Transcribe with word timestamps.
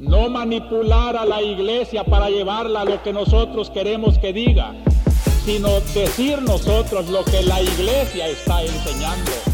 no 0.00 0.30
manipular 0.30 1.14
a 1.14 1.26
la 1.26 1.42
iglesia 1.42 2.04
para 2.04 2.30
llevarla 2.30 2.80
a 2.80 2.84
lo 2.86 3.02
que 3.02 3.12
nosotros 3.12 3.70
queremos 3.70 4.18
que 4.18 4.32
diga, 4.32 4.74
sino 5.44 5.68
decir 5.94 6.40
nosotros 6.40 7.08
lo 7.10 7.22
que 7.24 7.42
la 7.42 7.60
iglesia 7.60 8.26
está 8.26 8.62
enseñando. 8.62 9.49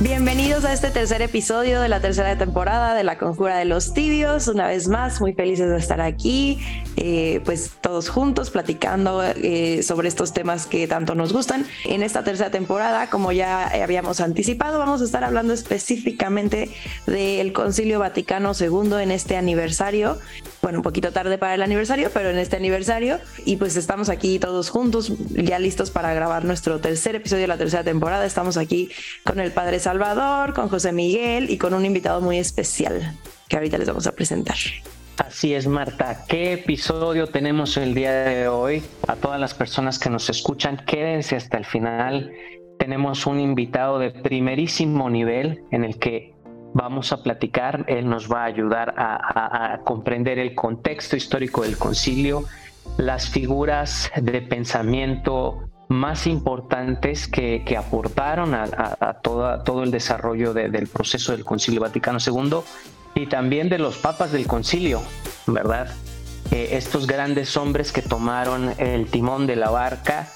Bienvenidos 0.00 0.64
a 0.64 0.72
este 0.72 0.90
tercer 0.90 1.22
episodio 1.22 1.80
de 1.80 1.88
la 1.88 1.98
tercera 1.98 2.38
temporada 2.38 2.94
de 2.94 3.02
La 3.02 3.18
Conjura 3.18 3.56
de 3.56 3.64
los 3.64 3.94
Tibios. 3.94 4.46
Una 4.46 4.68
vez 4.68 4.86
más, 4.86 5.20
muy 5.20 5.32
felices 5.32 5.68
de 5.68 5.76
estar 5.76 6.00
aquí, 6.00 6.60
eh, 6.94 7.40
pues 7.44 7.72
todos 7.80 8.08
juntos 8.08 8.50
platicando 8.50 9.24
eh, 9.24 9.82
sobre 9.82 10.06
estos 10.06 10.32
temas 10.32 10.66
que 10.66 10.86
tanto 10.86 11.16
nos 11.16 11.32
gustan. 11.32 11.66
En 11.84 12.04
esta 12.04 12.22
tercera 12.22 12.52
temporada, 12.52 13.10
como 13.10 13.32
ya 13.32 13.66
habíamos 13.66 14.20
anticipado, 14.20 14.78
vamos 14.78 15.02
a 15.02 15.04
estar 15.04 15.24
hablando 15.24 15.52
específicamente 15.52 16.70
del 17.08 17.52
Concilio 17.52 17.98
Vaticano 17.98 18.52
II 18.56 19.02
en 19.02 19.10
este 19.10 19.36
aniversario. 19.36 20.20
Bueno, 20.62 20.78
un 20.78 20.82
poquito 20.84 21.10
tarde 21.10 21.38
para 21.38 21.54
el 21.54 21.62
aniversario, 21.62 22.10
pero 22.14 22.30
en 22.30 22.38
este 22.38 22.54
aniversario. 22.54 23.18
Y 23.44 23.56
pues 23.56 23.74
estamos 23.74 24.10
aquí 24.10 24.38
todos 24.38 24.70
juntos, 24.70 25.12
ya 25.30 25.58
listos 25.58 25.90
para 25.90 26.14
grabar 26.14 26.44
nuestro 26.44 26.78
tercer 26.78 27.16
episodio 27.16 27.42
de 27.42 27.48
la 27.48 27.58
tercera 27.58 27.82
temporada. 27.82 28.24
Estamos 28.24 28.56
aquí 28.56 28.90
con 29.24 29.40
el 29.40 29.50
Padre 29.50 29.80
Salvador, 29.88 30.52
con 30.52 30.68
José 30.68 30.92
Miguel 30.92 31.48
y 31.48 31.56
con 31.56 31.72
un 31.72 31.86
invitado 31.86 32.20
muy 32.20 32.36
especial 32.36 33.16
que 33.48 33.56
ahorita 33.56 33.78
les 33.78 33.88
vamos 33.88 34.06
a 34.06 34.12
presentar. 34.12 34.56
Así 35.16 35.54
es, 35.54 35.66
Marta. 35.66 36.26
¿Qué 36.28 36.52
episodio 36.52 37.26
tenemos 37.28 37.74
el 37.78 37.94
día 37.94 38.12
de 38.12 38.48
hoy? 38.48 38.82
A 39.06 39.16
todas 39.16 39.40
las 39.40 39.54
personas 39.54 39.98
que 39.98 40.10
nos 40.10 40.28
escuchan, 40.28 40.76
quédense 40.86 41.36
hasta 41.36 41.56
el 41.56 41.64
final. 41.64 42.30
Tenemos 42.78 43.26
un 43.26 43.40
invitado 43.40 43.98
de 43.98 44.10
primerísimo 44.10 45.08
nivel 45.08 45.62
en 45.70 45.84
el 45.84 45.98
que 45.98 46.34
vamos 46.74 47.10
a 47.12 47.22
platicar. 47.22 47.86
Él 47.88 48.10
nos 48.10 48.30
va 48.30 48.42
a 48.42 48.44
ayudar 48.44 48.92
a, 48.94 49.80
comprender 49.86 50.38
el 50.38 50.54
contexto 50.54 51.16
histórico 51.16 51.62
del 51.62 51.78
concilio, 51.78 52.44
las 52.98 53.30
figuras 53.30 54.10
de 54.20 54.42
pensamiento 54.42 55.70
más 55.88 56.26
importantes 56.26 57.26
que, 57.28 57.76
aportaron 57.76 58.54
a, 58.54 59.20
todo 59.22 59.82
el 59.82 59.90
desarrollo 59.90 60.52
del 60.52 60.86
proceso 60.86 61.32
del 61.32 61.44
Concilio 61.44 61.80
Vaticano 61.80 62.18
II 62.24 62.58
y 63.14 63.26
también 63.26 63.68
de 63.68 63.78
los 63.78 63.96
papas 63.96 64.32
del 64.32 64.46
concilio, 64.46 65.02
¿verdad? 65.46 65.88
Eh, 66.50 66.70
estos 66.72 67.06
grandes 67.06 67.56
hombres 67.56 67.90
que 67.92 68.00
tomaron 68.00 68.72
el 68.78 69.06
timón 69.06 69.46
de 69.46 69.56
la 69.56 69.70
barca 69.70 70.28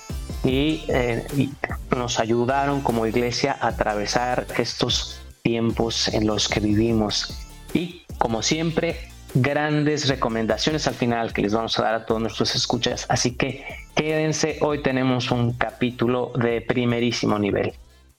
y, 0.45 0.84
eh, 0.89 1.25
y, 1.36 1.50
nos 1.95 2.19
ayudaron 2.19 2.80
como 2.80 3.06
iglesia 3.06 3.56
a 3.61 3.69
atravesar 3.69 4.47
estos 4.58 5.20
tiempos 5.42 6.08
en 6.08 6.27
los 6.27 6.48
que 6.48 6.61
vivimos. 6.61 7.47
Y 7.75 8.03
como 8.19 8.42
siempre, 8.42 8.98
grandes 9.34 10.08
recomendaciones 10.08 10.86
al 10.86 10.95
final 10.95 11.33
que 11.33 11.42
les 11.42 11.53
vamos 11.53 11.78
a 11.78 11.83
dar 11.83 11.95
a 11.95 12.06
todos 12.06 12.20
nuestros 12.20 12.55
escuchas. 12.55 13.06
Así 13.08 13.36
que 13.36 13.64
quédense, 13.94 14.58
hoy 14.60 14.82
tenemos 14.82 15.30
un 15.30 15.52
capítulo 15.52 16.32
de 16.34 16.60
primerísimo 16.60 17.38
nivel. 17.38 17.74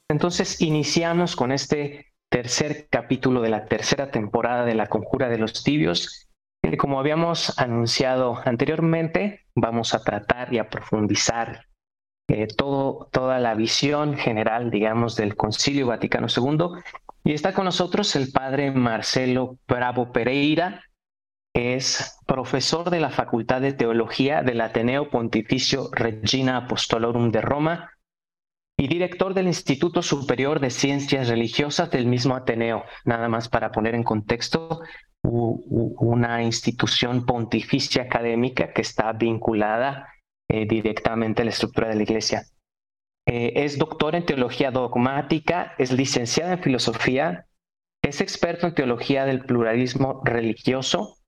Entonces 0.10 0.62
iniciamos 0.62 1.36
con 1.36 1.52
este 1.52 2.14
tercer 2.30 2.88
capítulo 2.90 3.42
de 3.42 3.50
la 3.50 3.66
tercera 3.66 4.12
temporada 4.12 4.66
de 4.66 4.76
la 4.76 4.88
Conjura 4.88 5.30
de 5.30 5.38
los 5.38 5.64
Tibios. 5.64 6.28
que 6.62 6.78
como 6.78 7.00
habíamos 7.00 7.58
anunciado 7.60 8.40
anteriormente, 8.46 9.42
vamos 9.56 9.94
a 9.94 10.04
tratar 10.04 10.54
y 10.54 10.60
a 10.60 10.70
profundizar 10.70 11.68
eh, 12.30 12.48
todo, 12.48 13.10
toda 13.12 13.40
la 13.40 13.54
visión 13.54 14.16
general, 14.16 14.72
digamos, 14.72 15.16
del 15.16 15.36
Concilio 15.36 15.88
Vaticano 15.88 16.28
II. 16.36 16.82
Y 17.26 17.34
está 17.34 17.54
con 17.54 17.66
nosotros 17.66 18.16
el 18.16 18.32
padre 18.32 18.72
Marcelo 18.72 19.58
Bravo 19.68 20.12
Pereira, 20.12 20.84
es 21.54 22.18
profesor 22.26 22.90
de 22.90 23.00
la 23.00 23.12
Facultad 23.12 23.62
de 23.62 23.74
Teología 23.74 24.42
del 24.42 24.62
Ateneo 24.62 25.10
Pontificio 25.10 25.90
Regina 25.92 26.58
Apostolorum 26.58 27.32
de 27.32 27.42
Roma 27.42 27.92
y 28.78 28.88
director 28.88 29.36
del 29.36 29.48
Instituto 29.48 30.02
Superior 30.02 30.60
de 30.60 30.72
Ciencias 30.72 31.28
Religiosas 31.28 31.92
del 31.92 32.08
mismo 32.08 32.36
Ateneo. 32.36 32.84
Nada 33.06 33.30
más 33.30 33.50
para 33.50 33.72
poner 33.72 33.94
en 33.94 34.04
contexto, 34.04 34.82
una 35.22 36.44
institución 36.44 37.26
pontificia 37.26 38.04
académica 38.04 38.74
que 38.74 38.82
está 38.82 39.14
vinculada 39.14 40.10
eh, 40.50 40.66
directamente 40.66 41.44
a 41.44 41.46
la 41.46 41.52
estructura 41.52 41.88
de 41.88 41.96
la 41.96 42.04
Iglesia. 42.04 42.44
Eh, 43.26 43.54
es 43.64 43.78
doctor 43.78 44.16
en 44.16 44.26
teología 44.26 44.72
dogmática, 44.72 45.76
es 45.78 45.94
licenciada 45.94 46.54
en 46.54 46.64
filosofía, 46.64 47.46
es 48.04 48.20
experto 48.20 48.68
en 48.68 48.76
teología 48.76 49.24
del 49.26 49.46
pluralismo 49.46 50.22
religioso 50.26 51.20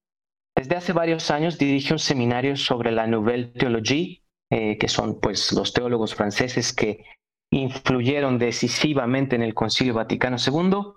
desde 0.55 0.77
hace 0.77 0.93
varios 0.93 1.31
años 1.31 1.57
dirige 1.57 1.93
un 1.93 1.99
seminario 1.99 2.55
sobre 2.55 2.91
la 2.91 3.07
Nouvelle 3.07 3.47
Théologie, 3.47 4.23
eh, 4.49 4.77
que 4.77 4.87
son 4.87 5.19
pues 5.19 5.51
los 5.51 5.73
teólogos 5.73 6.15
franceses 6.15 6.71
que 6.71 7.03
influyeron 7.51 8.37
decisivamente 8.39 9.35
en 9.35 9.43
el 9.43 9.53
Concilio 9.53 9.93
Vaticano 9.93 10.37
II, 10.37 10.93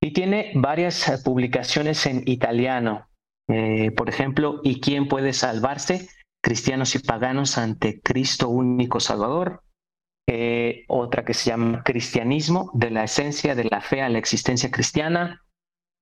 y 0.00 0.12
tiene 0.12 0.52
varias 0.54 1.08
eh, 1.08 1.18
publicaciones 1.22 2.06
en 2.06 2.22
italiano. 2.26 3.08
Eh, 3.48 3.90
por 3.90 4.08
ejemplo, 4.08 4.60
¿Y 4.62 4.80
quién 4.80 5.08
puede 5.08 5.32
salvarse? 5.32 6.08
Cristianos 6.40 6.94
y 6.94 7.00
paganos 7.00 7.58
ante 7.58 8.00
Cristo 8.00 8.48
único 8.48 9.00
Salvador. 9.00 9.62
otra 10.88 11.24
que 11.24 11.34
se 11.34 11.50
llama 11.50 11.82
Cristianismo, 11.84 12.70
de 12.72 12.90
la 12.90 13.04
esencia 13.04 13.54
de 13.54 13.64
la 13.64 13.80
fe 13.80 14.00
a 14.00 14.08
la 14.08 14.18
existencia 14.18 14.70
cristiana 14.70 15.42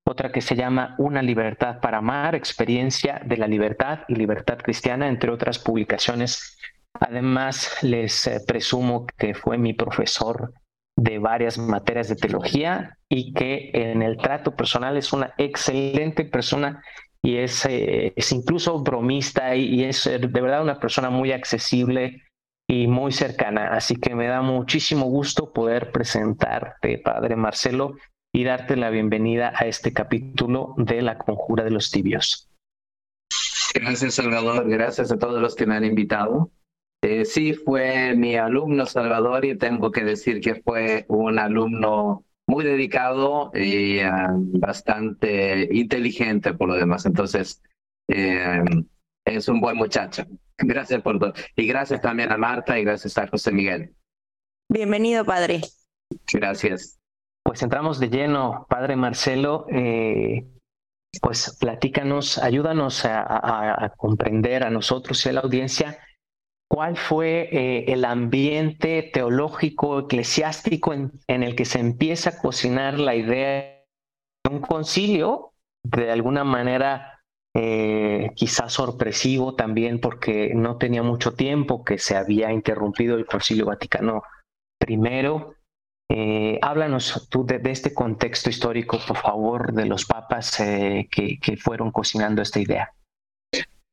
otra 0.06 0.32
que 0.32 0.40
se 0.40 0.56
llama 0.56 0.94
Una 0.98 1.22
libertad 1.22 1.80
para 1.80 1.98
amar, 1.98 2.34
experiencia 2.34 3.20
de 3.24 3.36
la 3.36 3.46
libertad 3.46 4.00
y 4.08 4.14
libertad 4.14 4.58
cristiana, 4.58 5.08
entre 5.08 5.30
otras 5.30 5.58
publicaciones. 5.58 6.58
Además, 6.98 7.78
les 7.82 8.26
eh, 8.26 8.40
presumo 8.46 9.06
que 9.18 9.34
fue 9.34 9.56
mi 9.58 9.72
profesor 9.72 10.52
de 10.96 11.18
varias 11.18 11.56
materias 11.56 12.08
de 12.08 12.16
teología 12.16 12.98
y 13.08 13.32
que 13.32 13.70
en 13.72 14.02
el 14.02 14.18
trato 14.18 14.54
personal 14.54 14.96
es 14.96 15.12
una 15.12 15.32
excelente 15.38 16.24
persona 16.24 16.82
y 17.22 17.36
es, 17.36 17.64
eh, 17.66 18.12
es 18.16 18.32
incluso 18.32 18.82
bromista 18.82 19.54
y, 19.54 19.84
es 19.84 20.06
eh, 20.06 20.18
de 20.18 20.40
verdad 20.40 20.62
una 20.62 20.80
persona 20.80 21.10
muy 21.10 21.32
accesible 21.32 22.22
y 22.68 22.86
muy 22.86 23.12
cercana. 23.12 23.68
Así 23.72 23.96
que 23.96 24.14
me 24.14 24.26
da 24.26 24.42
muchísimo 24.42 25.06
gusto 25.06 25.52
poder 25.52 25.90
presentarte, 25.90 26.98
Padre 26.98 27.36
Marcelo, 27.36 27.94
y 28.32 28.44
darte 28.44 28.76
la 28.76 28.90
bienvenida 28.90 29.52
a 29.54 29.66
este 29.66 29.92
capítulo 29.92 30.74
de 30.76 31.02
La 31.02 31.18
Conjura 31.18 31.64
de 31.64 31.70
los 31.70 31.90
Tibios. 31.90 32.48
Gracias, 33.74 34.14
Salvador. 34.14 34.68
Gracias 34.68 35.10
a 35.12 35.18
todos 35.18 35.40
los 35.40 35.54
que 35.54 35.66
me 35.66 35.76
han 35.76 35.84
invitado. 35.84 36.50
Eh, 37.02 37.24
sí, 37.24 37.54
fue 37.54 38.14
mi 38.14 38.36
alumno 38.36 38.84
Salvador 38.86 39.44
y 39.44 39.56
tengo 39.56 39.90
que 39.90 40.04
decir 40.04 40.40
que 40.40 40.56
fue 40.56 41.06
un 41.08 41.38
alumno 41.38 42.24
muy 42.46 42.64
dedicado 42.64 43.50
y 43.54 43.98
eh, 43.98 44.10
bastante 44.10 45.68
inteligente 45.72 46.52
por 46.52 46.68
lo 46.68 46.74
demás. 46.74 47.06
Entonces, 47.06 47.62
eh, 48.08 48.62
es 49.24 49.48
un 49.48 49.60
buen 49.60 49.76
muchacho. 49.76 50.24
Gracias 50.58 51.00
por 51.00 51.18
todo. 51.18 51.32
Y 51.56 51.66
gracias 51.66 52.00
también 52.02 52.32
a 52.32 52.36
Marta 52.36 52.78
y 52.78 52.84
gracias 52.84 53.16
a 53.16 53.26
José 53.28 53.50
Miguel. 53.52 53.94
Bienvenido, 54.68 55.24
padre. 55.24 55.62
Gracias. 56.32 56.99
Pues 57.50 57.64
entramos 57.64 57.98
de 57.98 58.10
lleno, 58.10 58.64
Padre 58.68 58.94
Marcelo. 58.94 59.66
Eh, 59.72 60.46
pues 61.20 61.56
platícanos, 61.58 62.38
ayúdanos 62.38 63.04
a, 63.04 63.92
comprender 63.96 64.62
a 64.62 64.70
nosotros 64.70 65.26
y 65.26 65.30
a 65.30 65.32
la 65.32 65.40
audiencia 65.40 65.98
cuál 66.70 66.96
fue 66.96 67.48
eh, 67.50 67.92
el 67.92 68.04
ambiente 68.04 69.02
teológico, 69.12 69.98
eclesiástico 69.98 70.94
en, 70.94 71.42
el 71.42 71.56
que 71.56 71.64
se 71.64 71.80
empieza 71.80 72.30
a 72.30 72.38
cocinar 72.38 73.00
la 73.00 73.16
idea 73.16 73.82
de 74.44 74.48
un 74.48 74.60
concilio, 74.60 75.50
de 75.82 76.12
alguna 76.12 76.44
manera 76.44 77.20
eh, 77.56 78.30
quizás 78.36 78.72
sorpresivo 78.72 79.56
también 79.56 80.00
porque 80.00 80.52
no 80.54 80.76
tenía 80.76 81.02
mucho 81.02 81.34
tiempo 81.34 81.82
que 81.82 81.98
se 81.98 82.16
había 82.16 82.52
interrumpido 82.52 83.16
el 83.16 83.26
concilio 83.26 83.66
Vaticano 83.66 84.22
I 84.86 84.96
eh, 86.12 86.58
háblanos 86.60 87.28
tú 87.30 87.46
de, 87.46 87.60
este 87.70 87.94
contexto 87.94 88.50
histórico, 88.50 88.98
por 89.06 89.16
favor, 89.16 89.72
de 89.72 89.86
los 89.86 90.04
papas 90.06 90.58
eh, 90.58 91.08
que, 91.08 91.56
fueron 91.56 91.92
cocinando 91.92 92.42
esta 92.42 92.58
idea. 92.58 92.92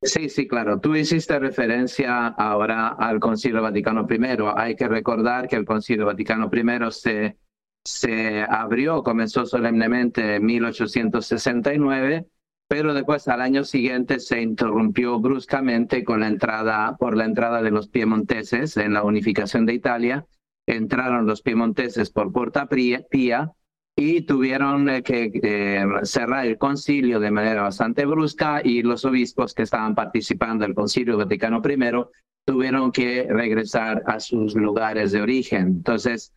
Sí, 0.02 0.28
sí, 0.28 0.48
claro. 0.48 0.80
Tú 0.80 0.96
hiciste 0.96 1.38
referencia 1.38 2.26
ahora 2.26 2.88
al 2.88 3.20
Concilio 3.20 3.62
Vaticano 3.62 4.08
I. 4.10 4.18
Hay 4.56 4.76
que 4.76 4.88
recordar 4.88 5.48
que 5.48 5.58
el 5.58 5.66
Concilio 5.66 6.08
Vaticano 6.08 6.50
I 6.52 6.92
se, 6.92 7.38
se 7.86 8.42
abrió, 8.42 9.04
comenzó 9.04 9.46
solemnemente 9.46 10.38
en 10.38 10.46
1869, 10.46 12.26
pero 12.68 12.96
después 12.96 13.28
al 13.28 13.42
año 13.42 13.64
siguiente 13.64 14.20
se 14.20 14.42
interrumpió 14.42 15.20
bruscamente 15.20 16.04
con 16.04 16.22
la 16.22 16.28
entrada, 16.30 16.96
por 16.98 17.16
la 17.16 17.26
entrada 17.26 17.62
de 17.62 17.70
los 17.70 17.90
piemonteses 17.90 18.76
en 18.78 18.94
la 18.94 19.04
unificación 19.04 19.68
de 19.68 19.74
Italia 19.76 20.26
entraron 20.68 21.26
los 21.26 21.42
piemonteses 21.42 22.12
por 22.12 22.32
Porta 22.32 22.68
Pía 22.68 23.52
y 24.00 24.22
tuvieron 24.22 24.90
eh, 24.90 25.02
que 25.02 25.32
eh, 25.42 25.84
cerrar 26.04 26.46
el 26.46 26.60
concilio 26.60 27.20
de 27.20 27.32
manera 27.32 27.64
bastante 27.64 28.06
brusca 28.06 28.62
y 28.64 28.84
los 28.84 29.04
obispos 29.06 29.56
que 29.56 29.64
estaban 29.64 29.96
participando 29.96 30.66
del 30.66 30.76
concilio 30.76 31.18
Vaticano 31.18 31.62
I 31.66 32.06
tuvieron 32.46 32.92
que 32.92 33.28
regresar 33.28 34.04
a 34.06 34.20
sus 34.20 34.56
lugares 34.56 35.12
de 35.12 35.22
origen. 35.22 35.68
Entonces, 35.68 36.32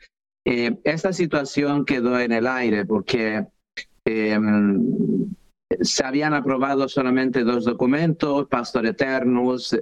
eh, 0.46 0.78
esta 0.84 1.12
situación 1.12 1.84
quedó 1.84 2.18
en 2.18 2.32
el 2.32 2.46
aire 2.46 2.86
porque 2.86 3.46
em, 4.06 5.28
se 5.82 6.04
habían 6.04 6.32
aprobado 6.34 6.88
solamente 6.88 7.44
dos 7.44 7.64
documentos, 7.64 8.48
Pastor 8.48 8.86
Eternus, 8.86 9.76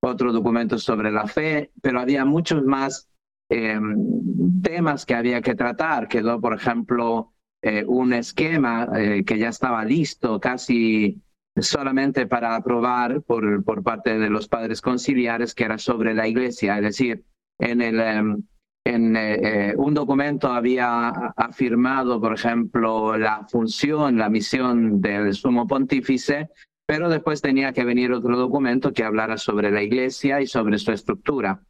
otro 0.00 0.32
documento 0.32 0.78
sobre 0.78 1.12
la 1.12 1.26
fe, 1.26 1.70
pero 1.82 2.00
había 2.00 2.24
muchos 2.24 2.64
más 2.64 3.08
Em, 3.50 4.60
temas 4.60 5.06
que 5.06 5.14
había 5.14 5.40
que 5.40 5.54
tratar. 5.54 6.08
Quedó, 6.08 6.40
por 6.40 6.54
ejemplo, 6.54 7.32
eh, 7.62 7.84
un 7.86 8.12
esquema 8.12 8.88
eh, 8.94 9.24
que 9.24 9.38
ya 9.38 9.48
estaba 9.48 9.84
listo 9.84 10.38
casi 10.38 11.22
solamente 11.56 12.26
para 12.26 12.54
aprobar 12.54 13.22
por, 13.22 13.64
por 13.64 13.82
parte 13.82 14.18
de 14.18 14.30
los 14.30 14.48
padres 14.48 14.80
conciliares, 14.80 15.54
que 15.54 15.64
era 15.64 15.78
sobre 15.78 16.14
la 16.14 16.28
iglesia. 16.28 16.76
Es 16.76 16.82
decir, 16.82 17.24
en, 17.58 17.80
el, 17.80 18.00
em, 18.00 18.42
en 18.84 19.16
eh, 19.16 19.74
un 19.76 19.94
documento 19.94 20.52
había 20.52 21.08
afirmado, 21.08 22.20
por 22.20 22.34
ejemplo, 22.34 23.16
la 23.16 23.46
función, 23.48 24.18
la 24.18 24.28
misión 24.28 25.00
del 25.00 25.32
sumo 25.34 25.66
pontífice, 25.66 26.50
pero 26.86 27.08
después 27.08 27.40
tenía 27.40 27.72
que 27.72 27.84
venir 27.84 28.12
otro 28.12 28.36
documento 28.36 28.92
que 28.92 29.04
hablara 29.04 29.36
sobre 29.38 29.70
la 29.70 29.82
iglesia 29.82 30.40
y 30.40 30.46
sobre 30.46 30.78
su 30.78 30.92
estructura. 30.92 31.62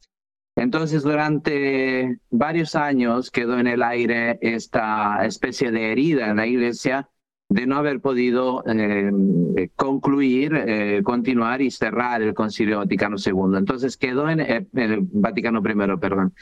Entonces, 0.58 1.04
durante 1.04 2.18
varios 2.30 2.74
años 2.74 3.30
quedó 3.30 3.58
en 3.58 3.68
el 3.68 3.82
aire 3.82 4.38
esta 4.42 5.24
especie 5.24 5.70
de 5.70 5.92
herida 5.92 6.30
en 6.30 6.36
la 6.36 6.46
iglesia 6.48 7.08
de 7.48 7.66
no 7.66 7.76
haber 7.76 8.00
podido 8.00 8.62
eh, 8.66 9.70
concluir, 9.76 10.54
eh, 10.54 11.02
continuar 11.02 11.62
y 11.62 11.70
cerrar 11.70 12.20
el 12.22 12.34
Concilio 12.34 12.78
Vaticano 12.78 13.16
II. 13.24 13.56
Entonces 13.56 13.96
quedó 13.96 14.28
en 14.28 14.40
eh, 14.40 14.66
el 14.74 15.00
Vaticano 15.00 15.60
I, 15.60 15.96
perdón. 15.98 16.34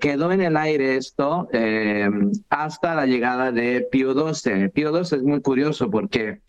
quedó 0.00 0.32
en 0.32 0.40
el 0.40 0.56
aire 0.56 0.96
esto 0.96 1.48
hasta 2.48 2.94
la 2.94 3.06
llegada 3.06 3.52
de 3.52 3.86
Pío 3.90 4.14
XII. 4.14 4.68
Pío 4.70 4.92
XII 5.04 5.18
es 5.18 5.24
muy 5.24 5.42
curioso 5.42 5.90
porque 5.90 6.40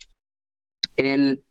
él 0.96 1.42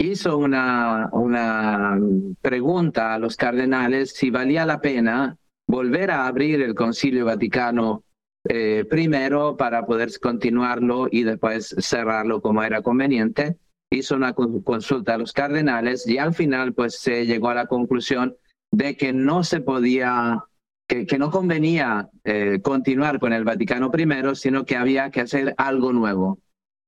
hizo 0.00 0.38
una, 0.38 1.10
una 1.12 1.98
pregunta 2.40 3.14
a 3.14 3.18
los 3.18 3.36
cardenales 3.36 4.12
si 4.14 4.30
valía 4.30 4.64
la 4.64 4.80
pena 4.80 5.36
volver 5.66 6.10
a 6.10 6.26
abrir 6.26 6.62
el 6.62 6.74
Concilio 6.74 7.26
Vaticano 7.26 8.02
eh, 8.48 8.86
primero 8.88 9.56
para 9.58 9.84
poder 9.84 10.10
continuarlo 10.18 11.06
y 11.10 11.22
después 11.24 11.74
cerrarlo 11.78 12.40
como 12.40 12.62
era 12.62 12.82
conveniente. 12.82 13.58
Hizo 13.90 14.16
una 14.16 14.32
consulta 14.32 15.14
a 15.14 15.18
los 15.18 15.32
cardenales 15.32 16.06
y 16.06 16.16
al 16.16 16.32
final 16.32 16.72
pues 16.72 16.98
se 16.98 17.26
llegó 17.26 17.50
a 17.50 17.54
la 17.54 17.66
conclusión 17.66 18.36
de 18.72 18.96
que 18.96 19.12
no 19.12 19.44
se 19.44 19.60
podía, 19.60 20.44
que, 20.88 21.04
que 21.06 21.18
no 21.18 21.30
convenía 21.30 22.08
eh, 22.24 22.60
continuar 22.62 23.20
con 23.20 23.32
el 23.32 23.44
Vaticano 23.44 23.90
primero, 23.90 24.34
sino 24.34 24.64
que 24.64 24.76
había 24.76 25.10
que 25.10 25.20
hacer 25.20 25.54
algo 25.58 25.92
nuevo. 25.92 26.38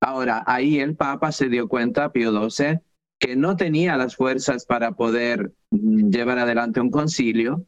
Ahora, 0.00 0.42
ahí 0.46 0.80
el 0.80 0.96
Papa 0.96 1.30
se 1.30 1.48
dio 1.48 1.68
cuenta, 1.68 2.10
Pío 2.12 2.32
XII, 2.50 2.80
que 3.22 3.36
no 3.36 3.56
tenía 3.56 3.96
las 3.96 4.16
fuerzas 4.16 4.66
para 4.66 4.92
poder 4.92 5.52
mm, 5.70 6.10
llevar 6.10 6.40
adelante 6.40 6.80
un 6.80 6.90
concilio. 6.90 7.64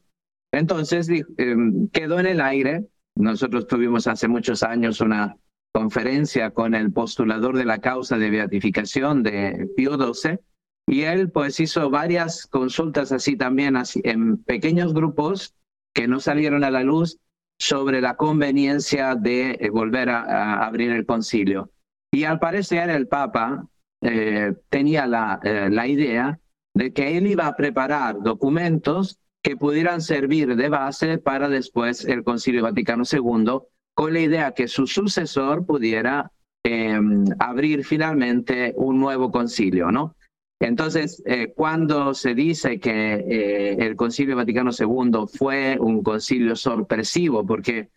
Entonces 0.53 1.09
em, 1.39 1.89
quedó 1.91 2.19
en 2.19 2.27
el 2.27 2.41
aire. 2.41 2.89
Nosotros 3.15 3.69
tuvimos 3.69 4.09
hace 4.09 4.27
muchos 4.27 4.65
años 4.65 5.01
una 5.01 5.37
conferencia 5.73 6.51
con 6.51 6.75
el 6.75 6.93
postulador 6.93 7.57
de 7.57 7.67
la 7.67 7.79
causa 7.79 8.19
de 8.19 8.31
beatificación 8.31 9.23
de 9.23 9.69
Pío 9.77 9.97
XII 9.97 10.41
y 10.89 11.03
él 11.03 11.31
pues 11.31 11.61
hizo 11.61 11.89
varias 11.89 12.47
consultas 12.47 13.13
así 13.13 13.37
también 13.37 13.77
en 14.03 14.43
pequeños 14.43 14.93
grupos 14.93 15.55
que 15.95 16.09
no 16.09 16.19
salieron 16.19 16.65
a 16.65 16.73
la 16.73 16.83
luz 16.83 17.19
sobre 17.61 18.01
la 18.01 18.17
conveniencia 18.17 19.15
de 19.15 19.53
eh, 19.61 19.71
volver 19.71 20.11
a 20.11 20.67
abrir 20.67 20.91
el 20.91 21.07
concilio. 21.07 21.71
Y 22.13 22.25
al 22.25 22.41
parecer 22.41 22.91
el 22.91 23.07
Papa 23.07 23.69
eh, 24.07 24.53
tenía 24.69 25.07
la, 25.07 25.41
eh, 25.43 25.71
la 25.71 25.87
idea 25.87 26.39
de 26.75 26.93
que 26.93 27.17
él 27.17 27.27
iba 27.27 27.47
a 27.47 27.57
preparar 27.57 28.21
documentos 28.21 29.19
que 29.43 29.57
pudieran 29.57 30.03
servir 30.03 30.57
de 30.57 30.69
base 30.69 31.17
para 31.17 31.49
después 31.49 32.05
el 32.05 32.23
Concilio 32.23 32.63
Vaticano 32.63 33.05
II, 33.11 33.61
con 33.95 34.13
la 34.13 34.21
idea 34.21 34.53
que 34.53 34.69
su 34.69 34.87
sucesor 34.87 35.65
pudiera 35.65 36.31
em, 36.65 37.25
abrir 37.39 37.85
finalmente 37.85 38.75
un 38.77 39.01
nuevo 39.01 39.31
concilio, 39.31 39.91
¿no? 39.91 40.17
Entonces, 40.61 41.23
eh, 41.25 41.55
cuando 41.55 42.13
se 42.13 42.35
dice 42.35 42.79
que 42.79 43.77
el 43.79 43.97
Concilio 43.97 44.37
Vaticano 44.37 44.71
II 44.71 45.27
fue 45.33 45.79
un 45.81 46.03
concilio 46.03 46.57
sorpresivo, 46.57 47.47
porque 47.47 47.89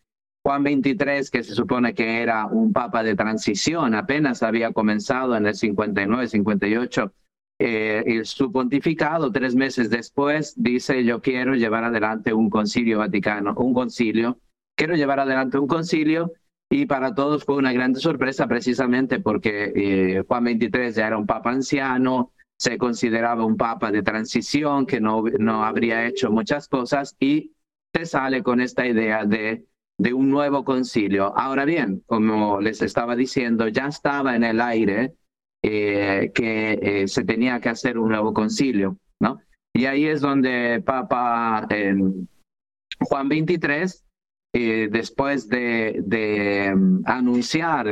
Juan 0.48 0.64
23, 0.64 1.30
que 1.30 1.44
se 1.44 1.54
supone 1.54 1.94
que 1.94 2.22
era 2.22 2.46
un 2.46 2.72
papa 2.72 3.04
de 3.04 3.18
transición, 3.18 3.94
apenas 3.94 4.44
había 4.44 4.72
comenzado 4.72 5.36
en 5.36 5.46
el 5.46 5.54
59, 5.54 6.26
58 6.26 7.14
eh, 7.60 8.22
su 8.24 8.50
pontificado. 8.50 9.30
Tres 9.34 9.56
meses 9.56 9.90
después 9.90 10.54
dice, 10.56 11.04
yo 11.04 11.22
quiero 11.22 11.56
llevar 11.56 11.84
adelante 11.84 12.32
un 12.32 12.50
concilio 12.50 13.00
vaticano, 13.00 13.56
un 13.58 13.74
concilio, 13.74 14.40
quiero 14.78 14.96
llevar 14.96 15.20
adelante 15.20 15.60
un 15.60 15.68
concilio 15.68 16.32
y 16.70 16.86
para 16.86 17.14
todos 17.14 17.44
fue 17.44 17.58
una 17.58 17.74
gran 17.74 17.94
sorpresa 17.96 18.48
precisamente 18.48 19.20
porque 19.20 19.74
eh, 19.76 20.24
Juan 20.26 20.46
23 20.46 20.96
ya 20.96 21.08
era 21.08 21.18
un 21.18 21.26
papa 21.26 21.52
anciano, 21.52 22.32
se 22.58 22.78
consideraba 22.78 23.44
un 23.44 23.58
papa 23.58 23.92
de 23.92 24.02
transición 24.02 24.86
que 24.86 25.02
no, 25.02 25.26
no 25.40 25.66
habría 25.66 26.06
hecho 26.08 26.32
muchas 26.32 26.70
cosas 26.70 27.18
y 27.20 27.52
se 27.94 28.06
sale 28.06 28.44
con 28.44 28.62
esta 28.62 28.88
idea 28.88 29.26
de 29.26 29.66
de 29.98 30.14
un 30.14 30.30
nuevo 30.30 30.64
concilio. 30.64 31.36
Ahora 31.38 31.66
bien, 31.66 32.04
como 32.06 32.62
les 32.62 32.82
estaba 32.82 33.16
diciendo, 33.16 33.68
ya 33.68 33.88
estaba 33.88 34.36
en 34.36 34.44
el 34.44 34.62
aire 34.62 35.16
eh, 35.64 36.32
que 36.34 36.80
eh, 36.82 37.08
se 37.08 37.24
tenía 37.24 37.60
que 37.60 37.70
hacer 37.70 37.98
un 37.98 38.10
nuevo 38.10 38.34
concilio, 38.34 38.98
¿no? 39.20 39.40
Y 39.74 39.86
ahí 39.86 40.06
es 40.06 40.22
donde 40.22 40.82
Papa 40.86 41.68
Juan 43.00 43.30
23, 43.30 44.06
eh, 44.54 44.88
después 44.92 45.50
de, 45.50 46.74
mm, 46.76 47.02
anunciar 47.06 47.88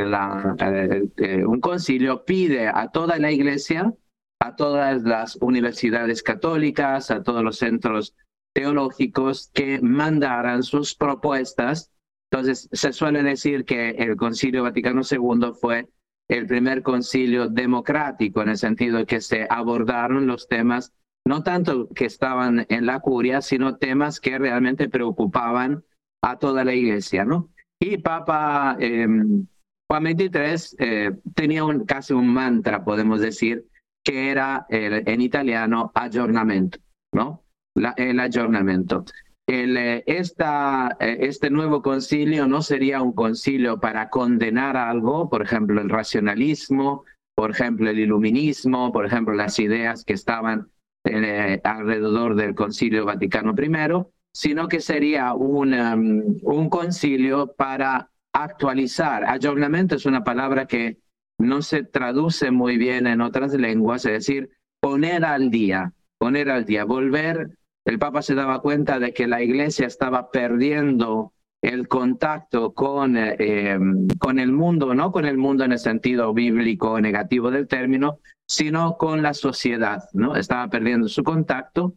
un 1.45 1.59
concilio, 1.59 2.23
pide 2.23 2.67
a 2.67 2.89
toda 2.89 3.17
la 3.17 3.31
iglesia, 3.31 3.93
a 4.39 4.55
todas 4.55 5.03
las 5.03 5.37
universidades 5.37 6.21
católicas, 6.21 7.09
a 7.09 7.23
todos 7.23 7.43
los 7.43 7.57
centros 7.57 8.15
teológicos 8.53 9.49
que 9.53 9.81
mandaran 9.81 10.63
sus 10.63 10.95
propuestas 10.95 11.91
entonces, 12.35 12.67
se 12.73 12.91
suele 12.91 13.23
decir 13.23 13.63
que 13.63 13.91
el 13.91 14.17
Concilio 14.17 14.63
Vaticano 14.63 15.03
II 15.09 15.53
fue 15.57 15.87
el 16.27 16.45
primer 16.45 16.81
concilio 16.81 17.47
democrático 17.47 18.41
en 18.41 18.49
el 18.49 18.57
sentido 18.57 19.05
que 19.05 19.21
se 19.21 19.47
abordaron 19.49 20.27
los 20.27 20.49
temas, 20.49 20.91
no 21.25 21.43
tanto 21.43 21.87
que 21.95 22.03
estaban 22.03 22.65
en 22.67 22.85
la 22.85 22.99
curia, 22.99 23.39
sino 23.39 23.77
temas 23.77 24.19
que 24.19 24.37
realmente 24.37 24.89
preocupaban 24.89 25.85
a 26.21 26.37
toda 26.37 26.65
la 26.65 26.73
iglesia, 26.73 27.23
¿no? 27.23 27.51
Y 27.79 27.99
Papa 27.99 28.75
em, 28.81 29.47
Juan 29.89 30.03
XXIII 30.03 30.77
eh, 30.79 31.11
tenía 31.35 31.63
un, 31.63 31.85
casi 31.85 32.11
un 32.11 32.27
mantra, 32.27 32.83
podemos 32.83 33.21
decir, 33.21 33.65
que 34.03 34.29
era 34.29 34.65
el, 34.67 35.07
en 35.07 35.21
italiano 35.21 35.89
aggiornamento, 35.95 36.79
¿no? 37.13 37.45
La, 37.75 37.93
el 37.95 38.19
aggiornamento 38.19 39.05
el, 39.47 39.77
eh, 39.77 40.03
esta, 40.07 40.97
eh, 40.99 41.17
este 41.21 41.49
nuevo 41.49 41.81
concilio 41.81 42.47
no 42.47 42.61
sería 42.61 43.01
un 43.01 43.13
concilio 43.13 43.79
para 43.79 44.09
condenar 44.09 44.75
algo, 44.75 45.29
por 45.29 45.43
ejemplo, 45.43 45.81
el 45.81 45.89
racionalismo, 45.89 47.03
por 47.35 47.51
ejemplo, 47.51 47.89
el 47.89 47.99
iluminismo, 47.99 48.91
por 48.91 49.05
ejemplo, 49.05 49.33
las 49.33 49.59
ideas 49.59 50.03
que 50.03 50.13
estaban 50.13 50.71
eh, 51.03 51.61
alrededor 51.63 52.35
del 52.35 52.55
concilio 52.55 53.05
Vaticano 53.05 53.53
I, 53.53 54.05
sino 54.33 54.67
que 54.67 54.81
sería 54.81 55.33
un, 55.33 55.73
um, 55.73 56.37
un 56.41 56.69
concilio 56.69 57.53
para 57.53 58.09
actualizar. 58.33 59.23
Aggiornamento 59.25 59.95
es 59.95 60.05
una 60.05 60.23
palabra 60.23 60.65
que 60.65 60.97
no 61.37 61.61
se 61.61 61.83
traduce 61.83 62.51
muy 62.51 62.77
bien 62.77 63.07
en 63.07 63.21
otras 63.21 63.53
lenguas, 63.53 64.05
es 64.05 64.13
decir, 64.13 64.49
poner 64.81 65.23
al 65.25 65.51
día, 65.51 65.93
poner 66.17 66.49
al 66.49 66.65
día, 66.65 66.85
volver 66.85 67.57
el 67.85 67.99
Papa 67.99 68.21
se 68.21 68.35
daba 68.35 68.61
cuenta 68.61 68.99
de 68.99 69.13
que 69.13 69.27
la 69.27 69.41
iglesia 69.41 69.87
estaba 69.87 70.31
perdiendo 70.31 71.33
el 71.61 71.87
contacto 71.87 72.73
con, 72.73 73.15
eh, 73.17 73.77
con 74.19 74.39
el 74.39 74.51
mundo, 74.51 74.93
no 74.93 75.11
con 75.11 75.25
el 75.25 75.37
mundo 75.37 75.63
en 75.63 75.71
el 75.71 75.79
sentido 75.79 76.33
bíblico 76.33 76.99
negativo 76.99 77.49
del 77.49 77.67
término, 77.67 78.19
sino 78.47 78.97
con 78.97 79.21
la 79.21 79.33
sociedad, 79.33 80.03
¿no? 80.13 80.35
Estaba 80.35 80.67
perdiendo 80.69 81.07
su 81.07 81.23
contacto. 81.23 81.95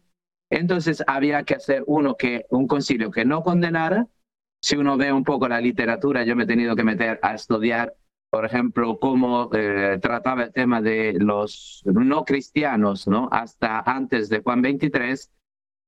Entonces 0.49 1.03
había 1.05 1.43
que 1.43 1.55
hacer 1.55 1.83
uno 1.85 2.15
que, 2.15 2.45
un 2.49 2.67
concilio 2.67 3.11
que 3.11 3.25
no 3.25 3.43
condenara, 3.43 4.07
si 4.61 4.75
uno 4.75 4.97
ve 4.97 5.13
un 5.13 5.23
poco 5.23 5.47
la 5.47 5.61
literatura, 5.61 6.23
yo 6.23 6.35
me 6.35 6.43
he 6.43 6.47
tenido 6.47 6.75
que 6.75 6.83
meter 6.83 7.19
a 7.21 7.33
estudiar, 7.35 7.95
por 8.29 8.45
ejemplo, 8.45 8.99
cómo 8.99 9.49
eh, 9.53 9.99
trataba 10.01 10.43
el 10.43 10.51
tema 10.51 10.81
de 10.81 11.13
los 11.19 11.81
no 11.85 12.25
cristianos, 12.25 13.07
¿no? 13.07 13.29
Hasta 13.31 13.79
antes 13.79 14.29
de 14.29 14.41
Juan 14.41 14.61
23, 14.61 15.31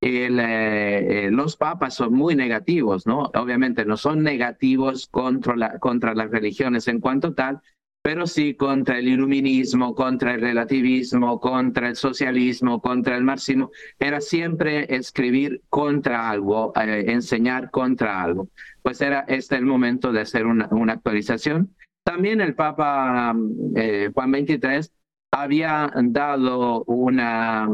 el, 0.01 0.39
eh, 0.39 1.27
eh, 1.27 1.31
los 1.31 1.55
papas 1.55 1.93
son 1.93 2.13
muy 2.13 2.35
negativos, 2.35 3.05
¿no? 3.05 3.31
Obviamente 3.35 3.85
no 3.85 3.97
son 3.97 4.23
negativos 4.23 5.07
contra, 5.07 5.55
la, 5.55 5.79
contra 5.79 6.15
las 6.15 6.31
religiones 6.31 6.87
en 6.87 6.99
cuanto 6.99 7.33
tal, 7.33 7.61
pero 8.01 8.25
sí 8.25 8.55
contra 8.55 8.97
el 8.97 9.07
iluminismo, 9.07 9.93
contra 9.93 10.33
el 10.33 10.41
relativismo, 10.41 11.39
contra 11.39 11.87
el 11.89 11.95
socialismo, 11.95 12.81
contra 12.81 13.15
el 13.15 13.23
marxismo. 13.23 13.69
Era 13.99 14.21
siempre 14.21 14.93
escribir 14.95 15.61
contra 15.69 16.29
algo, 16.29 16.73
eh, 16.75 17.05
enseñar 17.07 17.69
contra 17.69 18.23
algo. 18.23 18.49
Pues 18.81 19.01
era 19.01 19.21
este 19.27 19.55
el 19.55 19.65
momento 19.65 20.11
de 20.11 20.21
hacer 20.21 20.47
una, 20.47 20.67
una 20.71 20.93
actualización. 20.93 21.75
También 22.03 22.41
el 22.41 22.55
Papa 22.55 23.35
eh, 23.75 24.09
Juan 24.13 24.31
XXIII 24.31 24.89
había 25.31 25.91
dado 25.95 26.83
una, 26.85 27.69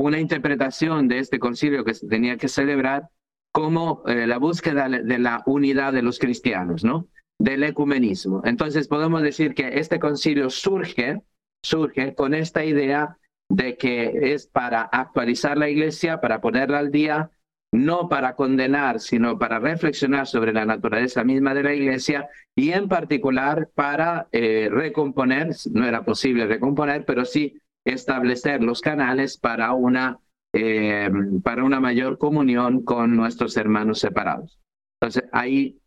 una 0.00 0.18
interpretación 0.18 1.08
de 1.08 1.18
este 1.18 1.38
concilio 1.38 1.84
que 1.84 1.94
se 1.94 2.08
tenía 2.08 2.36
que 2.36 2.48
celebrar 2.48 3.08
como 3.52 4.02
eh, 4.06 4.26
la 4.26 4.38
búsqueda 4.38 4.88
de 4.88 5.18
la 5.18 5.42
unidad 5.46 5.92
de 5.92 6.02
los 6.02 6.18
cristianos, 6.18 6.84
¿no? 6.84 7.08
del 7.38 7.64
ecumenismo. 7.64 8.42
Entonces 8.44 8.86
podemos 8.86 9.22
decir 9.22 9.54
que 9.54 9.78
este 9.78 9.98
concilio 9.98 10.50
surge, 10.50 11.22
surge 11.62 12.14
con 12.14 12.34
esta 12.34 12.64
idea 12.64 13.16
de 13.48 13.76
que 13.76 14.34
es 14.34 14.46
para 14.46 14.82
actualizar 14.82 15.56
la 15.56 15.68
iglesia, 15.68 16.20
para 16.20 16.40
ponerla 16.40 16.78
al 16.78 16.90
día, 16.90 17.30
no 17.72 18.08
para 18.08 18.34
condenar, 18.34 19.00
sino 19.00 19.38
para 19.38 19.58
reflexionar 19.58 20.26
sobre 20.26 20.52
la 20.52 20.66
naturaleza 20.66 21.24
misma 21.24 21.54
de 21.54 21.62
la 21.62 21.74
iglesia 21.74 22.28
y 22.54 22.72
en 22.72 22.88
particular 22.88 23.70
para 23.74 24.28
eh, 24.32 24.68
recomponer, 24.70 25.50
no 25.72 25.86
era 25.86 26.04
posible 26.04 26.46
recomponer, 26.46 27.04
pero 27.04 27.24
sí 27.24 27.58
establecer 27.84 28.62
los 28.62 28.80
canales 28.80 29.38
para 29.38 29.72
una, 29.72 30.18
eh, 30.52 31.10
para 31.42 31.64
una 31.64 31.80
mayor 31.80 32.18
comunión 32.18 32.84
con 32.84 33.16
nuestros 33.16 33.56
hermanos 33.56 34.00
separados. 34.00 34.58
Entonces 35.00 35.28
ahí 35.32 35.80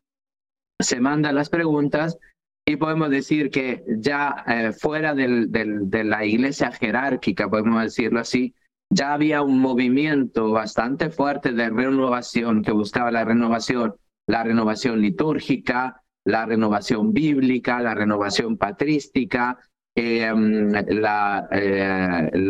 se 0.79 0.99
mandan 0.99 1.35
las 1.35 1.49
preguntas 1.49 2.17
y 2.65 2.77
podemos 2.77 3.09
decir 3.09 3.49
que 3.49 3.83
ya 3.97 4.43
eh, 4.47 4.71
fuera 4.71 5.13
del, 5.13 5.51
de 5.51 6.03
la 6.03 6.25
iglesia 6.25 6.71
jerárquica, 6.71 7.49
podemos 7.49 7.83
decirlo 7.83 8.19
así, 8.19 8.55
ya 8.89 9.13
había 9.13 9.41
un 9.41 9.59
movimiento 9.59 10.51
bastante 10.51 11.09
fuerte 11.09 11.51
de 11.51 11.69
renovación 11.69 12.61
que 12.61 12.71
buscaba 12.71 13.11
la 13.11 13.25
renovación, 13.25 13.95
la 14.27 14.43
renovación 14.43 15.01
litúrgica, 15.01 16.03
la 16.25 16.45
renovación 16.45 17.11
bíblica, 17.11 17.81
la 17.81 17.95
renovación 17.95 18.57
patrística, 18.57 19.57
em, 19.95 20.75
eh, 20.75 20.85
la, 20.95 21.47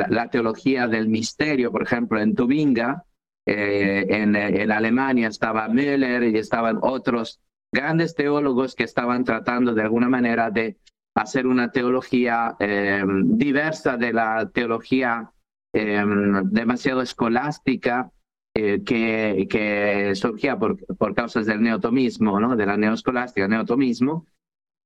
la, 0.09 0.29
teología 0.29 0.87
del 0.87 1.07
misterio, 1.07 1.71
por 1.71 1.83
ejemplo, 1.83 2.19
en 2.19 2.35
Tubinga, 2.35 3.05
eh, 3.45 4.05
en, 4.09 4.35
en, 4.35 4.71
Alemania 4.71 5.27
estaba 5.27 5.67
Müller 5.67 6.23
y 6.23 6.37
estaban 6.37 6.79
otros 6.81 7.41
grandes 7.73 8.15
teólogos 8.15 8.75
que 8.75 8.83
estaban 8.83 9.23
tratando 9.23 9.73
de 9.73 9.81
alguna 9.81 10.07
manera 10.07 10.49
de 10.49 10.77
hacer 11.15 11.47
una 11.47 11.71
teología 11.71 12.55
eh, 12.59 13.03
diversa 13.25 13.97
de 13.97 14.13
la 14.13 14.49
teología 14.49 15.31
eh, 15.73 16.03
demasiado 16.45 17.01
escolástica 17.01 18.11
eh, 18.55 18.83
que, 18.83 19.47
que, 19.49 20.13
surgía 20.15 20.57
por, 20.57 20.77
por 20.95 21.15
causas 21.15 21.47
del 21.47 21.61
neotomismo, 21.61 22.39
¿no? 22.39 22.55
de 22.55 22.65
la 22.65 22.77
neoscolástica, 22.77 23.47
neotomismo. 23.47 24.27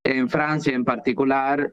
En 0.10 0.30
Francia 0.30 0.74
en 0.74 0.86
particular 0.86 1.70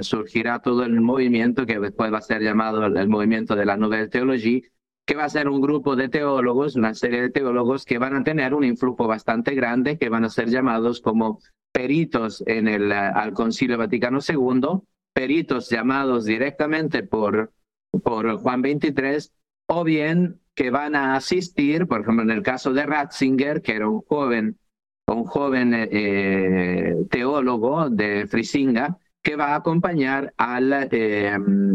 surgirá 0.00 0.58
todo 0.58 0.82
el 0.82 1.00
movimiento 1.00 1.66
que 1.66 1.78
después 1.78 2.12
va 2.12 2.18
a 2.18 2.20
ser 2.20 2.42
llamado 2.42 2.84
el 2.84 3.08
movimiento 3.08 3.54
de 3.54 3.64
la 3.64 3.76
Nouvelle 3.76 4.08
Théologie, 4.08 4.72
que 5.06 5.14
va 5.14 5.22
a 5.22 5.28
ser 5.28 5.48
un 5.48 5.60
grupo 5.60 5.94
de 5.94 6.08
teólogos, 6.08 6.74
una 6.74 6.94
serie 6.94 7.22
de 7.22 7.30
teólogos 7.30 7.84
que 7.84 7.98
van 7.98 8.16
a 8.16 8.24
tener 8.24 8.54
un 8.54 8.64
influjo 8.64 9.06
bastante 9.06 9.54
grande, 9.54 9.98
que 9.98 10.08
van 10.08 10.24
a 10.24 10.30
ser 10.30 10.48
llamados 10.48 11.00
como 11.00 11.38
peritos 11.70 12.42
en 12.48 12.66
el, 12.66 12.90
eh, 12.90 12.96
al 12.96 13.32
Concilio 13.34 13.78
Vaticano 13.78 14.18
II, 14.18 14.80
peritos 15.12 15.70
llamados 15.70 16.24
directamente 16.24 17.04
por, 17.04 17.52
por 18.02 18.36
Juan 18.38 18.62
XXIII, 18.62 19.30
o 19.68 19.84
bien 19.84 20.40
que 20.56 20.70
van 20.70 20.96
a 20.96 21.14
asistir, 21.14 21.86
por 21.86 22.00
ejemplo, 22.00 22.24
en 22.24 22.32
el 22.32 22.42
caso 22.42 22.72
de 22.72 22.84
Ratzinger, 22.84 23.62
que 23.62 23.76
era 23.76 23.88
un 23.88 24.00
joven, 24.00 24.58
un 25.06 25.24
joven 25.24 25.74
eh, 25.74 25.88
eh, 25.90 27.06
teólogo 27.10 27.90
de 27.90 28.26
Frisinga, 28.26 28.98
que 29.22 29.36
va 29.36 29.52
a 29.52 29.56
acompañar 29.56 30.34
al, 30.36 30.72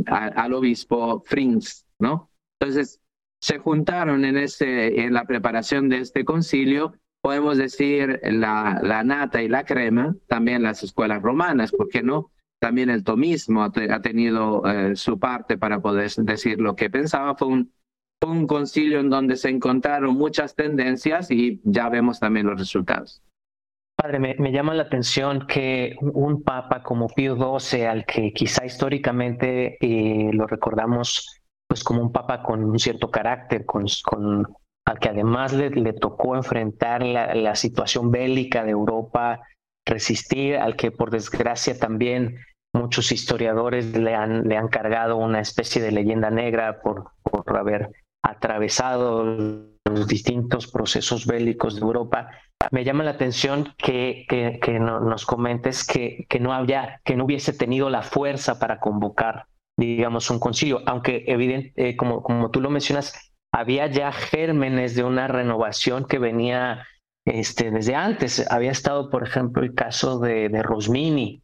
al 0.07 0.53
obispo 0.53 1.23
Frings, 1.25 1.85
¿no? 1.97 2.29
Entonces, 2.59 3.01
se 3.41 3.57
juntaron 3.57 4.25
en, 4.25 4.37
ese, 4.37 5.01
en 5.01 5.13
la 5.13 5.25
preparación 5.25 5.89
de 5.89 5.99
este 5.99 6.25
concilio, 6.25 6.93
podemos 7.21 7.57
decir, 7.57 8.19
la, 8.23 8.79
la 8.83 9.03
nata 9.03 9.41
y 9.41 9.47
la 9.47 9.65
crema, 9.65 10.15
también 10.27 10.63
las 10.63 10.83
escuelas 10.83 11.21
romanas, 11.21 11.71
¿por 11.71 11.89
qué 11.89 12.03
no? 12.03 12.31
También 12.59 12.89
el 12.89 13.03
tomismo 13.03 13.63
ha, 13.63 13.71
tenido 13.71 14.63
eh, 14.67 14.95
su 14.95 15.17
parte 15.17 15.57
para 15.57 15.79
poder 15.81 16.11
decir 16.17 16.59
lo 16.59 16.75
que 16.75 16.89
pensaba. 16.89 17.35
Fue 17.35 17.47
un, 17.47 17.71
un 18.27 18.47
concilio 18.47 18.99
en 18.99 19.09
donde 19.09 19.35
se 19.35 19.49
encontraron 19.49 20.15
muchas 20.15 20.55
tendencias 20.55 21.31
y 21.31 21.61
ya 21.63 21.89
vemos 21.89 22.19
también 22.19 22.47
los 22.47 22.59
resultados. 22.59 23.21
Padre, 23.95 24.19
me, 24.19 24.51
llama 24.51 24.73
la 24.73 24.83
atención 24.83 25.45
que 25.45 25.97
un 26.01 26.41
papa 26.43 26.83
como 26.83 27.07
Pío 27.07 27.35
XII, 27.35 27.85
al 27.85 28.05
que 28.05 28.31
quizá 28.31 28.65
históricamente 28.65 29.77
eh, 29.81 30.31
lo 30.31 30.47
recordamos 30.47 31.41
pues 31.67 31.83
como 31.83 32.01
un 32.01 32.11
papa 32.11 32.41
con 32.41 32.63
un 32.63 32.79
cierto 32.79 33.11
carácter, 33.11 33.65
con, 33.65 33.85
al 34.85 34.99
que 34.99 35.09
además 35.09 35.53
le, 35.53 35.69
le 35.69 35.93
tocó 35.93 36.35
enfrentar 36.35 37.03
la, 37.03 37.35
la, 37.35 37.55
situación 37.55 38.09
bélica 38.09 38.63
de 38.63 38.71
Europa, 38.71 39.41
resistir, 39.85 40.55
al 40.55 40.77
que 40.77 40.91
por 40.91 41.11
desgracia 41.11 41.77
también 41.77 42.37
muchos 42.73 43.11
historiadores 43.11 43.95
le 43.97 44.15
han, 44.15 44.47
le 44.47 44.57
han 44.57 44.69
cargado 44.69 45.17
una 45.17 45.41
especie 45.41 45.81
de 45.81 45.91
leyenda 45.91 46.29
negra 46.31 46.81
por, 46.81 47.11
por 47.21 47.57
haber 47.57 47.91
atravesado 48.23 49.23
los 49.23 50.07
distintos 50.07 50.67
procesos 50.67 51.25
bélicos 51.25 51.75
de 51.75 51.81
Europa. 51.81 52.29
Me 52.71 52.83
llama 52.83 53.03
la 53.03 53.11
atención 53.11 53.73
que, 53.77 54.25
que, 54.27 54.79
no, 54.79 54.99
nos 54.99 55.25
comentes 55.25 55.85
que, 55.85 56.25
que, 56.29 56.39
no 56.39 56.53
había, 56.53 57.01
que 57.05 57.15
no 57.15 57.25
hubiese 57.25 57.53
tenido 57.53 57.89
la 57.89 58.01
fuerza 58.01 58.59
para 58.59 58.79
convocar 58.79 59.45
digamos, 59.79 60.29
un 60.29 60.39
concilio, 60.39 60.81
aunque 60.85 61.23
evidente, 61.27 61.71
eh, 61.75 61.95
como, 61.95 62.21
como 62.21 62.51
tú 62.51 62.59
lo 62.59 62.69
mencionas, 62.69 63.31
había 63.53 63.87
ya 63.87 64.11
gérmenes 64.11 64.95
de 64.95 65.03
una 65.03 65.27
renovación 65.27 66.05
que 66.05 66.19
venía 66.19 66.85
este, 67.25 67.71
desde 67.71 67.95
antes. 67.95 68.45
Había 68.51 68.71
estado, 68.71 69.09
por 69.09 69.23
ejemplo, 69.23 69.63
el 69.63 69.73
caso 69.73 70.19
de, 70.19 70.49
de 70.49 70.61
Rosmini, 70.61 71.43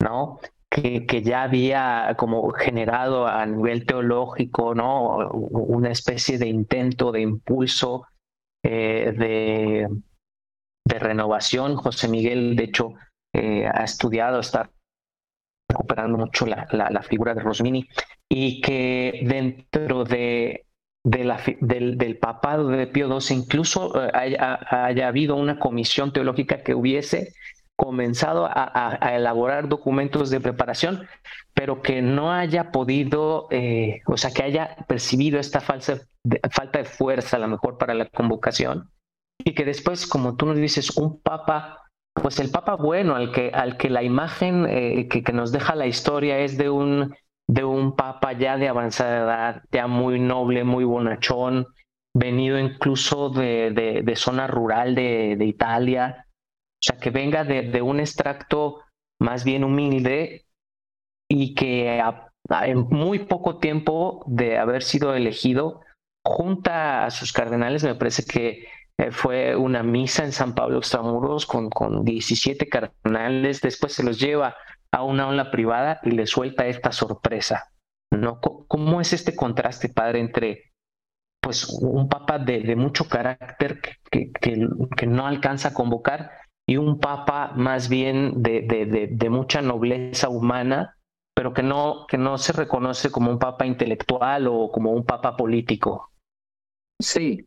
¿no? 0.00 0.38
Que, 0.74 1.22
ya 1.22 1.42
había 1.42 2.14
como 2.16 2.50
generado 2.52 3.26
a 3.26 3.44
nivel 3.44 3.84
teológico, 3.84 4.74
¿no? 4.74 5.28
Una 5.28 5.90
especie 5.90 6.38
de 6.38 6.48
intento, 6.48 7.12
de 7.12 7.20
impulso 7.20 8.06
eh, 8.64 9.12
de, 9.14 9.88
de 10.86 10.98
renovación. 10.98 11.76
José 11.76 12.08
Miguel, 12.08 12.56
de 12.56 12.64
hecho, 12.64 12.94
eh, 13.34 13.66
ha 13.66 13.84
estudiado, 13.84 14.40
está 14.40 14.70
recuperando 15.68 16.18
mucho 16.18 16.46
la, 16.46 16.66
la, 16.70 17.02
figura 17.02 17.34
de 17.34 17.40
Rosmini 17.40 17.88
y 18.30 18.60
que 18.60 19.20
dentro 19.24 20.04
de, 20.04 20.66
del, 21.02 22.18
papado 22.18 22.68
de 22.68 22.86
Pío 22.86 23.20
XII 23.20 23.36
incluso 23.36 24.02
eh, 24.02 24.10
haya, 24.12 24.58
haya, 24.70 25.08
habido 25.08 25.36
una 25.36 25.58
comisión 25.58 26.12
teológica 26.12 26.62
que 26.62 26.74
hubiese 26.74 27.34
comenzado 27.82 28.46
a, 28.46 28.98
a, 29.00 29.16
elaborar 29.16 29.68
documentos 29.68 30.30
de 30.30 30.40
preparación, 30.40 31.06
pero 31.52 31.82
que 31.82 32.00
no 32.00 32.32
haya 32.32 32.70
podido, 32.70 33.48
eh, 33.50 34.02
o 34.06 34.16
sea, 34.16 34.30
que 34.30 34.44
haya 34.44 34.76
percibido 34.86 35.40
esta 35.40 35.60
falsa, 35.60 36.00
de, 36.22 36.40
falta 36.50 36.78
de 36.78 36.84
fuerza 36.84 37.36
a 37.36 37.40
lo 37.40 37.48
mejor 37.48 37.78
para 37.78 37.94
la 37.94 38.06
convocación 38.06 38.90
y 39.44 39.54
que 39.54 39.64
después, 39.64 40.06
como 40.06 40.36
tú 40.36 40.46
nos 40.46 40.56
dices, 40.56 40.96
un 40.96 41.20
papa 41.20 41.78
pues 42.14 42.38
el 42.40 42.50
Papa 42.50 42.74
bueno, 42.74 43.16
al 43.16 43.32
que, 43.32 43.50
al 43.54 43.78
que 43.78 43.88
la 43.88 44.02
imagen 44.02 44.66
eh, 44.68 45.08
que, 45.08 45.24
que, 45.24 45.32
nos 45.32 45.50
deja 45.50 45.74
la 45.74 45.86
historia 45.86 46.38
es 46.40 46.58
de 46.58 46.68
un, 46.68 47.14
de 47.48 47.64
un 47.64 47.96
Papa 47.96 48.34
ya 48.34 48.58
de 48.58 48.68
avanzada 48.68 49.24
edad, 49.24 49.62
ya 49.72 49.86
muy 49.86 50.20
noble, 50.20 50.62
muy 50.62 50.84
bonachón, 50.84 51.66
venido 52.14 52.58
incluso 52.58 53.30
de, 53.30 53.70
de, 53.70 54.02
de 54.02 54.16
zona 54.16 54.46
rural 54.46 54.94
de, 54.94 55.38
Italia, 55.40 56.26
o 56.82 56.84
sea, 56.84 56.98
que 56.98 57.10
venga 57.10 57.44
de, 57.44 57.62
de 57.62 57.80
un 57.80 58.00
extracto 58.00 58.80
más 59.20 59.44
bien 59.44 59.62
humilde 59.62 60.46
y 61.30 61.54
que 61.54 62.02
en 62.62 62.78
muy 62.90 63.20
poco 63.20 63.58
tiempo 63.58 64.24
de 64.26 64.58
haber 64.58 64.82
sido 64.82 65.14
elegido, 65.14 65.82
junta 66.26 67.06
a 67.06 67.10
sus 67.10 67.32
cardenales, 67.32 67.84
me 67.84 67.94
parece 67.94 68.24
que 68.24 68.66
eh, 68.98 69.10
fue 69.10 69.56
una 69.56 69.82
misa 69.82 70.24
en 70.24 70.32
San 70.32 70.54
Pablo 70.54 70.78
Extramuros 70.78 71.46
con, 71.46 71.70
con 71.70 72.04
17 72.04 72.68
cardenales, 72.68 73.60
después 73.60 73.92
se 73.92 74.02
los 74.02 74.18
lleva 74.18 74.56
a 74.92 75.04
una 75.04 75.24
aula 75.24 75.50
privada 75.50 76.00
y 76.02 76.10
le 76.10 76.26
suelta 76.26 76.66
esta 76.66 76.92
sorpresa. 76.92 77.72
¿no? 78.10 78.40
¿Cómo 78.40 79.00
es 79.00 79.12
este 79.12 79.34
contraste, 79.34 79.88
padre, 79.88 80.20
entre 80.20 80.72
pues 81.42 81.68
un 81.68 82.08
papa 82.08 82.38
de, 82.38 82.76
mucho 82.76 83.08
carácter 83.08 83.80
que, 84.10 84.30
que, 84.30 85.06
no 85.06 85.26
alcanza 85.26 85.68
a 85.68 85.74
convocar 85.74 86.30
y 86.66 86.76
un 86.76 86.98
papa 86.98 87.52
más 87.56 87.88
bien 87.88 88.42
de, 88.42 88.62
de, 89.10 89.30
mucha 89.30 89.62
nobleza 89.62 90.28
humana, 90.28 90.96
pero 91.34 91.52
que 91.52 91.62
no, 91.62 92.06
que 92.08 92.18
no 92.18 92.38
se 92.38 92.52
reconoce 92.52 93.10
como 93.10 93.30
un 93.30 93.38
papa 93.38 93.66
intelectual 93.66 94.46
o 94.46 94.70
como 94.70 94.92
un 94.92 95.04
papa 95.04 95.36
político? 95.36 96.12
Sí, 97.00 97.46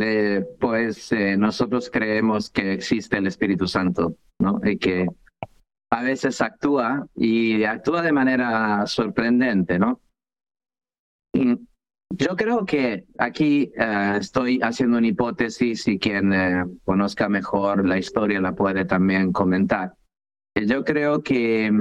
eh, 0.00 0.44
pues 0.58 1.12
eh, 1.12 1.36
nosotros 1.36 1.90
creemos 1.90 2.50
que 2.50 2.72
existe 2.72 3.18
el 3.18 3.26
Espíritu 3.26 3.68
Santo, 3.68 4.16
¿no? 4.40 4.60
Y 4.64 4.78
que 4.78 5.06
a 5.90 6.02
veces 6.02 6.40
actúa 6.40 7.06
y 7.14 7.62
actúa 7.64 8.02
de 8.02 8.12
manera 8.12 8.86
sorprendente, 8.86 9.78
¿no? 9.78 10.00
Yo 12.16 12.36
creo 12.36 12.64
que 12.64 13.04
aquí 13.18 13.72
eh, 13.76 14.16
estoy 14.18 14.60
haciendo 14.62 14.98
una 14.98 15.06
hipótesis 15.06 15.86
y 15.88 15.98
quien 15.98 16.78
conozca 16.84 17.28
mejor 17.28 17.86
la 17.86 17.98
historia 17.98 18.40
la 18.40 18.54
puede 18.54 18.84
también 18.84 19.32
comentar. 19.32 19.94
Yo 20.54 20.84
creo 20.84 21.22
que 21.22 21.72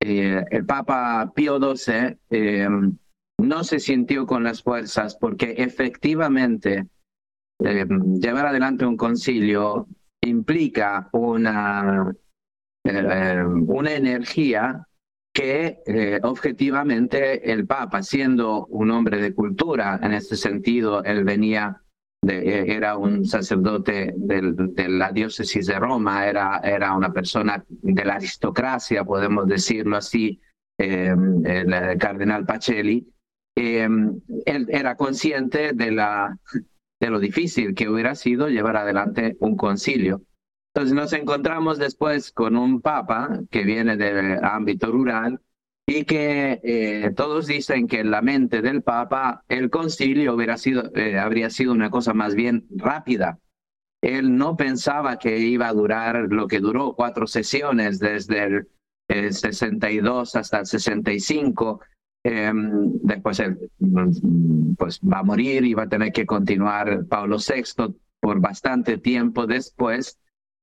el 0.00 0.66
Papa 0.66 1.32
Pío 1.34 1.58
XII 1.58 2.16
no 3.38 3.64
se 3.64 3.78
sintió 3.78 4.26
con 4.26 4.42
las 4.42 4.62
fuerzas 4.62 5.16
porque 5.16 5.54
efectivamente 5.58 6.86
eh, 7.60 7.86
llevar 8.20 8.46
adelante 8.46 8.86
un 8.86 8.96
concilio 8.96 9.86
implica 10.20 11.08
una, 11.12 12.12
eh, 12.84 13.44
una 13.44 13.92
energía 13.92 14.87
que 15.38 15.82
eh, 15.86 16.18
objetivamente 16.24 17.52
el 17.52 17.64
Papa, 17.64 18.02
siendo 18.02 18.66
un 18.66 18.90
hombre 18.90 19.22
de 19.22 19.32
cultura, 19.32 20.00
en 20.02 20.12
este 20.12 20.34
sentido, 20.34 21.04
él 21.04 21.22
venía, 21.22 21.80
de, 22.20 22.72
era 22.72 22.96
un 22.96 23.24
sacerdote 23.24 24.12
de 24.16 24.88
la 24.88 25.12
diócesis 25.12 25.66
de 25.66 25.78
Roma, 25.78 26.26
era, 26.26 26.58
era 26.64 26.92
una 26.92 27.12
persona 27.12 27.64
de 27.68 28.04
la 28.04 28.14
aristocracia, 28.14 29.04
podemos 29.04 29.46
decirlo 29.46 29.96
así, 29.96 30.40
el 30.76 31.98
cardenal 31.98 32.44
Pacelli, 32.44 33.08
él 33.54 34.66
era 34.68 34.96
consciente 34.96 35.72
de 35.72 35.92
la 35.92 36.36
de 37.00 37.10
lo 37.10 37.20
difícil 37.20 37.76
que 37.76 37.88
hubiera 37.88 38.16
sido 38.16 38.48
llevar 38.48 38.76
adelante 38.76 39.36
un 39.38 39.56
concilio. 39.56 40.22
Entonces 40.74 40.94
nos 40.94 41.12
encontramos 41.12 41.78
después 41.78 42.30
con 42.32 42.56
un 42.56 42.80
papa 42.80 43.40
que 43.50 43.64
viene 43.64 43.96
del 43.96 44.44
ámbito 44.44 44.92
rural 44.92 45.40
y 45.86 46.04
que 46.04 46.60
eh, 46.62 47.12
todos 47.16 47.46
dicen 47.46 47.88
que 47.88 48.00
en 48.00 48.10
la 48.10 48.22
mente 48.22 48.60
del 48.60 48.82
papa 48.82 49.44
el 49.48 49.70
concilio 49.70 50.34
hubiera 50.34 50.56
sido, 50.56 50.90
eh, 50.94 51.18
habría 51.18 51.50
sido 51.50 51.72
una 51.72 51.90
cosa 51.90 52.12
más 52.14 52.34
bien 52.34 52.66
rápida. 52.70 53.38
Él 54.02 54.36
no 54.36 54.56
pensaba 54.56 55.18
que 55.18 55.38
iba 55.38 55.68
a 55.68 55.72
durar 55.72 56.28
lo 56.30 56.46
que 56.46 56.60
duró, 56.60 56.94
cuatro 56.94 57.26
sesiones 57.26 57.98
desde 57.98 58.44
el, 58.44 58.68
el 59.08 59.32
62 59.34 60.36
hasta 60.36 60.60
el 60.60 60.66
65 60.66 61.80
Em, 62.24 62.98
después 63.02 63.38
él 63.40 63.70
pues, 64.76 65.00
va 65.00 65.20
a 65.20 65.22
morir 65.22 65.64
y 65.64 65.74
va 65.74 65.84
a 65.84 65.88
tener 65.88 66.12
que 66.12 66.26
continuar 66.26 67.06
Pablo 67.06 67.38
VI 67.38 67.94
por 68.20 68.40
bastante 68.40 68.98
tiempo 68.98 69.46
después. 69.46 70.18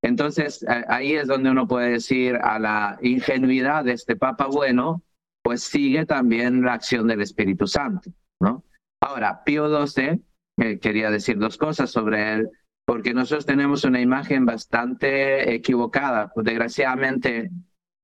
Entonces, 0.05 0.63
ahí 0.87 1.13
es 1.13 1.27
donde 1.27 1.49
uno 1.49 1.67
puede 1.67 1.93
decir 1.93 2.35
a 2.35 2.59
la 2.59 2.99
ingenuidad 3.01 3.83
de 3.85 3.93
este 3.93 4.15
Papa 4.15 4.45
bueno, 4.45 5.01
pues 5.43 5.63
sigue 5.63 6.05
también 6.05 6.61
la 6.61 6.73
acción 6.73 7.07
del 7.07 7.21
Espíritu 7.21 7.65
Santo, 7.65 8.11
¿no? 8.39 8.63
Ahora, 9.01 9.43
Pío 9.43 9.67
XII, 9.87 10.21
eh, 10.59 10.77
quería 10.79 11.09
decir 11.09 11.39
dos 11.39 11.57
cosas 11.57 11.89
sobre 11.89 12.33
él, 12.33 12.49
porque 12.85 13.15
nosotros 13.15 13.47
tenemos 13.47 13.83
una 13.83 13.99
imagen 13.99 14.45
bastante 14.45 15.55
equivocada. 15.55 16.31
Pues, 16.35 16.45
desgraciadamente, 16.45 17.49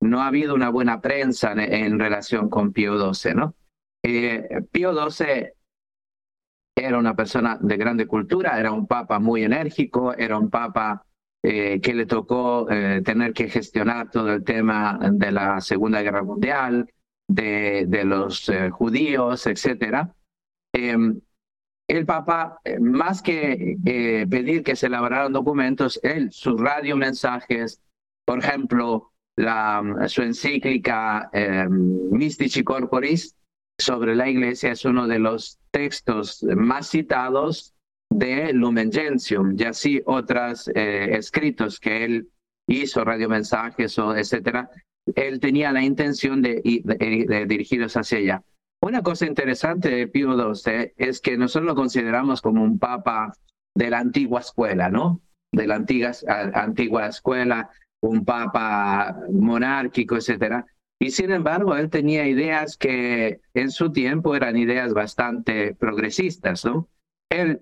no 0.01 0.21
ha 0.21 0.27
habido 0.27 0.55
una 0.55 0.69
buena 0.69 1.01
prensa 1.01 1.53
en, 1.53 1.99
relación 1.99 2.49
con 2.49 2.73
Pío 2.73 3.13
XII, 3.13 3.35
¿no? 3.35 3.55
Eh, 4.03 4.49
Pío 4.71 4.91
XII 5.07 5.53
era 6.75 6.97
una 6.97 7.15
persona 7.15 7.59
de 7.61 7.77
grande 7.77 8.07
cultura, 8.07 8.59
era 8.59 8.71
un 8.71 8.87
papa 8.87 9.19
muy 9.19 9.43
enérgico, 9.43 10.15
era 10.15 10.39
un 10.39 10.49
papa 10.49 11.05
eh, 11.43 11.79
que 11.81 11.93
le 11.93 12.05
tocó 12.05 12.69
eh, 12.69 13.01
tener 13.03 13.33
que 13.33 13.49
gestionar 13.49 14.11
todo 14.11 14.33
el 14.33 14.43
tema 14.43 14.99
de 15.11 15.31
la 15.31 15.61
Segunda 15.61 16.01
Guerra 16.01 16.23
Mundial, 16.23 16.91
de, 17.27 18.03
los 18.03 18.51
judíos, 18.71 19.47
etc. 19.47 20.09
El 20.73 22.05
Papa, 22.05 22.59
más 22.79 23.21
que 23.21 23.77
pedir 24.29 24.63
que 24.63 24.75
se 24.75 24.87
elaboraran 24.87 25.31
documentos, 25.31 25.99
él, 26.03 26.31
sus 26.31 26.59
radiomensajes, 26.59 27.81
por 28.25 28.39
ejemplo, 28.39 29.11
la, 29.35 30.07
su 30.07 30.21
encíclica 30.21 31.29
eh, 31.33 31.67
Mystici 31.69 32.63
Corporis 32.63 33.35
sobre 33.77 34.15
la 34.15 34.29
iglesia 34.29 34.71
es 34.71 34.85
uno 34.85 35.07
de 35.07 35.19
los 35.19 35.59
textos 35.71 36.43
más 36.55 36.89
citados 36.89 37.73
de 38.11 38.51
Lumen 38.53 38.91
Gentium, 38.91 39.55
y 39.57 39.63
así 39.63 40.01
otros 40.05 40.69
eh, 40.75 41.15
escritos 41.17 41.79
que 41.79 42.03
él 42.03 42.29
hizo, 42.67 43.03
radiomensajes 43.05 43.97
o 43.99 44.15
etcétera, 44.15 44.69
él 45.15 45.39
tenía 45.39 45.71
la 45.71 45.81
intención 45.81 46.41
de, 46.41 46.61
de, 46.61 47.45
dirigirlos 47.47 47.95
hacia 47.95 48.17
allá. 48.17 48.43
Una 48.81 49.01
cosa 49.01 49.25
interesante 49.25 49.89
de 49.89 50.07
Pío 50.07 50.35
XII 50.53 50.93
es 50.97 51.21
que 51.21 51.37
nosotros 51.37 51.67
lo 51.67 51.75
consideramos 51.75 52.41
como 52.41 52.63
un 52.63 52.77
papa 52.77 53.33
de 53.75 53.89
la 53.89 53.99
antigua 53.99 54.41
escuela, 54.41 54.89
¿no? 54.89 55.21
De 55.51 55.65
la 55.65 55.75
antigua, 55.75 56.11
antigua 56.53 57.07
escuela, 57.07 57.69
un 58.01 58.25
papa 58.25 59.17
monárquico, 59.31 60.17
etcétera. 60.17 60.65
Y 60.99 61.11
sin 61.11 61.31
embargo, 61.31 61.75
él 61.77 61.89
tenía 61.89 62.27
ideas 62.27 62.77
que 62.77 63.39
en 63.53 63.71
su 63.71 63.91
tiempo 63.91 64.35
eran 64.35 64.57
ideas 64.57 64.93
bastante 64.93 65.73
progresistas, 65.75 66.65
¿no? 66.65 66.89
Él 67.29 67.61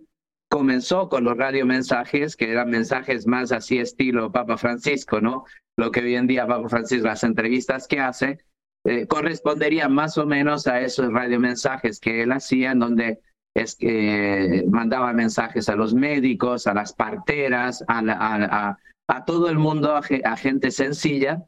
comenzó 0.49 1.09
con 1.09 1.23
los 1.23 1.37
radiomensajes, 1.37 2.35
que 2.35 2.51
eran 2.51 2.69
mensajes 2.69 3.27
más 3.27 3.51
así 3.51 3.77
estilo 3.77 4.31
Papa 4.31 4.57
Francisco, 4.57 5.21
¿no? 5.21 5.45
Lo 5.77 5.91
que 5.91 6.01
hoy 6.01 6.15
en 6.15 6.27
día 6.27 6.47
Papa 6.47 6.67
Francisco, 6.67 7.07
las 7.07 7.23
entrevistas 7.23 7.87
que 7.87 7.99
hace, 7.99 8.39
eh, 8.83 9.07
corresponderían 9.07 9.93
más 9.93 10.17
o 10.17 10.25
menos 10.25 10.67
a 10.67 10.81
esos 10.81 11.13
radiomensajes 11.13 11.99
que 11.99 12.23
él 12.23 12.31
hacía, 12.31 12.71
en 12.71 12.79
donde 12.79 13.19
es 13.53 13.75
que 13.75 14.65
mandaba 14.69 15.13
mensajes 15.13 15.69
a 15.69 15.75
los 15.75 15.93
médicos, 15.93 16.65
a 16.65 16.73
las 16.73 16.93
parteras, 16.93 17.83
a, 17.87 17.99
a, 17.99 18.77
a 19.07 19.25
todo 19.25 19.49
el 19.49 19.57
mundo, 19.57 19.95
a, 19.95 20.37
gente 20.37 20.71
sencilla. 20.71 21.43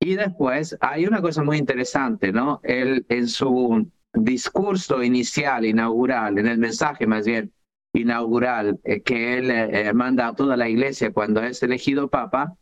Y 0.00 0.16
después 0.16 0.76
hay 0.80 1.06
una 1.06 1.22
cosa 1.22 1.42
muy 1.42 1.56
interesante, 1.56 2.32
¿no? 2.32 2.60
Él 2.62 3.06
en 3.08 3.28
su 3.28 3.90
discurso 4.12 5.02
inicial, 5.02 5.64
inaugural, 5.64 6.38
en 6.38 6.46
el 6.46 6.58
mensaje 6.58 7.06
más 7.06 7.26
bien 7.26 7.52
inaugural 7.96 8.78
eh, 8.84 9.02
que 9.02 9.38
él 9.38 9.50
eh, 9.50 9.92
manda 9.92 10.28
a 10.28 10.34
toda 10.34 10.56
la 10.56 10.68
iglesia 10.68 11.12
cuando 11.12 11.42
es 11.42 11.62
elegido 11.62 12.08
papa, 12.08 12.56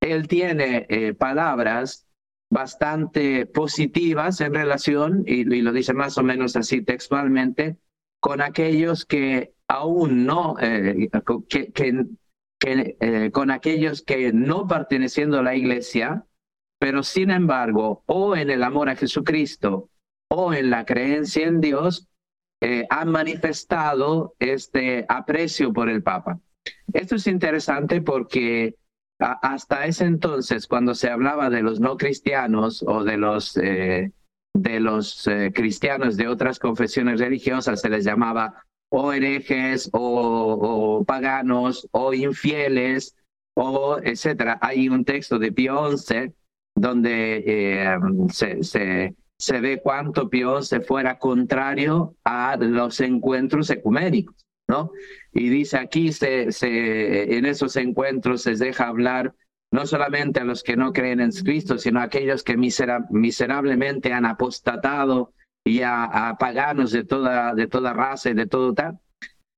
él 0.00 0.28
tiene 0.28 0.86
eh, 0.88 1.14
palabras 1.14 2.06
bastante 2.50 3.46
positivas 3.46 4.40
en 4.40 4.54
relación, 4.54 5.24
y, 5.26 5.44
lo 5.44 5.72
dice 5.72 5.92
más 5.92 6.16
o 6.18 6.22
menos 6.22 6.56
así 6.56 6.82
textualmente, 6.82 7.76
con 8.20 8.40
aquellos 8.40 9.04
que 9.04 9.52
aún 9.68 10.24
no, 10.24 10.56
que, 10.56 11.72
que, 11.74 12.06
que, 12.58 12.96
eh, 13.00 13.30
con 13.32 13.50
aquellos 13.50 14.02
que 14.02 14.32
no 14.32 14.66
perteneciendo 14.66 15.38
a 15.38 15.42
la 15.42 15.54
iglesia, 15.54 16.26
pero 16.80 17.02
sin 17.02 17.30
embargo, 17.30 18.02
o 18.06 18.36
en 18.36 18.50
el 18.50 18.62
amor 18.62 18.88
a 18.88 18.96
Jesucristo 18.96 19.90
o 20.30 20.52
en 20.52 20.70
la 20.70 20.84
creencia 20.84 21.46
en 21.46 21.60
Dios, 21.60 22.07
eh, 22.60 22.86
han 22.90 23.10
manifestado 23.10 24.34
este 24.38 25.04
aprecio 25.08 25.72
por 25.72 25.88
el 25.88 26.02
Papa. 26.02 26.38
Esto 26.92 27.16
es 27.16 27.26
interesante 27.26 28.00
porque 28.00 28.76
hasta 29.20 29.86
ese 29.86 30.04
entonces, 30.04 30.66
cuando 30.66 30.94
se 30.94 31.10
hablaba 31.10 31.50
de 31.50 31.62
los 31.62 31.80
no 31.80 31.96
cristianos 31.96 32.84
o 32.86 33.04
de 33.04 33.16
los, 33.16 33.56
eh, 33.56 34.12
de 34.54 34.80
los 34.80 35.28
cristianos 35.54 36.16
de 36.16 36.28
otras 36.28 36.58
confesiones 36.58 37.20
religiosas, 37.20 37.80
se 37.80 37.90
les 37.90 38.04
llamaba 38.04 38.64
o 38.90 39.12
herejes 39.12 39.90
o, 39.92 41.04
paganos 41.06 41.88
o 41.92 42.14
infieles 42.14 43.16
o 43.54 43.98
etcétera. 44.02 44.58
Hay 44.60 44.88
un 44.88 45.04
texto 45.04 45.38
de 45.38 45.52
Pío 45.52 45.96
XI 45.96 46.32
donde 46.74 47.42
eh, 47.46 47.98
se, 48.32 48.62
se, 48.62 49.14
se, 49.38 49.60
ve 49.60 49.80
cuánto 49.82 50.28
Pío 50.28 50.60
XI 50.60 50.80
fuera 50.80 51.18
contrario 51.18 52.16
a 52.24 52.56
los 52.56 53.00
encuentros 53.00 53.70
ecuménicos. 53.70 54.36
¿no? 54.68 54.92
Y 55.32 55.48
dice 55.48 55.78
aquí, 55.78 56.12
se, 56.12 56.52
se, 56.52 57.36
en 57.36 57.46
esos 57.46 57.76
encuentros 57.76 58.42
se 58.42 58.54
deja 58.54 58.88
hablar 58.88 59.34
no 59.70 59.86
solamente 59.86 60.40
a 60.40 60.44
los 60.44 60.62
que 60.62 60.76
no 60.76 60.92
creen 60.92 61.20
en 61.20 61.30
Cristo, 61.30 61.78
sino 61.78 62.00
a 62.00 62.04
aquellos 62.04 62.42
que 62.42 62.56
miserablemente 62.56 64.12
han 64.12 64.26
apostatado 64.26 65.32
y 65.64 65.82
a, 65.82 66.36
paganos 66.38 66.92
de 66.92 67.04
toda, 67.04 67.54
de 67.54 67.66
toda 67.66 67.92
raza 67.92 68.30
y 68.30 68.34
de 68.34 68.46
todo 68.46 68.72
tal. 68.72 68.98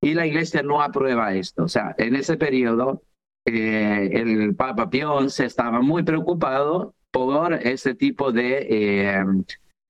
Y 0.01 0.15
la 0.15 0.27
iglesia 0.27 0.63
no 0.63 0.83
aprueba 0.83 1.35
esto. 1.35 1.65
O 1.65 1.69
sea, 1.69 1.95
en 1.99 2.17
ese 2.17 2.37
periodo, 2.37 3.03
eh, 3.45 4.11
el 4.13 4.55
Papa 4.57 4.91
Pío 4.91 5.29
XI 5.29 5.45
estaba 5.45 5.81
muy 5.81 6.03
preocupado 6.03 6.95
por 7.13 7.55
ese 7.55 7.95
tipo 7.95 8.33
de, 8.33 8.67
eh, 8.69 9.25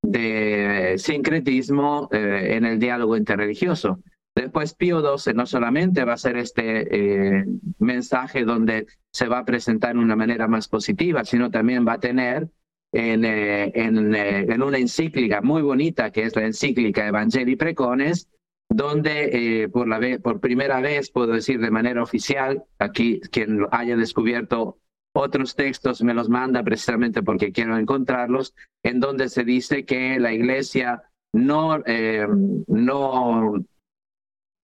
de 0.02 0.94
sincretismo 0.98 2.08
eh, 2.12 2.56
en 2.56 2.64
el 2.64 2.78
diálogo 2.78 3.16
interreligioso. 3.16 4.00
Después 4.34 4.74
Pío 4.74 5.00
XII 5.00 5.34
no 5.34 5.44
solamente 5.44 6.04
va 6.04 6.14
a 6.14 6.18
ser 6.18 6.36
este 6.36 7.44
mensaje 7.78 8.44
donde 8.44 8.86
se 9.12 9.26
va 9.26 9.38
a 9.38 9.44
presentar 9.44 9.94
de 9.94 10.00
una 10.00 10.16
manera 10.16 10.46
más 10.46 10.68
positiva, 10.68 11.24
sino 11.24 11.50
también 11.50 11.86
va 11.86 11.94
a 11.94 12.00
tener 12.00 12.48
en, 12.92 13.24
en, 13.24 14.14
en, 14.14 14.62
una 14.62 14.78
encíclica 14.78 15.42
muy 15.42 15.62
bonita, 15.62 16.10
que 16.10 16.22
es 16.22 16.36
la 16.36 16.46
encíclica 16.46 17.06
Evangelii 17.06 17.56
Precones, 17.56 18.28
donde 18.68 19.68
por, 19.72 19.88
la 19.88 20.00
por 20.22 20.40
primera 20.40 20.80
vez, 20.80 21.10
puedo 21.10 21.32
decir 21.32 21.60
de 21.60 21.70
manera 21.72 22.02
oficial, 22.02 22.64
aquí 22.78 23.20
quien 23.32 23.66
haya 23.72 23.96
descubierto 23.96 24.78
otros 25.12 25.56
textos 25.56 26.02
me 26.02 26.14
los 26.14 26.28
manda 26.28 26.62
precisamente 26.62 27.22
porque 27.22 27.52
quiero 27.52 27.76
encontrarlos, 27.76 28.54
en 28.82 29.00
donde 29.00 29.28
se 29.28 29.44
dice 29.44 29.84
que 29.84 30.18
la 30.18 30.32
iglesia 30.32 31.02
no, 31.32 31.82
eh, 31.86 32.26
no, 32.66 33.54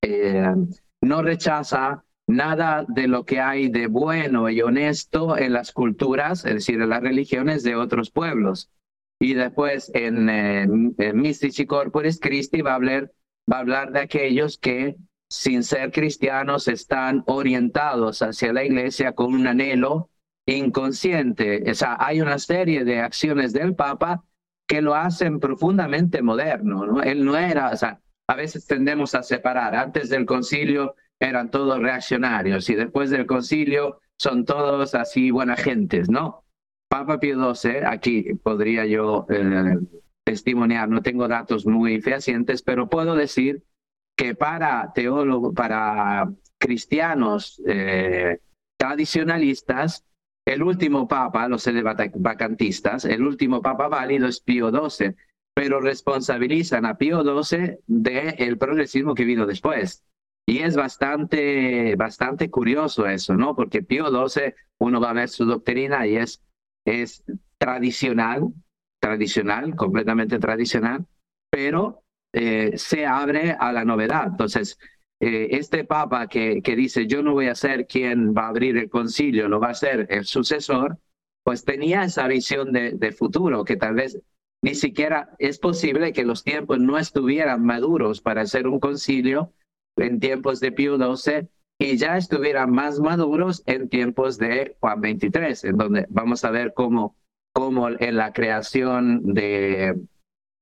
eh, 0.02 0.54
no 1.00 1.22
rechaza 1.22 2.04
nada 2.28 2.84
de 2.88 3.06
lo 3.08 3.24
que 3.24 3.40
hay 3.40 3.68
de 3.68 3.86
bueno 3.86 4.48
y 4.48 4.60
honesto 4.60 5.36
en 5.36 5.52
las 5.52 5.72
culturas, 5.72 6.44
es 6.44 6.54
decir, 6.54 6.80
en 6.80 6.88
las 6.88 7.02
religiones 7.02 7.62
de 7.62 7.76
otros 7.76 8.10
pueblos. 8.10 8.70
Y 9.20 9.34
después 9.34 9.90
en, 9.94 10.28
eh, 10.28 10.62
en 10.62 11.20
Mystici 11.20 11.66
Corporis 11.66 12.20
Christi 12.20 12.62
va 12.62 12.72
a, 12.72 12.74
hablar, 12.74 13.12
va 13.50 13.58
a 13.58 13.60
hablar 13.60 13.92
de 13.92 14.00
aquellos 14.00 14.58
que 14.58 14.96
sin 15.28 15.64
ser 15.64 15.90
cristianos 15.90 16.68
están 16.68 17.24
orientados 17.26 18.22
hacia 18.22 18.52
la 18.52 18.64
iglesia 18.64 19.12
con 19.12 19.34
un 19.34 19.46
anhelo 19.46 20.10
inconsciente. 20.46 21.70
O 21.70 21.74
sea, 21.74 21.96
hay 21.98 22.20
una 22.20 22.38
serie 22.38 22.84
de 22.84 23.00
acciones 23.00 23.52
del 23.52 23.74
Papa 23.74 24.24
que 24.66 24.80
lo 24.80 24.94
hacen 24.94 25.40
profundamente 25.40 26.22
moderno. 26.22 26.86
¿no? 26.86 27.02
Él 27.02 27.24
no 27.24 27.36
era, 27.36 27.70
o 27.70 27.76
sea, 27.76 28.00
a 28.28 28.34
veces 28.34 28.66
tendemos 28.66 29.14
a 29.14 29.22
separar. 29.22 29.74
Antes 29.74 30.08
del 30.08 30.26
concilio 30.26 30.94
eran 31.20 31.50
todos 31.50 31.78
reaccionarios 31.78 32.68
y 32.68 32.74
después 32.74 33.10
del 33.10 33.26
concilio 33.26 34.00
son 34.18 34.44
todos 34.44 34.94
así 34.94 35.30
buenas 35.30 35.62
gentes, 35.62 36.08
¿no? 36.08 36.44
Papa 36.88 37.18
Pío 37.18 37.54
XII, 37.54 37.84
aquí 37.84 38.34
podría 38.34 38.86
yo 38.86 39.26
eh, 39.28 39.78
testimoniar, 40.24 40.88
no 40.88 41.02
tengo 41.02 41.28
datos 41.28 41.66
muy 41.66 42.00
fehacientes, 42.00 42.62
pero 42.62 42.88
puedo 42.88 43.14
decir 43.14 43.64
que 44.16 44.34
para 44.34 44.92
teólogos, 44.94 45.54
para 45.54 46.30
cristianos 46.58 47.60
eh, 47.66 48.40
tradicionalistas, 48.78 50.04
el 50.46 50.62
último 50.62 51.08
papa, 51.08 51.48
los 51.48 51.68
vacantistas, 52.14 53.04
el 53.04 53.22
último 53.22 53.60
papa 53.60 53.88
válido 53.88 54.28
es 54.28 54.40
Pío 54.40 54.70
XII, 54.70 55.14
pero 55.52 55.80
responsabilizan 55.80 56.86
a 56.86 56.96
Pío 56.96 57.22
XII 57.22 57.78
del 57.86 58.56
progresismo 58.56 59.14
que 59.14 59.24
vino 59.24 59.44
después. 59.44 60.04
Y 60.48 60.58
es 60.58 60.76
bastante, 60.76 61.96
bastante 61.96 62.48
curioso 62.48 63.06
eso, 63.06 63.34
¿no? 63.34 63.56
Porque 63.56 63.82
Pío 63.82 64.06
XII, 64.28 64.54
uno 64.78 65.00
va 65.00 65.10
a 65.10 65.14
ver 65.14 65.28
su 65.28 65.44
doctrina 65.44 66.06
y 66.06 66.16
es, 66.16 66.40
es 66.84 67.24
tradicional, 67.58 68.52
tradicional, 69.00 69.74
completamente 69.74 70.38
tradicional, 70.38 71.06
pero 71.50 72.04
eh, 72.32 72.78
se 72.78 73.04
abre 73.04 73.56
a 73.58 73.72
la 73.72 73.84
novedad. 73.84 74.28
Entonces, 74.28 74.78
eh, 75.20 75.48
este 75.52 75.84
papa 75.84 76.26
que, 76.28 76.62
que 76.62 76.76
dice 76.76 77.06
yo 77.06 77.22
no 77.22 77.32
voy 77.32 77.48
a 77.48 77.54
ser 77.54 77.86
quien 77.86 78.34
va 78.34 78.46
a 78.46 78.48
abrir 78.48 78.76
el 78.76 78.90
concilio, 78.90 79.48
lo 79.48 79.60
va 79.60 79.70
a 79.70 79.74
ser 79.74 80.06
el 80.10 80.24
sucesor, 80.24 80.98
pues 81.44 81.64
tenía 81.64 82.04
esa 82.04 82.26
visión 82.26 82.72
de, 82.72 82.92
de 82.92 83.12
futuro 83.12 83.64
que 83.64 83.76
tal 83.76 83.94
vez 83.94 84.20
ni 84.62 84.74
siquiera 84.74 85.30
es 85.38 85.58
posible 85.58 86.12
que 86.12 86.24
los 86.24 86.42
tiempos 86.42 86.80
no 86.80 86.98
estuvieran 86.98 87.64
maduros 87.64 88.20
para 88.20 88.42
hacer 88.42 88.66
un 88.66 88.80
concilio 88.80 89.52
en 89.96 90.20
tiempos 90.20 90.60
de 90.60 90.72
Pío 90.72 90.96
XII 90.96 91.48
y 91.78 91.96
ya 91.96 92.16
estuvieran 92.16 92.70
más 92.70 93.00
maduros 93.00 93.62
en 93.66 93.88
tiempos 93.88 94.38
de 94.38 94.76
Juan 94.80 95.00
XXIII, 95.00 95.70
en 95.70 95.76
donde 95.76 96.06
vamos 96.08 96.44
a 96.44 96.50
ver 96.50 96.72
cómo, 96.74 97.16
cómo 97.52 97.88
en 97.88 98.16
la 98.16 98.32
creación 98.32 99.34
de, 99.34 99.94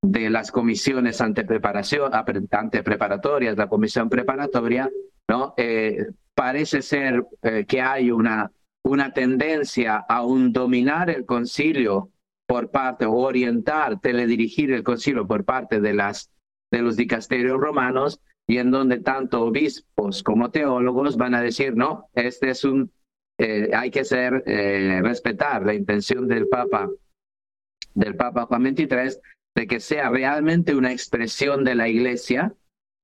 de 0.04 0.28
las 0.28 0.52
comisiones 0.52 1.22
ante 1.22 1.44
preparatorias, 1.44 3.56
la 3.56 3.68
comisión 3.68 4.10
preparatoria, 4.10 4.90
¿no? 5.28 5.54
Eh, 5.56 6.06
parece 6.34 6.82
ser 6.82 7.24
eh, 7.42 7.64
que 7.66 7.80
hay 7.80 8.10
una, 8.10 8.52
una 8.84 9.14
tendencia 9.14 9.96
a 9.96 10.22
un 10.22 10.52
dominar 10.52 11.08
el 11.08 11.24
concilio 11.24 12.10
por 12.46 12.70
parte, 12.70 13.06
o 13.06 13.14
orientar, 13.14 13.98
teledirigir 14.00 14.72
el 14.72 14.82
concilio 14.82 15.26
por 15.26 15.46
parte 15.46 15.80
de, 15.80 15.94
las, 15.94 16.30
de 16.70 16.82
los 16.82 16.96
dicasterios 16.96 17.58
romanos, 17.58 18.20
y 18.46 18.58
en 18.58 18.70
donde 18.70 18.98
tanto 18.98 19.46
obispos 19.46 20.22
como 20.22 20.50
teólogos 20.50 21.16
van 21.16 21.34
a 21.34 21.40
decir, 21.40 21.74
no, 21.74 22.10
este 22.12 22.50
es 22.50 22.64
un, 22.64 22.92
eh, 23.38 23.70
hay 23.74 23.90
que 23.90 24.04
ser, 24.04 24.44
respetar 25.02 25.64
la 25.64 25.72
intención 25.72 26.28
del 26.28 26.46
Papa, 26.46 26.90
del 27.94 28.16
Papa 28.16 28.44
Juan 28.44 28.64
XXIII, 28.64 29.18
de 29.54 29.66
que 29.66 29.80
sea 29.80 30.10
realmente 30.10 30.74
una 30.74 30.92
expresión 30.92 31.64
de 31.64 31.74
la 31.74 31.88
Iglesia, 31.88 32.54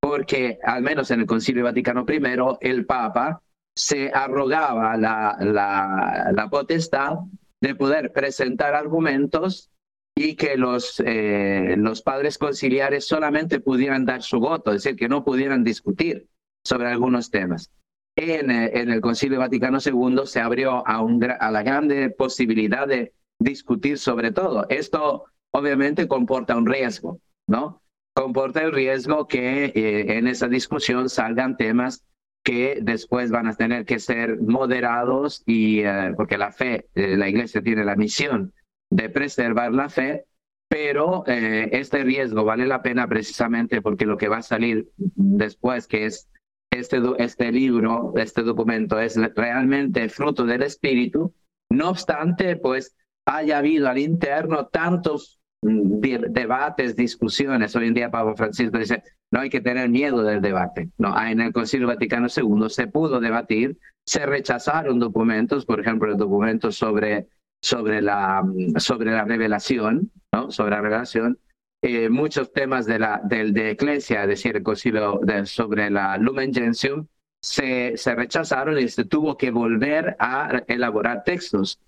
porque 0.00 0.58
al 0.62 0.82
menos 0.82 1.10
en 1.10 1.20
el 1.20 1.26
Concilio 1.26 1.64
Vaticano 1.64 2.04
I, 2.08 2.20
el 2.60 2.86
Papa 2.86 3.42
se 3.74 4.10
arrogaba 4.12 4.96
la, 4.96 5.36
la, 5.40 6.30
la 6.32 6.50
potestad 6.50 7.18
de 7.60 7.74
poder 7.74 8.12
presentar 8.12 8.74
argumentos 8.74 9.70
y 10.16 10.34
que 10.34 10.56
los, 10.56 11.00
eh, 11.04 11.76
los 11.78 12.02
padres 12.02 12.36
conciliares 12.36 13.06
solamente 13.06 13.60
pudieran 13.60 14.04
dar 14.04 14.22
su 14.22 14.40
voto, 14.40 14.72
es 14.72 14.82
decir, 14.82 14.98
que 14.98 15.08
no 15.08 15.24
pudieran 15.24 15.64
discutir 15.64 16.26
sobre 16.64 16.88
algunos 16.88 17.30
temas. 17.30 17.70
En, 18.16 18.50
eh, 18.50 18.70
en 18.74 18.90
el 18.90 19.00
Concilio 19.00 19.38
Vaticano 19.38 19.78
II 19.84 20.22
se 20.24 20.40
abrió 20.40 20.86
a, 20.86 21.00
un, 21.00 21.24
a 21.24 21.50
la 21.50 21.62
grande 21.62 22.10
posibilidad 22.10 22.86
de 22.86 23.14
discutir 23.38 23.98
sobre 23.98 24.32
todo. 24.32 24.66
Esto 24.68 25.24
obviamente 25.52 26.08
comporta 26.08 26.56
un 26.56 26.66
riesgo, 26.66 27.20
¿no? 27.46 27.82
Comporta 28.14 28.62
el 28.62 28.72
riesgo 28.72 29.26
que 29.26 29.66
eh, 29.66 30.18
en 30.18 30.26
esa 30.26 30.48
discusión 30.48 31.08
salgan 31.08 31.56
temas 31.56 32.04
que 32.42 32.78
después 32.82 33.30
van 33.30 33.46
a 33.46 33.54
tener 33.54 33.84
que 33.84 33.98
ser 33.98 34.40
moderados 34.40 35.42
y 35.46 35.80
eh, 35.80 36.12
porque 36.16 36.38
la 36.38 36.52
fe, 36.52 36.88
eh, 36.94 37.16
la 37.16 37.28
iglesia 37.28 37.62
tiene 37.62 37.84
la 37.84 37.96
misión 37.96 38.52
de 38.90 39.08
preservar 39.08 39.72
la 39.72 39.88
fe, 39.88 40.24
pero 40.68 41.24
este 41.26 42.04
riesgo 42.04 42.44
vale 42.44 42.64
la 42.64 42.80
pena 42.80 43.08
precisamente 43.08 43.82
porque 43.82 44.06
lo 44.06 44.16
que 44.16 44.28
va 44.28 44.38
a 44.38 44.42
salir 44.42 44.88
después, 44.96 45.88
que 45.88 46.06
es 46.06 46.28
este, 46.70 47.00
este 47.18 47.50
libro, 47.50 48.12
este 48.16 48.42
documento, 48.42 49.00
es 49.00 49.16
realmente 49.34 50.08
fruto 50.08 50.44
del 50.44 50.62
espíritu. 50.62 51.34
No 51.70 51.90
obstante, 51.90 52.56
pues 52.56 52.96
haya 53.26 53.58
habido 53.58 53.88
al 53.88 53.98
interno 53.98 54.66
tantos 54.68 55.39
debates, 55.62 56.96
discusiones. 56.96 57.76
Hoy 57.76 57.88
en 57.88 57.94
día 57.94 58.10
Pablo 58.10 58.36
Francisco 58.36 58.78
dice, 58.78 59.02
no 59.30 59.40
hay 59.40 59.50
que 59.50 59.60
tener 59.60 59.88
miedo 59.88 60.22
del 60.22 60.40
debate. 60.40 60.90
No, 60.98 61.14
en 61.20 61.40
el 61.40 61.52
Concilio 61.52 61.86
Vaticano 61.86 62.28
II 62.34 62.68
se 62.68 62.86
pudo 62.86 63.20
debatir, 63.20 63.78
se 64.06 64.26
rechazaron 64.26 64.98
documentos, 64.98 65.66
por 65.66 65.80
ejemplo, 65.80 66.10
el 66.10 66.16
documento 66.16 66.72
sobre, 66.72 67.28
sobre, 67.62 68.00
la, 68.00 68.42
sobre 68.78 69.12
la 69.12 69.24
revelación, 69.24 70.10
¿no? 70.32 70.50
sobre 70.50 70.70
la 70.70 70.80
revelación, 70.80 71.38
eh, 71.82 72.08
muchos 72.08 72.52
temas 72.52 72.86
de 72.86 72.98
la 72.98 73.20
del 73.24 73.54
de 73.54 73.70
Eclesia, 73.70 74.22
es 74.22 74.28
decir, 74.28 74.56
el 74.56 74.62
concilio 74.62 75.20
de, 75.22 75.46
sobre 75.46 75.90
la 75.90 76.18
Lumen 76.18 76.52
Gentium, 76.52 77.06
se, 77.42 77.96
se 77.96 78.14
rechazaron 78.14 78.78
y 78.78 78.88
se 78.88 79.04
tuvo 79.04 79.38
que 79.38 79.50
volver 79.50 80.14
a 80.18 80.62
elaborar 80.66 81.24
textos 81.24 81.80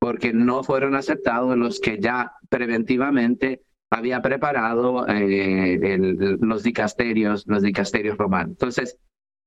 porque 0.00 0.32
no 0.32 0.64
fueron 0.64 0.96
aceptados 0.96 1.56
los 1.56 1.78
que 1.78 1.98
ya 2.00 2.32
preventivamente 2.48 3.62
había 3.90 4.22
preparado 4.22 5.06
eh, 5.08 5.98
los 6.40 6.62
dicasterios, 6.62 7.46
los 7.46 7.62
dicasterios 7.62 8.16
romanos. 8.16 8.52
Entonces, 8.52 8.98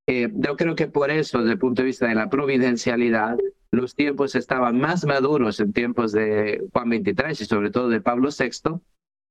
eh, 0.06 0.30
yo 0.32 0.56
creo 0.56 0.76
que 0.76 0.86
por 0.86 1.10
eso, 1.10 1.38
desde 1.38 1.52
el 1.52 1.58
punto 1.58 1.82
de 1.82 1.86
vista 1.86 2.06
de 2.06 2.14
la 2.14 2.30
providencialidad, 2.30 3.36
los 3.72 3.96
tiempos 3.96 4.36
estaban 4.36 4.78
más 4.78 5.04
maduros 5.04 5.58
en 5.58 5.72
tiempos 5.72 6.12
de 6.12 6.62
Juan 6.72 6.88
XXIII 6.88 7.32
y 7.32 7.34
sobre 7.46 7.70
todo 7.70 7.88
de 7.88 8.00
Pablo 8.00 8.28
VI, 8.38 8.80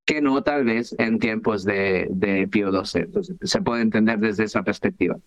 que 0.06 0.22
no 0.22 0.44
tal 0.44 0.66
vez 0.66 0.94
en 0.98 1.20
tiempos 1.20 1.64
de, 1.64 2.08
de 2.10 2.48
Pío 2.50 2.72
XII. 2.72 3.04
Entonces, 3.04 3.38
se 3.42 3.62
puede 3.62 3.84
entender 3.84 4.20
desde 4.20 4.44
esa 4.44 4.64
perspectiva. 4.64 5.18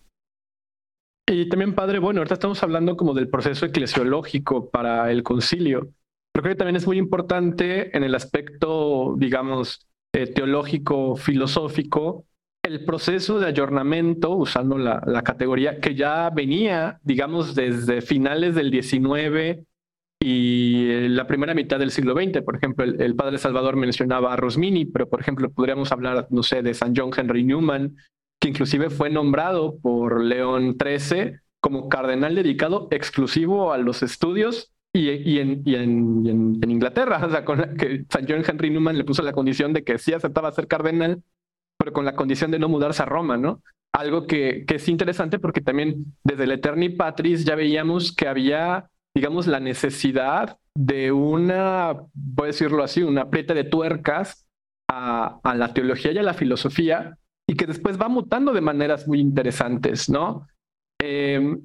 Y 1.29 1.49
también, 1.49 1.75
padre, 1.75 1.99
bueno, 1.99 2.21
ahorita 2.21 2.35
estamos 2.35 2.63
hablando 2.63 2.95
como 2.95 3.13
del 3.13 3.27
proceso 3.27 3.65
eclesiológico 3.65 4.69
para 4.69 5.11
el 5.11 5.23
concilio. 5.23 5.91
Pero 6.31 6.43
creo 6.43 6.55
que 6.55 6.59
también 6.59 6.77
es 6.77 6.87
muy 6.87 6.97
importante 6.97 7.95
en 7.95 8.03
el 8.03 8.15
aspecto, 8.15 9.15
digamos, 9.17 9.87
eh, 10.13 10.27
teológico, 10.27 11.17
filosófico, 11.17 12.25
el 12.63 12.85
proceso 12.85 13.39
de 13.39 13.47
ayornamiento, 13.47 14.31
usando 14.31 14.77
la, 14.77 15.21
categoría 15.23 15.79
que 15.81 15.95
ya 15.95 16.29
venía, 16.29 16.99
digamos, 17.03 17.55
desde 17.55 18.01
finales 18.01 18.55
del 18.55 18.71
19 18.71 19.65
y 20.21 21.07
la 21.09 21.27
primera 21.27 21.53
mitad 21.53 21.77
del 21.79 21.91
siglo 21.91 22.13
XX. 22.13 22.41
Por 22.41 22.55
ejemplo, 22.55 22.85
el, 22.85 23.01
el, 23.01 23.15
padre 23.15 23.37
Salvador 23.37 23.75
mencionaba 23.75 24.31
a 24.31 24.37
Rosmini, 24.37 24.85
pero 24.85 25.09
por 25.09 25.19
ejemplo, 25.19 25.49
podríamos 25.49 25.91
hablar, 25.91 26.27
no 26.29 26.43
sé, 26.43 26.61
de 26.61 26.73
San 26.73 26.93
John 26.95 27.11
Henry 27.15 27.43
Newman, 27.43 27.97
que 28.39 28.49
inclusive 28.49 28.89
fue 28.89 29.09
nombrado 29.09 29.77
por 29.79 30.23
León 30.23 30.77
XIII 30.79 31.39
como 31.59 31.89
cardenal 31.89 32.35
dedicado 32.35 32.87
exclusivo 32.91 33.73
a 33.73 33.77
los 33.77 34.03
estudios 34.03 34.71
y, 34.93 35.09
y, 35.09 35.39
en, 35.39 35.61
y, 35.65 35.75
en, 35.75 36.59
en, 36.61 36.71
Inglaterra, 36.71 37.21
o 37.25 37.29
sea, 37.29 37.45
con 37.45 37.75
que 37.77 38.05
San 38.09 38.25
John 38.27 38.43
Henry 38.47 38.69
Newman 38.69 38.97
le 38.97 39.03
puso 39.03 39.21
la 39.21 39.33
condición 39.33 39.73
de 39.73 39.83
que 39.83 39.97
sí 39.97 40.13
aceptaba 40.13 40.51
ser 40.51 40.67
cardenal, 40.67 41.23
pero 41.77 41.93
con 41.93 42.05
la 42.05 42.15
condición 42.15 42.51
de 42.51 42.59
no 42.59 42.69
mudarse 42.69 43.03
a 43.03 43.05
Roma, 43.05 43.37
¿no? 43.37 43.61
Algo 43.93 44.27
que, 44.27 44.65
que 44.67 44.75
es 44.75 44.87
interesante 44.89 45.39
porque 45.39 45.61
también 45.61 46.17
desde 46.23 46.43
el 46.43 46.51
Eterni 46.51 46.89
Patris 46.89 47.45
ya 47.45 47.55
veíamos 47.55 48.15
que 48.15 48.27
había, 48.27 48.89
digamos, 49.15 49.47
la 49.47 49.59
necesidad 49.59 50.57
de 50.75 51.11
una, 51.11 51.89
a 51.89 52.07
decirlo 52.45 52.83
así, 52.83 53.01
una 53.01 53.23
aprieta 53.23 53.53
de 53.53 53.63
tuercas 53.63 54.47
a, 54.87 55.39
a 55.43 55.55
la 55.55 55.73
teología 55.73 56.11
y 56.11 56.17
a 56.19 56.23
la 56.23 56.33
filosofía 56.33 57.17
y 57.47 57.55
que 57.55 57.65
después 57.65 57.99
va 57.99 58.09
mutando 58.09 58.53
de 58.53 58.61
maneras 58.61 59.07
muy 59.07 59.19
interesantes, 59.19 60.09
¿no? 60.09 60.47
Eh, 61.01 61.57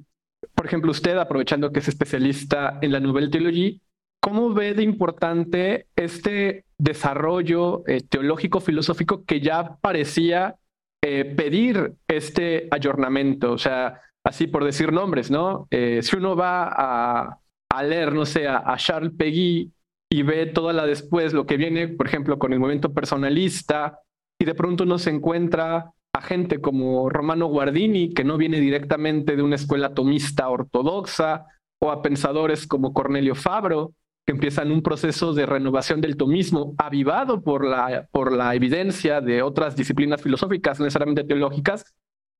por 0.55 0.65
ejemplo, 0.65 0.91
usted, 0.91 1.17
aprovechando 1.17 1.71
que 1.71 1.79
es 1.79 1.87
especialista 1.87 2.79
en 2.81 2.91
la 2.91 2.99
Nouvelle 2.99 3.29
Théologie, 3.29 3.81
¿cómo 4.21 4.53
ve 4.53 4.73
de 4.73 4.83
importante 4.83 5.87
este 5.95 6.65
desarrollo 6.77 7.83
eh, 7.87 8.01
teológico 8.01 8.59
filosófico 8.59 9.25
que 9.25 9.41
ya 9.41 9.77
parecía 9.81 10.55
eh, 11.03 11.25
pedir 11.25 11.93
este 12.07 12.67
ayornamiento? 12.71 13.51
O 13.51 13.57
sea, 13.57 14.01
así 14.23 14.47
por 14.47 14.63
decir 14.63 14.91
nombres, 14.91 15.29
¿no? 15.29 15.67
Eh, 15.71 16.01
si 16.01 16.15
uno 16.15 16.35
va 16.35 16.67
a, 16.67 17.39
a 17.69 17.83
leer, 17.83 18.13
no 18.13 18.25
sé, 18.25 18.47
a, 18.47 18.75
Charles 18.77 19.13
Peguy 19.17 19.71
y 20.09 20.23
ve 20.23 20.45
toda 20.45 20.73
la 20.73 20.85
después, 20.85 21.33
lo 21.33 21.45
que 21.45 21.57
viene, 21.57 21.87
por 21.87 22.07
ejemplo, 22.07 22.37
con 22.39 22.53
el 22.53 22.59
movimiento 22.59 22.93
personalista, 22.93 23.99
y 24.43 24.45
de 24.45 24.55
pronto 24.55 24.83
uno 24.83 24.99
se 24.99 25.09
encuentra 25.09 25.93
a 26.13 26.21
gente 26.21 26.59
como 26.59 27.09
Romano 27.09 27.47
Guardini, 27.47 28.13
que 28.13 28.25
no 28.25 28.37
viene 28.37 28.59
directamente 28.59 29.37
de 29.37 29.41
una 29.41 29.55
escuela 29.55 29.93
tomista 29.93 30.49
ortodoxa, 30.49 31.45
o 31.81 31.91
a 31.91 32.01
pensadores 32.01 32.67
como 32.67 32.93
Cornelio 32.93 33.35
Fabro, 33.35 33.93
que 34.25 34.33
empiezan 34.33 34.71
un 34.71 34.81
proceso 34.81 35.33
de 35.33 35.45
renovación 35.45 36.01
del 36.01 36.17
tomismo 36.17 36.75
avivado 36.77 37.41
por 37.41 37.65
la, 37.65 38.07
por 38.11 38.33
la 38.33 38.53
evidencia 38.53 39.21
de 39.21 39.41
otras 39.41 39.77
disciplinas 39.77 40.21
filosóficas, 40.21 40.79
necesariamente 40.79 41.23
teológicas, 41.23 41.93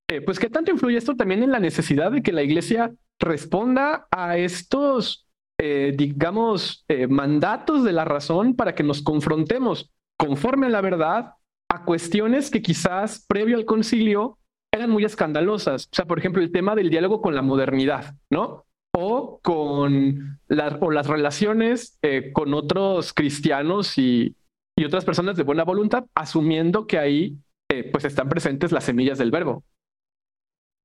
eh, 0.09 0.21
pues 0.21 0.39
qué 0.39 0.49
tanto 0.49 0.71
influye 0.71 0.97
esto 0.97 1.15
también 1.15 1.41
en 1.41 1.51
la 1.51 1.59
necesidad 1.59 2.11
de 2.11 2.21
que 2.21 2.33
la 2.33 2.43
iglesia 2.43 2.93
responda 3.17 4.07
a 4.11 4.37
estos, 4.37 5.25
eh, 5.57 5.93
digamos, 5.95 6.83
eh, 6.89 7.07
mandatos 7.07 7.85
de 7.85 7.93
la 7.93 8.03
razón 8.03 8.55
para 8.55 8.75
que 8.75 8.83
nos 8.83 9.01
confrontemos 9.01 9.89
conforme 10.17 10.67
a 10.67 10.69
la 10.69 10.81
verdad 10.81 11.33
a 11.73 11.85
cuestiones 11.85 12.51
que 12.51 12.61
quizás 12.61 13.25
previo 13.27 13.57
al 13.57 13.65
concilio 13.65 14.37
eran 14.71 14.91
muy 14.91 15.05
escandalosas. 15.05 15.85
O 15.85 15.95
sea, 15.95 16.05
por 16.05 16.19
ejemplo, 16.19 16.41
el 16.41 16.51
tema 16.51 16.75
del 16.75 16.91
diálogo 16.91 17.21
con 17.21 17.33
la 17.33 17.41
modernidad, 17.41 18.15
¿no? 18.29 18.65
O 18.95 19.39
con 19.41 20.39
las, 20.47 20.77
o 20.81 20.91
las 20.91 21.07
relaciones 21.07 21.97
eh, 22.03 22.31
con 22.31 22.53
otros 22.53 23.11
cristianos 23.13 23.97
y, 23.97 24.35
y, 24.77 24.85
otras 24.85 25.03
personas 25.03 25.35
de 25.35 25.43
buena 25.43 25.63
voluntad, 25.63 26.05
asumiendo 26.13 26.85
que 26.85 26.99
ahí 26.99 27.37
eh, 27.71 27.89
pues 27.91 28.05
están 28.05 28.29
presentes 28.29 28.71
las 28.71 28.83
semillas 28.83 29.17
del 29.17 29.31
verbo. 29.31 29.63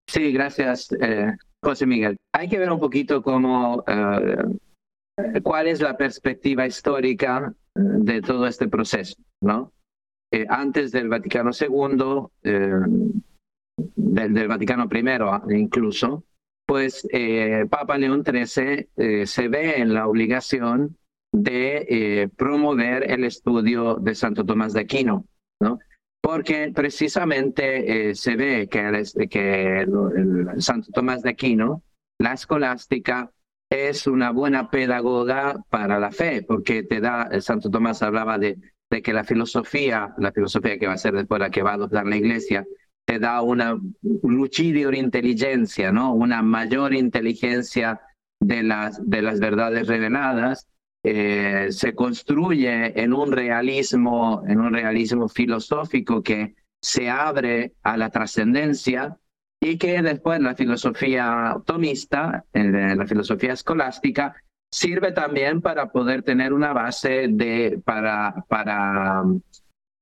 Sí, 0.09 0.33
gracias, 0.33 0.91
eh, 1.03 1.37
José 1.63 1.85
Miguel. 1.85 2.17
Hay 2.33 2.49
que 2.49 2.59
ver 2.59 2.73
un 2.73 2.81
poquito 2.81 3.23
cómo, 3.23 3.85
cuál 5.43 5.67
es 5.67 5.83
la 5.83 5.99
perspectiva 5.99 6.67
histórica 6.67 7.53
de 7.75 8.23
todo 8.23 8.47
este 8.47 8.69
proceso, 8.69 9.17
¿no? 9.43 9.71
Eh, 10.31 10.47
antes 10.49 10.93
del 10.93 11.09
Vaticano 11.09 11.51
II, 11.59 12.27
eh, 12.43 12.71
del, 13.97 14.35
del, 14.35 14.49
Vaticano 14.49 14.89
I 14.93 15.59
incluso, 15.59 16.25
pues 16.67 17.07
eh, 17.13 17.67
Papa 17.71 17.97
León 17.97 18.25
XIII 18.25 18.89
eh, 18.97 19.27
se 19.27 19.49
ve 19.49 19.81
en 19.81 19.95
la 19.95 20.07
obligación 20.07 20.97
de 21.33 22.31
promover 22.37 23.11
el 23.11 23.25
estudio 23.25 23.97
de 23.97 24.15
Santo 24.15 24.45
Tomás 24.45 24.73
de 24.73 24.81
Aquino, 24.81 25.27
¿no? 25.61 25.79
Porque 26.23 26.73
precisamente 26.75 28.15
se 28.15 28.35
ve 28.35 28.67
que, 28.69 28.81
el, 28.81 29.29
que 29.29 29.81
el, 29.81 30.49
el 30.55 30.63
Santo 30.63 30.91
Tomás 30.91 31.23
de 31.23 31.31
Aquino, 31.31 31.83
la 32.19 32.33
escolástica, 32.33 33.31
es 33.71 34.07
una 34.07 34.31
buena 34.31 34.71
pedagoga 34.71 35.63
para 35.69 35.99
la 35.99 36.11
fe, 36.11 36.43
porque 36.43 36.83
te 36.83 37.01
da, 37.01 37.29
Santo 37.43 37.71
Tomás 37.71 38.03
hablaba 38.03 38.39
de 38.39 38.59
de 38.91 39.03
que 39.03 39.13
la 39.13 39.25
filosofía, 39.25 40.15
la 40.19 40.33
filosofía 40.33 40.79
que 40.79 40.87
va 40.87 40.95
a 40.95 40.99
ser 40.99 41.15
después 41.15 41.41
la 41.41 41.51
que 41.51 41.63
va 41.63 41.73
a 41.73 41.75
adoptar 41.75 42.07
la 42.07 42.17
iglesia, 42.17 42.67
te 43.05 43.19
da 43.19 43.41
una 43.43 43.79
lucidor 44.23 44.95
inteligencia, 44.95 45.93
¿no? 45.93 46.13
Una 46.13 46.43
mayor 46.43 46.95
inteligencia 46.95 48.01
de 48.41 48.63
las, 48.63 49.01
de 49.09 49.23
las 49.23 49.41
verdades 49.41 49.87
reveladas, 49.87 50.67
eh, 51.05 51.69
se 51.71 51.95
construye 51.95 53.01
en 53.01 53.13
un 53.13 53.33
realismo, 53.33 54.43
en 54.47 54.61
un 54.61 54.73
realismo 54.73 55.29
filosófico 55.29 56.23
que 56.23 56.57
se 56.83 57.09
abre 57.09 57.75
a 57.83 57.97
la 57.97 58.11
trascendencia 58.11 59.17
y 59.61 59.79
que 59.79 60.03
después 60.03 60.41
la 60.41 60.55
filosofía 60.55 61.57
tomista, 61.65 62.45
la 62.53 63.07
filosofía 63.07 63.55
escolástica, 63.55 64.35
sirve 64.71 65.13
también 65.13 65.61
para 65.61 65.91
poder 65.91 66.23
tener 66.23 66.53
una 66.53 66.73
base 66.73 67.27
de, 67.29 67.81
para, 67.85 68.45
para, 68.49 69.25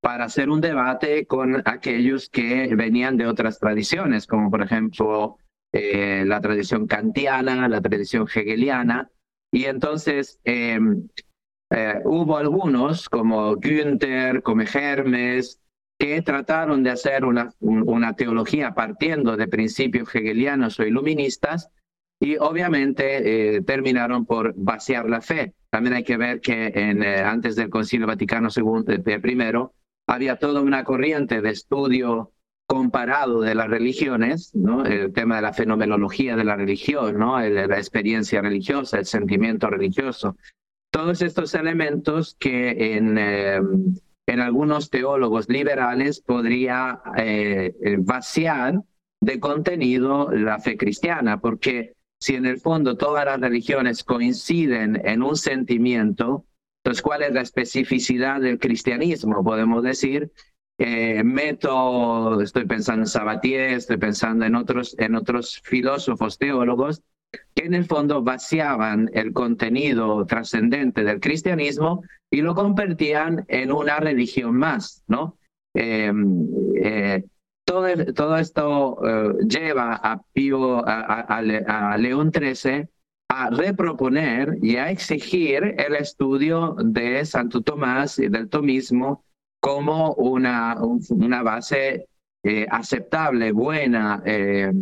para 0.00 0.24
hacer 0.24 0.50
un 0.50 0.60
debate 0.60 1.26
con 1.26 1.62
aquellos 1.64 2.28
que 2.28 2.74
venían 2.74 3.16
de 3.16 3.26
otras 3.26 3.58
tradiciones, 3.58 4.26
como 4.26 4.50
por 4.50 4.62
ejemplo 4.62 5.38
eh, 5.72 6.24
la 6.26 6.40
tradición 6.40 6.86
kantiana, 6.86 7.68
la 7.68 7.80
tradición 7.80 8.26
hegeliana. 8.32 9.10
Y 9.52 9.64
entonces 9.64 10.40
eh, 10.44 10.78
eh, 11.70 12.00
hubo 12.04 12.36
algunos, 12.36 13.08
como 13.08 13.56
Günther, 13.56 14.42
como 14.42 14.62
Hermes, 14.62 15.60
que 15.98 16.20
trataron 16.22 16.82
de 16.82 16.90
hacer 16.90 17.24
una, 17.24 17.54
una 17.60 18.14
teología 18.14 18.74
partiendo 18.74 19.36
de 19.36 19.48
principios 19.48 20.14
hegelianos 20.14 20.78
o 20.78 20.84
iluministas, 20.84 21.70
y 22.20 22.36
obviamente 22.38 23.56
eh, 23.56 23.62
terminaron 23.62 24.24
por 24.24 24.54
vaciar 24.56 25.08
la 25.08 25.20
fe. 25.20 25.54
También 25.70 25.94
hay 25.94 26.04
que 26.04 26.16
ver 26.16 26.40
que 26.40 26.72
en, 26.74 27.02
eh, 27.02 27.20
antes 27.20 27.56
del 27.56 27.68
Concilio 27.68 28.06
Vaticano 28.06 28.48
II, 28.54 29.02
eh, 29.06 29.20
primero, 29.20 29.74
había 30.06 30.36
toda 30.36 30.60
una 30.60 30.84
corriente 30.84 31.40
de 31.40 31.50
estudio 31.50 32.32
comparado 32.66 33.40
de 33.42 33.54
las 33.54 33.68
religiones, 33.68 34.52
¿no? 34.54 34.84
el 34.84 35.12
tema 35.12 35.36
de 35.36 35.42
la 35.42 35.52
fenomenología 35.52 36.36
de 36.36 36.44
la 36.44 36.56
religión, 36.56 37.18
¿no? 37.18 37.38
La 37.40 37.78
experiencia 37.78 38.42
religiosa, 38.42 38.98
el 38.98 39.06
sentimiento 39.06 39.70
religioso. 39.70 40.36
Todos 40.90 41.22
estos 41.22 41.54
elementos 41.54 42.36
que 42.38 42.96
en, 42.96 43.18
eh, 43.18 43.60
en 44.26 44.40
algunos 44.40 44.90
teólogos 44.90 45.48
liberales 45.48 46.20
podría 46.20 47.00
eh, 47.16 47.72
vaciar 48.00 48.82
de 49.20 49.40
contenido 49.40 50.30
la 50.32 50.58
fe 50.58 50.76
cristiana, 50.76 51.40
porque 51.40 51.95
si 52.20 52.34
en 52.34 52.46
el 52.46 52.58
fondo 52.58 52.96
todas 52.96 53.24
las 53.24 53.40
religiones 53.40 54.04
coinciden 54.04 55.00
en 55.04 55.22
un 55.22 55.36
sentimiento, 55.36 56.46
entonces, 56.86 57.02
¿cuál 57.02 57.22
es 57.24 57.32
la 57.32 57.40
especificidad 57.40 58.40
del 58.40 58.60
cristianismo? 58.60 59.42
Podemos 59.42 59.82
decir, 59.82 60.30
eh, 60.78 61.24
meto, 61.24 62.40
estoy 62.40 62.64
pensando 62.64 63.02
en 63.02 63.08
Sabatier, 63.08 63.70
estoy 63.70 63.96
pensando 63.96 64.44
en 64.44 64.54
otros, 64.54 64.94
en 64.98 65.16
otros 65.16 65.60
filósofos 65.64 66.38
teólogos, 66.38 67.02
que 67.56 67.64
en 67.64 67.74
el 67.74 67.86
fondo 67.86 68.22
vaciaban 68.22 69.10
el 69.14 69.32
contenido 69.32 70.24
trascendente 70.26 71.02
del 71.02 71.18
cristianismo 71.18 72.04
y 72.30 72.42
lo 72.42 72.54
convertían 72.54 73.44
en 73.48 73.72
una 73.72 73.98
religión 73.98 74.56
más, 74.56 75.02
¿no? 75.08 75.38
Eh, 75.74 76.12
eh, 76.82 77.24
todo, 77.66 78.36
esto 78.36 78.94
uh, 78.94 79.38
lleva 79.46 79.96
a 79.96 81.96
León 81.98 82.32
XIII 82.32 82.88
a 83.28 83.50
reproponer 83.50 84.58
y 84.62 84.76
a 84.76 84.90
exigir 84.90 85.74
el 85.78 85.96
estudio 85.96 86.76
de 86.78 87.24
Santo 87.24 87.60
Tomás 87.60 88.18
y 88.18 88.28
del 88.28 88.48
tomismo 88.48 89.24
como 89.60 90.14
una, 90.14 90.76
una 91.10 91.42
base 91.42 92.08
eh, 92.44 92.66
aceptable, 92.70 93.52
buena, 93.52 94.22
eh, 94.24 94.72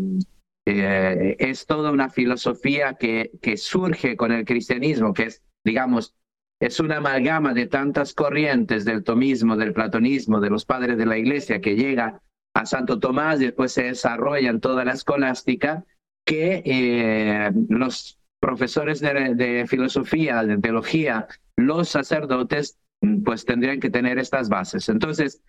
eh, 0.66 1.37
es 1.38 1.66
toda 1.66 1.90
una 1.90 2.11
filosofía 2.11 2.94
que, 2.94 3.31
que 3.40 3.57
surge 3.57 4.16
con 4.16 4.33
el 4.33 4.44
cristianismo, 4.44 5.14
que 5.14 5.25
es, 5.25 5.42
digamos, 5.64 6.14
es 6.61 6.81
una 6.81 6.99
amalgama 6.99 7.55
de 7.55 7.66
tantas 7.66 8.14
corrientes 8.14 8.85
del 8.85 9.03
tomismo, 9.03 9.57
del 9.57 9.73
platonismo, 9.73 10.40
de 10.40 10.51
los 10.51 10.64
padres 10.64 10.99
de 10.99 11.07
la 11.07 11.18
iglesia 11.18 11.61
que 11.61 11.77
llega 11.77 12.23
a 12.55 12.67
Santo 12.67 13.01
Tomás 13.01 13.40
después 13.40 13.73
se 13.73 13.85
desarrolla 13.85 14.49
en 14.49 14.61
toda 14.61 14.85
la 14.85 14.93
escolástica, 14.93 15.85
que 16.25 16.62
eh, 16.64 17.51
los 17.69 18.19
profesores 18.40 19.01
de, 19.01 19.64
filosofía, 19.69 20.43
de 20.45 20.59
teología, 20.59 21.27
los 21.57 21.88
sacerdotes, 21.88 22.79
pues 23.25 23.45
tendrían 23.45 23.81
que 23.81 23.90
tener 23.90 24.19
estas 24.19 24.49
bases. 24.49 24.88
Entonces, 24.88 25.43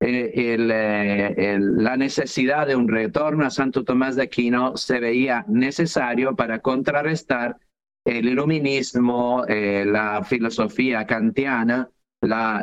eh, 0.00 0.32
eh, 0.34 1.58
la 1.60 1.96
necesidad 1.96 2.66
de 2.66 2.76
un 2.76 2.88
retorno 2.88 3.44
a 3.44 3.50
Santo 3.50 3.84
Tomás 3.84 4.16
de 4.16 4.22
Aquino 4.22 4.76
se 4.76 5.00
veía 5.00 5.44
necesario 5.48 6.36
para 6.36 6.60
contrarrestar 6.60 7.56
el 8.04 8.28
iluminismo, 8.28 9.44
la 9.48 10.22
filosofía 10.24 11.06
kantiana, 11.06 11.88
la 12.20 12.62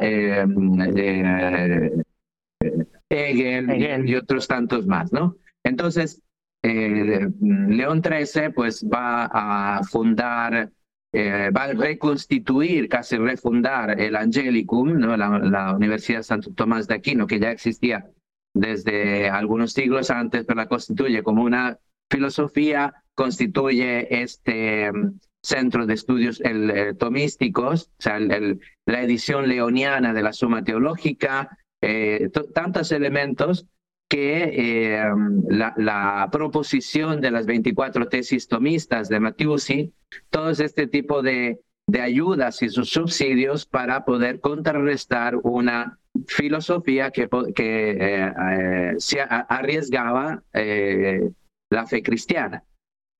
Hegel, 3.11 4.09
y 4.09 4.15
otros 4.15 4.47
tantos 4.47 4.87
más, 4.87 5.11
¿no? 5.11 5.35
Entonces, 5.63 6.21
León 6.63 8.01
XIII 8.03 8.51
pues 8.51 8.85
va 8.85 9.25
a 9.25 9.83
fundar 9.83 10.71
eh, 11.13 11.49
va 11.55 11.63
a 11.63 11.73
reconstituir, 11.73 12.87
casi 12.87 13.17
refundar 13.17 13.99
el 13.99 14.15
Angelicum, 14.15 14.97
¿no? 14.97 15.17
la, 15.17 15.75
Universidad 15.75 16.23
Santo 16.23 16.53
Tomás 16.53 16.87
de 16.87 16.95
Aquino, 16.95 17.27
que 17.27 17.39
ya 17.39 17.51
existía 17.51 18.09
desde 18.53 19.29
algunos 19.29 19.73
siglos 19.73 20.09
antes, 20.09 20.45
pero 20.45 20.55
la 20.57 20.69
constituye 20.69 21.21
como 21.21 21.43
una 21.43 21.77
filosofía, 22.09 22.93
constituye 23.13 24.21
este 24.23 24.89
mm, 24.91 25.19
centro 25.43 25.85
de 25.85 25.95
estudios 25.95 26.39
el, 26.41 26.95
tomísticos, 26.97 27.91
o 27.99 28.01
sea, 28.01 28.17
la 28.19 29.01
edición 29.01 29.49
leoniana 29.49 30.13
de 30.13 30.23
la 30.23 30.31
Suma 30.31 30.63
Teológica, 30.63 31.57
eh, 31.81 32.29
tantos 32.53 32.91
elementos 32.91 33.65
que 34.11 34.97
eh, 34.97 35.05
la, 35.47 36.27
proposición 36.33 37.21
de 37.21 37.31
las 37.31 37.45
24 37.45 38.09
tesis 38.09 38.49
tomistas 38.49 39.07
de 39.07 39.21
Matiusi, 39.21 39.93
todo 40.29 40.49
este 40.49 40.87
tipo 40.87 41.21
de, 41.21 41.61
de 41.87 42.01
ayudas 42.01 42.61
y 42.61 42.67
sus 42.67 42.89
subsidios 42.89 43.65
para 43.65 44.03
poder 44.03 44.41
contrarrestar 44.41 45.37
una 45.43 45.97
filosofía 46.27 47.11
que, 47.11 47.29
que 47.55 47.91
eh, 47.91 48.33
eh, 48.51 48.93
se 48.97 49.21
arriesgaba 49.21 50.43
la 50.51 51.85
fe 51.87 52.03
cristiana. 52.03 52.65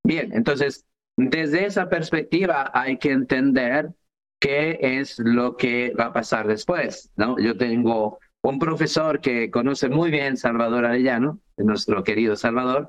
Bien, 0.04 0.30
entonces, 0.34 0.84
desde 1.16 1.64
esa 1.64 1.88
perspectiva 1.88 2.70
hay 2.74 2.98
que 2.98 3.12
entender 3.12 3.94
qué 4.38 4.78
es 4.82 5.18
lo 5.18 5.56
que 5.56 5.94
va 5.98 6.06
a 6.06 6.12
pasar 6.12 6.46
después. 6.46 7.10
¿no? 7.16 7.38
Yo 7.38 7.56
tengo 7.56 8.18
un 8.42 8.58
profesor 8.58 9.20
que 9.20 9.50
conoce 9.50 9.88
muy 9.88 10.10
bien 10.10 10.36
Salvador 10.36 10.84
Arellano, 10.84 11.40
nuestro 11.56 12.02
querido 12.02 12.36
Salvador, 12.36 12.88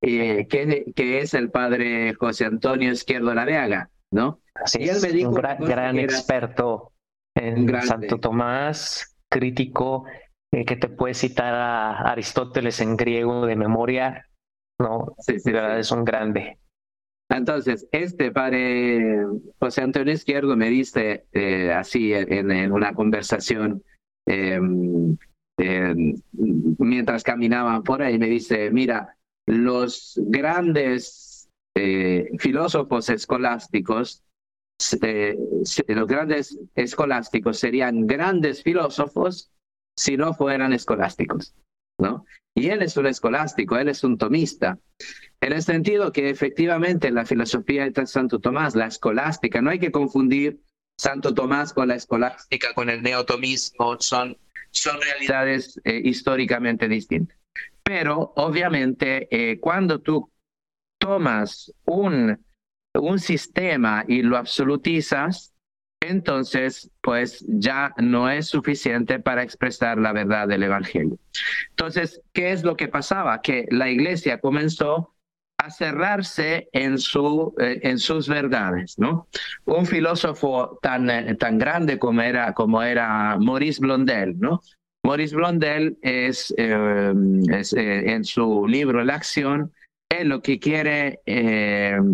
eh, 0.00 0.46
que, 0.48 0.92
que, 0.94 1.20
es 1.20 1.34
el 1.34 1.50
padre 1.50 2.14
José 2.14 2.46
Antonio 2.46 2.90
Izquierdo 2.92 3.34
Lareaga, 3.34 3.90
¿no? 4.10 4.40
Así 4.54 4.82
y 4.82 4.88
él 4.88 4.98
me 5.02 5.12
dijo 5.12 5.30
un 5.30 5.34
gran, 5.34 5.98
experto 5.98 6.92
en 7.34 7.68
Santo 7.82 8.18
Tomás, 8.18 9.16
crítico, 9.30 10.04
eh, 10.52 10.64
que 10.64 10.76
te 10.76 10.88
puede 10.88 11.14
citar 11.14 11.54
a 11.54 12.10
Aristóteles 12.10 12.80
en 12.80 12.96
griego 12.96 13.46
de 13.46 13.56
memoria, 13.56 14.26
¿no? 14.78 15.14
Sí, 15.18 15.36
de 15.44 15.52
verdad 15.52 15.78
es 15.78 15.90
un 15.90 16.04
grande. 16.04 16.58
Entonces, 17.30 17.88
este 17.90 18.30
padre 18.30 19.24
José 19.58 19.82
Antonio 19.82 20.12
Izquierdo 20.12 20.56
me 20.56 20.68
dice 20.68 21.26
eh, 21.32 21.72
así 21.72 22.12
en, 22.12 22.50
en, 22.50 22.72
una 22.72 22.94
conversación, 22.94 23.82
Em, 24.26 25.16
em, 25.58 26.14
mientras 26.78 27.22
caminaban 27.22 27.82
por 27.82 28.02
ahí, 28.02 28.18
me 28.18 28.26
dice, 28.26 28.70
mira, 28.70 29.16
los 29.46 30.20
grandes 30.26 31.48
eh, 31.76 32.30
filósofos 32.38 33.10
escolásticos, 33.10 34.22
eh, 35.02 35.36
los 35.88 36.06
grandes 36.06 36.58
escolásticos 36.74 37.58
serían 37.58 38.06
grandes 38.06 38.62
filósofos 38.62 39.50
si 39.96 40.16
no 40.16 40.34
fueran 40.34 40.72
escolásticos, 40.72 41.54
¿no? 42.00 42.24
Y 42.56 42.68
él 42.68 42.82
es 42.82 42.96
un 42.96 43.06
escolástico, 43.06 43.76
él 43.76 43.88
es 43.88 44.04
un 44.04 44.16
tomista, 44.16 44.78
en 45.40 45.52
el 45.52 45.62
sentido 45.62 46.12
que 46.12 46.30
efectivamente 46.30 47.10
la 47.10 47.26
filosofía 47.26 47.88
de 47.88 48.06
Santo 48.06 48.38
Tomás, 48.38 48.74
la 48.74 48.86
escolástica, 48.86 49.60
no 49.60 49.70
hay 49.70 49.78
que 49.78 49.90
confundir 49.90 50.60
Santo 50.98 51.34
Tomás 51.34 51.72
con 51.72 51.88
la 51.88 51.96
escolástica, 51.96 52.72
con 52.74 52.88
el 52.90 53.02
neotomismo, 53.02 53.96
son, 54.00 54.36
son 54.70 55.00
realidades 55.00 55.80
eh, 55.84 56.00
históricamente 56.04 56.88
distintas. 56.88 57.36
Pero 57.82 58.32
obviamente 58.36 59.28
eh, 59.30 59.60
cuando 59.60 60.00
tú 60.00 60.30
tomas 60.98 61.72
un, 61.84 62.42
un 62.94 63.18
sistema 63.18 64.04
y 64.08 64.22
lo 64.22 64.36
absolutizas, 64.36 65.54
entonces 66.00 66.90
pues 67.00 67.44
ya 67.48 67.94
no 67.98 68.30
es 68.30 68.48
suficiente 68.48 69.18
para 69.18 69.42
expresar 69.42 69.98
la 69.98 70.12
verdad 70.12 70.48
del 70.48 70.62
Evangelio. 70.62 71.18
Entonces, 71.70 72.22
¿qué 72.32 72.52
es 72.52 72.62
lo 72.62 72.76
que 72.76 72.88
pasaba? 72.88 73.42
Que 73.42 73.66
la 73.70 73.90
iglesia 73.90 74.40
comenzó 74.40 75.13
a 75.64 75.70
cerrarse 75.70 76.68
en, 76.72 76.98
su, 76.98 77.54
eh, 77.58 77.80
en 77.82 77.98
sus 77.98 78.28
verdades. 78.28 78.98
¿no? 78.98 79.28
Un 79.64 79.86
filósofo 79.86 80.78
tan, 80.82 81.08
eh, 81.08 81.34
tan 81.36 81.58
grande 81.58 81.98
como 81.98 82.20
era, 82.20 82.52
como 82.52 82.82
era 82.82 83.38
Maurice 83.38 83.80
Blondel, 83.80 84.38
¿no? 84.38 84.60
Maurice 85.06 85.36
Blondel 85.36 85.98
es, 86.02 86.54
eh, 86.56 87.12
en 87.12 88.24
su 88.24 88.66
libro 88.66 89.04
La 89.04 89.14
acción, 89.14 89.72
él 90.08 90.28
lo 90.28 90.40
que 90.40 90.58
quiere 90.58 91.20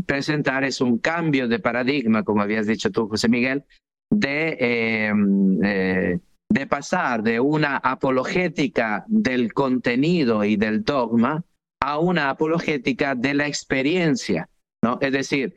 presentar 0.06 0.64
es 0.64 0.80
un 0.80 0.98
cambio 0.98 1.46
de 1.46 1.60
paradigma, 1.60 2.24
como 2.24 2.42
habías 2.42 2.66
dicho 2.66 2.90
tú, 2.90 3.08
José 3.08 3.28
Miguel, 3.28 3.64
de, 4.10 6.18
de 6.48 6.66
pasar 6.66 7.22
de 7.22 7.38
una 7.38 7.76
apologética 7.76 9.04
del 9.06 9.52
contenido 9.52 10.44
y 10.44 10.56
del 10.56 10.82
dogma 10.82 11.44
a 11.80 11.98
una 11.98 12.30
apologética 12.30 13.14
de 13.14 13.34
la 13.34 13.46
experiencia, 13.46 14.48
¿no? 14.82 14.98
Es 15.00 15.12
decir, 15.12 15.54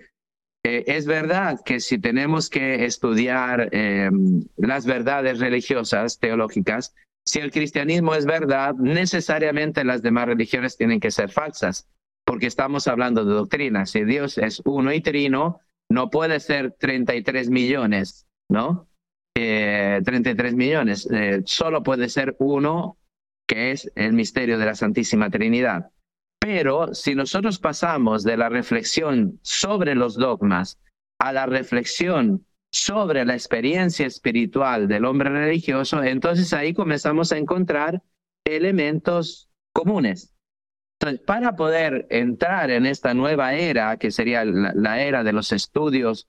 es 0.63 1.05
verdad 1.05 1.59
que 1.65 1.81
si 1.81 1.99
tenemos 1.99 2.49
que 2.49 2.85
estudiar 2.85 3.67
em, 3.73 4.45
las 4.55 4.85
verdades 4.85 5.39
religiosas, 5.39 6.19
teológicas, 6.19 6.95
si 7.25 7.39
el 7.39 7.51
cristianismo 7.51 8.15
es 8.15 8.25
verdad, 8.25 8.75
necesariamente 8.75 9.83
las 9.83 10.01
demás 10.01 10.27
religiones 10.27 10.77
tienen 10.77 10.99
que 10.99 11.11
ser 11.11 11.29
falsas, 11.29 11.87
porque 12.25 12.47
estamos 12.47 12.87
hablando 12.87 13.25
de 13.25 13.33
doctrina. 13.33 13.85
Si 13.85 14.03
Dios 14.03 14.37
es 14.37 14.61
uno 14.65 14.93
y 14.93 15.01
trino, 15.01 15.59
no 15.89 16.09
puede 16.09 16.39
ser 16.39 16.71
33 16.71 17.49
millones, 17.49 18.25
¿no? 18.49 18.87
33 19.35 20.53
eh, 20.53 20.55
millones, 20.55 21.07
eh, 21.11 21.41
solo 21.45 21.81
puede 21.81 22.07
ser 22.09 22.35
uno, 22.39 22.97
que 23.47 23.71
es 23.71 23.91
el 23.95 24.13
misterio 24.13 24.57
de 24.57 24.65
la 24.65 24.75
Santísima 24.75 25.29
Trinidad. 25.29 25.91
Pero 26.43 26.93
si 26.93 27.15
nosotros 27.15 27.57
pasamos 27.57 28.25
de 28.25 28.35
la 28.35 28.49
reflexión 28.49 29.39
sobre 29.43 29.95
los 29.95 30.15
dogmas 30.15 30.77
a 31.17 31.31
la 31.31 31.45
reflexión 31.45 32.45
sobre 32.69 33.23
la 33.23 33.33
experiencia 33.33 34.05
espiritual 34.05 34.89
del 34.89 35.05
hombre 35.05 35.29
religioso, 35.29 36.03
entonces 36.03 36.51
ahí 36.51 36.73
comenzamos 36.73 37.31
a 37.31 37.37
encontrar 37.37 38.01
elementos 38.43 39.47
comunes. 39.73 40.33
Entonces, 40.99 41.25
para 41.25 41.55
poder 41.55 42.07
entrar 42.09 42.71
en 42.71 42.87
esta 42.87 43.13
nueva 43.13 43.53
era, 43.53 43.95
que 43.95 44.11
sería 44.11 44.43
la, 44.43 45.01
era 45.01 45.23
de 45.23 45.31
los 45.31 45.53
estudios 45.53 46.27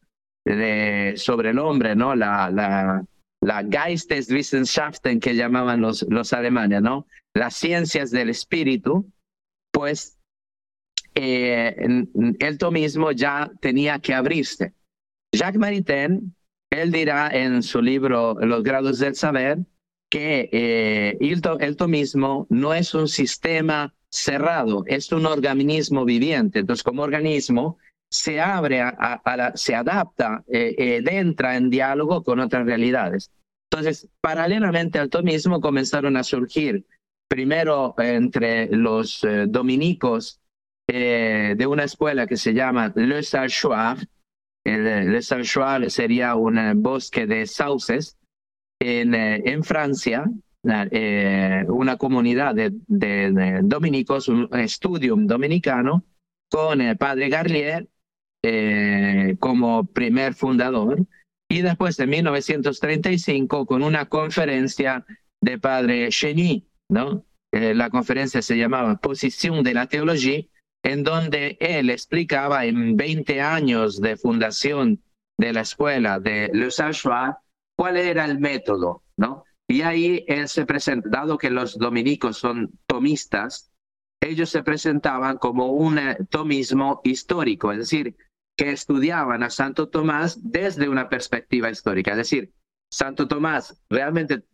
sobre 1.16 1.50
el 1.50 1.58
hombre, 1.58 1.96
¿no? 1.96 2.14
La, 2.14 2.52
la, 2.52 3.04
la 3.40 3.64
Geisteswissenschaften 3.68 5.18
que 5.18 5.34
llamaban 5.34 5.80
los, 5.80 6.06
los 6.08 6.32
alemanes, 6.32 6.82
¿no? 6.82 7.08
Las 7.34 7.56
ciencias 7.56 8.12
del 8.12 8.28
espíritu, 8.28 9.12
pues 9.84 10.16
eh, 11.14 11.76
el 12.38 12.58
tomismo 12.58 13.12
ya 13.12 13.50
tenía 13.60 13.98
que 13.98 14.14
abrirse. 14.14 14.72
Jacques 15.30 15.60
Maritain, 15.60 16.34
él 16.70 16.90
dirá 16.90 17.28
en 17.28 17.62
su 17.62 17.82
libro 17.82 18.34
Los 18.40 18.62
grados 18.62 18.98
del 18.98 19.14
saber 19.14 19.58
que 20.08 20.48
eh, 20.52 21.18
el, 21.20 21.76
tomismo 21.76 22.46
no 22.48 22.72
es 22.72 22.94
un 22.94 23.08
sistema 23.08 23.94
cerrado, 24.08 24.84
es 24.86 25.12
un 25.12 25.26
organismo 25.26 26.06
viviente. 26.06 26.60
Entonces, 26.60 26.82
como 26.82 27.02
organismo, 27.02 27.76
se 28.08 28.40
abre, 28.40 28.80
a, 28.80 29.52
se 29.54 29.74
adapta, 29.74 30.44
eh, 30.48 31.02
entra 31.10 31.56
en 31.56 31.68
diálogo 31.68 32.22
con 32.22 32.40
otras 32.40 32.64
realidades. 32.64 33.30
Entonces, 33.70 34.08
paralelamente 34.22 34.98
al 34.98 35.10
tomismo 35.10 35.60
comenzaron 35.60 36.16
a 36.16 36.22
surgir 36.22 36.86
primero 37.28 37.94
entre 37.98 38.68
los 38.68 39.24
eh, 39.24 39.46
dominicos 39.48 40.40
eh, 40.88 41.54
de 41.56 41.66
una 41.66 41.84
escuela 41.84 42.26
que 42.26 42.36
se 42.36 42.52
llama 42.54 42.92
Le 42.94 43.22
Sarchoir. 43.22 44.08
Le 44.64 45.20
Sarchoir 45.20 45.90
sería 45.90 46.36
un 46.36 46.82
bosque 46.82 47.26
de 47.26 47.46
sauces 47.46 48.16
en, 48.80 49.14
en 49.14 49.62
Francia, 49.62 50.24
una 50.62 51.96
comunidad 51.98 52.54
de, 52.54 52.72
de, 52.86 53.60
dominicos, 53.62 54.28
un 54.28 54.48
estudium 54.58 55.26
dominicano, 55.26 56.02
con 56.50 56.80
el 56.80 56.96
padre 56.96 57.28
Garlier 57.28 57.88
como 59.38 59.84
primer 59.84 60.32
fundador. 60.32 61.06
Y 61.50 61.60
después 61.60 61.98
en 62.00 62.08
1935 62.08 63.66
con 63.66 63.82
una 63.82 64.06
conferencia 64.06 65.04
de 65.42 65.58
padre 65.58 66.08
Cheny, 66.08 66.66
¿no? 66.88 67.24
Eh, 67.52 67.74
la 67.74 67.90
conferencia 67.90 68.42
se 68.42 68.56
llamaba 68.56 68.96
Posición 68.96 69.62
de 69.62 69.74
la 69.74 69.86
Teología, 69.86 70.42
en 70.82 71.02
donde 71.02 71.56
él 71.60 71.90
explicaba 71.90 72.64
en 72.66 72.96
20 72.96 73.40
años 73.40 74.00
de 74.00 74.16
fundación 74.16 75.02
de 75.38 75.52
la 75.52 75.60
escuela 75.62 76.20
de 76.20 76.50
Le 76.52 76.70
Sachois 76.70 77.34
cuál 77.76 77.96
era 77.96 78.24
el 78.24 78.38
método, 78.38 79.02
¿no? 79.16 79.44
Y 79.68 79.82
ahí 79.82 80.24
él 80.28 80.48
se 80.48 80.66
presenta, 80.66 81.08
dado 81.08 81.38
que 81.38 81.50
los 81.50 81.78
dominicos 81.78 82.38
son 82.38 82.78
tomistas, 82.86 83.72
ellos 84.20 84.50
se 84.50 84.62
presentaban 84.62 85.38
como 85.38 85.72
un 85.72 85.98
tomismo 86.30 87.00
histórico, 87.04 87.72
es 87.72 87.78
decir, 87.78 88.16
que 88.56 88.70
estudiaban 88.70 89.42
a 89.42 89.50
Santo 89.50 89.88
Tomás 89.88 90.38
desde 90.42 90.88
una 90.88 91.08
perspectiva 91.08 91.70
histórica. 91.70 92.12
Es 92.12 92.18
decir, 92.18 92.52
Santo 92.92 93.26
Tomás 93.26 93.82
realmente 93.88 94.44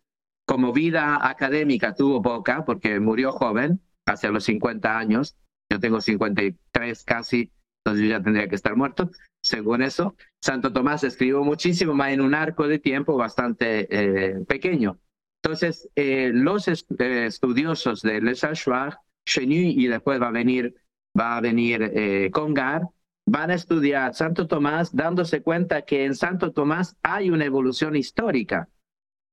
como 0.51 0.73
vida 0.73 1.29
académica 1.29 1.95
tuvo 1.95 2.21
poca 2.21 2.65
porque 2.65 2.99
murió 2.99 3.31
joven, 3.31 3.81
hacia 4.05 4.33
los 4.33 4.43
50 4.43 4.99
años. 4.99 5.37
Yo 5.71 5.79
tengo 5.79 6.01
53 6.01 7.05
casi, 7.05 7.53
entonces 7.79 8.03
yo 8.03 8.11
ya 8.11 8.21
tendría 8.21 8.49
que 8.49 8.57
estar 8.57 8.75
muerto. 8.75 9.13
Según 9.41 9.81
eso, 9.81 10.17
Santo 10.43 10.73
Tomás 10.73 11.05
escribió 11.05 11.45
muchísimo, 11.45 11.95
más 11.95 12.11
en 12.11 12.21
un 12.21 12.35
arco 12.35 12.67
de 12.67 12.81
tiempo 12.81 13.17
bastante 13.17 13.87
eh, 13.91 14.45
pequeño. 14.45 14.99
Entonces, 15.41 15.89
eh, 15.95 16.33
los 16.35 16.67
eh, 16.67 17.27
estudiosos 17.27 18.03
de 18.03 18.21
Le 18.21 18.35
Sachoir, 18.35 18.97
Chenu 19.25 19.55
y 19.55 19.87
después 19.87 20.21
va 20.21 20.29
a 20.29 20.33
venir, 20.33 20.75
va 21.17 21.37
a 21.37 21.41
venir 21.41 22.33
Congar, 22.33 22.83
van 23.25 23.53
a 23.53 23.55
estudiar 23.55 24.17
Santo 24.17 24.49
Tomás 24.49 24.97
dándose 24.97 25.43
cuenta 25.43 25.83
que 25.83 26.07
en 26.07 26.17
Santo 26.17 26.51
Tomás 26.51 26.97
hay 27.05 27.31
una 27.31 27.45
evolución 27.45 27.95
histórica 27.95 28.69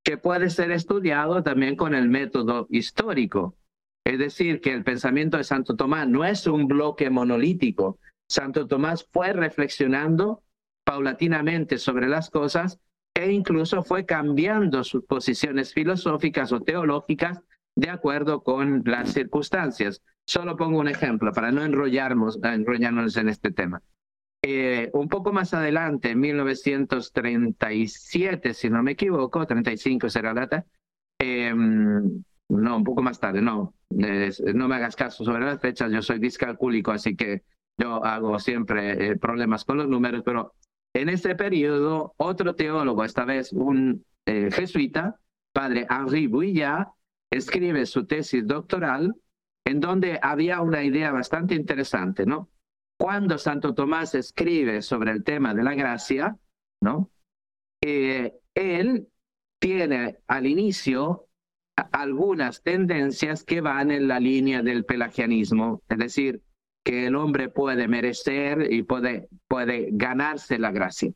que 0.08 0.18
puede 0.18 0.50
ser 0.50 0.72
estudiado 0.72 1.44
también 1.44 1.76
con 1.76 1.94
el 1.94 2.08
método 2.08 2.66
histórico. 2.70 3.58
Es 4.06 4.18
decir, 4.18 4.62
que 4.62 4.72
el 4.72 4.86
pensamiento 4.86 5.36
de 5.36 5.44
Santo 5.44 5.76
Tomás 5.76 6.08
no 6.08 6.24
es 6.24 6.48
un 6.48 6.66
bloque 6.66 7.10
monolítico. 7.10 8.00
Santo 8.30 8.68
Tomás 8.68 9.06
fue 9.12 9.34
reflexionando 9.34 10.44
paulatinamente 10.86 11.78
sobre 11.78 12.08
las 12.08 12.30
cosas 12.30 12.80
e 13.14 13.34
incluso 13.34 13.84
fue 13.84 14.06
cambiando 14.06 14.86
sus 14.86 15.04
posiciones 15.04 15.74
filosóficas 15.74 16.54
o 16.54 16.62
teológicas 16.62 17.42
de 17.76 17.90
acuerdo 17.90 18.44
con 18.44 18.84
las 18.86 19.12
circunstancias. 19.12 20.02
Solo 20.26 20.56
pongo 20.56 20.80
un 20.80 20.88
ejemplo 20.88 21.34
para 21.34 21.52
no 21.52 21.66
enrollarnos, 21.66 22.40
enrollarnos 22.42 23.18
en 23.18 23.28
este 23.28 23.52
tema. 23.52 23.82
Eh, 24.44 24.90
un 24.94 25.10
poco 25.10 25.34
más 25.34 25.54
adelante, 25.54 26.12
en 26.12 26.20
1937, 26.20 28.54
si 28.54 28.70
no 28.70 28.84
me 28.84 28.92
equivoco, 28.92 29.46
35 29.46 30.10
será 30.10 30.34
la 30.34 30.42
data, 30.42 30.66
em, 31.20 32.24
no, 32.50 32.78
un 32.78 32.84
poco 32.84 33.02
más 33.02 33.20
tarde, 33.20 33.42
no, 33.42 33.74
no 33.90 34.68
me 34.68 34.76
hagas 34.76 34.96
caso 34.96 35.24
sobre 35.24 35.46
las 35.46 35.60
fechas, 35.60 35.92
yo 35.92 36.02
soy 36.02 36.20
discalcúlico, 36.20 36.92
así 36.92 37.16
que 37.16 37.44
yo 37.78 38.04
hago 38.04 38.40
siempre 38.40 39.12
eh, 39.12 39.16
problemas 39.18 39.66
con 39.66 39.78
los 39.78 39.88
números, 39.88 40.24
pero 40.24 40.54
en 40.94 41.10
ese 41.10 41.36
periodo, 41.36 42.14
otro 42.18 42.56
teólogo, 42.56 43.04
esta 43.04 43.26
vez 43.26 43.52
un 43.54 44.06
eh, 44.26 44.50
jesuita, 44.52 45.20
padre 45.52 45.86
Henri 45.90 46.28
Bouillat, 46.28 46.88
escribe 47.32 47.86
su 47.86 48.06
tesis 48.06 48.48
doctoral 48.48 49.16
en 49.66 49.80
donde 49.80 50.20
había 50.22 50.62
una 50.62 50.84
idea 50.84 51.12
bastante 51.12 51.56
interesante, 51.56 52.26
¿no? 52.26 52.50
Cuando 52.98 53.38
Santo 53.38 53.74
Tomás 53.74 54.16
escribe 54.16 54.82
sobre 54.82 55.12
el 55.12 55.24
tema 55.24 55.54
de 55.54 55.64
la 55.64 55.76
gracia, 55.76 56.38
¿no? 56.82 57.12
Eh, 57.82 58.34
él 58.56 59.08
tiene 59.60 60.18
al 60.28 60.48
inicio 60.48 61.28
algunas 61.92 62.64
tendencias 62.64 63.44
que 63.44 63.62
van 63.62 63.92
en 63.92 64.08
la 64.08 64.20
línea 64.20 64.64
del 64.64 64.84
pelagianismo, 64.84 65.84
es 65.90 65.98
decir, 65.98 66.42
que 66.84 67.08
el 67.08 67.16
hombre 67.16 67.50
puede 67.50 67.88
merecer 67.88 68.72
y 68.72 68.82
puede, 68.84 69.30
puede 69.48 69.90
ganarse 69.92 70.58
la 70.58 70.72
gracia. 70.72 71.12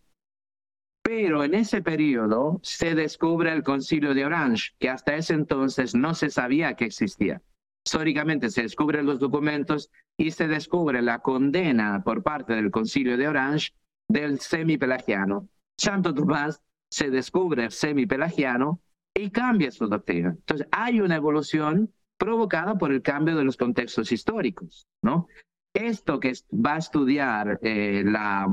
Pero 1.01 1.43
en 1.43 1.55
ese 1.55 1.81
periodo 1.81 2.59
se 2.61 2.93
descubre 2.93 3.51
el 3.51 3.63
concilio 3.63 4.13
de 4.13 4.25
Orange, 4.25 4.71
que 4.79 4.89
hasta 4.89 5.15
ese 5.15 5.33
entonces 5.33 5.95
no 5.95 6.13
se 6.13 6.29
sabía 6.29 6.75
que 6.75 6.85
existía. 6.85 7.41
Históricamente 7.85 8.49
se 8.49 8.63
descubren 8.63 9.05
los 9.05 9.19
documentos 9.19 9.89
y 10.17 10.31
se 10.31 10.47
descubre 10.47 11.01
la 11.01 11.19
condena 11.19 12.03
por 12.03 12.21
parte 12.21 12.53
del 12.53 12.71
concilio 12.71 13.17
de 13.17 13.27
Orange 13.27 13.73
del 14.07 14.39
semipelagiano. 14.39 15.49
Santo 15.77 16.13
Tomás 16.13 16.61
se 16.89 17.09
descubre 17.09 17.71
semipelagiano 17.71 18.81
y 19.15 19.31
cambia 19.31 19.71
su 19.71 19.87
doctrina. 19.87 20.29
Entonces 20.29 20.67
hay 20.71 21.01
una 21.01 21.15
evolución 21.15 21.91
provocada 22.17 22.77
por 22.77 22.91
el 22.91 23.01
cambio 23.01 23.35
de 23.35 23.43
los 23.43 23.57
contextos 23.57 24.11
históricos, 24.11 24.87
¿no? 25.01 25.27
Esto 25.73 26.19
que 26.19 26.33
va 26.53 26.75
a 26.75 26.79
estudiar 26.79 27.59
eh, 27.63 28.03
la, 28.05 28.47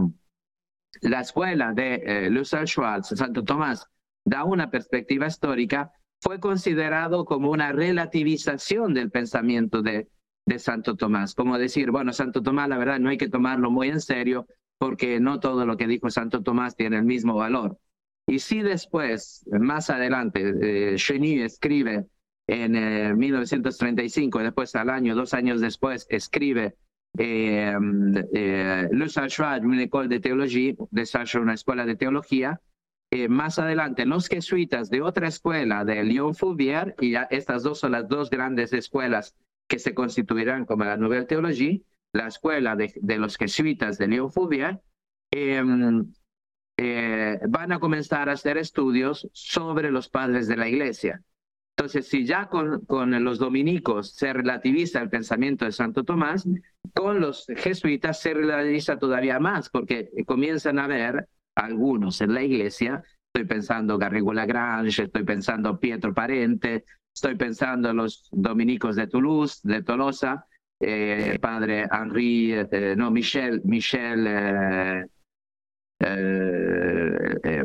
la 1.02 1.20
escuela 1.20 1.72
de 1.72 1.94
eh, 1.96 2.30
Luther 2.30 2.66
Schwartz, 2.66 3.08
Santo 3.08 3.44
Tomás, 3.44 3.86
da 4.24 4.44
una 4.44 4.70
perspectiva 4.70 5.26
histórica, 5.26 5.92
fue 6.20 6.40
considerado 6.40 7.24
como 7.24 7.50
una 7.50 7.72
relativización 7.72 8.94
del 8.94 9.10
pensamiento 9.10 9.82
de, 9.82 10.08
Santo 10.58 10.96
Tomás, 10.96 11.34
como 11.34 11.58
decir, 11.58 11.90
bueno, 11.90 12.12
Santo 12.14 12.42
Tomás, 12.42 12.70
la 12.70 12.78
verdad, 12.78 12.98
no 12.98 13.10
hay 13.10 13.18
que 13.18 13.28
tomarlo 13.28 13.70
muy 13.70 13.88
en 13.88 14.00
serio 14.00 14.46
porque 14.78 15.20
no 15.20 15.40
todo 15.40 15.66
lo 15.66 15.76
que 15.76 15.86
dijo 15.86 16.08
Santo 16.08 16.42
Tomás 16.42 16.74
tiene 16.74 16.96
el 16.96 17.04
mismo 17.04 17.34
valor. 17.34 17.78
Y 18.26 18.38
si 18.38 18.62
después, 18.62 19.44
más 19.50 19.90
adelante, 19.90 20.54
eh, 20.62 20.96
Cheny 20.96 21.42
escribe 21.42 22.06
en 22.46 23.18
1935, 23.18 24.40
eh, 24.40 24.44
después 24.44 24.74
al 24.74 24.88
año, 24.88 25.14
dos 25.14 25.34
años 25.34 25.60
después, 25.60 26.06
escribe 26.08 26.76
eh, 27.18 27.76
eh, 28.32 28.88
Le 28.90 29.04
escuela 29.04 30.08
de 30.08 30.20
teología, 30.20 30.74
de 30.90 31.06
una 31.40 31.54
escuela 31.54 31.84
de 31.84 31.96
teología, 31.96 32.60
eh, 33.10 33.28
más 33.28 33.58
adelante, 33.58 34.04
los 34.04 34.28
jesuitas 34.28 34.90
de 34.90 35.00
otra 35.00 35.28
escuela 35.28 35.84
de 35.84 36.04
Lyon 36.04 36.34
Fouvier, 36.34 36.94
y 37.00 37.14
estas 37.30 37.62
dos 37.62 37.80
son 37.80 37.92
las 37.92 38.06
dos 38.08 38.28
grandes 38.28 38.72
escuelas 38.72 39.34
que 39.66 39.78
se 39.78 39.94
constituirán 39.94 40.66
como 40.66 40.84
la 40.84 40.96
Nouvelle 40.96 41.24
Théologie, 41.24 41.84
la 42.12 42.26
escuela 42.26 42.76
de, 42.76 42.92
los 43.18 43.36
jesuitas 43.36 43.96
de 43.96 44.08
Lyon 44.08 44.30
Fouvier, 44.30 44.80
em, 45.30 46.12
eh, 46.76 47.38
van 47.48 47.72
a 47.72 47.80
comenzar 47.80 48.28
a 48.28 48.32
hacer 48.32 48.58
estudios 48.58 49.28
sobre 49.32 49.90
los 49.90 50.08
padres 50.08 50.46
de 50.46 50.56
la 50.56 50.68
iglesia. 50.68 51.22
Entonces, 51.78 52.08
si 52.08 52.26
ya 52.26 52.48
con, 52.48 52.84
los 53.24 53.38
dominicos 53.38 54.12
se 54.14 54.32
relativiza 54.32 55.00
el 55.00 55.08
pensamiento 55.08 55.64
de 55.64 55.72
Santo 55.72 56.04
Tomás, 56.04 56.46
con 56.92 57.20
los 57.20 57.46
jesuitas 57.56 58.20
se 58.20 58.34
relativiza 58.34 58.98
todavía 58.98 59.38
más, 59.38 59.70
porque 59.70 60.10
comienzan 60.26 60.78
a 60.78 60.88
ver 60.88 61.28
algunos 61.58 62.20
en 62.20 62.34
la 62.34 62.42
iglesia. 62.42 63.02
Estoy 63.34 63.46
pensando 63.46 63.98
Garrigou 63.98 64.32
Lagrange, 64.32 65.04
estoy 65.04 65.24
pensando 65.24 65.78
Pietro 65.78 66.14
Parente, 66.14 66.84
estoy 67.14 67.34
pensando 67.34 67.90
en 67.90 67.96
los 67.96 68.28
dominicos 68.32 68.96
de 68.96 69.06
Toulouse, 69.06 69.60
de 69.64 69.82
Tolosa, 69.82 70.46
eh, 70.80 71.38
padre 71.40 71.86
Henri, 71.90 72.52
eh, 72.54 72.94
no, 72.96 73.10
Michel, 73.10 73.60
Michel, 73.64 74.26
eh, 74.28 75.04
eh, 76.00 77.64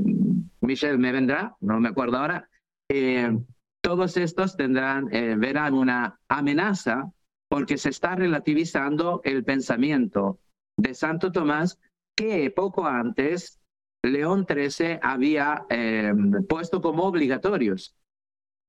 Michel 0.62 0.98
me 0.98 1.12
vendrá, 1.12 1.56
no 1.62 1.80
me 1.80 1.90
acuerdo 1.90 2.18
ahora. 2.18 2.50
todos 3.82 4.18
estos 4.18 4.56
tendrán, 4.56 5.08
verán 5.40 5.74
una 5.74 6.20
amenaza 6.28 7.12
porque 7.50 7.78
se 7.78 7.90
está 7.90 8.16
relativizando 8.16 9.22
el 9.24 9.44
pensamiento 9.44 10.40
de 10.78 10.94
Santo 10.94 11.32
Tomás 11.32 11.80
que 12.16 12.50
poco 12.52 12.86
antes 12.86 13.63
León 14.04 14.46
XIII 14.48 15.00
había 15.02 15.66
em, 15.70 16.46
puesto 16.46 16.82
como 16.82 17.04
obligatorios. 17.04 17.96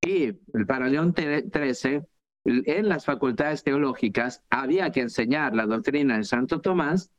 Y 0.01 0.33
para 0.67 0.89
León 0.89 1.15
XIII, 1.17 2.03
en 2.45 2.89
las 2.89 3.05
facultades 3.05 3.65
teológicas, 3.65 4.45
había 4.51 4.91
que 4.91 5.01
enseñar 5.01 5.55
la 5.55 5.67
doctrina 5.67 6.19
de 6.19 6.25
Santo 6.25 6.61
Tomás 6.61 7.11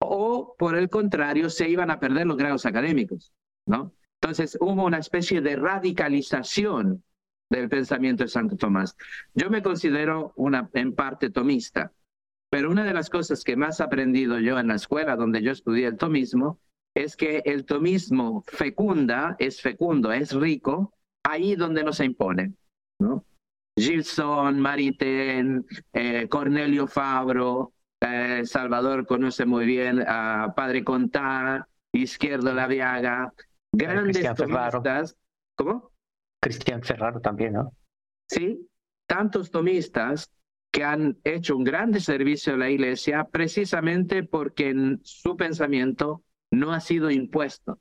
o, 0.00 0.54
por 0.58 0.76
el 0.76 0.88
contrario, 0.88 1.50
se 1.50 1.68
iban 1.68 1.90
a 1.90 1.98
perder 1.98 2.26
los 2.26 2.36
grados 2.36 2.66
académicos, 2.66 3.32
¿no? 3.66 3.92
Entonces 4.20 4.56
hubo 4.60 4.84
una 4.84 4.98
especie 4.98 5.40
de 5.40 5.56
radicalización 5.56 7.02
del 7.50 7.68
pensamiento 7.68 8.24
de 8.24 8.28
Santo 8.28 8.56
Tomás. 8.56 8.96
Yo 9.34 9.50
me 9.50 9.62
considero 9.62 10.32
una, 10.36 10.68
en 10.74 10.94
parte 10.94 11.30
tomista, 11.30 11.92
pero 12.50 12.70
una 12.70 12.84
de 12.84 12.94
las 12.94 13.10
cosas 13.10 13.44
que 13.44 13.56
más 13.56 13.80
he 13.80 13.84
aprendido 13.84 14.38
yo 14.38 14.58
en 14.58 14.68
la 14.68 14.74
escuela 14.74 15.16
donde 15.16 15.42
yo 15.42 15.52
estudié 15.52 15.86
el 15.86 15.96
tomismo 15.96 16.60
es 16.94 17.16
que 17.16 17.42
el 17.44 17.64
tomismo 17.64 18.42
fecunda, 18.46 19.36
es 19.38 19.60
fecundo, 19.60 20.12
es 20.12 20.32
rico, 20.32 20.94
ahí 21.24 21.54
donde 21.54 21.84
no 21.84 21.92
se 21.92 22.04
impone. 22.04 22.54
¿no? 22.98 23.24
Gilson, 23.78 24.58
Maritain, 24.58 25.64
eh, 25.92 26.26
Cornelio 26.28 26.86
Fabro, 26.86 27.72
eh, 28.00 28.42
Salvador 28.44 29.06
conoce 29.06 29.44
muy 29.44 29.66
bien 29.66 30.04
a 30.06 30.52
Padre 30.56 30.82
Contá, 30.82 31.68
Izquierdo 31.92 32.52
Laviaga, 32.52 33.32
grandes 33.72 34.34
tomistas. 34.34 35.16
¿Cómo? 35.56 35.92
Cristian 36.40 36.82
Ferraro 36.82 37.20
también, 37.20 37.54
¿no? 37.54 37.72
Sí, 38.28 38.68
tantos 39.06 39.50
tomistas 39.50 40.30
que 40.70 40.84
han 40.84 41.18
hecho 41.24 41.56
un 41.56 41.64
grande 41.64 42.00
servicio 42.00 42.54
a 42.54 42.58
la 42.58 42.70
iglesia 42.70 43.24
precisamente 43.24 44.22
porque 44.22 44.70
en 44.70 45.00
su 45.02 45.36
pensamiento 45.36 46.22
no 46.50 46.72
ha 46.72 46.80
sido 46.80 47.10
impuesto, 47.10 47.80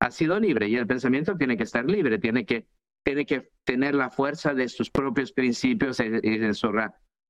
ha 0.00 0.10
sido 0.10 0.38
libre 0.38 0.68
y 0.68 0.76
el 0.76 0.86
pensamiento 0.86 1.36
tiene 1.36 1.56
que 1.56 1.62
estar 1.62 1.84
libre, 1.84 2.18
tiene 2.18 2.44
que, 2.44 2.66
tiene 3.04 3.26
que 3.26 3.50
tener 3.64 3.94
la 3.94 4.10
fuerza 4.10 4.54
de 4.54 4.68
sus 4.68 4.90
propios 4.90 5.32
principios 5.32 6.00
y 6.00 6.08
de 6.08 6.54
su, 6.54 6.70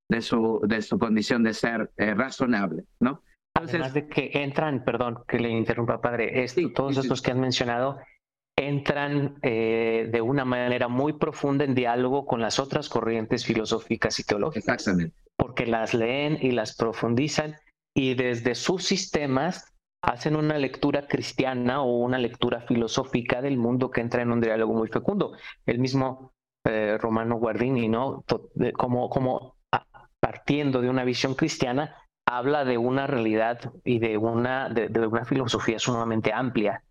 de 0.09 0.21
su, 0.21 0.61
de 0.67 0.81
su 0.81 0.99
condición 0.99 1.43
de 1.43 1.53
ser 1.53 1.91
eh, 1.97 2.13
razonable, 2.13 2.85
¿no? 2.99 3.23
Además 3.53 3.93
de 3.93 4.07
que 4.07 4.31
entran, 4.33 4.83
perdón 4.85 5.23
que 5.27 5.39
le 5.39 5.49
interrumpa, 5.49 5.99
padre, 5.99 6.45
todos 6.73 6.97
estos 6.97 7.21
que 7.21 7.31
han 7.31 7.41
mencionado 7.41 7.99
entran 8.59 9.39
eh, 9.41 10.09
de 10.11 10.21
una 10.21 10.43
manera 10.45 10.87
muy 10.87 11.13
profunda 11.13 11.63
en 11.63 11.75
diálogo 11.75 12.25
con 12.25 12.41
las 12.41 12.59
otras 12.59 12.89
corrientes 12.89 13.45
filosóficas 13.45 14.19
y 14.19 14.23
teológicas. 14.23 14.67
Exactamente. 14.67 15.15
Porque 15.37 15.65
las 15.65 15.93
leen 15.93 16.37
y 16.41 16.51
las 16.51 16.75
profundizan 16.75 17.55
y 17.95 18.15
desde 18.15 18.55
sus 18.55 18.83
sistemas 18.83 19.73
hacen 20.03 20.35
una 20.35 20.57
lectura 20.57 21.07
cristiana 21.07 21.81
o 21.81 21.97
una 21.99 22.17
lectura 22.17 22.61
filosófica 22.61 23.41
del 23.41 23.57
mundo 23.57 23.89
que 23.91 24.01
entra 24.01 24.21
en 24.21 24.31
un 24.31 24.41
diálogo 24.41 24.73
muy 24.73 24.89
fecundo. 24.89 25.33
El 25.65 25.79
mismo 25.79 26.31
eh, 26.65 26.97
Romano 26.97 27.37
Guardini, 27.37 27.87
¿no? 27.87 28.23
Como, 28.73 29.09
como 29.09 29.55
partiendo 30.21 30.81
de 30.81 30.89
una 30.89 31.03
visión 31.05 31.35
cristiana, 31.35 31.95
habla 32.27 32.65
de 32.65 32.77
una 32.77 33.07
realidad 33.07 33.73
y 33.83 33.99
de 33.99 34.17
una, 34.17 34.69
de, 34.69 34.89
de 34.89 35.07
una 35.07 35.25
filosofía 35.25 35.79
sumamente 35.79 36.31
amplia. 36.33 36.83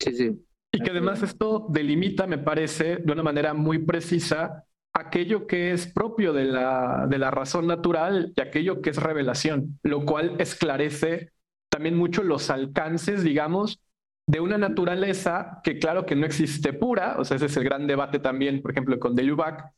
Sí, 0.00 0.12
sí. 0.12 0.46
Y 0.72 0.80
que 0.80 0.90
además 0.90 1.22
esto 1.22 1.66
delimita, 1.70 2.26
me 2.26 2.38
parece, 2.38 2.96
de 2.98 3.12
una 3.12 3.22
manera 3.22 3.54
muy 3.54 3.78
precisa 3.78 4.64
aquello 4.92 5.46
que 5.46 5.72
es 5.72 5.86
propio 5.86 6.32
de 6.32 6.44
la, 6.44 7.06
de 7.08 7.18
la 7.18 7.30
razón 7.30 7.66
natural 7.66 8.32
y 8.36 8.40
aquello 8.40 8.80
que 8.80 8.90
es 8.90 8.96
revelación, 8.96 9.78
lo 9.82 10.04
cual 10.04 10.36
esclarece 10.38 11.32
también 11.68 11.96
mucho 11.96 12.22
los 12.22 12.50
alcances, 12.50 13.22
digamos, 13.22 13.80
de 14.26 14.40
una 14.40 14.58
naturaleza 14.58 15.60
que 15.64 15.78
claro 15.78 16.06
que 16.06 16.16
no 16.16 16.26
existe 16.26 16.72
pura, 16.72 17.16
o 17.18 17.24
sea, 17.24 17.36
ese 17.36 17.46
es 17.46 17.56
el 17.56 17.64
gran 17.64 17.86
debate 17.86 18.18
también, 18.18 18.62
por 18.62 18.70
ejemplo, 18.72 18.98
con 18.98 19.14
Delubac, 19.14 19.72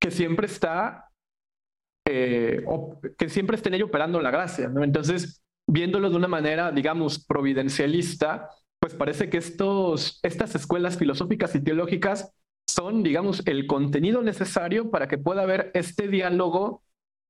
que 0.00 0.10
siempre 0.10 0.46
está, 0.46 1.10
eh, 2.06 2.64
que 3.18 3.28
siempre 3.28 3.56
está 3.56 3.68
en 3.68 3.76
ello 3.76 3.86
operando 3.86 4.20
la 4.20 4.30
gracia, 4.30 4.68
¿no? 4.68 4.84
Entonces, 4.84 5.42
viéndolo 5.66 6.10
de 6.10 6.16
una 6.16 6.28
manera, 6.28 6.72
digamos, 6.72 7.24
providencialista, 7.24 8.50
pues 8.80 8.94
parece 8.94 9.28
que 9.28 9.38
estos, 9.38 10.20
estas 10.22 10.54
escuelas 10.54 10.98
filosóficas 10.98 11.54
y 11.54 11.60
teológicas 11.60 12.32
son, 12.66 13.02
digamos, 13.02 13.42
el 13.46 13.66
contenido 13.66 14.22
necesario 14.22 14.90
para 14.90 15.08
que 15.08 15.18
pueda 15.18 15.42
haber 15.42 15.70
este 15.74 16.08
diálogo, 16.08 16.82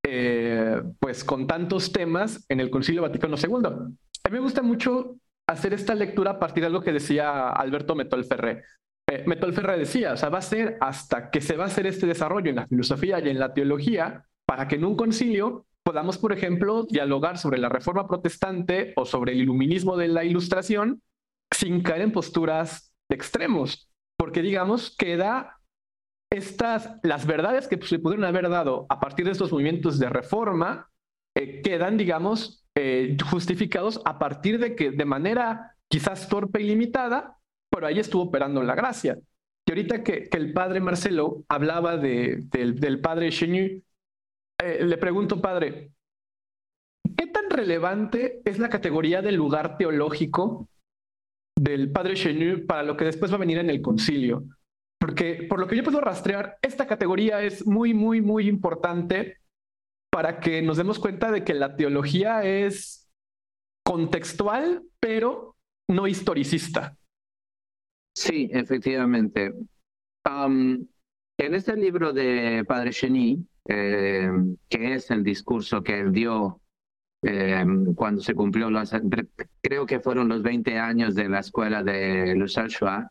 eh, 0.05 0.83
pues 0.99 1.25
con 1.25 1.47
tantos 1.47 1.93
temas 1.93 2.45
en 2.49 2.61
el 2.61 2.71
Concilio 2.71 3.03
Vaticano 3.03 3.37
II. 3.37 3.67
A 3.67 4.29
mí 4.29 4.33
me 4.33 4.41
gusta 4.41 4.63
mucho 4.63 5.17
hacer 5.49 5.73
esta 5.73 5.95
lectura 5.95 6.33
a 6.33 6.39
partir 6.39 6.63
de 6.63 6.67
algo 6.67 6.83
que 6.83 6.93
decía 6.93 7.49
Alberto 7.49 7.95
Metolferré. 7.95 8.65
Eh, 9.11 9.25
Metolferré 9.27 9.79
decía, 9.79 10.13
o 10.13 10.17
sea, 10.17 10.29
va 10.29 10.39
a 10.39 10.43
ser 10.43 10.77
hasta 10.81 11.31
que 11.31 11.41
se 11.41 11.57
va 11.57 11.65
a 11.65 11.69
hacer 11.69 11.87
este 11.87 12.07
desarrollo 12.07 12.51
en 12.51 12.57
la 12.57 12.67
filosofía 12.67 13.21
y 13.21 13.31
en 13.31 13.39
la 13.39 13.55
teología 13.55 14.25
para 14.45 14.69
que 14.69 14.77
en 14.77 14.85
un 14.85 14.97
concilio 14.97 15.67
podamos, 15.83 16.19
por 16.19 16.33
ejemplo, 16.33 16.85
dialogar 16.85 17.39
sobre 17.39 17.59
la 17.59 17.71
reforma 17.71 18.07
protestante 18.07 18.93
o 18.97 19.07
sobre 19.07 19.33
el 19.33 19.41
iluminismo 19.41 19.97
de 19.97 20.09
la 20.09 20.25
ilustración 20.25 21.01
sin 21.53 21.83
caer 21.83 22.03
en 22.03 22.13
posturas 22.13 22.93
de 23.09 23.17
extremos, 23.17 23.91
porque 24.19 24.43
digamos 24.43 24.95
queda 24.97 25.59
estas, 26.31 26.99
las 27.03 27.27
verdades 27.27 27.69
que 27.69 27.81
se 27.85 27.99
pudieron 27.99 28.25
haber 28.25 28.49
dado 28.49 28.87
a 28.89 29.01
partir 29.01 29.25
de 29.25 29.33
estos 29.33 29.51
movimientos 29.51 29.99
de 29.99 30.09
reforma, 30.09 30.91
eh, 31.35 31.63
quedan, 31.63 31.97
digamos, 31.97 32.65
eh, 32.77 33.17
justificados 33.31 34.01
a 34.05 34.19
partir 34.19 34.59
de 34.59 34.77
que 34.77 34.91
de 34.91 35.05
manera 35.05 35.77
quizás 35.91 36.29
torpe 36.29 36.61
y 36.61 36.67
limitada, 36.67 37.39
pero 37.71 37.87
ahí 37.87 37.99
estuvo 37.99 38.25
operando 38.25 38.63
la 38.63 38.75
gracia. 38.75 39.19
Y 39.67 39.71
ahorita 39.71 40.03
que, 40.03 40.29
el 40.33 40.53
padre 40.53 40.81
Marcelo 40.81 41.45
hablaba 41.49 41.97
de, 41.97 42.45
del 42.51 43.01
padre 43.01 43.31
Chenu, 43.31 43.83
eh, 44.61 44.85
le 44.85 44.99
pregunto, 44.99 45.41
padre, 45.41 45.93
¿qué 47.17 47.27
tan 47.27 47.51
relevante 47.51 48.41
es 48.45 48.59
la 48.59 48.69
categoría 48.69 49.23
del 49.23 49.37
lugar 49.37 49.77
teológico 49.77 50.69
del 51.59 51.91
padre 51.91 52.15
Chenu 52.15 52.67
para 52.67 52.83
lo 52.83 52.97
que 52.97 53.05
después 53.05 53.31
va 53.31 53.37
a 53.37 53.41
venir 53.41 53.59
en 53.59 53.71
el 53.71 53.83
concilio. 53.83 54.45
Porque 54.99 55.47
por 55.49 55.61
lo 55.61 55.67
que 55.67 55.77
yo 55.77 55.85
puedo 55.85 56.01
rastrear, 56.01 56.59
esta 56.63 56.87
categoría 56.87 57.43
es 57.43 57.67
muy, 57.67 57.95
muy, 57.95 58.21
muy 58.21 58.49
importante 58.49 59.39
para 60.11 60.41
que 60.41 60.63
nos 60.63 60.77
demos 60.77 60.99
cuenta 60.99 61.31
de 61.31 61.45
que 61.45 61.55
la 61.55 61.77
teología 61.77 62.43
es 62.45 63.09
contextual, 63.85 64.83
pero 65.01 65.57
no 65.89 66.07
historicista. 66.07 66.97
Sí, 68.15 68.49
efectivamente. 68.53 69.55
en 70.25 71.55
este 71.55 71.77
libro 71.77 72.13
de 72.13 72.65
Padre 72.67 72.91
Cheny, 72.91 73.47
eh, 73.69 74.31
que 74.69 74.95
es 74.95 75.11
el 75.11 75.23
discurso 75.23 75.83
que 75.83 76.01
él 76.01 76.13
dio 76.13 76.61
eh, 77.23 77.65
cuando 77.97 78.23
se 78.23 78.35
cumplió, 78.35 78.71
los, 78.71 78.93
creo 79.61 79.87
que 79.87 80.01
fueron 80.01 80.29
los 80.29 80.43
20 80.43 80.79
años 80.79 81.15
de 81.15 81.29
la 81.29 81.41
escuela 81.41 81.83
de 81.83 82.35
Le 82.35 82.47
Schwab, 82.47 83.09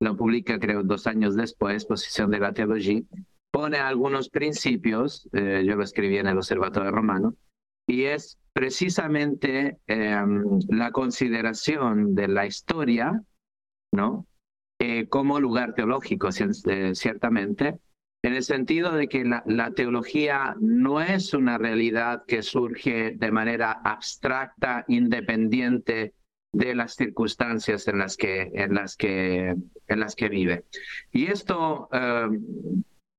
lo 0.00 0.16
publica 0.16 0.58
creo 0.58 0.82
dos 0.82 1.06
años 1.06 1.36
después, 1.36 1.84
Posición 1.84 2.30
de 2.30 2.40
la 2.40 2.52
Teología, 2.52 3.02
pone 3.50 3.78
algunos 3.78 4.30
principios, 4.30 5.28
eh, 5.32 5.62
yo 5.66 5.76
lo 5.76 5.84
escribí 5.84 6.16
en 6.16 6.26
el 6.26 6.38
Observatorio 6.38 6.90
Romano, 6.90 7.34
y 7.86 8.04
es 8.04 8.38
precisamente 8.52 9.78
em, 9.86 10.60
la 10.68 10.90
consideración 10.90 12.14
de 12.14 12.28
la 12.28 12.46
historia, 12.46 13.22
¿no? 13.92 14.26
Eh, 14.80 15.08
como 15.08 15.38
lugar 15.38 15.74
teológico, 15.74 16.30
ciertamente, 16.32 17.78
en 18.22 18.34
el 18.34 18.42
sentido 18.44 18.92
de 18.92 19.08
que 19.08 19.24
la, 19.24 19.70
teología 19.72 20.54
no 20.60 21.00
es 21.00 21.34
una 21.34 21.58
realidad 21.58 22.24
que 22.26 22.42
surge 22.42 23.12
de 23.16 23.32
manera 23.32 23.72
abstracta, 23.72 24.84
independiente 24.86 26.14
de 26.52 26.74
las 26.74 26.94
circunstancias 26.94 27.88
en 27.88 27.98
las 27.98 28.16
que, 28.16 28.50
en 28.54 28.74
las 28.74 28.96
que, 28.96 29.56
en 29.88 30.00
las 30.00 30.14
que 30.14 30.28
vive. 30.28 30.64
Y 31.10 31.26
esto 31.26 31.88
eh, 31.92 32.28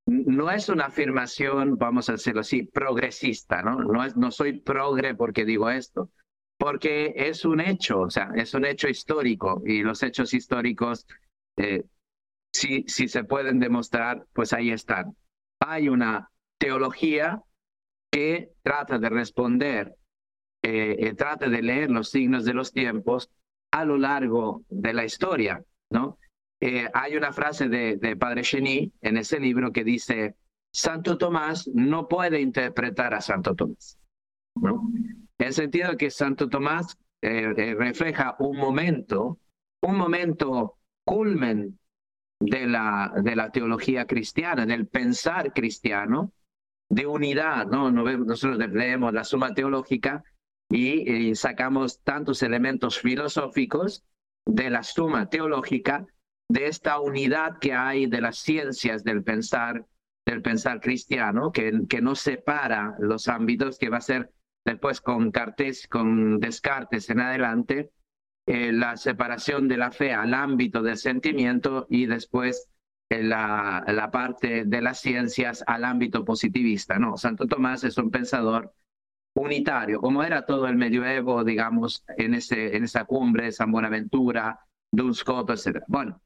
no 0.05 0.51
es 0.51 0.69
una 0.69 0.85
afirmación, 0.85 1.77
vamos 1.77 2.09
a 2.09 2.13
decirlo 2.13 2.41
así, 2.41 2.63
progresista, 2.63 3.61
¿no? 3.61 3.79
No, 3.79 4.05
es, 4.05 4.15
no 4.15 4.31
soy 4.31 4.59
progre 4.59 5.15
porque 5.15 5.43
digo 5.43 5.69
esto, 5.69 6.11
porque 6.57 7.13
es 7.17 7.43
un 7.43 7.59
hecho, 7.59 8.01
o 8.01 8.09
sea, 8.09 8.31
es 8.35 8.53
un 8.53 8.65
hecho 8.65 8.87
histórico 8.87 9.61
y 9.65 9.83
los 9.83 10.01
hechos 10.01 10.33
históricos 10.33 11.05
eh, 11.57 11.83
si, 12.53 12.85
si 12.87 13.07
se 13.07 13.23
pueden 13.23 13.59
demostrar, 13.59 14.25
pues 14.33 14.53
ahí 14.53 14.71
están. 14.71 15.17
Hay 15.59 15.89
una 15.89 16.29
teología 16.59 17.41
que 18.11 18.51
trata 18.61 18.99
de 18.99 19.09
responder, 19.09 19.95
eh, 20.61 20.95
eh, 20.99 21.13
trata 21.15 21.49
de 21.49 21.61
leer 21.61 21.89
los 21.89 22.11
signos 22.11 22.45
de 22.45 22.53
los 22.53 22.71
tiempos 22.71 23.29
a 23.71 23.83
lo 23.85 23.97
largo 23.97 24.63
de 24.69 24.93
la 24.93 25.03
historia, 25.03 25.63
¿no? 25.89 26.19
Eh, 26.61 26.87
hay 26.93 27.17
una 27.17 27.33
frase 27.33 27.67
de, 27.67 27.97
de 27.97 28.15
Padre 28.15 28.43
Cheny 28.43 28.93
en 29.01 29.17
ese 29.17 29.39
libro 29.39 29.71
que 29.71 29.83
dice, 29.83 30.35
Santo 30.71 31.17
Tomás 31.17 31.67
no 31.73 32.07
puede 32.07 32.39
interpretar 32.39 33.13
a 33.13 33.21
Santo 33.21 33.55
Tomás, 33.55 33.97
¿no? 34.55 34.89
En 35.39 35.47
el 35.47 35.53
sentido 35.53 35.97
que 35.97 36.11
Santo 36.11 36.47
Tomás 36.47 36.97
refleja 37.21 38.35
un 38.39 38.57
momento, 38.57 39.39
un 39.81 39.97
momento 39.97 40.77
culmen 41.05 41.79
de 42.45 42.67
la, 42.67 43.13
de 43.23 43.35
la 43.35 43.51
teología 43.51 44.05
cristiana, 44.05 44.65
del 44.65 44.87
pensar 44.87 45.53
cristiano, 45.53 46.33
de 46.89 47.07
unidad, 47.07 47.67
¿no? 47.67 47.89
Nosotros 47.91 48.57
leemos 48.71 49.13
la 49.13 49.23
suma 49.23 49.53
teológica 49.53 50.23
y, 50.69 51.33
sacamos 51.35 52.01
tantos 52.03 52.43
elementos 52.43 52.99
filosóficos 52.99 54.03
de 54.45 54.69
la 54.69 54.83
suma 54.83 55.29
teológica 55.29 56.05
de 56.49 56.67
esta 56.67 56.99
unidad 56.99 57.59
que 57.59 57.73
hay 57.73 58.07
de 58.07 58.21
las 58.21 58.39
ciencias 58.39 59.03
del 59.03 59.23
pensar, 59.23 59.85
del 60.25 60.41
pensar 60.41 60.81
cristiano, 60.81 61.51
que, 61.51 61.71
que 61.87 62.01
no 62.01 62.15
separa 62.15 62.95
los 62.99 63.27
ámbitos, 63.27 63.77
que 63.79 63.89
va 63.89 63.97
a 63.97 64.01
ser 64.01 64.31
después 64.65 64.99
con, 64.99 65.31
Cartes, 65.31 65.87
con 65.87 66.39
Descartes 66.39 67.09
en 67.09 67.21
adelante, 67.21 67.91
eh, 68.45 68.71
la 68.71 68.97
separación 68.97 69.67
de 69.67 69.77
la 69.77 69.91
fe 69.91 70.13
al 70.13 70.33
ámbito 70.33 70.81
del 70.81 70.97
sentimiento 70.97 71.87
y 71.89 72.05
después 72.05 72.69
eh, 73.09 73.23
la, 73.23 73.83
la, 73.87 74.11
parte 74.11 74.65
de 74.65 74.81
las 74.81 74.99
ciencias 74.99 75.63
al 75.65 75.85
ámbito 75.85 76.25
positivista. 76.25 76.99
No, 76.99 77.17
Santo 77.17 77.47
Tomás 77.47 77.83
es 77.83 77.97
un 77.97 78.11
pensador 78.11 78.73
unitario, 79.35 79.99
como 79.99 80.23
era 80.23 80.45
todo 80.45 80.67
el 80.67 80.75
medioevo, 80.75 81.43
digamos, 81.43 82.03
en, 82.17 82.35
ese, 82.35 82.75
en 82.75 82.83
esa 82.83 83.05
cumbre, 83.05 83.51
San 83.51 83.71
Buenaventura, 83.71 84.59
Duns 84.91 85.17
Scoto, 85.19 85.53
etc. 85.53 85.83
Bueno, 85.87 86.21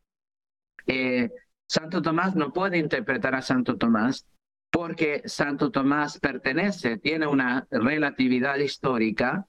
eh, 0.86 1.30
Santo 1.68 2.01
Tomás 2.01 2.36
no 2.36 2.51
puede 2.51 2.78
interpretar 2.78 3.36
a 3.36 3.41
Santo 3.41 3.78
Tomás 3.78 4.26
porque 4.72 5.22
Santo 5.26 5.72
Tomás 5.72 6.20
pertenece, 6.20 6.97
tiene 6.97 7.28
una 7.28 7.68
relatividad 7.72 8.57
histórica, 8.57 9.47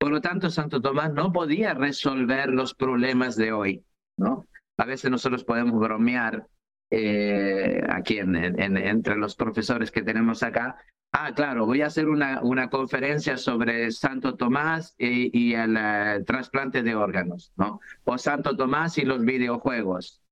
por 0.00 0.10
lo 0.10 0.22
tanto 0.22 0.48
Santo 0.48 0.80
Tomás 0.80 1.12
no 1.12 1.30
podía 1.30 1.74
resolver 1.74 2.48
los 2.48 2.74
problemas 2.74 3.36
de 3.36 3.52
hoy, 3.52 3.84
¿no? 4.16 4.46
A 4.78 4.86
veces 4.86 5.10
nosotros 5.10 5.44
podemos 5.44 5.78
bromear 5.78 6.48
eh, 6.90 7.82
aquí 7.86 8.18
en, 8.18 8.34
entre 8.34 9.16
los 9.16 9.36
profesores 9.36 9.90
que 9.90 10.00
tenemos 10.00 10.42
acá. 10.42 10.78
Ah, 11.12 11.34
claro, 11.34 11.66
voy 11.66 11.82
a 11.82 11.88
hacer 11.88 12.08
una, 12.08 12.40
una 12.42 12.70
conferencia 12.70 13.36
sobre 13.36 13.90
Santo 13.90 14.36
Tomás 14.36 14.94
y, 14.96 15.52
el 15.52 15.76
eh, 15.76 16.24
trasplante 16.26 16.82
de 16.82 16.94
órganos, 16.94 17.52
¿no? 17.56 17.80
O 18.04 18.16
Santo 18.16 18.56
Tomás 18.56 18.96
y 18.96 19.02
los 19.02 19.22
videojuegos. 19.22 20.22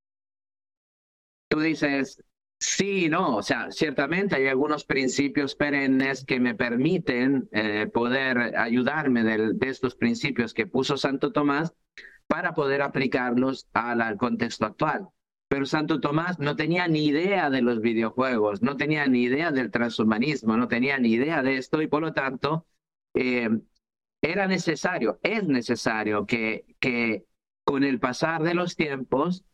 Tú 1.48 1.60
dices, 1.60 2.24
Sí, 2.60 3.08
no, 3.08 3.36
o 3.36 3.42
sea, 3.42 3.70
ciertamente 3.70 4.34
hay 4.34 4.48
algunos 4.48 4.84
principios 4.84 5.54
perennes 5.54 6.24
que 6.24 6.40
me 6.40 6.56
permiten 6.56 7.48
eh, 7.52 7.86
poder 7.92 8.56
ayudarme 8.56 9.22
de, 9.22 9.56
estos 9.68 9.94
principios 9.94 10.54
que 10.54 10.66
puso 10.66 10.96
Santo 10.96 11.32
Tomás 11.32 11.72
para 12.26 12.54
poder 12.54 12.82
aplicarlos 12.82 13.68
al, 13.74 14.16
contexto 14.16 14.66
actual. 14.66 15.08
Pero 15.48 15.66
Santo 15.66 16.00
Tomás 16.00 16.40
no 16.40 16.56
tenía 16.56 16.88
ni 16.88 17.06
idea 17.06 17.48
de 17.48 17.62
los 17.62 17.80
videojuegos, 17.80 18.60
no 18.60 18.76
tenía 18.76 19.06
ni 19.06 19.22
idea 19.22 19.52
del 19.52 19.70
transhumanismo, 19.70 20.56
no 20.56 20.66
tenía 20.68 20.98
ni 20.98 21.12
idea 21.12 21.42
de 21.42 21.58
esto 21.58 21.80
y 21.80 21.86
por 21.86 22.02
lo 22.02 22.12
tanto 22.12 22.66
eh, 23.14 23.50
era 24.20 24.46
necesario, 24.48 25.20
es 25.22 25.44
necesario 25.46 26.26
que, 26.26 26.66
que 26.80 27.24
con 27.64 27.84
el 27.84 28.00
pasar 28.00 28.42
de 28.42 28.54
los 28.54 28.74
tiempos 28.76 29.44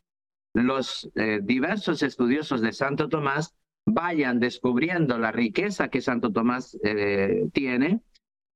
los 0.55 1.11
eh, 1.17 1.41
diversos 1.43 2.03
estudiosos 2.03 2.63
de 2.63 2.73
Santo 2.73 3.09
Tomás 3.09 3.55
vayan 3.85 4.41
descubriendo 4.41 5.19
la 5.19 5.31
riqueza 5.31 5.89
que 5.89 6.01
Santo 6.01 6.33
Tomás 6.33 6.79
eh, 6.83 7.49
tiene 7.53 8.01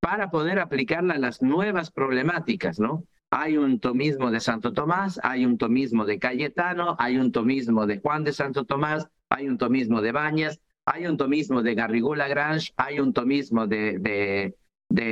para 0.00 0.30
poder 0.30 0.58
aplicarla 0.58 1.14
a 1.14 1.18
las 1.18 1.42
nuevas 1.42 1.90
problemáticas, 1.90 2.80
¿no? 2.80 3.04
Hay 3.30 3.58
un 3.58 3.78
tomismo 3.78 4.30
de 4.30 4.40
Santo 4.40 4.72
Tomás, 4.72 5.20
hay 5.22 5.44
un 5.44 5.58
tomismo 5.58 6.06
de 6.06 6.18
Cayetano, 6.18 6.96
hay 6.98 7.18
un 7.18 7.30
tomismo 7.30 7.86
de 7.86 7.98
Juan 7.98 8.24
de 8.24 8.32
Santo 8.32 8.64
Tomás, 8.64 9.08
hay 9.28 9.48
un 9.48 9.58
tomismo 9.58 10.00
de 10.00 10.12
Bañas, 10.12 10.60
hay 10.86 11.06
un 11.06 11.18
tomismo 11.18 11.62
de 11.62 11.74
Garrigou 11.74 12.14
Lagrange, 12.14 12.72
hay 12.76 13.00
un 13.00 13.12
tomismo 13.12 13.66
de, 13.66 14.54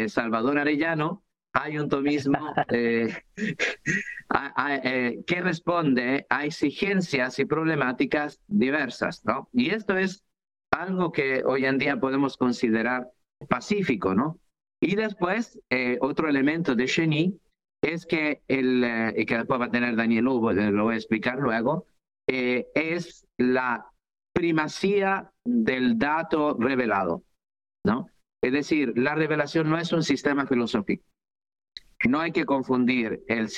Salvador 0.09 0.59
Arellano, 0.59 1.22
hay 1.57 1.79
un 1.79 1.89
tomismo 1.89 2.39
eh, 2.71 3.09
eh, 4.85 5.25
que 5.27 5.41
responde 5.41 6.27
a 6.29 6.45
exigencias 6.45 7.39
y 7.39 7.45
problemáticas 7.45 8.41
diversas, 8.47 9.25
¿no? 9.25 9.49
Y 9.53 9.71
esto 9.71 9.97
es 9.97 10.23
algo 10.71 11.13
que 11.13 11.43
hoy 11.45 11.65
en 11.65 11.79
día 11.79 11.99
podemos 11.99 12.37
considerar 12.37 13.11
pacífico, 13.49 14.15
¿no? 14.15 14.39
Y 14.81 14.95
después, 14.95 15.59
eh, 15.71 15.97
otro 16.03 16.29
elemento 16.29 16.75
de 16.75 16.85
Cheny 16.85 17.41
es 17.83 18.05
que, 18.05 18.43
el, 18.49 19.15
y 19.17 19.25
que 19.25 19.39
después 19.39 19.61
va 19.61 19.67
a 19.67 19.71
tener 19.71 19.97
Daniel 19.97 20.29
Hugo, 20.29 20.53
lo 20.53 20.85
voy 20.85 20.95
a 20.95 20.99
explicar 20.99 21.39
luego, 21.39 21.87
es 22.27 23.27
la 23.39 23.87
primacía 24.35 25.31
del 25.45 25.99
dato 25.99 26.57
revelado, 26.59 27.23
¿no? 27.85 28.09
Es 28.43 28.53
decir, 28.53 28.93
la 28.97 29.15
revelación 29.15 29.71
no 29.71 29.79
es 29.79 29.93
un 29.93 30.03
sistema 30.03 30.47
filosófico, 30.47 31.05
no 32.09 32.21
hay 32.21 32.33
que 32.33 32.45
confundir 32.45 33.25
el, 33.29 33.49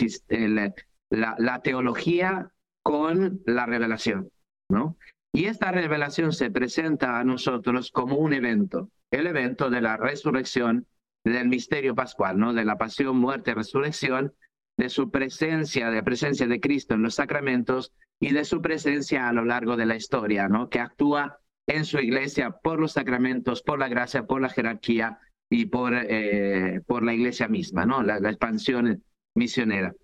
la, 1.11 1.61
teología 1.63 2.51
con 2.83 3.41
la 3.47 3.67
revelación, 3.67 4.31
¿no? 4.69 4.97
Y 5.33 5.45
esta 5.45 5.71
revelación 5.73 6.33
se 6.33 6.51
presenta 6.51 7.19
a 7.19 7.25
nosotros 7.25 7.91
como 7.91 8.17
un 8.17 8.33
evento, 8.33 8.91
el 9.11 9.27
evento 9.27 9.71
de 9.71 9.81
la 9.81 9.97
resurrección 9.97 10.87
del 11.25 11.49
misterio 11.49 11.95
pascual, 11.95 12.39
¿no? 12.39 12.55
De 12.55 12.65
la 12.65 12.79
pasión, 12.79 13.19
muerte, 13.19 13.55
resurrección, 13.55 14.35
de 14.77 14.89
su 14.89 15.11
presencia, 15.11 15.91
de 15.91 15.97
la 15.97 16.03
presencia 16.03 16.47
de 16.47 16.61
Cristo 16.61 16.95
en 16.95 17.03
los 17.03 17.17
sacramentos 17.17 17.93
y 18.21 18.33
de 18.33 18.45
su 18.45 18.63
presencia 18.63 19.29
a 19.29 19.33
lo 19.33 19.45
largo 19.45 19.77
de 19.77 19.87
la 19.87 19.97
historia, 19.97 20.49
¿no? 20.49 20.69
Que 20.69 20.81
actúa 20.81 21.41
en 21.67 21.85
su 21.85 21.99
iglesia 21.99 22.51
por 22.51 22.81
los 22.81 22.93
sacramentos, 22.93 23.63
por 23.63 23.79
la 23.79 23.89
gracia, 23.89 24.27
por 24.27 24.41
la 24.41 24.49
jerarquía 24.49 25.19
y 25.51 25.67
por, 25.67 25.95
eh, 25.95 26.81
por 26.87 27.03
la 27.03 27.15
iglesia 27.15 27.49
misma, 27.49 27.87
¿no? 27.87 28.03
La, 28.03 28.17
expansión 28.17 29.03
misionera. 29.35 29.95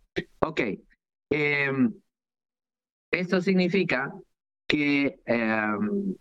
Ok. 0.41 0.61
Em, 1.31 1.93
esto 3.11 3.41
significa 3.41 4.13
que 4.67 5.21
em, 5.27 6.15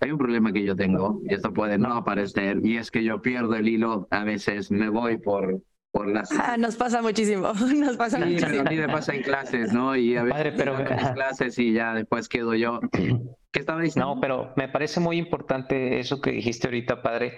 hay 0.00 0.10
un 0.10 0.18
problema 0.18 0.52
que 0.52 0.64
yo 0.64 0.74
tengo, 0.74 1.20
y 1.24 1.34
esto 1.34 1.52
puede 1.52 1.78
no 1.78 1.94
aparecer, 1.94 2.58
y 2.64 2.76
es 2.76 2.90
que 2.90 3.04
yo 3.04 3.22
pierdo 3.22 3.54
el 3.54 3.68
hilo, 3.68 4.08
a 4.10 4.24
veces 4.24 4.70
me 4.70 4.88
voy 4.88 5.18
por, 5.18 5.62
por 5.92 6.08
las... 6.08 6.32
Ah, 6.32 6.56
nos 6.56 6.74
pasa 6.74 7.00
muchísimo, 7.02 7.52
nos 7.76 7.96
pasa 7.96 8.18
sí, 8.18 8.24
muchísimo. 8.24 8.60
a 8.60 8.64
mí 8.64 8.76
me 8.76 8.88
pasa 8.88 9.14
en 9.14 9.22
clases, 9.22 9.72
¿no? 9.72 9.94
Y 9.94 10.16
a 10.16 10.24
veces 10.24 10.36
Padre, 10.36 10.52
pero... 10.56 10.76
clases 11.14 11.58
y 11.58 11.72
ya 11.74 11.94
después 11.94 12.28
quedo 12.28 12.54
yo 12.54 12.80
¿Qué 13.52 13.60
estaba 13.60 13.82
diciendo? 13.82 14.14
No, 14.14 14.20
pero 14.20 14.52
me 14.56 14.68
parece 14.68 14.98
muy 14.98 15.18
importante 15.18 16.00
eso 16.00 16.20
que 16.20 16.32
dijiste 16.32 16.68
ahorita, 16.68 17.02
padre, 17.02 17.34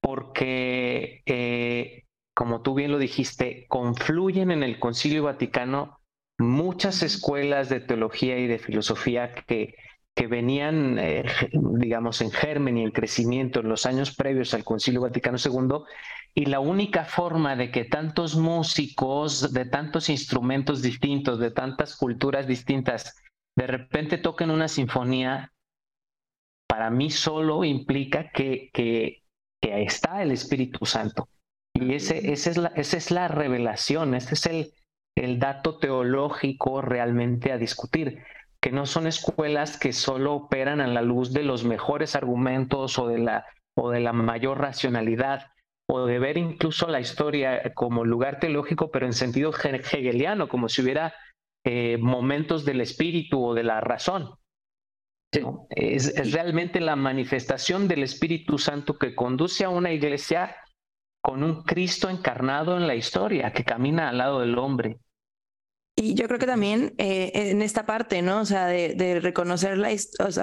porque, 0.00 1.22
eh, 1.24 2.02
como 2.34 2.62
tú 2.62 2.74
bien 2.74 2.90
lo 2.90 2.98
dijiste, 2.98 3.66
confluyen 3.68 4.50
en 4.50 4.64
el 4.64 4.80
Concilio 4.80 5.22
Vaticano 5.22 6.00
muchas 6.36 7.04
escuelas 7.04 7.68
de 7.68 7.78
teología 7.78 8.38
y 8.38 8.48
de 8.48 8.58
filosofía 8.58 9.32
que, 9.32 9.76
que 10.16 10.26
venían, 10.26 10.98
eh, 10.98 11.24
digamos, 11.52 12.20
en 12.20 12.32
germen 12.32 12.78
y 12.78 12.82
en 12.82 12.90
crecimiento 12.90 13.60
en 13.60 13.68
los 13.68 13.86
años 13.86 14.16
previos 14.16 14.54
al 14.54 14.64
Concilio 14.64 15.02
Vaticano 15.02 15.38
II, 15.38 15.84
y 16.34 16.46
la 16.46 16.60
única 16.60 17.04
forma 17.04 17.56
de 17.56 17.70
que 17.70 17.84
tantos 17.84 18.36
músicos 18.36 19.52
de 19.52 19.66
tantos 19.66 20.08
instrumentos 20.08 20.80
distintos, 20.80 21.38
de 21.38 21.50
tantas 21.50 21.96
culturas 21.96 22.46
distintas, 22.46 23.22
de 23.56 23.66
repente 23.66 24.16
toquen 24.16 24.50
una 24.50 24.68
sinfonía, 24.68 25.52
para 26.66 26.88
mí 26.88 27.10
solo 27.10 27.64
implica 27.64 28.30
que, 28.30 28.70
que, 28.72 29.22
que 29.60 29.82
está 29.82 30.22
el 30.22 30.30
Espíritu 30.30 30.86
Santo. 30.86 31.28
Y 31.74 31.94
ese, 31.94 32.32
ese 32.32 32.50
es 32.50 32.56
la, 32.56 32.68
esa 32.76 32.96
es 32.96 33.10
la 33.10 33.28
revelación, 33.28 34.14
ese 34.14 34.34
es 34.34 34.46
el, 34.46 34.72
el 35.16 35.38
dato 35.38 35.78
teológico 35.78 36.80
realmente 36.80 37.52
a 37.52 37.58
discutir, 37.58 38.24
que 38.60 38.72
no 38.72 38.86
son 38.86 39.06
escuelas 39.06 39.78
que 39.78 39.92
solo 39.92 40.34
operan 40.34 40.80
a 40.80 40.86
la 40.86 41.02
luz 41.02 41.34
de 41.34 41.42
los 41.42 41.64
mejores 41.64 42.16
argumentos 42.16 42.98
o 42.98 43.06
de 43.06 43.18
la, 43.18 43.44
o 43.76 43.90
de 43.90 44.00
la 44.00 44.14
mayor 44.14 44.60
racionalidad, 44.60 45.51
o 45.94 46.06
de 46.06 46.18
ver 46.18 46.38
incluso 46.38 46.88
la 46.88 47.00
historia 47.00 47.74
como 47.74 48.04
lugar 48.04 48.40
teológico, 48.40 48.90
pero 48.90 49.04
en 49.04 49.12
sentido 49.12 49.52
hegeliano, 49.52 50.48
como 50.48 50.70
si 50.70 50.80
hubiera 50.80 51.12
eh, 51.66 51.98
momentos 51.98 52.64
del 52.64 52.80
espíritu 52.80 53.44
o 53.44 53.54
de 53.54 53.62
la 53.62 53.80
razón. 53.82 54.30
Es, 55.68 56.32
realmente 56.32 56.80
la 56.80 56.96
manifestación 56.96 57.88
del 57.88 58.02
Espíritu 58.02 58.58
Santo 58.58 58.98
que 58.98 59.14
conduce 59.14 59.64
a 59.64 59.70
una 59.70 59.92
iglesia 59.92 60.56
con 61.22 61.42
un 61.42 61.62
Cristo 61.62 62.08
encarnado 62.08 62.76
en 62.76 62.86
la 62.86 62.94
historia, 62.94 63.52
que 63.52 63.64
camina 63.64 64.08
al 64.08 64.18
lado 64.18 64.40
del 64.40 64.58
hombre. 64.58 64.98
Y 65.96 66.14
yo 66.14 66.26
creo 66.26 66.38
que 66.38 66.46
también 66.46 66.94
eh, 66.96 67.32
en 67.34 67.60
esta 67.60 67.84
parte, 67.84 68.22
¿no? 68.22 68.40
O 68.40 68.44
sea, 68.46 68.66
de, 68.66 69.20
reconocer 69.20 69.76
la, 69.76 69.90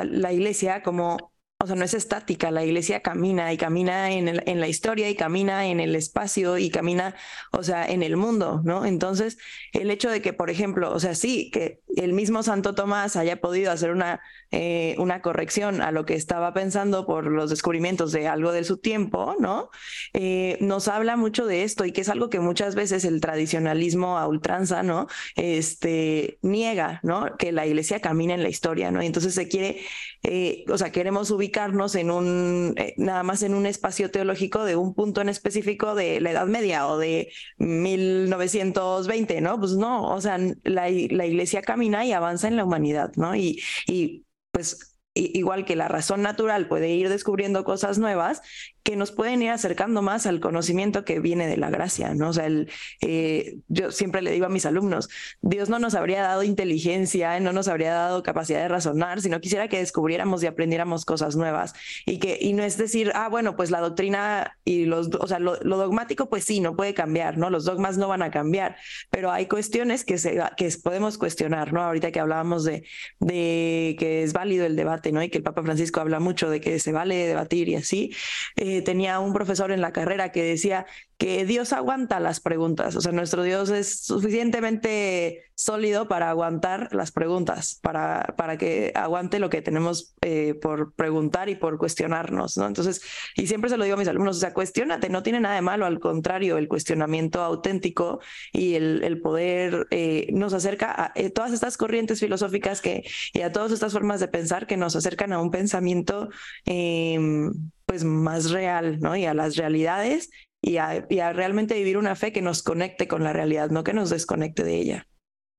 la 0.03 0.31
iglesia 0.31 0.83
como 0.83 1.31
o 1.61 1.67
sea, 1.67 1.75
no 1.75 1.83
es 1.83 1.93
estática, 1.93 2.51
la 2.51 2.63
iglesia 2.63 3.01
camina 3.01 3.51
y 3.51 3.57
camina 3.57 4.11
en, 4.11 4.29
en, 4.29 4.59
la 4.61 4.69
historia 4.69 5.09
y 5.09 5.15
camina 5.15 5.65
en 5.65 5.81
el 5.81 5.93
espacio 5.93 6.57
y 6.57 6.69
camina, 6.69 7.15
o 7.51 7.63
sea, 7.63 7.85
en 7.85 8.01
el 8.01 8.15
mundo, 8.15 8.61
¿no? 8.63 8.85
Entonces, 8.85 9.37
el 9.73 9.91
hecho 9.91 10.09
de 10.09 10.21
que, 10.21 10.31
por 10.31 10.49
ejemplo, 10.49 10.89
o 10.93 11.01
sea, 11.01 11.15
sí, 11.15 11.51
que 11.51 11.81
el 11.97 12.13
mismo 12.13 12.43
Santo 12.43 12.75
Tomás 12.75 13.17
haya 13.17 13.41
podido 13.41 13.73
hacer 13.73 13.91
una, 13.91 14.21
eh, 14.51 14.95
una 14.99 15.21
corrección 15.21 15.81
a 15.81 15.91
lo 15.91 16.05
que 16.05 16.13
estaba 16.13 16.53
pensando 16.53 17.05
por 17.05 17.25
los 17.25 17.49
descubrimientos 17.49 18.13
de 18.13 18.29
algo 18.29 18.53
de 18.53 18.63
su 18.63 18.77
tiempo, 18.77 19.35
¿no? 19.37 19.69
Eh, 20.13 20.57
nos 20.61 20.87
habla 20.87 21.17
mucho 21.17 21.45
de 21.45 21.63
esto 21.63 21.83
y 21.83 21.91
que 21.91 21.99
es 21.99 22.09
algo 22.09 22.29
que 22.29 22.39
muchas 22.39 22.73
veces 22.73 23.03
el 23.03 23.19
tradicionalismo 23.19 24.17
a 24.17 24.29
ultranza, 24.29 24.81
¿no? 24.81 25.07
Este, 25.35 26.39
niega, 26.41 27.01
¿no? 27.03 27.35
Que 27.35 27.51
la 27.51 27.67
iglesia 27.67 27.99
camina 27.99 28.33
en 28.33 28.43
la 28.43 28.49
historia, 28.49 28.91
¿no? 28.91 29.03
Y 29.03 29.07
entonces 29.07 29.35
se 29.35 29.49
quiere, 29.49 29.81
eh, 30.23 30.63
o 30.69 30.77
sea, 30.77 30.93
queremos 30.93 31.31
ubicar 31.31 31.48
en 31.95 32.11
un, 32.11 32.73
eh, 32.77 32.93
nada 32.97 33.23
más 33.23 33.43
en 33.43 33.53
un 33.53 33.65
espacio 33.65 34.11
teológico 34.11 34.63
de 34.65 34.75
un 34.75 34.93
punto 34.93 35.21
en 35.21 35.29
específico 35.29 35.95
de 35.95 36.19
la 36.21 36.31
Edad 36.31 36.47
Media 36.47 36.87
o 36.87 36.97
de 36.97 37.31
1920, 37.57 39.41
¿no? 39.41 39.59
Pues 39.59 39.73
no, 39.73 40.13
o 40.13 40.21
sea, 40.21 40.37
la, 40.63 40.89
la 40.89 41.25
iglesia 41.25 41.61
camina 41.61 42.05
y 42.05 42.13
avanza 42.13 42.47
en 42.47 42.57
la 42.57 42.65
humanidad, 42.65 43.11
¿no? 43.15 43.35
Y, 43.35 43.61
y 43.87 44.25
pues 44.51 44.95
igual 45.13 45.65
que 45.65 45.75
la 45.75 45.87
razón 45.87 46.21
natural 46.21 46.67
puede 46.67 46.89
ir 46.91 47.09
descubriendo 47.09 47.63
cosas 47.63 47.97
nuevas 47.97 48.41
que 48.89 48.95
nos 48.95 49.11
pueden 49.11 49.39
ir 49.43 49.51
acercando 49.51 50.01
más 50.01 50.25
al 50.25 50.39
conocimiento 50.39 51.05
que 51.05 51.19
viene 51.19 51.45
de 51.45 51.57
la 51.57 51.69
gracia, 51.69 52.15
¿no? 52.15 52.29
O 52.29 52.33
sea, 52.33 52.47
el, 52.47 52.71
eh, 53.01 53.57
yo 53.67 53.91
siempre 53.91 54.23
le 54.23 54.31
digo 54.31 54.47
a 54.47 54.49
mis 54.49 54.65
alumnos, 54.65 55.09
Dios 55.41 55.69
no 55.69 55.77
nos 55.77 55.93
habría 55.93 56.23
dado 56.23 56.41
inteligencia, 56.41 57.39
no 57.39 57.53
nos 57.53 57.67
habría 57.67 57.93
dado 57.93 58.23
capacidad 58.23 58.61
de 58.61 58.67
razonar, 58.67 59.21
sino 59.21 59.41
quisiera 59.41 59.67
que 59.67 59.77
descubriéramos 59.77 60.41
y 60.41 60.47
aprendiéramos 60.47 61.05
cosas 61.05 61.35
nuevas 61.35 61.75
y 62.07 62.17
que 62.17 62.39
y 62.41 62.53
no 62.53 62.63
es 62.63 62.79
decir, 62.79 63.11
ah, 63.13 63.29
bueno, 63.29 63.55
pues 63.55 63.69
la 63.69 63.79
doctrina 63.79 64.57
y 64.65 64.85
los, 64.85 65.11
o 65.19 65.27
sea, 65.27 65.37
lo, 65.37 65.57
dogmático, 65.59 66.27
pues 66.27 66.45
sí, 66.45 66.59
no 66.59 66.75
puede 66.75 66.95
cambiar, 66.95 67.37
¿no? 67.37 67.51
Los 67.51 67.65
dogmas 67.65 67.99
no 67.99 68.07
van 68.07 68.23
a 68.23 68.31
cambiar, 68.31 68.75
pero 69.11 69.29
hay 69.31 69.45
cuestiones 69.45 70.03
que 70.03 70.17
se 70.17 70.41
que 70.57 70.67
podemos 70.83 71.19
cuestionar, 71.19 71.73
¿no? 71.73 71.83
Ahorita 71.83 72.11
que 72.11 72.19
hablábamos 72.19 72.63
de, 72.63 72.83
de 73.19 73.95
que 73.99 74.23
es 74.23 74.33
válido 74.33 74.65
el 74.65 74.75
debate, 74.75 75.11
¿no? 75.11 75.21
Y 75.21 75.29
que 75.29 75.37
el 75.37 75.43
Papa 75.43 75.61
Francisco 75.61 76.01
habla 76.01 76.19
mucho 76.19 76.49
de 76.49 76.59
que 76.59 76.79
se 76.79 76.91
vale 76.91 77.27
debatir 77.27 77.69
y 77.69 77.75
así. 77.75 78.15
Eh, 78.55 78.78
tenía 78.81 79.19
un 79.19 79.33
profesor 79.33 79.71
en 79.71 79.81
la 79.81 79.91
carrera 79.91 80.31
que 80.31 80.43
decía 80.43 80.85
que 81.17 81.45
Dios 81.45 81.73
aguanta 81.73 82.21
las 82.21 82.39
preguntas, 82.39 82.95
o 82.95 83.01
sea, 83.01 83.11
nuestro 83.11 83.43
Dios 83.43 83.69
es 83.69 84.05
suficientemente 84.05 85.43
sólido 85.53 86.07
para 86.07 86.29
aguantar 86.29 86.87
las 86.93 87.11
preguntas, 87.11 87.77
para, 87.81 88.35
para 88.37 88.57
que 88.57 88.93
aguante 88.95 89.39
lo 89.39 89.49
que 89.49 89.61
tenemos 89.61 90.15
eh, 90.21 90.53
por 90.61 90.93
preguntar 90.93 91.49
y 91.49 91.55
por 91.55 91.77
cuestionarnos, 91.77 92.55
¿no? 92.55 92.65
Entonces, 92.65 93.01
y 93.35 93.47
siempre 93.47 93.69
se 93.69 93.75
lo 93.75 93.83
digo 93.83 93.95
a 93.95 93.99
mis 93.99 94.07
alumnos, 94.07 94.37
o 94.37 94.39
sea, 94.39 94.53
cuestionate, 94.53 95.09
no 95.09 95.21
tiene 95.21 95.41
nada 95.41 95.55
de 95.55 95.61
malo, 95.61 95.85
al 95.85 95.99
contrario, 95.99 96.57
el 96.57 96.69
cuestionamiento 96.69 97.41
auténtico 97.41 98.21
y 98.53 98.75
el, 98.75 99.19
poder 99.21 99.87
eh, 99.91 100.27
nos 100.31 100.53
acerca 100.53 101.11
a 101.13 101.13
todas 101.35 101.51
estas 101.51 101.75
corrientes 101.75 102.21
filosóficas 102.21 102.79
que, 102.79 103.03
y 103.33 103.41
a 103.41 103.51
todas 103.51 103.73
estas 103.73 103.91
formas 103.91 104.21
de 104.21 104.29
pensar 104.29 104.67
que 104.67 104.77
nos 104.77 104.95
acercan 104.95 105.33
a 105.33 105.41
un 105.41 105.51
pensamiento 105.51 106.29
em, 106.63 107.51
pues 107.89 108.03
más 108.03 108.51
real, 108.51 108.99
¿no? 108.99 109.15
Y 109.15 109.25
a 109.25 109.33
las 109.33 109.55
realidades 109.55 110.29
y 110.61 110.77
a, 110.77 111.01
realmente 111.33 111.73
vivir 111.73 111.97
una 111.97 112.15
fe 112.15 112.31
que 112.31 112.43
nos 112.43 112.61
conecte 112.61 113.07
con 113.07 113.23
la 113.23 113.33
realidad, 113.33 113.71
no 113.71 113.83
que 113.83 113.93
nos 113.93 114.11
desconecte 114.11 114.63
de 114.63 114.75
ella. 114.77 115.07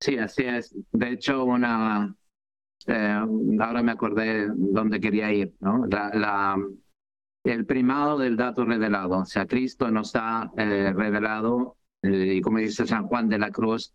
Sí, 0.00 0.16
así 0.16 0.44
es. 0.44 0.72
De 0.92 1.10
hecho, 1.10 1.44
una, 1.44 2.14
eh, 2.86 3.20
ahora 3.58 3.82
me 3.82 3.90
acordé 3.90 4.46
dónde 4.54 5.00
quería 5.00 5.32
ir, 5.32 5.54
¿no? 5.58 5.86
La, 5.88 6.56
el 7.42 7.66
primado 7.66 8.16
del 8.16 8.36
dato 8.36 8.64
revelado, 8.64 9.18
o 9.18 9.24
sea, 9.24 9.46
Cristo 9.46 9.90
nos 9.90 10.12
ha 10.14 10.52
eh, 10.56 10.92
revelado, 10.94 11.78
eh, 12.02 12.34
y 12.36 12.40
como 12.40 12.58
dice 12.58 12.86
San 12.86 13.08
Juan 13.08 13.28
de 13.28 13.40
la 13.40 13.50
Cruz, 13.50 13.92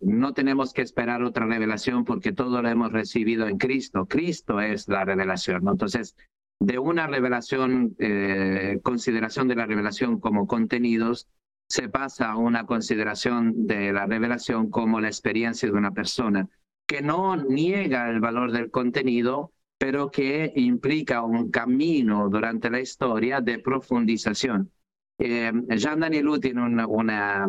no 0.00 0.34
tenemos 0.34 0.72
que 0.74 0.82
esperar 0.82 1.22
otra 1.22 1.46
revelación 1.46 2.04
porque 2.04 2.32
todo 2.32 2.60
lo 2.60 2.68
hemos 2.68 2.92
recibido 2.92 3.48
en 3.48 3.56
Cristo. 3.56 4.06
Cristo 4.06 4.60
es 4.60 4.86
la 4.86 5.04
revelación, 5.04 5.64
¿no? 5.64 5.72
Entonces, 5.72 6.14
de 6.60 6.78
una 6.78 7.06
revelación, 7.06 7.94
eh, 7.98 8.78
consideración 8.82 9.48
de 9.48 9.56
la 9.56 9.66
revelación 9.66 10.20
como 10.20 10.46
contenidos, 10.46 11.28
se 11.68 11.88
pasa 11.88 12.30
a 12.30 12.36
una 12.36 12.64
consideración 12.64 13.66
de 13.66 13.92
la 13.92 14.06
revelación 14.06 14.70
como 14.70 15.00
la 15.00 15.08
experiencia 15.08 15.68
de 15.68 15.76
una 15.76 15.92
persona, 15.92 16.48
que 16.86 17.02
no 17.02 17.36
niega 17.36 18.08
el 18.08 18.20
valor 18.20 18.52
del 18.52 18.70
contenido, 18.70 19.52
pero 19.78 20.10
que 20.10 20.52
implica 20.56 21.22
un 21.22 21.50
camino 21.50 22.28
durante 22.28 22.70
la 22.70 22.80
historia 22.80 23.40
de 23.40 23.58
profundización. 23.58 24.70
Eh, 25.18 25.52
Jean 25.76 26.00
Danielou 26.00 26.38
tiene 26.38 26.62
una, 26.62 26.86
una, 26.86 27.48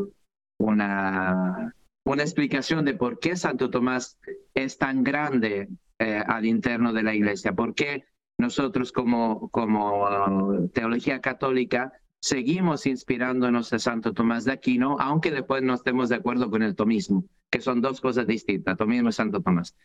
una, 0.60 2.24
explicación 2.24 2.86
de 2.86 2.96
por 2.96 3.20
qué 3.20 3.36
Santo 3.36 3.70
Tomás 3.70 4.18
es 4.54 4.78
tan 4.78 5.04
grande 5.04 5.70
eh, 6.00 6.24
al 6.26 6.46
interno 6.46 6.92
de 6.92 7.04
la 7.04 7.14
iglesia, 7.14 7.54
por 7.54 7.76
qué 7.76 8.06
nosotros 8.38 8.92
como, 8.92 9.50
como 9.50 10.04
uh, 10.04 10.68
teología 10.70 11.22
católica 11.22 11.94
seguimos 12.22 12.86
inspirándonos 12.86 13.70
de 13.70 13.80
Santo 13.80 14.14
Tomás 14.14 14.46
de 14.46 14.52
Aquino, 14.52 14.98
aunque 15.00 15.32
después 15.32 15.64
no 15.64 15.74
estemos 15.74 16.10
de 16.10 16.16
acuerdo 16.16 16.50
con 16.50 16.64
el 16.64 16.76
tomismo, 16.76 17.26
que 17.50 17.62
son 17.62 17.82
dos 17.82 18.02
cosas 18.02 18.28
distintas, 18.28 18.78
tomismo 18.78 19.10
y 19.10 19.14
Santo 19.14 19.42
Tomás. 19.42 19.76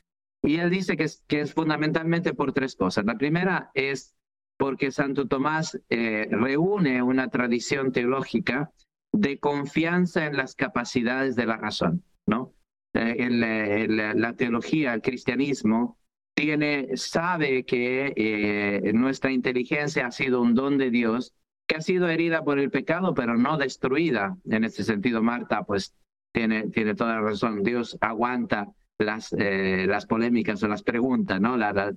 Y 0.42 0.57
él 0.57 0.70
dice 0.70 0.96
que 0.96 1.05
es, 1.05 1.22
que 1.28 1.40
es 1.40 1.55
fundamentalmente 1.55 2.34
por 2.34 2.53
tres 2.53 2.74
cosas. 2.74 3.05
La 3.05 3.16
primera 3.16 3.70
es 3.74 4.14
porque 4.59 4.90
Santo 4.90 5.28
Tomás 5.28 5.80
eh, 5.88 6.26
reúne 6.30 7.03
una 7.03 7.28
tradición 7.28 7.92
teológica 7.92 8.72
de 9.12 9.38
confianza 9.38 10.26
en 10.26 10.36
las 10.36 10.55
capacidades 10.55 11.36
de 11.36 11.46
la 11.46 11.57
razón, 11.57 12.05
¿no? 12.26 12.55
Eh, 12.94 13.86
la 13.88 14.32
teología, 14.34 14.94
el 14.94 15.00
cristianismo, 15.00 15.98
tiene, 16.34 16.96
sabe 16.96 17.64
que 17.64 18.12
eh, 18.16 18.92
nuestra 18.94 19.32
inteligencia 19.32 20.06
ha 20.06 20.10
sido 20.10 20.40
un 20.40 20.54
don 20.54 20.78
de 20.78 20.90
Dios, 20.90 21.34
que 21.66 21.76
ha 21.76 21.80
sido 21.80 22.08
herida 22.08 22.42
por 22.42 22.58
el 22.58 22.70
pecado, 22.70 23.14
pero 23.14 23.36
no 23.36 23.56
destruida. 23.58 24.36
En 24.44 24.64
este 24.64 24.82
sentido, 24.82 25.22
Marta, 25.22 25.64
pues 25.64 25.94
tiene, 26.32 26.68
tiene 26.68 26.94
toda 26.94 27.14
la 27.14 27.20
razón. 27.20 27.62
Dios 27.62 27.96
aguanta 28.00 28.68
las, 28.98 29.32
eh, 29.38 29.86
las 29.86 30.06
polémicas 30.06 30.62
o 30.62 30.68
las 30.68 30.82
preguntas, 30.82 31.40
¿no? 31.40 31.56
La, 31.56 31.94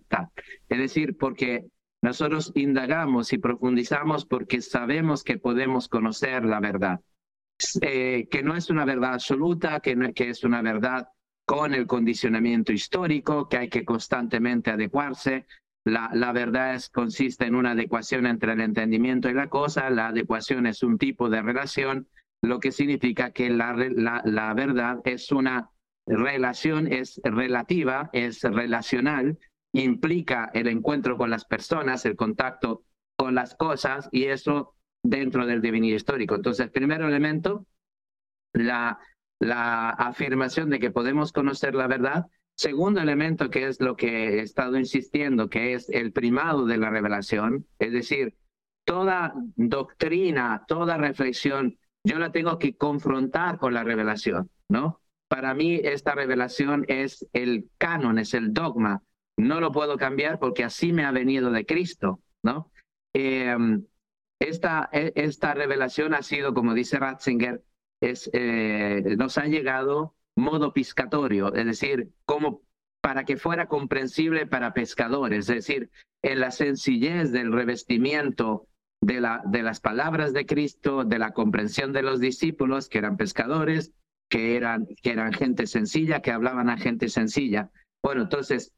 es 0.70 0.78
decir, 0.78 1.18
porque 1.18 1.66
nosotros 2.02 2.52
indagamos 2.56 3.34
y 3.34 3.38
profundizamos 3.38 4.26
porque 4.26 4.62
sabemos 4.62 5.24
que 5.24 5.38
podemos 5.38 5.88
conocer 5.88 6.46
la 6.46 6.60
verdad. 6.60 7.00
Eh, 7.82 8.28
que 8.30 8.44
no 8.44 8.56
es 8.56 8.70
una 8.70 8.84
verdad 8.84 9.14
absoluta, 9.14 9.80
que, 9.80 10.14
que 10.14 10.30
es 10.30 10.44
una 10.44 10.62
verdad 10.62 11.08
con 11.46 11.74
el 11.74 11.88
condicionamiento 11.88 12.74
histórico, 12.74 13.48
que 13.48 13.58
hay 13.58 13.70
que 13.70 13.86
constantemente 13.86 14.72
adecuarse. 14.72 15.46
La, 15.84 16.10
la 16.14 16.32
verdad 16.32 16.74
es, 16.74 16.90
consiste 16.90 17.46
en 17.46 17.56
una 17.56 17.72
adecuación 17.72 18.26
entre 18.26 18.54
el 18.54 18.62
entendimiento 18.62 19.30
y 19.30 19.34
la 19.34 19.48
cosa. 19.48 19.90
La 19.90 20.08
adecuación 20.08 20.66
es 20.66 20.82
un 20.82 20.98
tipo 20.98 21.30
de 21.30 21.42
relación, 21.42 22.08
lo 22.42 22.60
que 22.60 22.72
significa 22.72 23.32
que 23.32 23.50
la, 23.50 23.76
la, 23.76 24.22
la 24.26 24.54
verdad 24.54 25.00
es 25.06 25.32
una 25.32 25.70
relación, 26.08 26.92
es 26.92 27.22
relativa, 27.24 28.10
es 28.14 28.42
relacional, 28.42 29.38
implica 29.74 30.50
el 30.54 30.68
encuentro 30.68 31.18
con 31.18 31.30
las 31.30 31.46
personas, 31.46 32.06
el 32.06 32.16
contacto 32.16 32.84
con 33.16 33.36
las 33.36 33.56
cosas 33.56 34.10
y 34.12 34.26
eso 34.26 34.76
dentro 35.04 35.46
del 35.46 35.62
devenir 35.62 35.94
histórico. 35.96 36.36
Entonces, 36.36 36.70
primer 36.72 37.02
elemento, 37.02 37.68
la 38.54 39.00
la 39.40 39.90
afirmación 39.90 40.70
de 40.70 40.80
que 40.80 40.92
podemos 40.92 41.32
conocer 41.32 41.76
la 41.76 41.88
verdad. 41.88 42.26
Segundo 42.56 43.02
elemento, 43.02 43.50
que 43.50 43.68
es 43.68 43.82
lo 43.82 43.96
que 43.96 44.38
he 44.38 44.40
estado 44.40 44.78
insistiendo, 44.78 45.50
que 45.50 45.74
es 45.74 45.90
el 45.90 46.14
primado 46.14 46.66
de 46.66 46.78
la 46.78 46.90
revelación, 46.90 47.68
es 47.80 47.92
decir, 47.92 48.36
toda 48.86 49.34
doctrina, 49.56 50.64
toda 50.68 50.98
reflexión, 50.98 51.78
yo 52.04 52.20
la 52.20 52.32
tengo 52.32 52.58
que 52.60 52.78
confrontar 52.78 53.58
con 53.58 53.74
la 53.74 53.84
revelación, 53.84 54.50
¿no? 54.70 55.02
Para 55.28 55.54
mí 55.54 55.82
esta 55.84 56.14
revelación 56.14 56.86
es 56.88 57.28
el 57.34 57.70
canon, 57.78 58.20
es 58.20 58.34
el 58.34 58.54
dogma. 58.54 59.02
No 59.38 59.60
lo 59.60 59.72
puedo 59.72 59.98
cambiar 59.98 60.40
porque 60.40 60.64
así 60.64 60.94
me 60.94 61.04
ha 61.04 61.12
venido 61.12 61.52
de 61.52 61.66
Cristo, 61.66 62.22
¿no? 62.44 62.72
Em, 63.14 63.86
esta, 64.40 64.88
e, 64.94 65.12
esta 65.16 65.54
revelación 65.54 66.14
ha 66.14 66.22
sido, 66.22 66.54
como 66.54 66.74
dice 66.74 67.00
Ratzinger, 67.00 67.64
es, 68.02 68.30
eh, 68.34 69.16
nos 69.18 69.38
ha 69.38 69.46
llegado 69.46 70.16
modo 70.36 70.74
piscatorio, 70.74 71.54
es 71.54 71.66
decir, 71.66 72.12
como 72.26 72.62
para 73.02 73.24
que 73.24 73.38
fuera 73.38 73.68
comprensible 73.68 74.48
para 74.48 74.74
pescadores, 74.74 75.50
es 75.50 75.56
decir, 75.56 75.90
en 76.24 76.40
la 76.40 76.52
sencillez 76.52 77.32
del 77.32 77.52
revestimiento 77.52 78.68
de, 79.02 79.22
la, 79.22 79.44
de 79.46 79.62
las 79.62 79.80
palabras 79.80 80.34
de 80.34 80.46
Cristo, 80.46 81.04
de 81.04 81.20
la 81.20 81.32
comprensión 81.32 81.94
de 81.94 82.02
los 82.02 82.20
discípulos, 82.20 82.90
que 82.90 82.98
eran 82.98 83.16
pescadores, 83.16 83.94
que 84.30 84.56
eran, 84.56 84.88
que 85.04 85.12
eran 85.12 85.34
gente 85.34 85.68
sencilla, 85.68 86.22
que 86.22 86.32
hablaban 86.32 86.70
a 86.70 86.78
gente 86.78 87.10
sencilla. 87.10 87.70
Bueno, 88.04 88.24
entonces, 88.24 88.74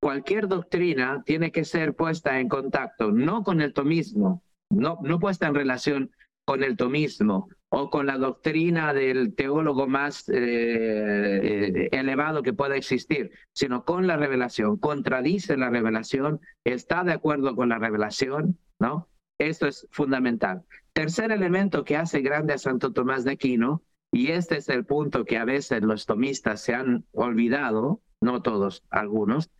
cualquier 0.00 0.48
doctrina 0.48 1.22
tiene 1.26 1.52
que 1.52 1.64
ser 1.64 1.94
puesta 1.94 2.40
en 2.40 2.48
contacto, 2.48 3.12
no 3.12 3.42
con 3.42 3.60
el 3.60 3.74
tomismo, 3.74 4.42
no, 4.70 4.98
no 5.02 5.18
puesta 5.18 5.46
en 5.46 5.54
relación 5.54 6.10
con 6.46 6.62
el 6.62 6.76
tomismo 6.76 7.48
o 7.68 7.90
con 7.90 8.06
la 8.06 8.16
doctrina 8.16 8.94
del 8.94 9.34
teólogo 9.34 9.86
más 9.86 10.28
eh, 10.28 11.88
elevado 11.92 12.42
que 12.42 12.52
pueda 12.52 12.76
existir, 12.76 13.32
sino 13.52 13.84
con 13.84 14.06
la 14.06 14.16
revelación. 14.16 14.76
Contradice 14.76 15.56
la 15.56 15.70
revelación, 15.70 16.40
está 16.64 17.02
de 17.02 17.12
acuerdo 17.12 17.56
con 17.56 17.68
la 17.68 17.78
revelación, 17.78 18.58
¿no? 18.78 19.08
Esto 19.38 19.66
es 19.66 19.86
fundamental. 19.90 20.64
Tercer 20.92 21.32
elemento 21.32 21.84
que 21.84 21.96
hace 21.96 22.20
grande 22.20 22.54
a 22.54 22.58
Santo 22.58 22.92
Tomás 22.92 23.24
de 23.24 23.32
Aquino, 23.32 23.82
y 24.12 24.28
este 24.28 24.56
es 24.56 24.68
el 24.68 24.86
punto 24.86 25.24
que 25.24 25.36
a 25.36 25.44
veces 25.44 25.82
los 25.82 26.06
tomistas 26.06 26.62
se 26.62 26.74
han 26.74 27.04
olvidado, 27.12 28.00
no 28.20 28.40
todos, 28.40 28.84
algunos, 28.88 29.50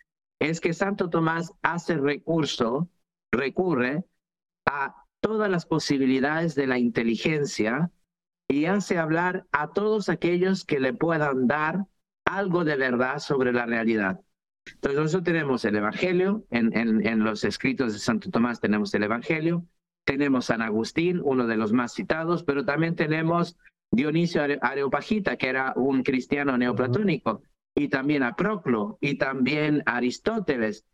es 0.40 0.60
que 0.60 0.72
Santo 0.72 1.10
Tomás 1.10 1.52
hace 1.62 1.96
recurso, 1.96 2.88
recurre 3.32 4.04
a 4.64 5.04
todas 5.20 5.50
las 5.50 5.66
posibilidades 5.66 6.54
de 6.54 6.66
la 6.66 6.78
inteligencia 6.78 7.90
y 8.48 8.66
hace 8.66 8.98
hablar 8.98 9.46
a 9.52 9.70
todos 9.70 10.08
aquellos 10.08 10.64
que 10.64 10.80
le 10.80 10.92
puedan 10.92 11.46
dar 11.46 11.86
algo 12.24 12.64
de 12.64 12.76
verdad 12.76 13.18
sobre 13.18 13.52
la 13.52 13.66
realidad. 13.66 14.20
Entonces 14.66 15.00
nosotros 15.00 15.24
tenemos 15.24 15.64
el 15.64 15.76
Evangelio, 15.76 16.44
en, 16.50 16.72
en, 16.74 17.24
los 17.24 17.44
escritos 17.44 17.92
de 17.92 17.98
Santo 17.98 18.30
Tomás 18.30 18.60
tenemos 18.60 18.92
el 18.94 19.04
Evangelio, 19.04 19.64
tenemos 20.04 20.46
San 20.46 20.60
Agustín, 20.60 21.20
uno 21.22 21.46
de 21.46 21.56
los 21.56 21.72
más 21.72 21.92
citados, 21.92 22.42
pero 22.42 22.64
también 22.64 22.96
tenemos 22.96 23.56
Dionisio 23.90 24.42
Areopagita, 24.60 25.36
que 25.36 25.48
era 25.48 25.72
un 25.76 26.02
cristiano 26.02 26.58
neoplatónico, 26.58 27.42
y 27.74 27.88
también 27.88 28.22
a 28.22 28.34
Proclo, 28.34 28.98
y 29.00 29.18
también 29.18 29.82
Aristóteles. 29.86 30.84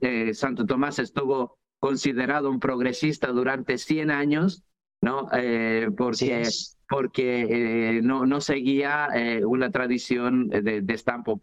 Eh, 0.00 0.34
Santo 0.34 0.66
Tomás 0.66 0.98
estuvo 0.98 1.58
considerado 1.78 2.50
un 2.50 2.58
progresista 2.58 3.28
durante 3.28 3.78
100 3.78 4.10
años, 4.10 4.64
¿no? 5.00 5.28
Eh, 5.32 5.88
porque 5.96 6.48
porque 6.88 7.96
eh, 7.98 8.00
no, 8.02 8.24
no 8.24 8.40
seguía 8.40 9.08
eh, 9.14 9.44
una 9.44 9.70
tradición 9.70 10.48
de, 10.48 10.80
de 10.80 10.94
estampo. 10.94 11.38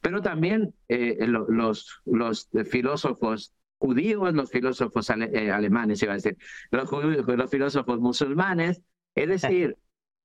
pero 0.00 0.22
también 0.22 0.72
los, 0.88 2.00
los 2.06 2.48
filósofos 2.70 3.52
judíos, 3.76 4.32
los 4.32 4.50
filósofos 4.50 5.10
alemanes, 5.10 6.02
iba 6.02 6.12
a 6.12 6.16
decir, 6.16 6.38
los, 6.70 6.90
los 6.90 7.50
filósofos 7.50 8.00
musulmanes, 8.00 8.80
es 9.14 9.28
decir, 9.28 9.76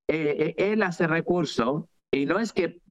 él 0.07 0.84
hace 0.84 1.05
recurso 1.07 1.89
y 2.09 2.25
no 2.25 2.39
es 2.39 2.53
que 2.53 2.81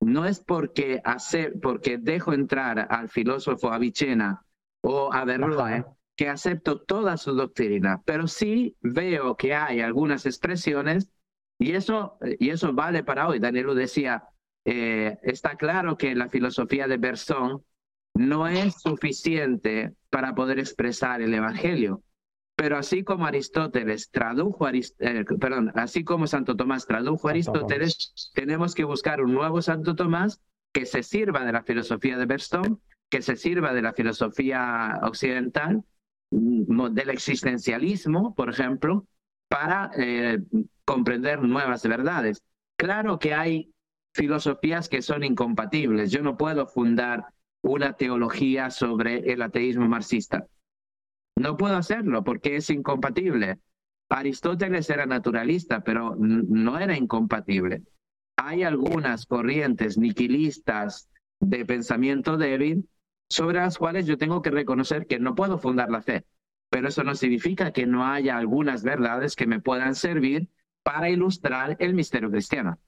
no 0.00 0.26
es 0.26 0.38
porque 0.38 1.00
hace, 1.02 1.50
porque 1.50 1.98
dejo 1.98 2.32
entrar 2.32 2.86
al 2.88 3.08
filósofo 3.08 3.72
Avicena 3.72 4.44
o 4.80 5.12
a 5.12 5.24
Berroe 5.24 5.84
que 6.18 6.28
acepto 6.28 6.80
toda 6.80 7.16
su 7.16 7.32
doctrina, 7.32 8.02
pero 8.04 8.26
sí 8.26 8.76
veo 8.80 9.36
que 9.36 9.54
hay 9.54 9.80
algunas 9.80 10.26
expresiones 10.26 11.08
y 11.60 11.74
eso, 11.74 12.18
y 12.40 12.50
eso 12.50 12.72
vale 12.72 13.04
para 13.04 13.28
hoy. 13.28 13.38
Daniel 13.38 13.72
decía, 13.76 14.24
eh, 14.64 15.16
está 15.22 15.54
claro 15.54 15.96
que 15.96 16.16
la 16.16 16.28
filosofía 16.28 16.88
de 16.88 16.96
Bersón 16.96 17.64
no 18.14 18.48
es 18.48 18.80
suficiente 18.82 19.94
para 20.10 20.34
poder 20.34 20.58
expresar 20.58 21.22
el 21.22 21.32
Evangelio. 21.32 22.02
Pero 22.56 22.76
así 22.76 23.04
como 23.04 23.24
Aristóteles 23.24 24.10
tradujo, 24.10 24.68
eh, 24.68 25.24
perdón, 25.38 25.70
así 25.76 26.02
como 26.02 26.26
Santo 26.26 26.56
Tomás 26.56 26.84
tradujo 26.84 27.28
a 27.28 27.30
Aristóteles, 27.30 28.32
tenemos 28.34 28.74
que 28.74 28.82
buscar 28.82 29.20
un 29.20 29.34
nuevo 29.34 29.62
Santo 29.62 29.94
Tomás 29.94 30.40
que 30.72 30.84
se 30.84 31.04
sirva 31.04 31.44
de 31.44 31.52
la 31.52 31.62
filosofía 31.62 32.18
de 32.18 32.26
Bersón, 32.26 32.82
que 33.08 33.22
se 33.22 33.36
sirva 33.36 33.72
de 33.72 33.82
la 33.82 33.92
filosofía 33.92 34.98
occidental 35.04 35.84
del 36.30 37.10
existencialismo, 37.10 38.34
por 38.34 38.50
ejemplo, 38.50 39.06
para 39.48 39.90
eh, 39.96 40.38
comprender 40.84 41.42
nuevas 41.42 41.86
verdades. 41.86 42.42
Claro 42.76 43.18
que 43.18 43.34
hay 43.34 43.72
filosofías 44.14 44.88
que 44.88 45.02
son 45.02 45.24
incompatibles. 45.24 46.10
Yo 46.10 46.22
no 46.22 46.36
puedo 46.36 46.66
fundar 46.66 47.26
una 47.62 47.94
teología 47.94 48.70
sobre 48.70 49.32
el 49.32 49.42
ateísmo 49.42 49.88
marxista. 49.88 50.46
No 51.36 51.56
puedo 51.56 51.76
hacerlo 51.76 52.24
porque 52.24 52.56
es 52.56 52.68
incompatible. 52.70 53.58
Aristóteles 54.08 54.88
era 54.90 55.06
naturalista, 55.06 55.80
pero 55.80 56.16
no 56.18 56.78
era 56.78 56.96
incompatible. 56.96 57.82
Hay 58.36 58.62
algunas 58.62 59.26
corrientes 59.26 59.98
niquilistas 59.98 61.08
de 61.40 61.64
pensamiento 61.64 62.36
débil 62.36 62.88
sobre 63.28 63.58
las 63.58 63.78
cuales 63.78 64.06
yo 64.06 64.18
tengo 64.18 64.42
que 64.42 64.50
reconocer 64.50 65.06
que 65.06 65.18
no 65.18 65.34
puedo 65.34 65.58
fundar 65.58 65.90
la 65.90 66.02
fe. 66.02 66.24
Pero 66.70 66.88
eso 66.88 67.02
no 67.02 67.14
significa 67.14 67.72
que 67.72 67.86
no 67.86 68.06
haya 68.06 68.36
algunas 68.36 68.82
verdades 68.82 69.36
que 69.36 69.46
me 69.46 69.60
puedan 69.60 69.94
servir 69.94 70.48
para 70.82 71.10
ilustrar 71.10 71.76
el 71.78 71.94
misterio 71.94 72.30
cristiano. 72.30 72.78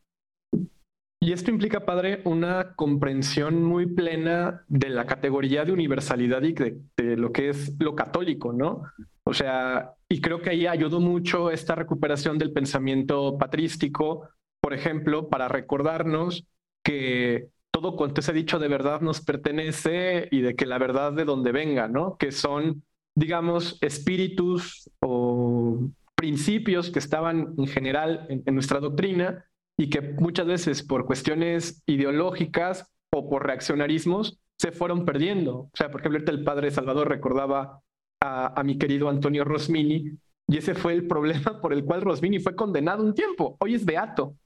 Y 1.22 1.32
esto 1.32 1.51
implica, 1.51 1.84
padre, 1.84 2.22
una 2.24 2.74
comprensión 2.74 3.62
muy 3.62 3.86
plena 3.86 4.64
de 4.68 4.88
la 4.88 5.05
categoría 5.05 5.66
de 5.66 5.72
universalidad 5.72 6.43
y 6.43 6.55
de, 6.55 7.16
lo 7.16 7.30
que 7.30 7.51
es 7.51 7.74
lo 7.78 7.95
católico, 7.95 8.55
¿no? 8.55 8.84
O 9.24 9.34
sea, 9.34 9.93
y 10.09 10.22
creo 10.22 10.41
que 10.41 10.51
ahí 10.51 10.66
ayudó 10.66 10.99
mucho 10.99 11.51
esta 11.51 11.74
recuperación 11.74 12.38
del 12.38 12.55
pensamiento 12.55 13.36
patrístico, 13.36 14.30
por 14.62 14.72
ejemplo, 14.72 15.28
para 15.28 15.49
recordarnos 15.49 16.47
que 16.82 17.49
todo 17.70 17.96
cuanto 17.96 18.22
se 18.22 18.30
ha 18.30 18.34
dicho 18.34 18.58
de 18.58 18.68
verdad 18.68 19.00
nos 19.00 19.20
pertenece 19.20 20.28
y 20.30 20.40
de 20.40 20.54
que 20.54 20.66
la 20.66 20.78
verdad 20.78 21.12
de 21.12 21.24
donde 21.24 21.52
venga, 21.52 21.88
¿no? 21.88 22.16
Que 22.16 22.32
son, 22.32 22.84
digamos, 23.14 23.78
espíritus 23.80 24.90
o 25.00 25.80
principios 26.14 26.90
que 26.90 26.98
estaban 26.98 27.54
en 27.56 27.66
general 27.66 28.26
en, 28.28 28.54
nuestra 28.54 28.80
doctrina 28.80 29.46
y 29.78 29.88
que 29.88 30.02
muchas 30.02 30.46
veces 30.46 30.82
por 30.82 31.06
cuestiones 31.06 31.82
ideológicas 31.86 32.86
o 33.12 33.30
por 33.30 33.46
reaccionarismos 33.46 34.38
se 34.58 34.72
fueron 34.72 35.04
perdiendo. 35.04 35.54
O 35.54 35.70
sea, 35.74 35.90
por 35.90 36.00
ejemplo, 36.00 36.20
el 36.30 36.44
padre 36.44 36.70
Salvador 36.70 37.08
recordaba 37.08 37.80
a, 38.20 38.60
a 38.60 38.62
mi 38.62 38.76
querido 38.76 39.08
Antonio 39.08 39.44
Rosmini 39.44 40.18
y 40.46 40.56
ese 40.56 40.74
fue 40.74 40.92
el 40.92 41.06
problema 41.06 41.60
por 41.62 41.72
el 41.72 41.84
cual 41.84 42.02
Rosmini 42.02 42.40
fue 42.40 42.54
condenado 42.54 43.02
un 43.02 43.14
tiempo. 43.14 43.56
Hoy 43.60 43.74
es 43.74 43.84
beato 43.86 44.36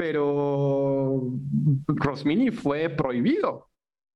pero 0.00 1.30
Rosmini 1.88 2.50
fue 2.50 2.88
prohibido. 2.88 3.68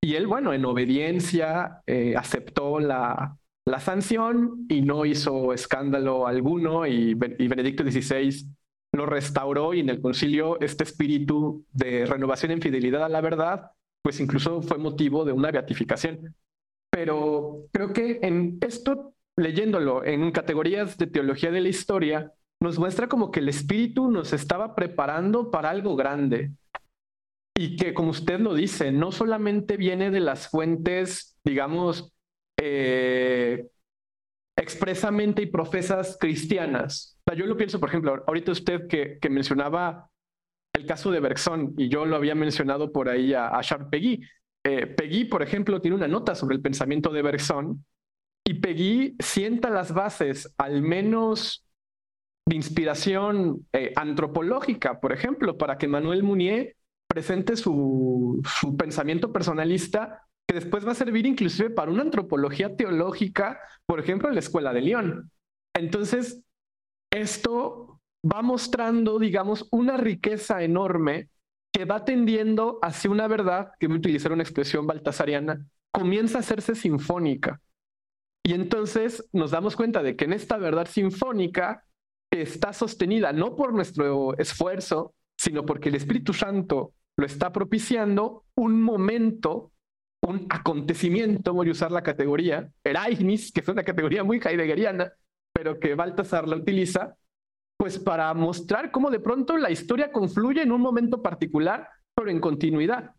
Y 0.02 0.14
él, 0.14 0.26
bueno, 0.26 0.54
en 0.54 0.64
obediencia 0.64 1.82
eh, 1.86 2.14
aceptó 2.16 2.80
la, 2.80 3.36
la 3.66 3.80
sanción 3.80 4.64
y 4.70 4.80
no 4.80 5.04
hizo 5.04 5.52
escándalo 5.52 6.26
alguno 6.26 6.86
y, 6.86 7.10
y, 7.10 7.48
Benedicto 7.48 7.82
XVI 7.84 8.46
lo 8.92 9.04
restauró 9.04 9.74
y 9.74 9.80
en 9.80 9.90
el 9.90 10.00
concilio 10.00 10.58
este 10.58 10.84
espíritu 10.84 11.66
de 11.72 12.06
renovación 12.06 12.52
en 12.52 12.62
fidelidad 12.62 13.04
a 13.04 13.10
la 13.10 13.20
verdad, 13.20 13.72
pues 14.00 14.20
incluso 14.20 14.62
fue 14.62 14.78
motivo 14.78 15.26
de 15.26 15.32
una 15.32 15.50
beatificación. 15.50 16.34
Pero 16.88 17.66
creo 17.72 17.92
que 17.92 18.20
en 18.22 18.56
esto, 18.62 19.12
leyéndolo 19.36 20.02
en 20.02 20.32
categorías 20.32 20.96
de 20.96 21.08
teología 21.08 21.50
de 21.50 21.60
la 21.60 21.68
historia, 21.68 22.32
nos 22.64 22.78
muestra 22.78 23.08
como 23.08 23.30
que 23.30 23.40
el 23.40 23.48
espíritu 23.48 24.10
nos 24.10 24.32
estaba 24.32 24.74
preparando 24.74 25.50
para 25.50 25.70
algo 25.70 25.94
grande. 25.94 26.50
Y 27.56 27.76
que, 27.76 27.94
como 27.94 28.10
usted 28.10 28.40
lo 28.40 28.54
dice, 28.54 28.90
no 28.90 29.12
solamente 29.12 29.76
viene 29.76 30.10
de 30.10 30.18
las 30.18 30.48
fuentes, 30.48 31.36
digamos, 31.44 32.12
eh, 32.60 33.68
expresamente 34.56 35.42
y 35.42 35.46
profesas 35.46 36.16
cristianas. 36.18 37.20
O 37.30 37.34
yo 37.34 37.46
lo 37.46 37.56
pienso, 37.56 37.78
por 37.78 37.90
ejemplo, 37.90 38.24
ahorita 38.26 38.50
usted 38.50 38.88
que, 38.88 39.18
que 39.20 39.30
mencionaba 39.30 40.10
el 40.74 40.86
caso 40.86 41.12
de 41.12 41.20
Bergson, 41.20 41.74
y 41.76 41.88
yo 41.88 42.04
lo 42.04 42.16
había 42.16 42.34
mencionado 42.34 42.90
por 42.90 43.08
ahí 43.08 43.32
a, 43.34 43.56
a 43.56 43.62
Charles 43.62 43.88
Peggy. 43.90 44.20
Eh, 44.66 44.86
Peggy, 44.88 45.26
por 45.26 45.42
ejemplo, 45.42 45.80
tiene 45.80 45.96
una 45.96 46.08
nota 46.08 46.34
sobre 46.34 46.56
el 46.56 46.62
pensamiento 46.62 47.10
de 47.10 47.22
Bergson, 47.22 47.84
y 48.46 48.54
Peggy 48.54 49.16
sienta 49.20 49.70
las 49.70 49.94
bases, 49.94 50.52
al 50.58 50.82
menos 50.82 51.63
de 52.46 52.56
inspiración 52.56 53.66
eh, 53.72 53.92
antropológica, 53.96 55.00
por 55.00 55.12
ejemplo, 55.12 55.56
para 55.56 55.78
que 55.78 55.88
Manuel 55.88 56.22
Munier 56.22 56.76
presente 57.06 57.56
su, 57.56 58.40
su 58.44 58.76
pensamiento 58.76 59.32
personalista 59.32 60.26
que 60.46 60.54
después 60.54 60.86
va 60.86 60.92
a 60.92 60.96
servir 60.96 61.26
inclusive 61.26 61.70
para 61.70 61.90
una 61.90 62.02
antropología 62.02 62.76
teológica, 62.76 63.60
por 63.86 63.98
ejemplo, 63.98 64.28
en 64.28 64.34
la 64.34 64.40
Escuela 64.40 64.72
de 64.72 64.82
León. 64.82 65.30
Entonces, 65.74 66.42
esto 67.10 68.00
va 68.24 68.42
mostrando, 68.42 69.18
digamos, 69.18 69.68
una 69.70 69.96
riqueza 69.96 70.62
enorme 70.62 71.28
que 71.72 71.84
va 71.84 72.04
tendiendo 72.04 72.78
hacia 72.82 73.10
una 73.10 73.26
verdad, 73.26 73.72
que 73.78 73.86
voy 73.86 73.96
a 73.96 73.98
utilizar 73.98 74.32
una 74.32 74.42
expresión 74.42 74.86
baltasariana, 74.86 75.66
comienza 75.90 76.38
a 76.38 76.40
hacerse 76.40 76.74
sinfónica. 76.74 77.60
Y 78.46 78.52
entonces 78.52 79.28
nos 79.32 79.50
damos 79.50 79.74
cuenta 79.74 80.02
de 80.02 80.16
que 80.16 80.26
en 80.26 80.34
esta 80.34 80.58
verdad 80.58 80.86
sinfónica 80.86 81.84
está 82.42 82.72
sostenida 82.72 83.32
no 83.32 83.56
por 83.56 83.72
nuestro 83.72 84.36
esfuerzo, 84.38 85.14
sino 85.36 85.64
porque 85.64 85.88
el 85.88 85.96
Espíritu 85.96 86.32
Santo 86.32 86.92
lo 87.16 87.26
está 87.26 87.52
propiciando 87.52 88.44
un 88.54 88.82
momento 88.82 89.72
un 90.26 90.46
acontecimiento, 90.48 91.52
voy 91.52 91.68
a 91.68 91.72
usar 91.72 91.92
la 91.92 92.02
categoría, 92.02 92.70
Ereignis, 92.82 93.52
que 93.52 93.60
es 93.60 93.68
una 93.68 93.84
categoría 93.84 94.24
muy 94.24 94.40
heideggeriana, 94.42 95.12
pero 95.52 95.78
que 95.78 95.94
Baltasar 95.94 96.48
la 96.48 96.56
utiliza, 96.56 97.16
pues 97.76 97.98
para 97.98 98.32
mostrar 98.34 98.90
cómo 98.90 99.10
de 99.10 99.20
pronto 99.20 99.56
la 99.56 99.70
historia 99.70 100.12
confluye 100.12 100.62
en 100.62 100.72
un 100.72 100.80
momento 100.80 101.22
particular, 101.22 101.88
pero 102.14 102.30
en 102.30 102.40
continuidad. 102.40 103.14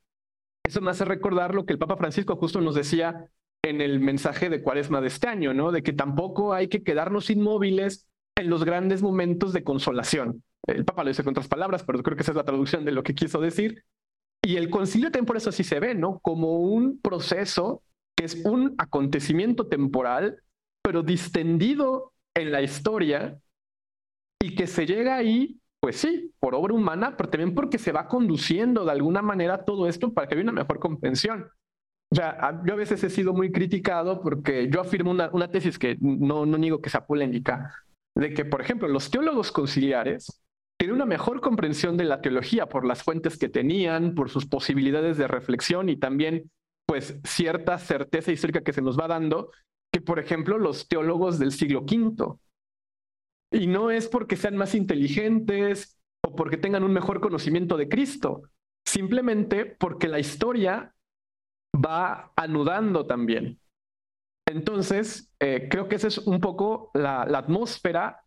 Eso 0.66 0.82
me 0.82 0.92
hace 0.92 1.06
recordar 1.06 1.54
lo 1.54 1.66
que 1.66 1.74
el 1.74 1.80
Papa 1.80 1.98
Francisco 1.98 2.36
justo 2.38 2.60
nos 2.60 2.74
decía 2.74 3.30
en 3.64 3.82
el 3.82 4.00
mensaje 4.00 4.50
de 4.50 4.64
Cuaresma 4.64 5.02
de 5.02 5.08
este 5.08 5.28
año, 5.28 5.54
¿no? 5.54 5.72
De 5.72 5.84
que 5.84 5.94
tampoco 5.94 6.54
hay 6.54 6.68
que 6.68 6.84
quedarnos 6.84 7.30
inmóviles 7.30 8.08
en 8.38 8.50
los 8.50 8.64
grandes 8.66 9.02
momentos 9.02 9.54
de 9.54 9.64
consolación. 9.64 10.44
El 10.68 10.86
Papa 10.86 11.04
lo 11.04 11.10
dice 11.10 11.24
con 11.24 11.32
otras 11.32 11.48
palabras, 11.48 11.84
pero 11.84 12.02
creo 12.04 12.16
que 12.16 12.24
esa 12.24 12.32
es 12.32 12.38
la 12.38 12.44
traducción 12.44 12.86
de 12.86 12.92
lo 12.92 13.04
que 13.04 13.16
quiso 13.16 13.40
decir. 13.40 13.84
Y 14.44 14.58
el 14.58 14.70
concilio 14.70 15.12
también 15.12 15.26
por 15.26 15.38
eso 15.38 15.50
así 15.50 15.64
se 15.64 15.80
ve, 15.80 15.96
¿no? 15.96 16.20
Como 16.20 16.60
un 16.60 17.00
proceso 17.00 17.84
que 18.16 18.26
es 18.26 18.46
un 18.46 18.76
acontecimiento 18.78 19.68
temporal, 19.68 20.42
pero 20.82 21.04
distendido 21.04 22.14
en 22.36 22.52
la 22.52 22.62
historia 22.62 23.40
y 24.42 24.56
que 24.56 24.68
se 24.68 24.86
llega 24.86 25.16
ahí, 25.16 25.60
pues 25.80 25.98
sí, 25.98 26.32
por 26.40 26.56
obra 26.56 26.74
humana, 26.74 27.16
pero 27.18 27.30
también 27.30 27.56
porque 27.56 27.78
se 27.78 27.92
va 27.92 28.08
conduciendo 28.08 28.86
de 28.86 28.92
alguna 28.92 29.22
manera 29.22 29.66
todo 29.66 29.88
esto 29.88 30.14
para 30.14 30.28
que 30.28 30.36
haya 30.36 30.44
una 30.44 30.52
mejor 30.52 30.80
comprensión. 30.80 31.50
O 32.12 32.16
sea, 32.16 32.62
yo 32.66 32.74
a 32.74 32.78
veces 32.78 33.04
he 33.04 33.10
sido 33.10 33.34
muy 33.34 33.52
criticado 33.52 34.22
porque 34.22 34.70
yo 34.70 34.80
afirmo 34.80 35.12
una, 35.12 35.30
una 35.32 35.50
tesis 35.50 35.80
que 35.80 35.98
no, 36.00 36.46
no 36.46 36.58
niego 36.58 36.82
que 36.82 36.90
sea 36.90 37.06
polémica, 37.06 37.74
de 38.16 38.34
que, 38.34 38.46
por 38.46 38.62
ejemplo, 38.62 38.88
los 38.88 39.12
teólogos 39.12 39.52
conciliares 39.52 40.42
tienen 40.78 40.96
una 40.96 41.06
mejor 41.06 41.42
comprensión 41.42 41.98
de 41.98 42.06
la 42.06 42.22
teología 42.22 42.68
por 42.68 42.86
las 42.86 43.04
fuentes 43.04 43.38
que 43.38 43.50
tenían, 43.50 44.16
por 44.16 44.30
sus 44.30 44.46
posibilidades 44.46 45.18
de 45.18 45.28
reflexión 45.28 45.90
y 45.90 45.98
también, 45.98 46.52
pues, 46.86 47.20
cierta 47.24 47.78
certeza 47.78 48.32
histórica 48.32 48.62
que 48.62 48.74
se 48.74 48.82
nos 48.82 48.98
va 49.00 49.08
dando, 49.08 49.52
que, 49.92 50.02
por 50.02 50.20
ejemplo, 50.20 50.58
los 50.58 50.88
teólogos 50.88 51.40
del 51.40 51.52
siglo 51.52 51.82
V. 51.82 52.36
Y 53.52 53.68
no 53.68 53.92
es 53.92 54.08
porque 54.08 54.36
sean 54.36 54.58
más 54.58 54.76
inteligentes 54.76 55.98
o 56.26 56.36
porque 56.36 56.58
tengan 56.58 56.84
un 56.84 56.92
mejor 56.92 57.22
conocimiento 57.22 57.78
de 57.78 57.88
Cristo, 57.88 58.44
simplemente 58.86 59.66
porque 59.66 60.08
la 60.08 60.20
historia 60.20 60.94
va 61.74 62.34
anudando 62.36 63.06
también. 63.06 63.60
Entonces, 64.48 65.34
eh, 65.40 65.68
creo 65.70 65.88
que 65.88 65.96
esa 65.96 66.08
es 66.08 66.20
un 66.20 66.40
poco 66.40 66.92
la, 66.94 67.24
atmósfera. 67.24 68.24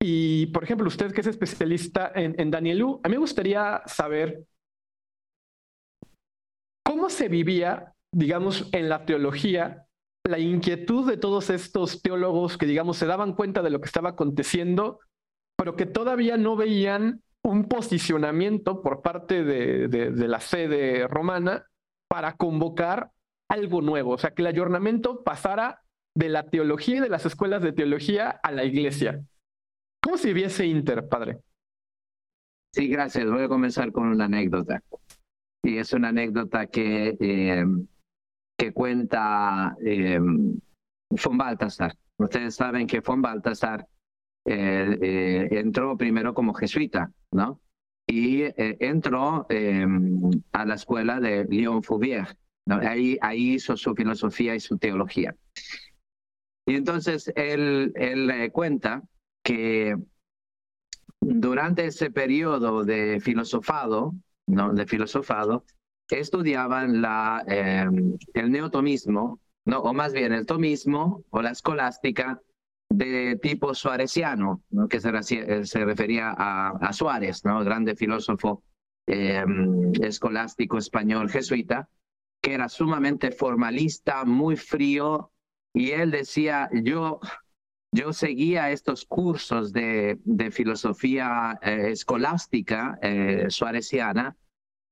Y, 0.00 0.46
por 0.46 0.64
ejemplo, 0.64 0.86
usted 0.86 1.12
que 1.12 1.22
es 1.22 1.26
especialista 1.26 2.12
en, 2.14 2.38
en 2.38 2.50
Danielú, 2.50 3.00
a 3.02 3.08
mí 3.08 3.14
me 3.14 3.20
gustaría 3.20 3.82
saber 3.86 4.44
cómo 6.84 7.08
se 7.08 7.28
vivía, 7.28 7.94
digamos, 8.12 8.68
en 8.72 8.88
la 8.88 9.06
teología 9.06 9.84
la 10.26 10.38
inquietud 10.38 11.08
de 11.08 11.18
todos 11.18 11.50
estos 11.50 12.00
teólogos 12.00 12.56
que, 12.56 12.66
digamos, 12.66 12.96
se 12.96 13.06
daban 13.06 13.34
cuenta 13.34 13.62
de 13.62 13.70
lo 13.70 13.80
que 13.80 13.86
estaba 13.86 14.10
aconteciendo, 14.10 15.00
pero 15.56 15.76
que 15.76 15.86
todavía 15.86 16.36
no 16.38 16.56
veían 16.56 17.22
un 17.42 17.68
posicionamiento 17.68 18.82
por 18.82 19.02
parte 19.02 19.44
de, 19.44 19.88
de, 19.88 20.28
la 20.28 20.40
sede 20.40 21.06
romana 21.08 21.66
para 22.08 22.36
convocar 22.36 23.10
algo 23.50 23.82
nuevo, 23.82 24.12
o 24.12 24.18
sea, 24.18 24.30
que 24.32 24.42
el 24.42 24.48
ayornamiento 24.48 25.22
pasara 25.22 25.82
de 26.16 26.28
la 26.28 26.48
teología 26.48 26.96
y 26.96 27.00
de 27.00 27.08
las 27.08 27.26
escuelas 27.26 27.62
de 27.62 27.72
teología 27.72 28.30
a 28.30 28.52
la 28.52 28.64
iglesia. 28.64 29.24
¿Cómo 30.02 30.16
se 30.16 30.32
viese 30.32 30.66
inter, 30.66 31.08
padre? 31.08 31.38
Sí, 32.72 32.88
gracias. 32.88 33.30
Voy 33.30 33.42
a 33.42 33.48
comenzar 33.48 33.92
con 33.92 34.08
una 34.08 34.26
anécdota. 34.26 34.82
Y 35.62 35.78
es 35.78 35.92
una 35.92 36.08
anécdota 36.08 36.66
que 36.66 37.16
eh, 37.20 37.64
que 38.56 38.72
cuenta 38.72 39.76
eh, 39.84 40.18
von 40.18 41.38
Baltasar. 41.38 41.96
Ustedes 42.18 42.54
saben 42.54 42.86
que 42.86 43.00
von 43.00 43.20
Baltasar 43.20 43.86
eh, 44.46 44.98
eh, 45.00 45.48
entró 45.52 45.96
primero 45.96 46.34
como 46.34 46.54
jesuita, 46.54 47.12
¿no? 47.32 47.60
Y 48.06 48.42
entró 48.58 49.46
a 50.52 50.66
la 50.66 50.74
escuela 50.74 51.20
de 51.20 51.46
Leon 51.46 51.82
Fouvier. 51.82 52.36
Ahí, 52.66 53.18
ahí 53.20 53.54
hizo 53.54 53.76
su 53.76 53.94
filosofía 53.94 54.54
y 54.54 54.60
su 54.60 54.78
teología. 54.78 55.34
Y 56.66 56.76
entonces 56.76 57.30
él, 57.36 57.92
él 57.94 58.50
cuenta 58.52 59.02
que 59.42 59.96
durante 61.20 61.86
ese 61.86 62.10
periodo 62.10 62.84
de 62.84 63.20
filosofado, 63.20 64.14
¿no? 64.46 64.72
de 64.72 64.86
filosofado, 64.86 65.64
estudiaban 66.10 67.00
la, 67.00 67.42
em, 67.46 68.16
el 68.34 68.50
neotomismo, 68.50 69.40
¿no? 69.64 69.78
o 69.80 69.92
más 69.94 70.12
bien 70.12 70.32
el 70.32 70.46
tomismo 70.46 71.24
o 71.30 71.42
la 71.42 71.50
escolástica 71.50 72.40
de 72.90 73.38
tipo 73.40 73.74
suareciano, 73.74 74.62
¿no? 74.70 74.86
que 74.88 75.00
se, 75.00 75.10
eh, 75.10 75.64
se 75.64 75.84
refería 75.84 76.34
a, 76.36 76.70
a, 76.70 76.92
Suárez, 76.92 77.44
¿no? 77.44 77.64
grande 77.64 77.96
filósofo 77.96 78.62
em, 79.06 79.92
escolástico 80.02 80.78
español 80.78 81.30
jesuita, 81.30 81.88
que 82.44 82.52
era 82.52 82.68
sumamente 82.68 83.32
formalista, 83.32 84.24
muy 84.26 84.56
frío, 84.56 85.32
y 85.72 85.92
él 85.92 86.10
decía, 86.10 86.68
yo, 86.72 87.18
yo 87.90 88.12
seguía 88.12 88.70
estos 88.70 89.06
cursos 89.06 89.72
de, 89.72 90.18
filosofía 90.52 91.58
eh, 91.62 91.88
escolástica 91.92 92.98
eh, 93.00 93.48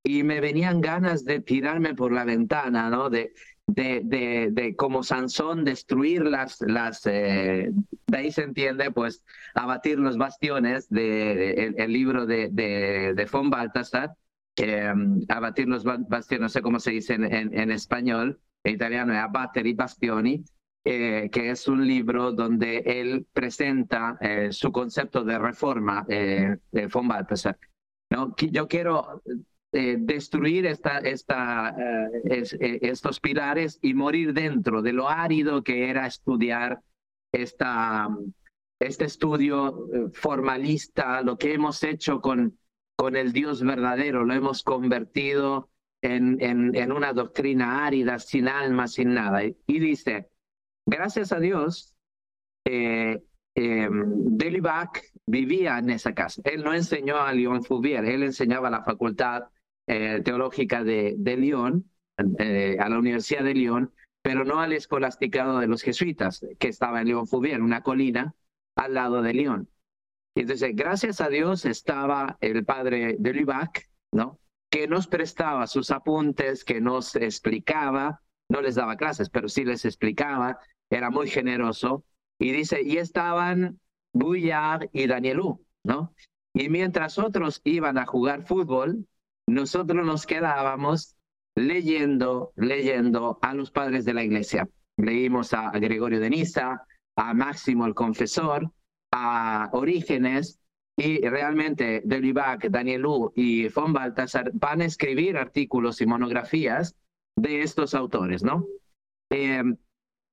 y 0.02 0.22
me 0.22 0.40
venían 0.40 0.80
ganas 0.80 1.24
de 1.26 1.40
tirarme 1.40 1.94
por 1.94 2.10
la 2.12 2.24
ventana, 2.24 2.88
¿no? 2.88 3.10
De, 3.10 3.34
de, 3.66 4.48
de, 4.50 4.74
como 4.74 5.02
Sansón 5.02 5.64
destruir 5.64 6.24
las, 6.24 6.58
las 6.62 7.06
eh, 7.06 7.70
de 8.06 8.16
ahí 8.16 8.32
se 8.32 8.44
entiende, 8.44 8.90
pues, 8.90 9.24
abatir 9.54 9.98
los 9.98 10.16
bastiones 10.16 10.88
del 10.88 11.54
de, 11.54 11.74
el, 11.76 11.92
libro 11.92 12.24
de, 12.24 12.48
de, 12.50 13.12
de 13.14 13.24
von 13.26 13.50
Balthasar, 13.50 14.16
que 14.54 14.90
um, 14.90 15.20
abatir 15.28 15.68
los 15.68 15.84
bastiones, 15.84 16.40
no 16.40 16.48
sé 16.48 16.62
cómo 16.62 16.78
se 16.78 16.92
dice 16.92 17.14
en, 17.14 17.24
en, 17.24 17.58
en 17.58 17.70
español, 17.70 18.40
en 18.64 18.74
italiano 18.74 19.12
es 19.12 19.18
abatter 19.18 19.66
i 19.66 19.74
bastioni, 19.74 20.44
eh, 20.84 21.28
que 21.30 21.50
es 21.50 21.68
un 21.68 21.86
libro 21.86 22.32
donde 22.32 22.78
él 22.78 23.26
presenta 23.32 24.18
eh, 24.20 24.52
su 24.52 24.72
concepto 24.72 25.24
de 25.24 25.38
reforma 25.38 26.04
eh, 26.08 26.56
de 26.70 26.86
von 26.86 27.08
Balthasar. 27.08 27.58
¿no? 28.10 28.34
Yo 28.36 28.68
quiero 28.68 29.22
eh, 29.72 29.96
destruir 29.98 30.66
esta, 30.66 30.98
esta, 30.98 31.70
eh, 31.70 32.44
eh, 32.60 32.78
estos 32.82 33.20
pilares 33.20 33.78
y 33.80 33.94
morir 33.94 34.34
dentro 34.34 34.82
de 34.82 34.92
lo 34.92 35.08
árido 35.08 35.62
que 35.62 35.88
era 35.88 36.06
estudiar 36.06 36.80
esta, 37.32 38.08
este 38.78 39.06
estudio 39.06 39.88
formalista, 40.12 41.22
lo 41.22 41.38
que 41.38 41.54
hemos 41.54 41.82
hecho 41.84 42.20
con, 42.20 42.58
con 42.96 43.16
el 43.16 43.32
Dios 43.32 43.62
verdadero, 43.62 44.24
lo 44.24 44.34
hemos 44.34 44.62
convertido 44.62 45.70
en, 46.02 46.38
en, 46.40 46.92
una 46.92 47.12
doctrina 47.12 47.86
árida, 47.86 48.18
sin 48.18 48.48
alma, 48.48 48.88
sin 48.88 49.14
nada. 49.14 49.44
Y, 49.44 49.78
dice, 49.78 50.28
gracias 50.86 51.32
a 51.32 51.38
Dios, 51.38 51.94
eh, 52.64 53.22
eh, 53.54 53.88
Delibac 53.90 55.04
vivía 55.26 55.78
en 55.78 55.90
esa 55.90 56.12
casa. 56.12 56.42
Él 56.44 56.64
no 56.64 56.74
enseñó 56.74 57.18
a 57.18 57.32
León 57.32 57.62
Fouvier, 57.62 58.04
él 58.04 58.22
enseñaba 58.22 58.70
la 58.70 58.82
facultad 58.82 59.44
eh, 59.86 60.20
teológica 60.24 60.82
de, 60.82 61.14
de 61.16 61.36
Lyon, 61.36 61.90
eh, 62.38 62.76
a 62.78 62.88
la 62.88 62.98
Universidad 62.98 63.42
de 63.44 63.54
Lyon, 63.54 63.92
pero 64.22 64.44
no 64.44 64.60
al 64.60 64.72
escolasticado 64.72 65.58
de 65.58 65.66
los 65.66 65.82
jesuitas, 65.82 66.46
que 66.58 66.68
estaba 66.68 67.00
en 67.00 67.08
León 67.08 67.26
Fouvier, 67.26 67.62
una 67.62 67.82
colina 67.82 68.34
al 68.76 68.94
lado 68.94 69.22
de 69.22 69.34
Lyon. 69.34 69.68
Y 70.34 70.40
entonces, 70.42 70.74
gracias 70.74 71.20
a 71.20 71.28
Dios 71.28 71.64
estaba 71.64 72.36
el 72.40 72.64
padre 72.64 73.16
de 73.18 73.34
Lubac, 73.34 73.88
¿no? 74.12 74.38
Que 74.70 74.88
nos 74.88 75.06
prestaba 75.06 75.66
sus 75.66 75.90
apuntes, 75.90 76.64
que 76.64 76.80
nos 76.80 77.14
explicaba, 77.16 78.22
no 78.48 78.62
les 78.62 78.76
daba 78.76 78.96
clases, 78.96 79.28
pero 79.28 79.48
sí 79.48 79.64
les 79.64 79.84
explicaba, 79.84 80.58
era 80.90 81.10
muy 81.10 81.28
generoso. 81.28 82.04
Y 82.38 82.52
dice, 82.52 82.82
y 82.82 82.96
estaban 82.96 83.78
Bouillard 84.12 84.88
y 84.92 85.06
Danielú, 85.06 85.64
¿no? 85.84 86.14
Y 86.54 86.68
mientras 86.68 87.18
otros 87.18 87.60
iban 87.64 87.98
a 87.98 88.06
jugar 88.06 88.42
fútbol, 88.42 89.06
nosotros 89.46 90.04
nos 90.04 90.26
quedábamos 90.26 91.16
leyendo, 91.54 92.52
leyendo 92.56 93.38
a 93.42 93.54
los 93.54 93.70
padres 93.70 94.04
de 94.04 94.14
la 94.14 94.24
iglesia. 94.24 94.68
Leímos 94.96 95.52
a, 95.54 95.70
Gregorio 95.72 96.20
de 96.20 96.30
Niza, 96.30 96.84
a 97.16 97.34
Máximo 97.34 97.86
el 97.86 97.94
Confesor, 97.94 98.70
a 99.12 99.70
Orígenes, 99.72 100.58
y 100.96 101.20
realmente 101.26 102.02
Delibac, 102.04 102.68
Danielú 102.68 103.32
y 103.34 103.68
von 103.68 103.92
Baltasar 103.92 104.50
van 104.54 104.82
a 104.82 104.84
escribir 104.84 105.36
artículos 105.36 106.00
y 106.00 106.06
monografías 106.06 106.96
de 107.36 107.62
estos 107.62 107.94
autores, 107.94 108.42
¿no? 108.42 108.66
Em, 109.30 109.76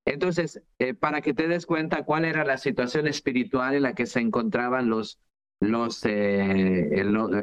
entonces, 0.05 0.61
eh, 0.79 0.93
para 0.93 1.21
que 1.21 1.33
te 1.33 1.47
des 1.47 1.65
cuenta 1.65 2.03
cuál 2.03 2.25
era 2.25 2.43
la 2.43 2.57
situación 2.57 3.07
espiritual 3.07 3.75
en 3.75 3.83
la 3.83 3.93
que 3.93 4.05
se 4.05 4.19
encontraban 4.19 4.89
los, 4.89 5.19
los, 5.61 6.03
eh, 6.05 6.89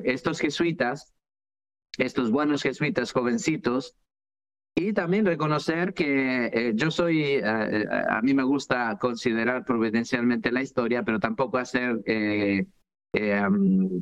estos 0.04 0.40
jesuitas, 0.40 1.14
estos 1.96 2.30
buenos 2.30 2.62
jesuitas 2.62 3.12
jovencitos, 3.12 3.94
Y 4.78 4.92
también 4.92 5.24
reconocer 5.24 5.94
que 5.94 6.50
eh, 6.52 6.72
yo 6.74 6.90
soy, 6.90 7.22
eh, 7.22 7.40
eh, 7.42 7.86
a 8.10 8.20
mí 8.20 8.34
me 8.34 8.42
gusta 8.42 8.98
considerar 8.98 9.64
providencialmente 9.64 10.52
la 10.52 10.60
historia, 10.60 11.02
pero 11.02 11.18
tampoco 11.18 11.56
hacer, 11.56 12.02
eh, 12.04 12.66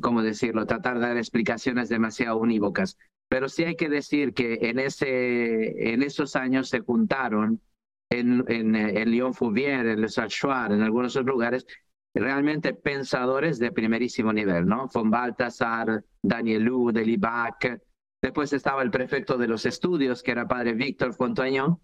¿cómo 0.01 0.21
decirlo?, 0.21 0.65
tratar 0.65 0.99
de 0.99 1.07
dar 1.07 1.17
explicaciones 1.17 1.87
demasiado 1.87 2.37
unívocas. 2.37 2.97
Pero 3.29 3.47
sí 3.47 3.63
hay 3.63 3.77
que 3.77 3.87
decir 3.87 4.33
que 4.33 4.59
en, 4.63 4.79
ese, 4.79 5.93
en 5.93 6.03
esos 6.03 6.35
años 6.35 6.67
se 6.67 6.81
juntaron 6.81 7.61
en, 8.09 8.43
en, 8.49 8.75
en 8.75 9.11
Lyon 9.11 9.33
Fouvier, 9.33 9.87
en 9.87 10.01
Les 10.01 10.17
Alchoir, 10.17 10.73
en 10.73 10.81
algunos 10.81 11.15
otros 11.15 11.33
lugares, 11.33 11.65
realmente 12.13 12.73
pensadores 12.73 13.59
de 13.59 13.71
primerísimo 13.71 14.33
nivel, 14.33 14.65
¿no? 14.67 14.89
Von 14.93 15.09
Baltasar, 15.09 16.03
Daniel 16.21 16.63
Lu, 16.63 16.91
Delibac, 16.91 17.79
Después 18.21 18.53
estaba 18.53 18.81
el 18.81 18.91
prefecto 18.91 19.37
de 19.37 19.47
los 19.47 19.65
estudios, 19.65 20.23
que 20.23 20.31
era 20.31 20.47
padre 20.47 20.73
Víctor 20.73 21.13
Fontañón, 21.13 21.79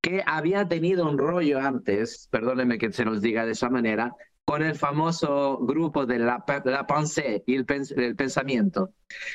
que 0.00 0.22
había 0.26 0.68
tenido 0.68 1.08
un 1.08 1.18
rollo 1.18 1.58
antes, 1.58 2.28
perdónenme 2.30 2.78
que 2.78 2.92
se 2.92 3.04
los 3.04 3.20
diga 3.22 3.44
de 3.44 3.52
esa 3.52 3.70
manera, 3.70 4.12
con 4.44 4.62
el 4.62 4.76
famoso 4.76 5.58
grupo 5.58 6.06
de 6.06 6.20
la, 6.20 6.44
la 6.64 6.86
pensée 6.86 7.42
y 7.46 7.56
el, 7.56 7.66
el, 7.96 8.14
pensamiento. 8.14 8.94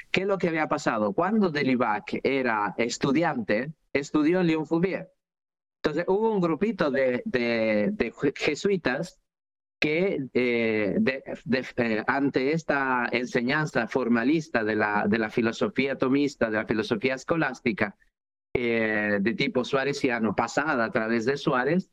¿Qué 0.10 0.22
es 0.22 0.28
lo 0.28 0.38
que 0.38 0.48
había 0.48 0.68
pasado? 0.68 1.12
Cuando 1.14 1.50
Delibac 1.50 2.22
era 2.24 2.74
estudiante, 2.78 3.74
estudió 3.92 4.40
en 4.40 4.48
Lyon 4.48 4.66
Fouvier. 4.66 5.12
Entonces 5.84 6.06
hubo 6.08 6.32
un 6.32 6.40
grupito 6.40 6.90
de, 6.92 7.22
de, 7.26 7.90
de 7.92 8.14
jesuitas 8.36 9.20
que 9.82 10.28
eh, 10.36 11.00
eh, 11.04 12.04
ante 12.06 12.54
esta 12.54 13.10
enseñanza 13.12 13.88
formalista 13.88 14.64
de 14.64 14.76
la, 14.76 15.08
de 15.10 15.18
la 15.18 15.32
filosofía 15.32 15.98
tomista, 15.98 16.52
de 16.52 16.58
la 16.58 16.68
filosofía 16.68 17.16
escolástica, 17.16 17.98
eh, 18.54 19.18
de 19.20 19.34
tipo 19.34 19.66
suareciano, 19.66 20.36
pasada 20.36 20.86
a 20.86 20.92
través 20.92 21.26
de 21.26 21.36
Suárez, 21.36 21.90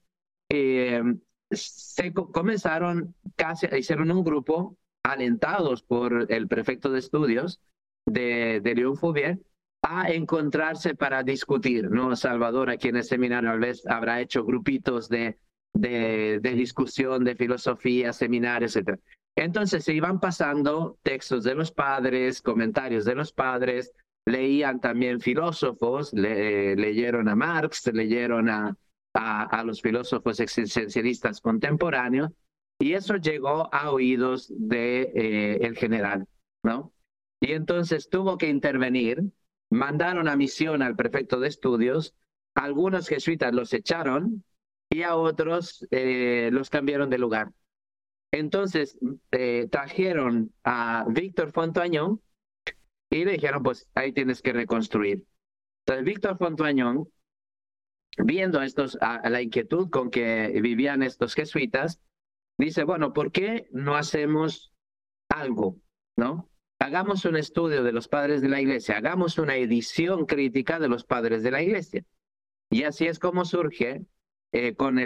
se 1.50 2.12
comenzaron 2.12 3.14
casi, 3.36 3.66
hicieron 3.74 4.10
un 4.10 4.22
grupo 4.22 4.76
alentados 5.02 5.82
por 5.82 6.30
el 6.30 6.46
prefecto 6.46 6.90
de 6.90 6.98
estudios 6.98 7.62
de, 8.04 8.60
de 8.62 8.74
León 8.74 8.96
Fouvier 8.96 9.38
a 9.80 10.10
encontrarse 10.10 10.94
para 10.94 11.22
discutir, 11.22 11.90
¿no? 11.90 12.14
Salvador 12.16 12.68
aquí 12.68 12.88
en 12.88 12.96
el 12.96 13.04
seminario 13.04 13.48
tal 13.48 13.60
vez 13.60 13.86
habrá 13.86 14.20
hecho 14.20 14.44
grupitos 14.44 15.08
de 15.08 15.38
de, 15.80 16.40
discusión, 16.40 17.24
de 17.24 17.36
filosofía, 17.36 18.12
seminarios, 18.12 18.76
etc. 18.76 18.98
Entonces 19.36 19.84
se 19.84 19.94
iban 19.94 20.18
pasando 20.20 20.98
textos 21.02 21.44
de 21.44 21.54
los 21.54 21.70
padres, 21.70 22.42
comentarios 22.42 23.04
de 23.04 23.14
los 23.14 23.32
padres, 23.32 23.92
leían 24.26 24.80
también 24.80 25.20
filósofos, 25.20 26.12
le, 26.12 26.74
leyeron 26.76 27.28
a 27.28 27.36
Marx, 27.36 27.86
leyeron 27.92 28.48
a, 28.48 28.76
a, 29.14 29.64
los 29.64 29.80
filósofos 29.80 30.40
existencialistas 30.40 31.40
contemporáneos, 31.40 32.30
y 32.80 32.92
eso 32.92 33.16
llegó 33.16 33.72
a 33.72 33.90
oídos 33.90 34.52
de 34.56 35.12
eh, 35.14 35.74
general, 35.74 36.26
¿no? 36.62 36.92
Y 37.40 37.52
entonces 37.52 38.08
tuvo 38.08 38.36
que 38.36 38.48
intervenir, 38.48 39.22
mandaron 39.70 40.28
a 40.28 40.36
misión 40.36 40.82
al 40.82 40.96
prefecto 40.96 41.40
de 41.40 41.48
estudios, 41.48 42.14
algunos 42.54 43.08
jesuitas 43.08 43.54
los 43.54 43.72
echaron, 43.72 44.44
y 44.90 45.02
a 45.02 45.16
otros 45.16 45.86
eh, 45.90 46.50
los 46.52 46.70
cambiaron 46.70 47.10
de 47.10 47.18
lugar. 47.18 47.52
Entonces 48.30 48.98
eh, 49.32 49.68
trajeron 49.70 50.52
a 50.64 51.06
Víctor 51.08 51.52
Fontañón 51.52 52.20
y 53.10 53.24
le 53.24 53.32
dijeron, 53.32 53.62
pues 53.62 53.88
ahí 53.94 54.12
tienes 54.12 54.42
que 54.42 54.52
reconstruir. 54.52 55.24
Entonces 55.86 56.04
Víctor 56.04 56.36
Fontañón, 56.36 57.08
viendo 58.18 58.60
estos, 58.62 58.98
a, 59.00 59.16
a 59.16 59.30
la 59.30 59.40
inquietud 59.40 59.88
con 59.88 60.10
que 60.10 60.60
vivían 60.62 61.02
estos 61.02 61.34
jesuitas, 61.34 62.00
dice, 62.58 62.84
bueno, 62.84 63.12
¿por 63.12 63.32
qué 63.32 63.68
no 63.70 63.96
hacemos 63.96 64.74
algo? 65.30 65.76
¿No? 66.16 66.50
Hagamos 66.80 67.24
un 67.24 67.36
estudio 67.36 67.82
de 67.82 67.92
los 67.92 68.08
padres 68.08 68.42
de 68.42 68.48
la 68.48 68.60
iglesia, 68.60 68.98
hagamos 68.98 69.38
una 69.38 69.56
edición 69.56 70.26
crítica 70.26 70.78
de 70.78 70.88
los 70.88 71.04
padres 71.04 71.42
de 71.42 71.50
la 71.50 71.62
iglesia. 71.62 72.04
Y 72.70 72.82
así 72.82 73.06
es 73.06 73.18
como 73.18 73.44
surge 73.44 74.04
eh, 74.52 74.74
con 74.74 74.98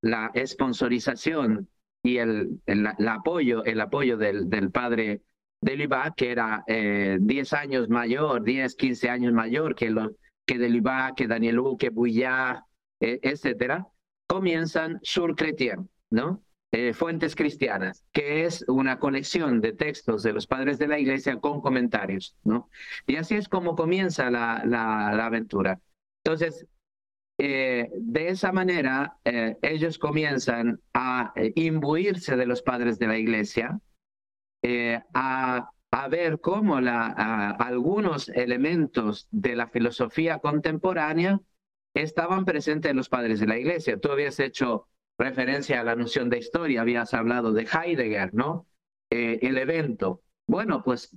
la 0.00 0.32
sponsorización 0.44 1.68
y 2.02 2.18
el, 2.18 2.60
el, 2.66 2.86
apoyo, 3.08 3.64
el 3.64 3.80
apoyo 3.80 4.16
del, 4.16 4.48
del 4.50 4.70
padre 4.70 5.22
Delibat, 5.60 6.14
que 6.16 6.32
era 6.32 6.64
eh, 6.66 7.18
10 7.20 7.52
años 7.52 7.88
mayor, 7.88 8.42
10, 8.42 8.74
15 8.74 9.08
años 9.08 9.32
mayor 9.32 9.76
que, 9.76 9.94
que 10.44 10.58
Delibat, 10.58 11.14
que 11.14 11.28
Daniel 11.28 11.60
U, 11.60 11.76
que 11.76 11.90
Bouillard, 11.90 12.62
eh, 13.00 13.20
etcétera, 13.22 13.86
comienzan 14.26 14.98
Sur 15.02 15.36
Chrétien, 15.36 15.88
¿no? 16.10 16.42
Eh, 16.72 16.94
fuentes 16.94 17.36
cristianas, 17.36 18.02
que 18.12 18.44
es 18.44 18.64
una 18.66 18.98
colección 18.98 19.60
de 19.60 19.72
textos 19.74 20.22
de 20.22 20.32
los 20.32 20.46
padres 20.46 20.78
de 20.78 20.88
la 20.88 20.98
iglesia 20.98 21.36
con 21.36 21.60
comentarios, 21.60 22.34
¿no? 22.42 22.70
Y 23.06 23.16
así 23.16 23.36
es 23.36 23.48
como 23.48 23.76
comienza 23.76 24.30
la, 24.30 24.62
la, 24.64 25.12
la 25.14 25.26
aventura. 25.26 25.80
Entonces, 26.24 26.66
eh, 27.38 27.90
de 27.94 28.28
esa 28.28 28.52
manera 28.52 29.16
eh, 29.24 29.56
ellos 29.62 29.98
comienzan 29.98 30.80
a 30.92 31.32
eh, 31.34 31.52
imbuirse 31.56 32.36
de 32.36 32.46
los 32.46 32.62
padres 32.62 32.98
de 32.98 33.06
la 33.06 33.18
iglesia, 33.18 33.80
a, 35.12 35.70
a, 35.90 36.08
ver 36.08 36.38
cómo 36.40 36.76
algunos 36.76 38.28
elementos 38.28 39.26
de 39.32 39.56
la 39.56 39.66
filosofía 39.66 40.38
contemporánea 40.38 41.40
estaban 41.94 42.44
presentes 42.44 42.92
en 42.92 42.96
los 42.96 43.08
padres 43.08 43.40
de 43.40 43.48
la 43.48 43.58
iglesia. 43.58 43.98
Tú 43.98 44.12
habías 44.12 44.38
hecho 44.38 44.88
referencia 45.18 45.80
a 45.80 45.84
la 45.84 45.96
noción 45.96 46.30
de 46.30 46.38
historia, 46.38 46.82
habías 46.82 47.12
hablado 47.12 47.52
de 47.52 47.66
Heidegger, 47.66 48.32
¿no? 48.34 48.68
el 49.10 49.58
evento. 49.58 50.22
Bueno, 50.46 50.82
pues 50.84 51.16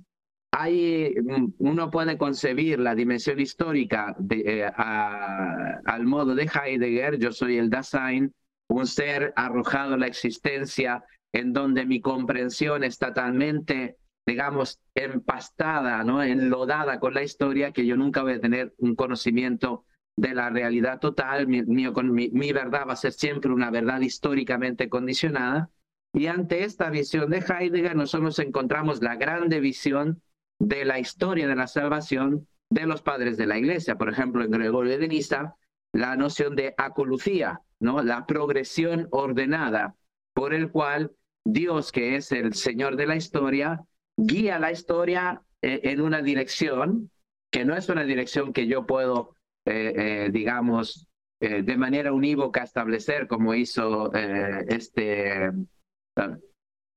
hay, 0.58 1.14
mm, 1.22 1.54
uno 1.58 1.90
puede 1.90 2.16
concebir 2.16 2.78
la 2.78 2.94
dimensión 2.94 3.38
histórica 3.38 4.16
de, 4.18 4.60
eh, 4.60 4.64
a, 4.64 5.80
al 5.84 6.06
modo 6.06 6.34
de 6.34 6.44
Heidegger, 6.44 7.18
yo 7.18 7.30
soy 7.30 7.58
el 7.58 7.68
Dasein, 7.68 8.34
un 8.68 8.86
ser 8.86 9.34
arrojado 9.36 9.94
a 9.94 9.98
la 9.98 10.06
existencia 10.06 11.04
en 11.32 11.52
donde 11.52 11.84
mi 11.84 12.00
comprensión 12.00 12.84
está 12.84 13.08
totalmente, 13.08 13.98
digamos, 14.26 14.80
empastada, 14.94 16.02
¿no? 16.04 16.22
enlodada 16.22 17.00
con 17.00 17.12
la 17.12 17.22
historia, 17.22 17.72
que 17.72 17.84
yo 17.84 17.96
nunca 17.96 18.22
voy 18.22 18.34
a 18.34 18.40
tener 18.40 18.74
un 18.78 18.94
conocimiento 18.94 19.84
de 20.16 20.34
la 20.34 20.48
realidad 20.48 20.98
total, 20.98 21.46
mi, 21.46 21.62
mi, 21.62 21.90
mi 22.30 22.52
verdad 22.52 22.86
va 22.88 22.94
a 22.94 22.96
ser 22.96 23.12
siempre 23.12 23.52
una 23.52 23.70
verdad 23.70 24.00
históricamente 24.00 24.88
condicionada. 24.88 25.68
Y 26.14 26.28
ante 26.28 26.64
esta 26.64 26.88
visión 26.88 27.28
de 27.28 27.44
Heidegger, 27.46 27.94
nosotros 27.94 28.38
encontramos 28.38 29.02
la 29.02 29.16
grande 29.16 29.60
visión 29.60 30.22
de 30.58 30.84
la 30.84 30.98
historia 30.98 31.46
de 31.46 31.56
la 31.56 31.66
salvación 31.66 32.46
de 32.70 32.86
los 32.86 33.02
padres 33.02 33.36
de 33.36 33.46
la 33.46 33.58
iglesia. 33.58 33.96
Por 33.96 34.08
ejemplo, 34.08 34.44
en 34.44 34.50
Gregorio 34.50 34.98
de 34.98 35.08
Nisa, 35.08 35.56
la 35.92 36.16
noción 36.16 36.56
de 36.56 36.74
acolucía, 36.76 37.60
¿no? 37.80 38.02
la 38.02 38.26
progresión 38.26 39.08
ordenada 39.10 39.94
por 40.34 40.52
el 40.52 40.70
cual 40.70 41.12
Dios, 41.44 41.92
que 41.92 42.16
es 42.16 42.32
el 42.32 42.54
Señor 42.54 42.96
de 42.96 43.06
la 43.06 43.16
historia, 43.16 43.84
guía 44.16 44.58
la 44.58 44.72
historia 44.72 45.42
eh, 45.62 45.80
en 45.84 46.00
una 46.00 46.22
dirección 46.22 47.10
que 47.50 47.64
no 47.64 47.76
es 47.76 47.88
una 47.88 48.04
dirección 48.04 48.52
que 48.52 48.66
yo 48.66 48.86
puedo, 48.86 49.34
eh, 49.64 49.92
eh, 49.96 50.30
digamos, 50.32 51.08
de 51.38 51.76
manera 51.76 52.14
unívoca 52.14 52.62
establecer 52.62 53.28
como 53.28 53.54
hizo 53.54 54.10
este, 54.14 55.52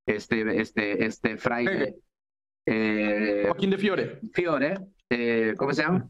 este, 0.06 0.62
este, 0.62 1.06
este 1.06 1.38
fraile 1.38 1.98
eh, 2.72 3.44
Joaquín 3.46 3.70
de 3.70 3.78
Fiore. 3.78 4.20
Fiore, 4.34 4.78
eh, 5.10 5.54
¿cómo 5.58 5.74
se 5.74 5.84
llama? 5.84 6.08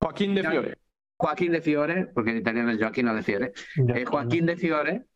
Joaquín 0.00 0.34
de 0.34 0.42
Fiore. 0.42 0.78
Joaquín 1.16 1.52
de 1.52 1.60
Fiore, 1.62 2.06
porque 2.14 2.32
en 2.32 2.36
italiano 2.38 2.70
es 2.70 2.78
Joaquín 2.78 3.06
de 3.06 3.22
Fiore. 3.22 3.52
Eh, 3.94 4.04
Joaquín 4.04 4.46
de 4.46 4.56
Fiore, 4.56 5.06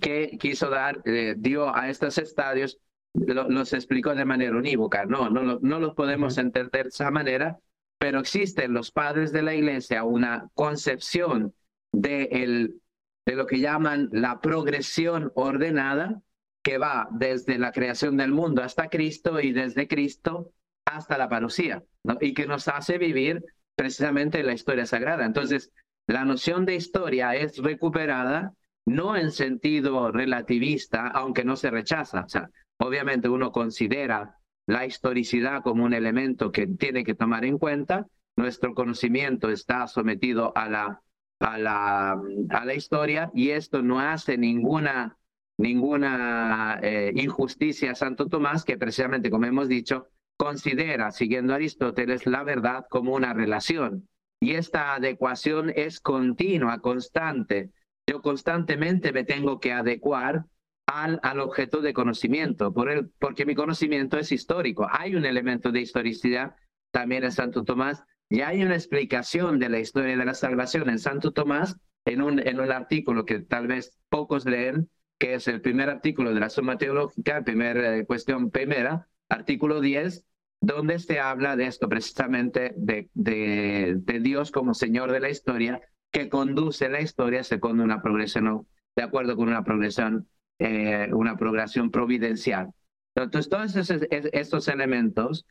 que 0.00 0.36
quiso 0.38 0.70
dar, 0.70 1.00
eh, 1.04 1.34
dio 1.36 1.74
a 1.74 1.88
estos 1.88 2.18
estadios, 2.18 2.78
lo, 3.14 3.48
los 3.48 3.72
explicó 3.72 4.14
de 4.14 4.24
manera 4.24 4.56
unívoca. 4.56 5.06
No, 5.06 5.30
no, 5.30 5.58
no 5.60 5.80
los 5.80 5.94
podemos 5.94 6.34
uh 6.34 6.40
-huh. 6.40 6.44
entender 6.44 6.84
de 6.84 6.88
esa 6.90 7.10
manera, 7.10 7.58
pero 7.98 8.20
existe 8.20 8.64
en 8.64 8.74
los 8.74 8.92
padres 8.92 9.32
de 9.32 9.42
la 9.42 9.54
iglesia 9.54 10.04
una 10.04 10.48
concepción 10.54 11.54
de, 11.92 12.28
el, 12.30 12.80
de 13.24 13.34
lo 13.34 13.46
que 13.46 13.58
llaman 13.58 14.10
la 14.12 14.40
progresión 14.40 15.32
ordenada 15.34 16.20
que 16.66 16.78
va 16.78 17.06
desde 17.12 17.60
la 17.60 17.70
creación 17.70 18.16
del 18.16 18.32
mundo 18.32 18.60
hasta 18.60 18.88
Cristo 18.88 19.38
y 19.38 19.52
desde 19.52 19.86
Cristo 19.86 20.52
hasta 20.84 21.16
la 21.16 21.28
parucía, 21.28 21.84
¿no? 22.02 22.18
y 22.20 22.34
que 22.34 22.48
nos 22.48 22.66
hace 22.66 22.98
vivir 22.98 23.44
precisamente 23.76 24.42
la 24.42 24.52
historia 24.52 24.84
sagrada. 24.84 25.24
Entonces, 25.24 25.70
la 26.08 26.24
noción 26.24 26.66
de 26.66 26.74
historia 26.74 27.36
es 27.36 27.58
recuperada 27.58 28.52
no 28.84 29.16
en 29.16 29.30
sentido 29.30 30.10
relativista, 30.10 31.06
aunque 31.06 31.44
no 31.44 31.54
se 31.54 31.70
rechaza. 31.70 32.22
O 32.22 32.28
sea, 32.28 32.50
obviamente 32.78 33.28
uno 33.28 33.52
considera 33.52 34.36
la 34.66 34.86
historicidad 34.86 35.62
como 35.62 35.84
un 35.84 35.94
elemento 35.94 36.50
que 36.50 36.66
tiene 36.66 37.04
que 37.04 37.14
tomar 37.14 37.44
en 37.44 37.58
cuenta, 37.58 38.08
nuestro 38.34 38.74
conocimiento 38.74 39.50
está 39.50 39.86
sometido 39.86 40.52
a 40.56 40.68
la, 40.68 41.00
a 41.38 41.58
la, 41.58 42.20
a 42.50 42.64
la 42.64 42.74
historia 42.74 43.30
y 43.34 43.50
esto 43.50 43.82
no 43.82 44.00
hace 44.00 44.36
ninguna, 44.36 45.16
ninguna 45.58 46.78
eh, 46.82 47.12
injusticia 47.14 47.92
a 47.92 47.94
Santo 47.94 48.28
Tomás, 48.28 48.64
que 48.64 48.76
precisamente, 48.76 49.30
como 49.30 49.46
hemos 49.46 49.68
dicho, 49.68 50.08
considera, 50.36 51.10
siguiendo 51.12 51.54
Aristóteles, 51.54 52.26
la 52.26 52.42
verdad 52.44 52.86
como 52.90 53.14
una 53.14 53.32
relación. 53.32 54.08
Y 54.40 54.52
esta 54.52 54.94
adecuación 54.94 55.72
es 55.74 56.00
continua, 56.00 56.80
constante. 56.80 57.70
Yo 58.06 58.20
constantemente 58.20 59.12
me 59.12 59.24
tengo 59.24 59.60
que 59.60 59.72
adecuar 59.72 60.44
al, 60.86 61.18
al 61.22 61.40
objeto 61.40 61.80
de 61.80 61.94
conocimiento, 61.94 62.72
por 62.72 62.90
el, 62.90 63.10
porque 63.18 63.46
mi 63.46 63.54
conocimiento 63.54 64.18
es 64.18 64.30
histórico. 64.32 64.86
Hay 64.90 65.14
un 65.16 65.24
elemento 65.24 65.72
de 65.72 65.80
historicidad 65.80 66.54
también 66.92 67.24
en 67.24 67.32
Santo 67.32 67.64
Tomás 67.64 68.04
y 68.28 68.42
hay 68.42 68.62
una 68.62 68.74
explicación 68.74 69.58
de 69.58 69.68
la 69.68 69.78
historia 69.78 70.16
de 70.16 70.24
la 70.24 70.34
salvación 70.34 70.90
en 70.90 70.98
Santo 70.98 71.32
Tomás 71.32 71.76
en 72.04 72.22
un, 72.22 72.38
en 72.46 72.60
un 72.60 72.70
artículo 72.70 73.24
que 73.24 73.40
tal 73.40 73.66
vez 73.66 73.98
pocos 74.08 74.44
leen, 74.44 74.88
que 75.18 75.34
es 75.34 75.48
el 75.48 75.60
primer 75.60 75.88
artículo 75.88 76.34
de 76.34 76.40
la 76.40 76.50
Suma 76.50 76.78
Teológica, 76.78 77.42
primera 77.42 77.96
eh, 77.96 78.06
cuestión 78.06 78.50
primera, 78.50 79.08
artículo 79.28 79.80
10, 79.80 80.24
donde 80.60 80.98
se 80.98 81.20
habla 81.20 81.56
de 81.56 81.66
esto 81.66 81.88
precisamente, 81.88 82.74
de, 82.76 83.08
de, 83.14 83.96
de, 83.98 84.20
Dios 84.20 84.50
como 84.50 84.74
Señor 84.74 85.12
de 85.12 85.20
la 85.20 85.30
historia, 85.30 85.80
que 86.10 86.28
conduce 86.28 86.88
la 86.88 87.00
historia 87.00 87.44
según 87.44 87.80
una 87.80 88.02
progresión, 88.02 88.66
de 88.94 89.02
acuerdo 89.02 89.36
con 89.36 89.48
una 89.48 89.64
progresión, 89.64 90.28
eh, 90.58 91.08
una 91.12 91.36
progresión 91.36 91.90
providencial. 91.90 92.70
Entonces, 93.14 93.48
todos 93.48 93.76
esos, 93.76 94.02
estos 94.10 94.68
elementos, 94.68 95.46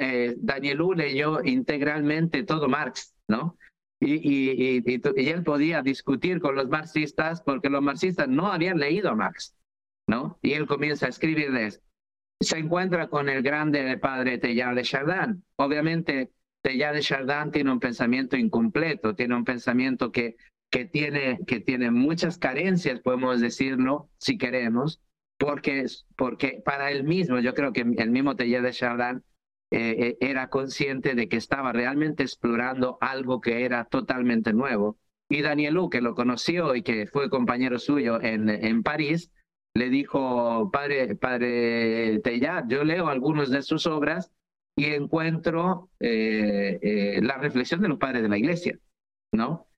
eh, 0.00 0.34
Danielú 0.38 0.92
leyó 0.92 1.42
integralmente 1.42 2.42
todo 2.42 2.68
Marx, 2.68 3.14
¿no? 3.28 3.56
Y, 3.98 4.14
y, 4.14 4.82
y, 4.84 5.00
y, 5.16 5.28
él 5.28 5.42
podía 5.42 5.82
discutir 5.82 6.40
con 6.40 6.54
los 6.54 6.68
marxistas 6.68 7.40
porque 7.40 7.70
los 7.70 7.82
marxistas 7.82 8.28
no 8.28 8.52
habían 8.52 8.78
leído 8.78 9.10
a 9.10 9.14
Marx, 9.14 9.56
¿no? 10.06 10.38
Y 10.42 10.52
él 10.52 10.66
comienza 10.66 11.06
a 11.06 11.08
escribirles. 11.08 11.82
Se 12.40 12.58
encuentra 12.58 13.08
con 13.08 13.30
el 13.30 13.42
grande 13.42 13.96
padre 13.96 14.36
Teilhard 14.36 14.76
de 14.76 14.82
Chardin. 14.82 15.44
Obviamente, 15.56 16.30
Teilhard 16.60 16.96
de 16.96 17.00
Chardin 17.00 17.50
tiene 17.50 17.72
un 17.72 17.80
pensamiento 17.80 18.36
incompleto, 18.36 19.14
tiene 19.14 19.34
un 19.34 19.44
pensamiento 19.44 20.12
que, 20.12 20.36
que, 20.70 20.84
tiene, 20.84 21.38
que 21.46 21.60
tiene 21.60 21.90
muchas 21.90 22.36
carencias, 22.36 23.00
podemos 23.00 23.40
decirlo, 23.40 24.10
si 24.18 24.36
queremos, 24.36 25.00
porque, 25.38 25.86
porque 26.16 26.60
para 26.62 26.90
él 26.90 27.04
mismo, 27.04 27.38
yo 27.40 27.54
creo 27.54 27.72
que 27.72 27.80
el 27.80 28.10
mismo 28.10 28.36
taller 28.36 28.60
de 28.60 28.72
Chardin 28.72 29.24
eh, 29.70 29.96
eh, 29.98 30.16
era 30.20 30.48
consciente 30.48 31.14
de 31.14 31.28
que 31.28 31.36
estaba 31.36 31.72
realmente 31.72 32.22
explorando 32.22 32.98
algo 33.00 33.40
que 33.40 33.64
era 33.64 33.84
totalmente 33.84 34.52
nuevo. 34.52 34.98
Y 35.28 35.42
Danielú, 35.42 35.90
que 35.90 36.00
lo 36.00 36.14
conoció 36.14 36.76
y 36.76 36.82
que 36.82 37.06
fue 37.06 37.30
compañero 37.30 37.78
suyo 37.78 38.20
en, 38.22 38.48
en 38.48 38.82
París, 38.84 39.32
le 39.74 39.90
dijo, 39.90 40.70
padre, 40.70 41.16
padre 41.16 42.20
Teilhard, 42.20 42.68
yo 42.68 42.84
leo 42.84 43.08
algunas 43.08 43.50
de 43.50 43.62
sus 43.62 43.86
obras 43.86 44.32
y 44.76 44.86
encuentro 44.86 45.90
eh, 46.00 47.18
la 47.22 47.38
reflexión 47.38 47.80
de 47.82 47.88
los 47.88 47.98
padres 47.98 48.22
de 48.22 48.28
la 48.28 48.38
iglesia, 48.38 48.78
¿no? 49.32 49.68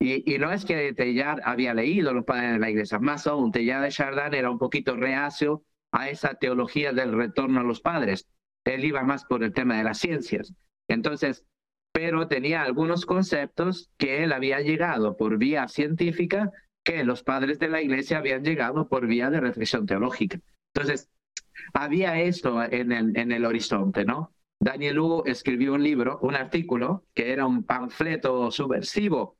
Y, 0.00 0.34
y, 0.34 0.38
no 0.38 0.50
es 0.52 0.64
que 0.64 0.92
Teilhard 0.94 1.40
había 1.44 1.74
leído 1.74 2.12
los 2.12 2.24
padres 2.24 2.54
de 2.54 2.58
la 2.58 2.70
iglesia, 2.70 2.98
más 2.98 3.26
aún, 3.28 3.52
Teilhard 3.52 3.84
de 3.84 3.90
Chardin 3.90 4.34
era 4.34 4.50
un 4.50 4.58
poquito 4.58 4.96
reacio 4.96 5.64
a 5.92 6.08
esa 6.08 6.34
teología 6.34 6.92
del 6.92 7.12
retorno 7.12 7.60
a 7.60 7.64
los 7.64 7.80
padres. 7.80 8.26
Él 8.64 8.84
iba 8.84 9.02
más 9.02 9.24
por 9.24 9.42
el 9.42 9.52
tema 9.52 9.76
de 9.76 9.84
las 9.84 9.98
ciencias. 9.98 10.52
Entonces, 10.88 11.44
pero 11.92 12.26
tenía 12.28 12.62
algunos 12.62 13.06
conceptos 13.06 13.90
que 13.98 14.24
él 14.24 14.32
había 14.32 14.60
llegado 14.60 15.16
por 15.16 15.38
vía 15.38 15.68
científica 15.68 16.50
que 16.84 17.04
los 17.04 17.22
padres 17.22 17.58
de 17.58 17.68
la 17.68 17.80
iglesia 17.80 18.18
habían 18.18 18.42
llegado 18.42 18.88
por 18.88 19.06
vía 19.06 19.30
de 19.30 19.40
reflexión 19.40 19.86
teológica. 19.86 20.40
Entonces, 20.74 21.10
había 21.74 22.20
esto 22.20 22.62
en 22.62 22.92
el, 22.92 23.16
en 23.16 23.30
el 23.32 23.44
horizonte, 23.44 24.04
¿no? 24.04 24.34
Daniel 24.58 24.98
Hugo 24.98 25.24
escribió 25.26 25.74
un 25.74 25.82
libro, 25.82 26.18
un 26.22 26.34
artículo, 26.34 27.04
que 27.14 27.32
era 27.32 27.46
un 27.46 27.64
panfleto 27.64 28.50
subversivo 28.50 29.36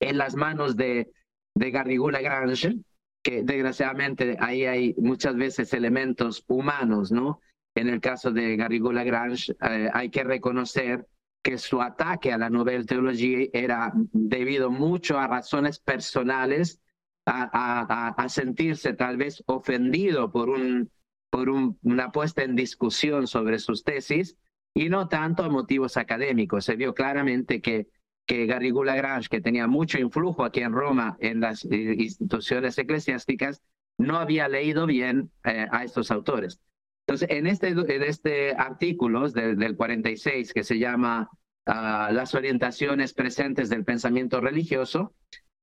en 0.00 0.18
las 0.18 0.34
manos 0.34 0.76
de, 0.76 1.12
de 1.54 1.70
Garrigou 1.70 2.10
Lagrange, 2.10 2.76
que 3.22 3.44
desgraciadamente 3.44 4.36
ahí 4.40 4.64
hay 4.64 4.94
muchas 4.98 5.36
veces 5.36 5.72
elementos 5.72 6.44
humanos, 6.48 7.12
¿no? 7.12 7.40
En 7.74 7.88
el 7.88 8.00
caso 8.00 8.30
de 8.30 8.56
Garrigou 8.56 8.92
Lagrange 8.92 9.52
eh, 9.62 9.88
hay 9.92 10.10
que 10.10 10.24
reconocer 10.24 11.06
que 11.42 11.58
su 11.58 11.80
ataque 11.82 12.32
a 12.32 12.38
la 12.38 12.50
Nouvelle 12.50 12.84
Teología 12.84 13.48
era 13.52 13.92
debido 13.94 14.70
mucho 14.70 15.18
a 15.18 15.26
razones 15.26 15.78
personales, 15.78 16.80
a, 17.26 17.48
a, 17.52 18.08
a 18.08 18.28
sentirse 18.28 18.92
tal 18.94 19.16
vez 19.16 19.42
ofendido 19.46 20.30
por, 20.30 20.50
un, 20.50 20.90
por 21.30 21.48
un, 21.48 21.78
una 21.82 22.12
puesta 22.12 22.42
en 22.42 22.54
discusión 22.54 23.26
sobre 23.26 23.58
sus 23.58 23.84
tesis 23.84 24.36
y 24.74 24.88
no 24.88 25.08
tanto 25.08 25.42
a 25.42 25.48
motivos 25.48 25.96
académicos. 25.96 26.64
Se 26.64 26.76
vio 26.76 26.94
claramente 26.94 27.60
que 27.60 27.88
que 28.26 28.46
Garrigou 28.46 28.84
Lagrange, 28.84 29.28
que 29.28 29.40
tenía 29.40 29.66
mucho 29.66 29.98
influjo 29.98 30.44
aquí 30.44 30.60
en 30.60 30.72
Roma 30.72 31.16
en 31.20 31.40
las 31.40 31.64
eh, 31.64 31.96
instituciones 31.98 32.78
eclesiásticas, 32.78 33.62
no 33.98 34.16
había 34.16 34.48
leído 34.48 34.86
bien 34.86 35.30
eh, 35.44 35.66
a 35.70 35.84
estos 35.84 36.10
autores. 36.10 36.60
Entonces, 37.06 37.28
en 37.30 37.46
este, 37.46 37.68
en 37.68 38.02
este 38.02 38.52
artículo 38.52 39.28
de, 39.28 39.56
del 39.56 39.76
46, 39.76 40.52
que 40.52 40.62
se 40.62 40.78
llama 40.78 41.28
uh, 41.66 42.12
Las 42.12 42.34
orientaciones 42.34 43.12
presentes 43.12 43.68
del 43.68 43.84
pensamiento 43.84 44.40
religioso, 44.40 45.14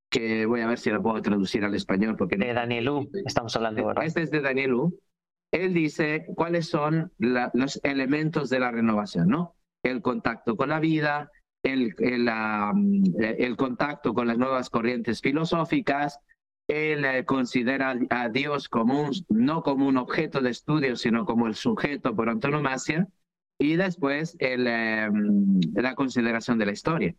que 0.10 0.46
voy 0.46 0.62
a 0.62 0.68
ver 0.68 0.80
si 0.80 0.90
lo 0.90 1.02
puedo 1.02 1.22
traducir 1.22 1.64
al 1.64 1.76
español. 1.76 2.18
Porque 2.18 2.36
de 2.36 2.54
Danielú, 2.54 3.10
estamos 3.26 3.56
hablando 3.56 3.84
ahora. 3.84 4.06
Este 4.06 4.22
es 4.24 4.32
de 4.32 4.42
Danielú. 4.42 5.00
Él 5.52 5.74
dice 5.74 6.26
cuáles 6.36 6.68
son 6.68 7.12
la, 7.18 7.52
los 7.54 7.80
elementos 7.84 8.50
de 8.50 8.60
la 8.60 8.72
renovación, 8.72 9.30
¿no? 9.30 9.56
El 9.82 10.02
contacto 10.02 10.56
con 10.56 10.70
la 10.70 10.80
vida, 10.80 11.32
el, 11.64 11.96
el, 12.00 12.30
el, 13.20 13.58
contacto 13.58 14.14
con 14.14 14.28
las 14.28 14.38
nuevas 14.38 14.70
corrientes 14.70 15.22
filosóficas, 15.22 16.20
él 16.70 17.26
considera 17.26 17.98
a 18.10 18.30
Dios 18.30 18.70
como 18.70 19.02
un, 19.02 19.12
no 19.30 19.64
como 19.64 19.88
un 19.88 19.98
objeto 19.98 20.40
de 20.40 20.52
estudio, 20.52 20.96
sino 20.96 21.26
como 21.26 21.48
el 21.48 21.56
sujeto 21.56 22.16
por 22.16 22.30
antonomasia, 22.30 23.08
y 23.60 23.76
después 23.76 24.38
la 24.40 25.96
consideración 25.96 26.58
de 26.58 26.66
la 26.66 26.72
historia. 26.72 27.16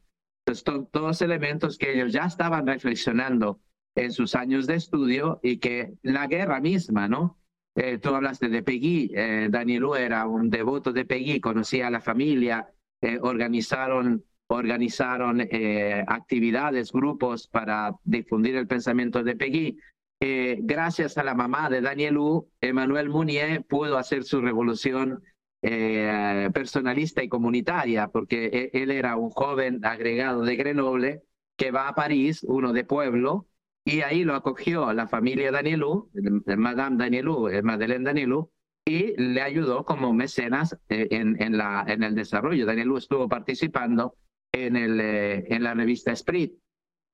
Entonces, 0.46 0.64
to, 0.64 0.84
todos 0.90 1.20
elementos 1.20 1.76
que 1.76 1.92
ellos 1.92 2.12
ya 2.12 2.24
estaban 2.24 2.66
reflexionando 2.66 3.60
en 3.94 4.12
sus 4.12 4.34
años 4.34 4.66
de 4.66 4.76
estudio 4.76 5.40
y 5.42 5.58
que 5.58 5.92
la 6.02 6.26
guerra 6.26 6.60
misma, 6.60 7.08
¿no? 7.08 7.38
Eh, 7.76 7.98
tú 7.98 8.14
hablaste 8.14 8.48
de 8.48 8.62
Peggy, 8.62 9.10
eh, 9.14 9.48
Danielú 9.50 9.94
era 9.94 10.26
un 10.26 10.50
devoto 10.50 10.92
de 10.92 11.04
Peggy, 11.04 11.40
conocía 11.40 11.86
a 11.86 11.90
la 11.90 12.00
familia, 12.00 12.72
eh, 13.00 13.18
organizaron 13.20 14.24
organizaron 14.50 15.40
eh, 15.40 16.04
actividades, 16.08 16.90
grupos 16.90 17.46
para 17.46 17.94
difundir 18.02 18.56
el 18.56 18.66
pensamiento 18.66 19.22
de 19.22 19.36
Peggy. 19.36 19.78
Eh, 20.20 20.58
gracias 20.62 21.16
a 21.18 21.24
la 21.24 21.34
mamá 21.34 21.70
de 21.70 21.80
Daniel 21.80 22.18
U, 22.18 22.50
Emmanuel 22.60 23.10
Mounier 23.10 23.64
pudo 23.64 23.96
hacer 23.96 24.24
su 24.24 24.40
revolución 24.40 25.22
eh, 25.62 26.50
personalista 26.52 27.22
y 27.22 27.28
comunitaria, 27.28 28.08
porque 28.08 28.70
él, 28.72 28.82
él, 28.82 28.90
era 28.90 29.16
un 29.16 29.30
joven 29.30 29.84
agregado 29.84 30.42
de 30.42 30.56
Grenoble 30.56 31.22
que 31.56 31.70
va 31.70 31.86
a 31.86 31.94
París, 31.94 32.42
uno 32.42 32.72
de 32.72 32.84
pueblo, 32.84 33.46
y 33.84 34.00
ahí 34.00 34.24
lo 34.24 34.34
acogió 34.34 34.92
la 34.92 35.06
familia 35.06 35.52
Danielou, 35.52 36.10
Madame 36.56 36.96
Danielou, 36.96 37.48
Madeleine 37.62 38.04
Danielou, 38.04 38.50
y 38.84 39.14
le 39.16 39.42
ayudó 39.42 39.84
como 39.84 40.12
mecenas 40.12 40.76
en, 40.88 41.40
en, 41.40 41.56
la, 41.56 41.84
en 41.86 42.02
el 42.02 42.14
desarrollo. 42.16 42.66
Danielou 42.66 42.96
estuvo 42.96 43.28
participando 43.28 44.16
en, 44.52 44.76
el, 44.76 45.00
eh, 45.00 45.54
en 45.54 45.62
la 45.62 45.74
revista 45.74 46.12
Esprit. 46.12 46.54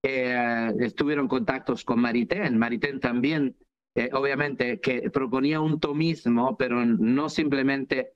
Eh, 0.03 0.73
estuvieron 0.81 1.29
contactos 1.29 1.85
con 1.85 2.01
Maritain. 2.01 2.59
Maritain 2.59 3.01
también, 3.01 3.57
eh, 3.95 4.11
obviamente, 4.13 4.81
que 4.81 5.11
proponía 5.11 5.61
un 5.61 5.81
tomismo, 5.81 6.57
pero 6.57 6.85
no 6.85 7.29
simplemente 7.29 8.13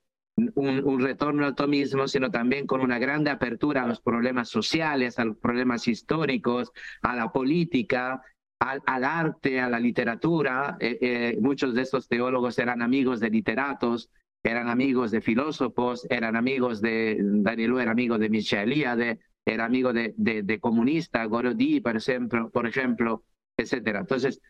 un, 0.55 0.85
un, 0.85 1.01
retorno 1.01 1.45
al 1.45 1.55
tomismo, 1.55 2.09
sino 2.09 2.31
también 2.31 2.67
con 2.67 2.81
una 2.81 2.99
grande 2.99 3.31
apertura 3.31 3.83
a 3.83 3.87
los 3.87 4.01
problemas 4.01 4.49
sociales, 4.49 5.19
a 5.19 5.25
los 5.25 5.37
problemas 5.37 5.87
históricos, 5.89 6.73
a 7.03 7.17
la 7.17 7.33
política, 7.33 8.23
al, 8.61 8.83
al 8.87 9.05
arte, 9.05 9.61
a 9.61 9.69
la 9.69 9.81
literatura. 9.81 10.77
Eh, 10.81 10.99
eh, 11.01 11.39
muchos 11.41 11.75
de 11.75 11.83
estos 11.83 12.09
teólogos 12.09 12.59
eran 12.59 12.83
amigos 12.83 13.21
de 13.21 13.31
literatos, 13.31 14.11
eran 14.43 14.69
amigos 14.69 15.11
de 15.11 15.21
filósofos, 15.21 16.07
eran 16.11 16.37
amigos 16.37 16.81
de, 16.81 17.19
Daniel 17.21 17.79
era 17.81 17.91
amigo 17.91 18.19
de 18.19 18.31
Michel 18.31 18.73
era 19.45 19.65
amigo 19.65 19.93
de, 19.93 20.15
de, 20.17 20.43
de 20.43 20.61
comunista, 20.61 21.25
Gorodi, 21.25 21.81
por 21.81 21.97
ejemplo, 21.97 22.51
por 22.51 22.67
ejemplo, 22.67 23.25
etcétera. 23.57 24.01
Entonces, 24.01 24.41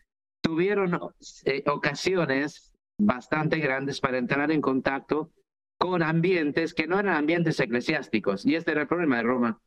tuvieron 0.41 0.99
eh, 1.45 1.63
ocasiones 1.67 2.73
bastante 2.97 3.59
grandes 3.59 3.99
para 3.99 4.17
entrar 4.17 4.51
en 4.51 4.61
contacto 4.61 5.31
con 5.77 6.03
ambientes 6.03 6.73
que 6.73 6.87
no 6.87 6.99
eran 6.99 7.15
ambientes 7.15 7.59
eclesiásticos. 7.59 8.45
Y 8.45 8.55
este 8.55 8.71
era 8.71 8.81
el 8.81 8.87
problema 8.87 9.17
de 9.17 9.23
Roma, 9.23 9.61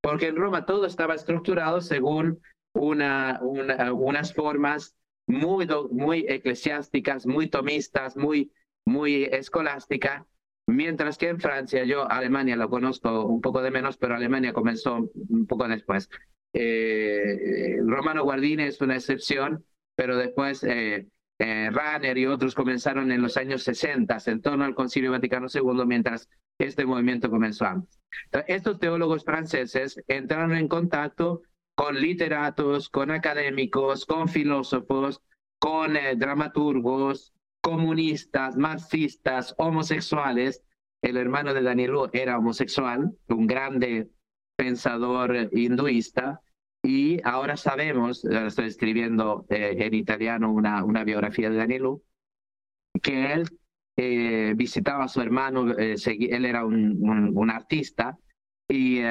porque 0.00 0.28
en 0.28 0.36
Roma 0.36 0.64
todo 0.64 0.86
estaba 0.86 1.14
estructurado 1.14 1.80
según 1.80 2.40
una, 2.72 3.40
unas 3.42 4.32
formas 4.32 4.94
muy, 5.26 5.68
muy 5.90 6.24
eclesiásticas, 6.28 7.26
muy 7.26 7.48
tomistas, 7.48 8.16
muy, 8.16 8.50
muy 8.88 9.24
escolásticas, 9.24 10.24
mientras 10.66 11.18
que 11.18 11.28
en 11.28 11.40
Francia, 11.40 11.84
yo 11.84 12.10
Alemania 12.10 12.56
lo 12.56 12.68
conozco 12.68 13.24
un 13.26 13.40
poco 13.40 13.62
de 13.62 13.70
menos, 13.70 13.96
pero 13.96 14.14
Alemania 14.14 14.52
comenzó 14.52 15.10
un 15.14 15.46
poco 15.46 15.68
después. 15.68 16.08
Eh, 16.52 17.78
Romano 17.84 18.24
Guardini 18.24 18.64
es 18.64 18.80
una 18.80 18.96
excepción, 18.96 19.64
pero 19.94 20.16
después 20.16 20.64
eh, 20.64 21.06
eh, 21.38 21.70
y 22.16 22.26
otros 22.26 22.54
comenzaron 22.54 23.12
en 23.12 23.22
los 23.22 23.36
años 23.36 23.62
60 23.62 24.16
en 24.26 24.42
torno 24.42 24.64
al 24.64 24.74
Concilio 24.74 25.12
Vaticano 25.12 25.46
II, 25.52 25.84
mientras 25.86 26.28
este 26.58 26.84
movimiento 26.84 27.30
comenzó 27.30 27.66
antes. 27.66 28.00
Estos 28.48 28.80
teólogos 28.80 29.24
franceses 29.24 30.02
entraron 30.08 30.54
en 30.54 30.66
contacto 30.66 31.42
con 31.74 32.00
literatos, 32.00 32.88
con 32.88 33.12
académicos, 33.12 34.04
con 34.04 34.28
filósofos, 34.28 35.22
con 35.58 35.96
eh, 35.96 36.16
dramaturgos, 36.16 37.32
comunistas, 37.68 38.56
marxistas, 38.56 39.54
homosexuales. 39.58 40.62
El 41.02 41.18
hermano 41.18 41.52
de 41.52 41.62
Daniel 41.62 42.08
era 42.14 42.38
homosexual, 42.38 43.12
un 43.28 43.46
grande 43.46 44.08
pensador 44.56 45.50
hinduista, 45.52 46.40
y 46.82 47.20
ahora 47.24 47.58
sabemos, 47.58 48.24
estoy 48.24 48.66
escribiendo 48.66 49.44
eh, 49.50 49.76
en 49.80 49.92
italiano 49.94 50.50
una, 50.50 51.04
biografía 51.04 51.50
de 51.50 51.56
Danielu, 51.56 52.02
que 53.02 53.34
él 53.34 53.44
eh, 53.98 54.54
visitaba 54.56 55.04
a 55.04 55.08
su 55.08 55.20
hermano, 55.20 55.70
eh, 55.78 55.96
él 56.06 56.44
era 56.46 56.64
un, 56.64 57.36
un, 57.36 57.50
artista 57.50 58.18
y 58.66 59.02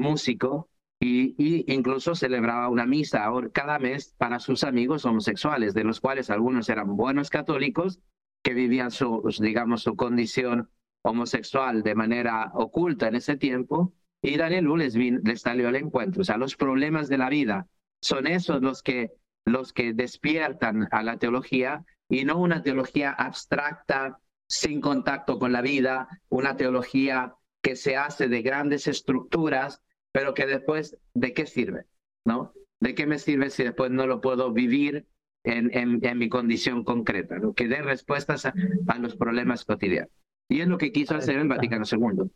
músico, 0.00 0.68
y, 1.04 1.64
incluso 1.72 2.14
celebraba 2.14 2.68
una 2.68 2.86
misa 2.86 3.30
cada 3.52 3.78
mes 3.78 4.14
para 4.16 4.40
sus 4.40 4.64
amigos 4.64 5.04
homosexuales, 5.04 5.74
de 5.74 5.84
los 5.84 6.00
cuales 6.00 6.30
algunos 6.30 6.68
eran 6.68 6.96
buenos 6.96 7.30
católicos 7.30 8.00
que 8.42 8.54
vivían 8.54 8.90
su, 8.90 9.22
digamos, 9.40 9.82
su 9.82 9.96
condición 9.96 10.70
homosexual 11.02 11.82
de 11.82 11.94
manera 11.94 12.50
oculta 12.54 13.08
en 13.08 13.16
ese 13.16 13.36
tiempo, 13.36 13.92
y 14.22 14.36
Daniel 14.36 14.66
les, 14.78 14.94
les 14.94 15.40
salió 15.42 15.68
al 15.68 15.76
encuentro. 15.76 16.22
O 16.22 16.24
sea, 16.24 16.38
los 16.38 16.56
problemas 16.56 17.08
de 17.08 17.18
la 17.18 17.28
vida 17.28 17.68
son 18.00 18.26
esos 18.26 18.62
los 18.62 18.82
que, 18.82 19.12
los 19.44 19.74
que 19.74 19.92
despiertan 19.92 20.88
a 20.90 21.02
la 21.02 21.18
teología 21.18 21.84
y 22.08 22.24
no 22.24 22.38
una 22.38 22.62
teología 22.62 23.10
abstracta, 23.10 24.20
sin 24.46 24.80
contacto 24.80 25.38
con 25.38 25.52
la 25.52 25.60
vida, 25.60 26.08
una 26.28 26.56
teología 26.56 27.34
que 27.60 27.76
se 27.76 27.96
hace 27.96 28.28
de 28.28 28.42
grandes 28.42 28.86
estructuras, 28.88 29.82
pero 30.14 30.32
que 30.32 30.46
después, 30.46 30.96
¿de 31.12 31.34
qué 31.34 31.44
sirve? 31.44 31.86
¿No? 32.24 32.52
¿De 32.80 32.94
qué 32.94 33.04
me 33.04 33.18
sirve 33.18 33.50
si 33.50 33.64
después 33.64 33.90
no 33.90 34.06
lo 34.06 34.20
puedo 34.20 34.52
vivir 34.52 35.08
en, 35.44 35.70
en, 35.74 36.18
mi 36.18 36.28
condición 36.28 36.84
concreta? 36.84 37.38
¿no? 37.40 37.52
Que 37.52 37.66
dé 37.66 37.82
respuestas 37.82 38.46
a, 38.46 38.54
a, 38.86 38.98
los 38.98 39.16
problemas 39.16 39.64
cotidianos. 39.64 40.12
Y 40.48 40.60
es 40.60 40.68
lo 40.68 40.78
que 40.78 40.92
quiso 40.92 41.16
hacer 41.16 41.36
el 41.36 41.48
Vaticano 41.48 41.84
II. 41.90 42.30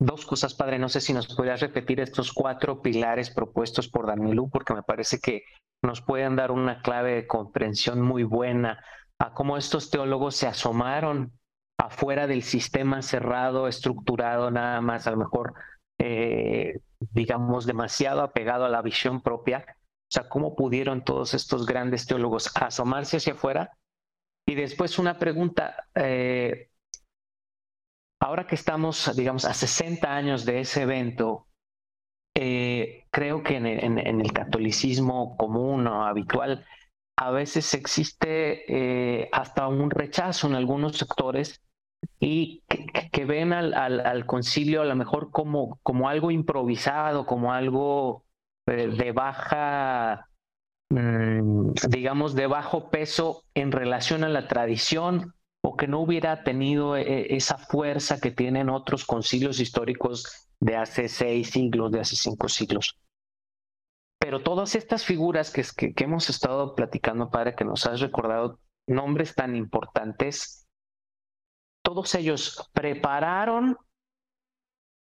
Dos 0.00 0.24
cosas, 0.24 0.54
padre. 0.54 0.78
No 0.78 0.88
sé 0.88 1.00
si 1.00 1.12
nos 1.12 1.34
podrías 1.34 1.60
repetir 1.60 1.98
estos 1.98 2.32
cuatro 2.32 2.80
pilares 2.80 3.30
propuestos 3.30 3.88
por 3.88 4.06
Danilú, 4.06 4.48
porque 4.48 4.74
me 4.74 4.84
parece 4.84 5.18
que 5.18 5.42
nos 5.82 6.00
pueden 6.00 6.36
dar 6.36 6.52
una 6.52 6.80
clave 6.80 7.14
de 7.14 7.26
comprensión 7.26 8.00
muy 8.00 8.22
buena 8.22 8.84
a 9.18 9.34
cómo 9.34 9.56
estos 9.56 9.90
teólogos 9.90 10.36
se 10.36 10.46
asomaron 10.46 11.32
afuera 11.76 12.28
del 12.28 12.44
sistema 12.44 13.02
cerrado, 13.02 13.66
estructurado, 13.66 14.52
nada 14.52 14.80
más, 14.80 15.08
a 15.08 15.10
lo 15.10 15.16
mejor, 15.16 15.54
eh, 15.98 16.80
digamos, 17.12 17.66
demasiado 17.66 18.22
apegado 18.22 18.64
a 18.64 18.68
la 18.68 18.82
visión 18.82 19.20
propia. 19.20 19.64
O 19.68 20.10
sea, 20.10 20.28
cómo 20.28 20.56
pudieron 20.56 21.04
todos 21.04 21.34
estos 21.34 21.66
grandes 21.66 22.06
teólogos 22.06 22.50
asomarse 22.56 23.18
hacia 23.18 23.34
afuera. 23.34 23.76
Y 24.46 24.54
después 24.54 24.98
una 24.98 25.18
pregunta, 25.18 25.88
eh, 25.94 26.70
ahora 28.20 28.46
que 28.46 28.54
estamos, 28.54 29.14
digamos, 29.14 29.44
a 29.44 29.52
60 29.52 30.14
años 30.14 30.44
de 30.46 30.60
ese 30.60 30.82
evento, 30.82 31.48
eh, 32.34 33.04
creo 33.10 33.42
que 33.42 33.56
en 33.56 33.66
el, 33.66 34.32
catolicismo 34.32 35.36
común 35.36 35.86
o 35.86 36.06
habitual, 36.06 36.64
a 37.18 37.30
veces 37.32 37.74
existe 37.74 39.28
hasta 39.32 39.66
un 39.66 39.90
rechazo 39.90 40.46
en 40.46 40.54
algunos 40.54 40.96
sectores 40.96 41.60
y 42.20 42.62
que, 42.68 43.24
ven 43.24 43.52
al, 43.52 44.26
concilio 44.26 44.82
a 44.82 44.84
lo 44.84 44.96
mejor 44.96 45.30
como, 45.30 45.78
como 45.82 46.08
algo 46.08 46.30
improvisado, 46.30 47.26
como 47.26 47.52
algo 47.52 48.24
eh, 48.66 48.88
de 48.88 49.12
baja, 49.12 50.28
mm, 50.90 51.72
digamos, 51.88 52.34
de 52.34 52.46
bajo 52.46 52.90
peso 52.90 53.44
en 53.54 53.72
relación 53.72 54.24
a 54.24 54.28
la 54.28 54.48
tradición 54.48 55.34
o 55.62 55.76
que 55.76 55.88
no 55.88 56.00
hubiera 56.00 56.44
tenido 56.44 56.96
eh, 56.96 57.34
esa 57.34 57.58
fuerza 57.58 58.20
que 58.20 58.30
tienen 58.30 58.68
otros 58.68 59.04
concilios 59.04 59.60
históricos 59.60 60.48
de 60.60 60.76
hace 60.76 61.08
seis 61.08 61.50
siglos, 61.50 61.90
de 61.92 62.00
hace 62.00 62.16
cinco 62.16 62.48
siglos. 62.48 62.98
Pero 64.20 64.42
todas 64.42 64.74
estas 64.74 65.04
figuras 65.04 65.52
que, 65.52 65.62
que, 65.94 66.04
hemos 66.04 66.28
estado 66.28 66.74
platicando, 66.74 67.30
padre, 67.30 67.54
que 67.54 67.64
nos 67.64 67.86
has 67.86 68.00
recordado, 68.00 68.58
nombres 68.86 69.34
tan 69.34 69.54
importantes, 69.54 70.67
todos 71.88 72.14
ellos 72.14 72.68
prepararon 72.74 73.78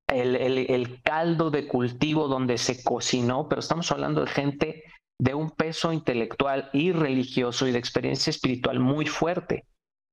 el, 0.09 1.01
caldo 1.01 1.49
de 1.49 1.65
cultivo 1.65 2.27
donde 2.27 2.57
se 2.57 2.83
cocinó, 2.83 3.47
pero 3.47 3.61
estamos 3.61 3.89
hablando 3.93 4.19
de 4.19 4.27
gente 4.27 4.83
de 5.17 5.33
un 5.33 5.51
peso 5.51 5.93
intelectual 5.93 6.69
y 6.73 6.91
religioso 6.91 7.69
y 7.69 7.71
de 7.71 7.79
experiencia 7.79 8.31
espiritual 8.31 8.81
muy 8.81 9.05
fuerte 9.05 9.65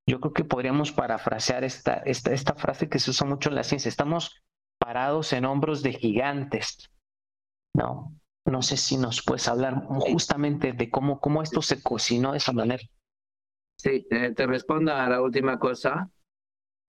yo 0.09 0.21
creo 0.21 0.33
que 0.33 0.45
podríamos 0.45 0.93
parafrasear 0.93 1.65
esta, 1.65 2.55
frase 2.57 2.89
que 2.89 3.01
se 3.01 3.11
usa 3.11 3.27
mucho 3.27 3.49
en 3.49 3.57
la 3.57 3.65
ciencia. 3.65 3.89
Estamos 3.89 4.43
parados 4.79 5.33
en 5.33 5.45
hombros 5.45 5.83
de 5.83 5.93
gigantes. 5.93 6.91
No, 7.77 8.13
no 8.45 8.63
sé 8.63 8.77
si 8.77 8.97
nos 8.97 9.23
puedes 9.23 9.47
hablar 9.47 9.85
justamente 9.87 10.73
de 10.73 10.91
cómo, 10.91 11.21
cómo 11.21 11.43
esto 11.43 11.63
se 11.63 11.83
cocinó 11.83 12.33
de 12.33 12.39
esa 12.39 12.53
manera. 12.53 12.83
Sí, 13.77 14.07
eh, 14.11 14.33
te 14.35 14.47
respondo 14.47 14.93
a 14.93 15.09
la 15.09 15.23
última 15.23 15.59
cosa 15.59 16.11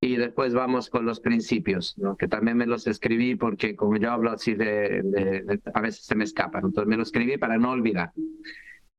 y 0.01 0.15
después 0.15 0.53
vamos 0.53 0.89
con 0.89 1.05
los 1.05 1.19
principios, 1.19 1.95
¿no? 1.97 2.17
que 2.17 2.27
también 2.27 2.57
me 2.57 2.65
los 2.65 2.87
escribí 2.87 3.35
porque 3.35 3.75
como 3.75 3.97
yo 3.97 4.11
hablo 4.11 4.31
así 4.31 4.55
de, 4.55 5.59
a 5.73 5.81
veces 5.81 6.05
se 6.05 6.15
me 6.15 6.23
escapan, 6.23 6.65
entonces 6.65 6.89
me 6.89 6.97
los 6.97 7.09
escribí 7.09 7.37
para 7.37 7.57
no 7.57 7.71
olvidar. 7.71 8.11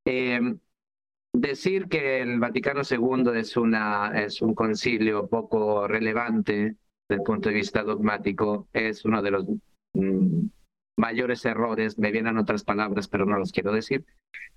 Eh, 0.04 0.40
Decir 1.34 1.88
que 1.88 2.20
el 2.20 2.38
Vaticano 2.38 2.82
II 2.88 3.30
es, 3.36 3.56
una, 3.56 4.12
es 4.22 4.42
un 4.42 4.54
concilio 4.54 5.28
poco 5.28 5.88
relevante 5.88 6.76
desde 7.08 7.20
el 7.20 7.22
punto 7.22 7.48
de 7.48 7.54
vista 7.54 7.82
dogmático 7.82 8.68
es 8.74 9.06
uno 9.06 9.22
de 9.22 9.30
los 9.30 9.46
mm, 9.94 10.46
mayores 10.98 11.42
errores, 11.46 11.98
me 11.98 12.12
vienen 12.12 12.36
otras 12.36 12.64
palabras, 12.64 13.08
pero 13.08 13.24
no 13.24 13.38
los 13.38 13.50
quiero 13.50 13.72
decir, 13.72 14.04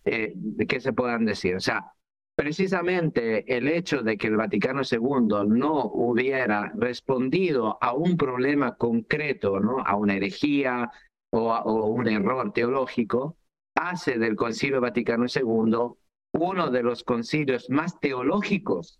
eh, 0.03 0.34
de 0.35 0.67
que 0.67 0.81
se 0.81 0.91
puedan 0.91 1.23
decir. 1.23 1.55
O 1.55 1.61
sea, 1.61 1.93
precisamente 2.36 3.56
el 3.57 3.68
hecho 3.68 4.03
de 4.03 4.18
que 4.18 4.28
el 4.28 4.38
Vaticano 4.38 4.82
II 4.90 5.48
no 5.48 5.86
hubiera 5.86 6.72
respondido 6.76 7.78
a 7.82 7.94
un 7.94 8.18
problema 8.18 8.76
concreto, 8.76 9.60
¿no? 9.60 9.80
a 9.80 9.95
una 9.95 10.16
herejía 10.16 10.91
o, 11.32 11.53
o 11.53 11.86
un 11.88 12.07
error 12.07 12.52
teológico, 12.53 13.38
hace 13.76 14.18
del 14.18 14.36
Concilio 14.36 14.82
Vaticano 14.82 15.26
II 15.34 15.95
uno 16.36 16.70
de 16.70 16.84
los 16.84 17.03
concilios 17.03 17.70
más 17.70 17.99
teológicos, 17.99 18.99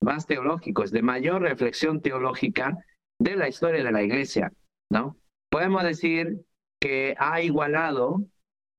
más 0.00 0.26
teológicos, 0.26 0.90
de 0.90 1.02
mayor 1.02 1.42
reflexión 1.42 2.00
teológica 2.00 2.76
de 3.18 3.36
la 3.36 3.48
historia 3.48 3.84
de 3.84 3.92
la 3.92 4.02
Iglesia, 4.02 4.52
¿no? 4.90 5.16
Podemos 5.50 5.82
decir 5.82 6.40
que 6.80 7.14
ha 7.18 7.42
igualado 7.42 8.24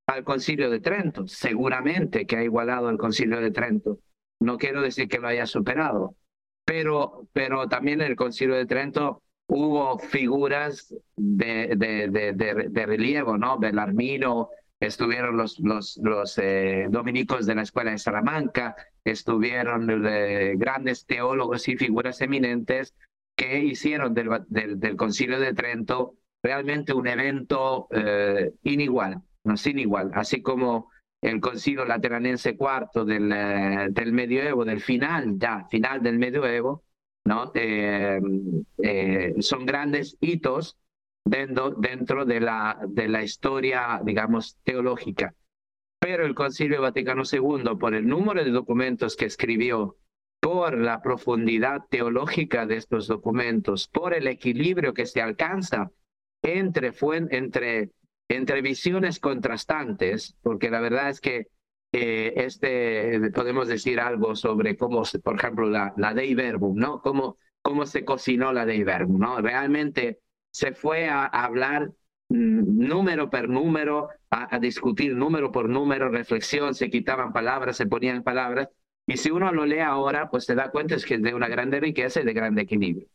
al 0.10 0.23
concilio 0.23 0.69
de 0.69 0.80
Trento, 0.80 1.27
seguramente 1.27 2.26
que 2.26 2.38
ha 2.38 2.44
igualado 2.44 2.88
al 2.88 2.98
concilio 2.98 3.40
de 3.40 3.52
Trento. 3.52 3.99
No 4.40 4.57
quiero 4.57 4.81
decir 4.81 5.07
que 5.07 5.19
lo 5.19 5.27
haya 5.27 5.45
superado, 5.45 6.15
pero, 6.65 7.27
pero 7.34 7.68
también 7.68 8.02
en 8.02 8.07
el 8.07 8.15
concilio 8.15 8.56
de 8.56 8.65
Trento 8.65 9.22
hubo 9.48 9.99
figuras 9.99 10.94
de, 11.15 11.73
de, 11.76 12.07
de, 12.10 12.69
de, 12.69 12.86
relieve, 12.86 13.38
¿no? 13.38 13.57
Belarmino, 13.57 14.49
estuvieron 14.80 15.36
los, 15.38 15.60
los, 15.60 15.99
los 16.03 16.38
eh, 16.38 16.88
dominicos 16.90 17.45
de 17.45 17.56
la 17.56 17.64
Escuela 17.64 17.91
de 17.91 17.98
Salamanca, 17.98 18.76
estuvieron 19.03 19.88
grandes 20.57 21.06
teólogos 21.06 21.68
y 21.68 21.77
figuras 21.77 22.22
eminentes 22.22 22.94
que 23.36 23.60
hicieron 23.60 24.14
del, 24.14 24.30
del, 24.48 24.95
Concilio 24.95 25.40
de 25.40 25.53
Trento 25.53 26.15
realmente 26.44 26.94
un 26.94 27.07
evento 27.07 27.88
eh, 27.91 28.52
inigual, 28.64 29.22
sin 29.56 29.80
igual, 29.80 30.11
así 30.14 30.41
como 30.41 30.90
el 31.22 31.40
Concilio 31.41 31.86
Lateranense 31.86 32.57
IV 32.57 33.06
del, 33.06 33.32
eh, 33.32 33.88
del 33.91 34.14
medioevo, 34.14 34.64
del 34.64 34.82
final, 34.82 35.38
ya, 35.38 35.66
final 35.70 36.02
del 36.02 36.18
medioevo, 36.18 36.84
¿no? 37.26 37.52
Eh, 37.56 38.22
eh, 38.82 39.36
son 39.40 39.66
grandes 39.66 40.18
hitos 40.22 40.78
dentro, 41.26 41.72
dentro 41.72 42.26
de, 42.26 42.40
la, 42.40 42.80
de 42.88 43.07
la 43.07 43.24
historia, 43.24 44.02
digamos, 44.03 44.57
teológica. 44.64 45.36
Pero 45.99 46.26
el 46.26 46.34
Concilio 46.34 46.82
Vaticano 46.82 47.24
II, 47.30 47.76
por 47.78 47.94
el 47.94 48.07
número 48.07 48.44
de 48.44 48.52
documentos 48.52 49.18
que 49.18 49.26
escribió, 49.26 49.98
por 50.40 50.78
la 50.78 51.02
profundidad 51.02 51.82
teológica 51.90 52.66
de 52.66 52.78
estos 52.78 53.07
documentos, 53.07 53.90
por 53.90 54.14
el 54.14 54.28
equilibrio 54.28 54.94
que 54.94 55.06
se 55.06 55.22
alcanza 55.22 55.91
entre, 56.41 56.94
entre, 57.32 57.91
entre 58.30 58.61
visiones 58.61 59.19
contrastantes, 59.19 60.38
porque 60.41 60.69
la 60.69 60.80
verdad 60.80 61.10
es 61.10 61.19
que 61.19 61.47
eh, 61.91 62.34
este, 62.38 63.31
podemos 63.31 63.68
decir 63.68 63.99
algo 63.99 64.35
sobre 64.35 64.77
cómo, 64.77 65.03
por 65.23 65.35
ejemplo, 65.35 65.68
la, 65.68 65.93
la 65.97 66.14
Dei 66.14 66.35
Verbum, 66.35 66.77
¿no? 66.77 67.01
Cómo, 67.01 67.38
cómo 67.61 67.85
se 67.85 68.06
cocinó 68.06 68.53
la 68.53 68.65
Dei 68.65 68.84
Verbum, 68.84 69.19
¿no? 69.19 69.41
Realmente 69.41 70.19
se 70.51 70.73
fue 70.73 71.10
a, 71.10 71.26
hablar 71.26 71.91
mm, 72.30 72.88
número 72.88 73.30
por 73.30 73.49
número, 73.49 74.10
a, 74.30 74.56
a, 74.56 74.60
discutir 74.60 75.15
número 75.15 75.51
por 75.51 75.68
número, 75.68 76.10
reflexión, 76.10 76.76
se 76.76 76.89
quitaban 76.91 77.34
palabras, 77.34 77.77
se 77.77 77.88
ponían 77.88 78.23
palabras, 78.23 78.69
y 79.07 79.18
si 79.18 79.31
uno 79.31 79.51
lo 79.51 79.65
lee 79.65 79.80
ahora, 79.80 80.30
pues 80.30 80.45
se 80.45 80.53
da 80.53 80.69
cuenta 80.69 80.93
es 80.93 81.03
que 81.03 81.15
es 81.15 81.23
de 81.23 81.34
una 81.34 81.47
grande 81.47 81.80
riqueza 81.80 82.22
y 82.22 82.26
de 82.26 82.34
grande 82.34 82.61
equilibrio. 82.61 83.07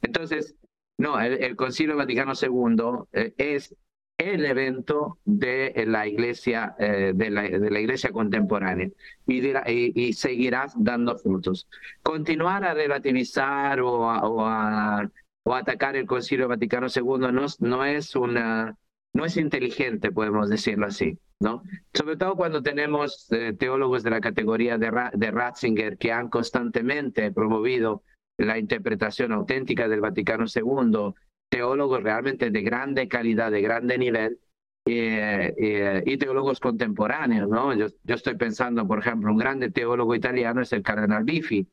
Entonces, 0.00 0.56
no, 0.96 1.20
el, 1.20 1.54
Concilio 1.56 1.96
Vaticano 1.96 2.32
II 2.40 3.04
eh, 3.12 3.34
es 3.36 3.76
el 4.18 4.44
evento 4.46 5.18
de 5.24 5.84
la 5.86 6.06
iglesia, 6.06 6.74
eh, 6.78 7.12
de, 7.14 7.30
la, 7.30 7.42
de, 7.42 7.70
la, 7.70 7.80
iglesia 7.80 8.10
contemporánea 8.10 8.88
y, 9.26 10.00
y, 10.00 10.12
seguirá 10.12 10.66
dando 10.76 11.16
frutos. 11.18 11.68
Continuar 12.02 12.64
a 12.64 12.74
relativizar 12.74 13.80
o 13.80 14.08
a, 14.08 14.28
o 14.28 14.46
a, 14.46 15.10
o 15.42 15.54
atacar 15.54 15.96
el 15.96 16.06
Concilio 16.06 16.48
Vaticano 16.48 16.86
II 16.94 17.32
no, 17.32 17.46
no, 17.58 17.84
es 17.84 18.14
una, 18.14 18.76
no 19.12 19.24
es 19.24 19.36
inteligente, 19.36 20.12
podemos 20.12 20.48
decirlo 20.48 20.86
así. 20.86 21.18
¿no? 21.40 21.62
Sobre 21.92 22.16
todo 22.16 22.36
cuando 22.36 22.62
tenemos 22.62 23.30
eh, 23.32 23.52
teólogos 23.52 24.04
de 24.04 24.10
la 24.10 24.20
categoría 24.20 24.78
de, 24.78 24.92
de 25.12 25.30
Ratzinger 25.30 25.98
que 25.98 26.12
han 26.12 26.28
constantemente 26.28 27.32
promovido 27.32 28.02
la 28.38 28.58
interpretación 28.58 29.32
auténtica 29.32 29.88
del 29.88 30.00
Vaticano 30.00 30.44
II, 30.52 31.14
teólogos 31.48 32.02
realmente 32.02 32.50
de 32.50 32.62
grande 32.62 33.08
calidad, 33.08 33.50
de 33.50 33.62
grande 33.62 33.98
nivel, 33.98 34.38
eh, 34.86 35.54
eh, 35.56 36.02
y 36.04 36.18
teólogos 36.18 36.60
contemporáneos, 36.60 37.48
¿no? 37.48 37.72
Yo, 37.74 37.86
yo, 38.02 38.14
estoy 38.14 38.36
pensando, 38.36 38.86
por 38.86 38.98
ejemplo, 38.98 39.32
un 39.32 39.38
grande 39.38 39.70
teólogo 39.70 40.14
italiano 40.14 40.60
es 40.60 40.72
el 40.74 40.82
cardenal 40.82 41.24
Bifi, 41.24 41.66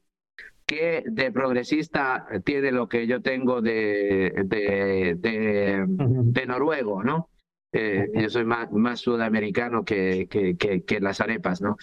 que 0.65 1.03
de 1.05 1.31
progresista 1.31 2.25
tiene 2.45 2.71
lo 2.71 2.87
que 2.87 3.07
yo 3.07 3.21
tengo 3.21 3.61
de, 3.61 4.31
de, 4.45 5.15
de, 5.19 5.85
de 5.87 6.45
noruego, 6.45 7.03
¿no? 7.03 7.29
Eh, 7.73 8.09
yo 8.13 8.29
soy 8.29 8.45
más, 8.45 8.71
más 8.71 9.01
sudamericano 9.01 9.83
que, 9.83 10.27
que, 10.29 10.55
que, 10.55 10.99
las 11.01 11.19
arepas, 11.19 11.61
¿no? 11.61 11.75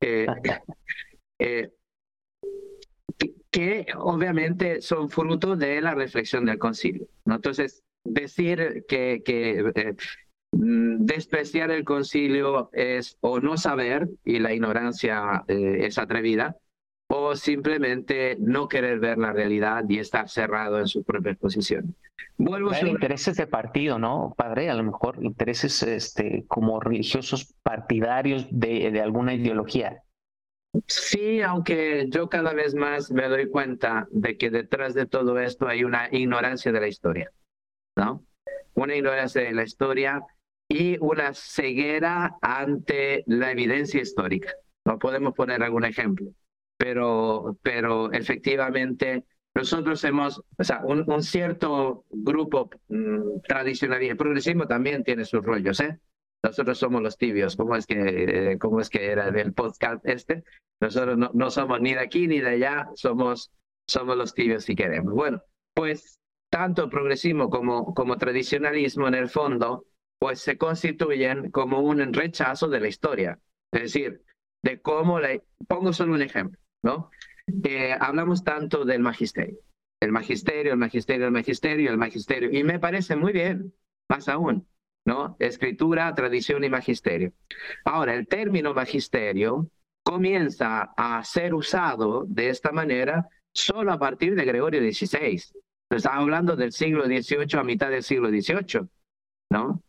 Eh, 3.56 3.80
eh, 3.80 3.84
que, 3.86 3.92
obviamente 3.96 4.80
son 4.80 5.08
fruto 5.08 5.56
de 5.56 5.80
la 5.80 5.94
reflexión 5.94 6.44
del 6.44 6.58
concilio. 6.58 7.06
¿no? 7.24 7.36
Entonces, 7.36 7.82
decir 8.04 8.84
que, 8.88 9.22
que 9.24 9.94
mm, 10.52 11.04
despreciar 11.04 11.70
el 11.70 11.84
concilio 11.84 12.70
es 12.72 13.16
o 13.20 13.40
no 13.40 13.56
saber, 13.56 14.08
y 14.24 14.38
la 14.38 14.52
ignorancia 14.52 15.44
es 15.48 15.98
atrevida, 15.98 16.56
o 17.08 17.36
simplemente 17.36 18.36
no 18.40 18.68
querer 18.68 18.98
ver 18.98 19.18
la 19.18 19.32
realidad 19.32 19.84
y 19.88 19.98
estar 19.98 20.28
cerrado 20.28 20.80
en 20.80 20.88
su 20.88 21.04
propia 21.04 21.34
posición. 21.34 21.94
Vuelvo 22.38 22.70
a 22.70 22.80
intereses 22.80 23.36
de 23.36 23.46
partido, 23.46 23.98
¿no, 23.98 24.34
padre? 24.36 24.68
A 24.68 24.74
lo 24.74 24.82
mejor 24.82 25.18
intereses 25.22 25.82
este, 25.82 26.44
como 26.48 26.80
religiosos 26.80 27.54
partidarios 27.62 28.46
de, 28.50 28.90
de 28.90 29.00
alguna 29.00 29.34
ideología. 29.34 30.02
Sí, 30.86 31.42
aunque 31.42 32.06
yo 32.08 32.28
cada 32.28 32.52
vez 32.52 32.74
más 32.74 33.10
me 33.10 33.28
doy 33.28 33.48
cuenta 33.48 34.06
de 34.10 34.36
que 34.36 34.50
detrás 34.50 34.94
de 34.94 35.06
todo 35.06 35.38
esto 35.38 35.68
hay 35.68 35.84
una 35.84 36.08
ignorancia 36.10 36.72
de 36.72 36.80
la 36.80 36.88
historia, 36.88 37.32
¿no? 37.96 38.24
Una 38.74 38.94
ignorancia 38.94 39.42
de 39.42 39.52
la 39.52 39.62
historia 39.62 40.22
y 40.68 40.98
una 41.00 41.32
ceguera 41.34 42.36
ante 42.42 43.24
la 43.26 43.52
evidencia 43.52 44.00
histórica. 44.00 44.52
¿No? 44.84 44.98
Podemos 44.98 45.34
poner 45.34 45.62
algún 45.62 45.84
ejemplo 45.84 46.30
pero, 46.76 47.58
pero 47.62 48.12
efectivamente 48.12 49.24
nosotros 49.54 50.02
hemos, 50.04 50.42
o 50.58 50.64
sea, 50.64 50.82
un, 50.84 51.22
cierto 51.22 52.04
grupo 52.10 52.70
mm, 52.88 53.40
tradicional 53.46 54.02
el 54.02 54.16
progresismo 54.16 54.66
también 54.66 55.02
tiene 55.02 55.24
sus 55.24 55.42
rollos, 55.42 55.80
¿eh? 55.80 55.98
Nosotros 56.46 56.78
somos 56.78 57.02
los 57.02 57.18
tibios, 57.18 57.56
¿cómo 57.56 57.74
es 57.74 57.86
que, 57.86 58.56
cómo 58.60 58.80
es 58.80 58.88
que 58.88 59.06
era 59.10 59.28
el 59.28 59.52
podcast 59.52 60.06
este? 60.06 60.44
Nosotros 60.80 61.18
no, 61.18 61.30
no 61.34 61.50
somos 61.50 61.80
ni 61.80 61.94
de 61.94 62.00
aquí 62.00 62.28
ni 62.28 62.40
de 62.40 62.50
allá, 62.50 62.88
somos, 62.94 63.50
somos 63.88 64.16
los 64.16 64.32
tibios 64.32 64.62
si 64.62 64.76
queremos. 64.76 65.12
Bueno, 65.12 65.42
pues 65.74 66.20
tanto 66.48 66.88
progresismo 66.88 67.50
como, 67.50 67.92
como 67.94 68.16
tradicionalismo 68.16 69.08
en 69.08 69.14
el 69.14 69.28
fondo, 69.28 69.86
pues 70.20 70.38
se 70.38 70.56
constituyen 70.56 71.50
como 71.50 71.80
un 71.80 72.12
rechazo 72.12 72.68
de 72.68 72.80
la 72.80 72.88
historia. 72.88 73.40
Es 73.72 73.82
decir, 73.82 74.22
de 74.62 74.80
cómo 74.80 75.18
la... 75.18 75.40
Pongo 75.66 75.92
solo 75.92 76.14
un 76.14 76.22
ejemplo. 76.22 76.60
¿no? 76.86 77.10
Eh, 77.64 77.96
hablamos 77.98 78.44
tanto 78.44 78.84
del 78.84 79.00
magisterio, 79.00 79.58
el 80.00 80.12
magisterio, 80.12 80.72
el 80.72 80.78
magisterio, 80.78 81.26
el 81.26 81.32
magisterio, 81.32 81.90
el 81.90 81.98
magisterio, 81.98 82.50
y 82.56 82.62
me 82.62 82.78
parece 82.78 83.16
muy 83.16 83.32
bien, 83.32 83.74
más 84.08 84.28
aún, 84.28 84.68
¿no? 85.06 85.36
Escritura, 85.38 86.14
tradición 86.14 86.62
y 86.64 86.68
magisterio. 86.68 87.32
Ahora, 87.84 88.14
el 88.14 88.26
término 88.28 88.74
magisterio 88.74 89.70
comienza 90.04 90.92
a 90.96 91.24
ser 91.24 91.54
usado 91.54 92.24
de 92.28 92.50
esta 92.50 92.72
manera 92.72 93.26
solo 93.54 93.92
a 93.92 93.98
partir 93.98 94.34
de 94.34 94.44
Gregorio 94.44 94.80
XVI. 94.80 95.42
Estamos 95.90 96.22
hablando 96.22 96.56
del 96.56 96.72
siglo 96.72 97.06
XVIII 97.06 97.58
a 97.58 97.64
mitad 97.64 97.90
del 97.90 98.02
siglo 98.02 98.28
XVIII, 98.28 98.88
¿no? 99.50 99.82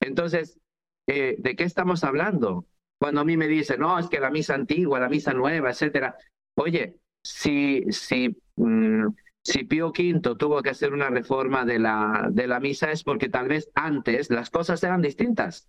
Entonces, 0.00 0.58
eh, 1.06 1.36
¿de 1.38 1.54
qué 1.54 1.64
estamos 1.64 2.02
hablando? 2.02 2.66
Cuando 2.98 3.20
a 3.20 3.24
mí 3.24 3.36
me 3.36 3.46
dicen, 3.46 3.80
no, 3.80 3.98
es 3.98 4.08
que 4.08 4.18
la 4.18 4.30
misa 4.30 4.54
antigua, 4.54 4.98
la 4.98 5.08
misa 5.08 5.32
nueva, 5.32 5.70
etcétera, 5.70 6.16
Oye, 6.54 6.96
si, 7.22 7.84
si, 7.90 8.36
mm, 8.56 9.06
si 9.44 9.64
Pío 9.64 9.88
V 9.88 10.20
tuvo 10.36 10.62
que 10.62 10.70
hacer 10.70 10.92
una 10.92 11.10
reforma 11.10 11.64
de 11.64 11.78
la, 11.78 12.28
de 12.30 12.46
la 12.46 12.60
misa 12.60 12.90
es 12.90 13.02
porque 13.02 13.28
tal 13.28 13.48
vez 13.48 13.70
antes 13.74 14.30
las 14.30 14.50
cosas 14.50 14.82
eran 14.84 15.02
distintas. 15.02 15.68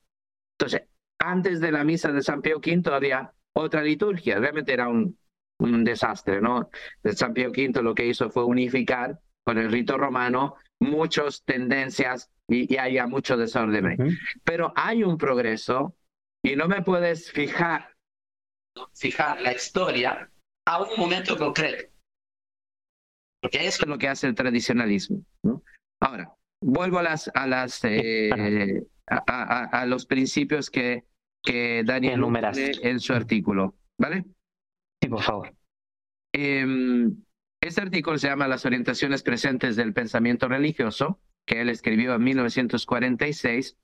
Entonces, 0.58 0.88
antes 1.20 1.60
de 1.60 1.72
la 1.72 1.84
misa 1.84 2.12
de 2.12 2.22
San 2.22 2.42
Pío 2.42 2.58
V 2.58 2.94
había 2.94 3.34
otra 3.54 3.82
liturgia, 3.82 4.40
realmente 4.40 4.74
era 4.74 4.88
un, 4.88 5.18
un 5.60 5.84
desastre, 5.84 6.42
¿no? 6.42 6.70
San 7.04 7.34
Pío 7.34 7.50
V 7.50 7.82
lo 7.82 7.96
que 7.96 8.06
hizo 8.06 8.30
fue 8.30 8.46
unificar 8.46 9.20
con 9.44 9.58
el 9.58 9.72
rito 9.72 9.98
romano 9.98 10.56
muchas 10.80 11.44
tendencias 11.44 12.30
y, 12.48 12.72
y 12.74 12.78
había 12.78 13.08
mucho 13.08 13.38
desorden. 13.38 13.98
Pero 14.44 14.72
hay 14.76 15.04
un 15.04 15.18
progreso 15.18 15.96
y 16.44 16.56
no 16.56 16.68
me 16.68 16.82
puedes 16.82 17.32
fijar, 17.32 17.96
fijar 18.94 19.42
la 19.42 19.54
historia 19.54 20.30
a 20.66 20.82
un 20.84 20.90
momento 20.98 21.38
concreto. 21.38 21.93
Porque 23.44 23.68
eso 23.68 23.84
es 23.84 23.88
lo 23.90 23.98
que 23.98 24.08
hace 24.08 24.26
el 24.26 24.36
tradicionalismo. 24.36 25.24
¿no? 25.44 25.62
Ahora, 26.00 26.34
vuelvo 26.62 27.00
a 27.00 27.04
las 27.04 27.30
a 27.34 27.46
las 27.46 27.84
eh, 27.84 28.82
a, 29.08 29.64
a, 29.66 29.86
los 29.86 30.06
principios 30.06 30.70
que, 30.70 31.04
que 31.44 31.84
Daniel 31.86 32.22
numeraste 32.22 32.90
en 32.90 33.00
su 33.02 33.14
artículo. 33.14 33.76
¿Vale? 33.98 34.24
Sí, 35.02 35.10
por 35.10 35.22
favor. 35.22 35.54
Eh, 36.34 36.66
este 37.62 37.82
artículo 37.82 38.18
se 38.18 38.28
llama 38.28 38.48
Las 38.48 38.66
orientaciones 38.66 39.24
presentes 39.24 39.76
del 39.76 39.94
pensamiento 39.94 40.48
religioso, 40.48 41.20
que 41.46 41.62
él 41.62 41.70
escribió 41.70 42.16
en 42.16 42.24
1946 42.24 43.78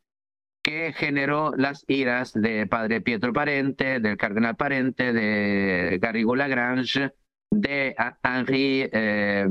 que 0.61 0.93
generó 0.93 1.53
las 1.55 1.85
iras 1.87 2.33
de 2.33 2.67
padre 2.67 3.01
Pietro 3.01 3.33
Parente, 3.33 3.99
del 3.99 4.17
cardenal 4.17 4.55
Parente, 4.55 5.13
de 5.13 5.97
Garrigou 6.01 6.35
Lagrange, 6.35 7.13
de 7.51 7.95
Henri 8.23 8.89
eh, 8.91 9.45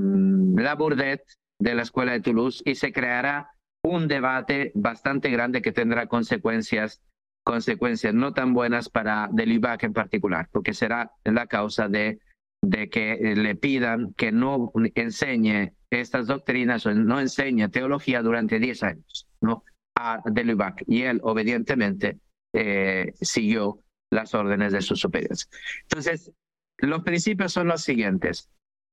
de 1.60 1.74
la 1.74 1.82
Escuela 1.82 2.12
de 2.12 2.20
Toulouse 2.20 2.62
y 2.64 2.74
se 2.74 2.92
creará 2.92 3.50
un 3.82 4.08
debate 4.08 4.72
bastante 4.74 5.30
grande 5.30 5.62
que 5.62 5.72
tendrá 5.72 6.06
consecuencias 6.06 7.02
consecuencias 7.44 8.12
no 8.12 8.34
tan 8.34 8.52
buenas 8.52 8.90
para 8.90 9.30
Delibac 9.32 9.82
en 9.82 9.94
particular, 9.94 10.50
porque 10.52 10.74
será 10.74 11.12
la 11.24 11.46
causa 11.46 11.88
de, 11.88 12.18
de 12.62 12.90
que 12.90 13.16
le 13.34 13.54
pidan 13.54 14.12
que 14.14 14.32
no 14.32 14.70
enseñe 14.94 15.72
estas 15.88 16.26
doctrinas 16.26 16.84
o 16.84 16.92
no 16.92 17.18
enseñe 17.18 17.70
teología 17.70 18.20
durante 18.20 18.58
10 18.58 18.82
años, 18.82 19.28
¿no? 19.40 19.64
a 19.98 20.22
Delubac 20.24 20.84
y 20.86 21.02
él 21.02 21.20
obedientemente 21.22 22.18
eh, 22.52 23.12
siguió 23.20 23.80
las 24.10 24.34
órdenes 24.34 24.72
de 24.72 24.80
sus 24.80 25.00
superiores. 25.00 25.48
Entonces, 25.82 26.30
los 26.78 27.02
principios 27.02 27.52
son 27.52 27.68
los 27.68 27.82
siguientes. 27.82 28.50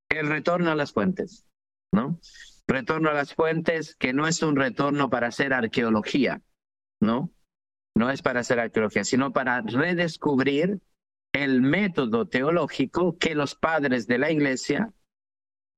el 0.08 0.28
retorno 0.28 0.70
a 0.70 0.74
las 0.74 0.92
fuentes, 0.92 1.46
¿no? 1.92 2.20
Retorno 2.68 3.10
a 3.10 3.14
las 3.14 3.34
fuentes 3.34 3.96
que 3.96 4.12
no 4.12 4.26
es 4.26 4.42
un 4.42 4.56
retorno 4.56 5.10
para 5.10 5.28
hacer 5.28 5.52
arqueología, 5.52 6.42
¿no? 7.00 7.32
No 7.94 8.10
es 8.10 8.22
para 8.22 8.40
hacer 8.40 8.60
arqueología, 8.60 9.04
sino 9.04 9.32
para 9.32 9.62
redescubrir 9.62 10.80
el 11.32 11.60
método 11.60 12.28
teológico 12.28 13.18
que 13.18 13.34
los 13.34 13.54
padres 13.54 14.06
de 14.06 14.18
la 14.18 14.30
iglesia 14.30 14.92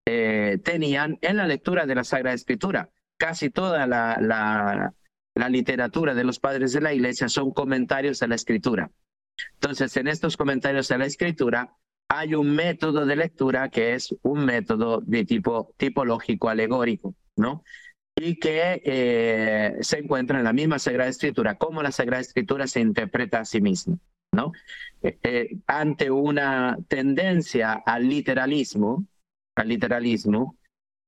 eh, 0.07 0.59
tenían 0.63 1.19
en 1.21 1.37
la 1.37 1.47
lectura 1.47 1.87
de 1.87 1.95
la 1.95 2.05
Sagrada 2.05 2.35
Escritura. 2.35 2.91
Casi 3.19 3.51
toda 3.51 3.87
la, 3.87 4.19
la, 4.21 4.95
la 5.35 5.49
literatura 5.49 6.15
de 6.15 6.25
los 6.25 6.39
padres 6.39 6.73
de 6.73 6.81
la 6.81 6.95
iglesia 6.95 7.29
son 7.29 7.53
comentarios 7.53 8.23
a 8.23 8.29
la 8.29 8.35
Escritura. 8.35 8.91
Entonces, 9.55 9.97
en 9.97 10.09
estos 10.09 10.37
comentarios 10.37 10.91
a 10.91 10.99
la 10.99 11.07
Escritura 11.07 11.77
hay 12.09 12.35
un 12.35 12.55
método 12.55 13.05
de 13.05 13.17
lectura 13.17 13.69
que 13.69 13.95
es 13.95 14.15
un 14.23 14.45
método 14.45 15.01
de 15.03 15.25
tipo 15.25 15.75
tipológico 15.77 16.49
alegórico, 16.49 17.15
¿no? 17.37 17.63
Y 18.17 18.39
que 18.39 18.83
eh, 18.85 19.77
se 19.81 19.99
encuentra 19.99 20.39
en 20.39 20.45
la 20.45 20.53
misma 20.53 20.79
Sagrada 20.79 21.11
Escritura, 21.11 21.57
como 21.57 21.83
la 21.83 21.93
Sagrada 21.93 22.23
Escritura 22.23 22.67
se 22.67 22.81
interpreta 22.81 23.41
a 23.41 23.45
sí 23.45 23.61
misma, 23.61 23.99
¿no? 24.33 24.53
Eh, 25.03 25.19
eh, 25.23 25.59
ante 25.67 26.11
una 26.11 26.79
tendencia 26.89 27.75
al 27.75 28.09
literalismo, 28.09 29.07
al 29.55 29.69
literalismo, 29.69 30.57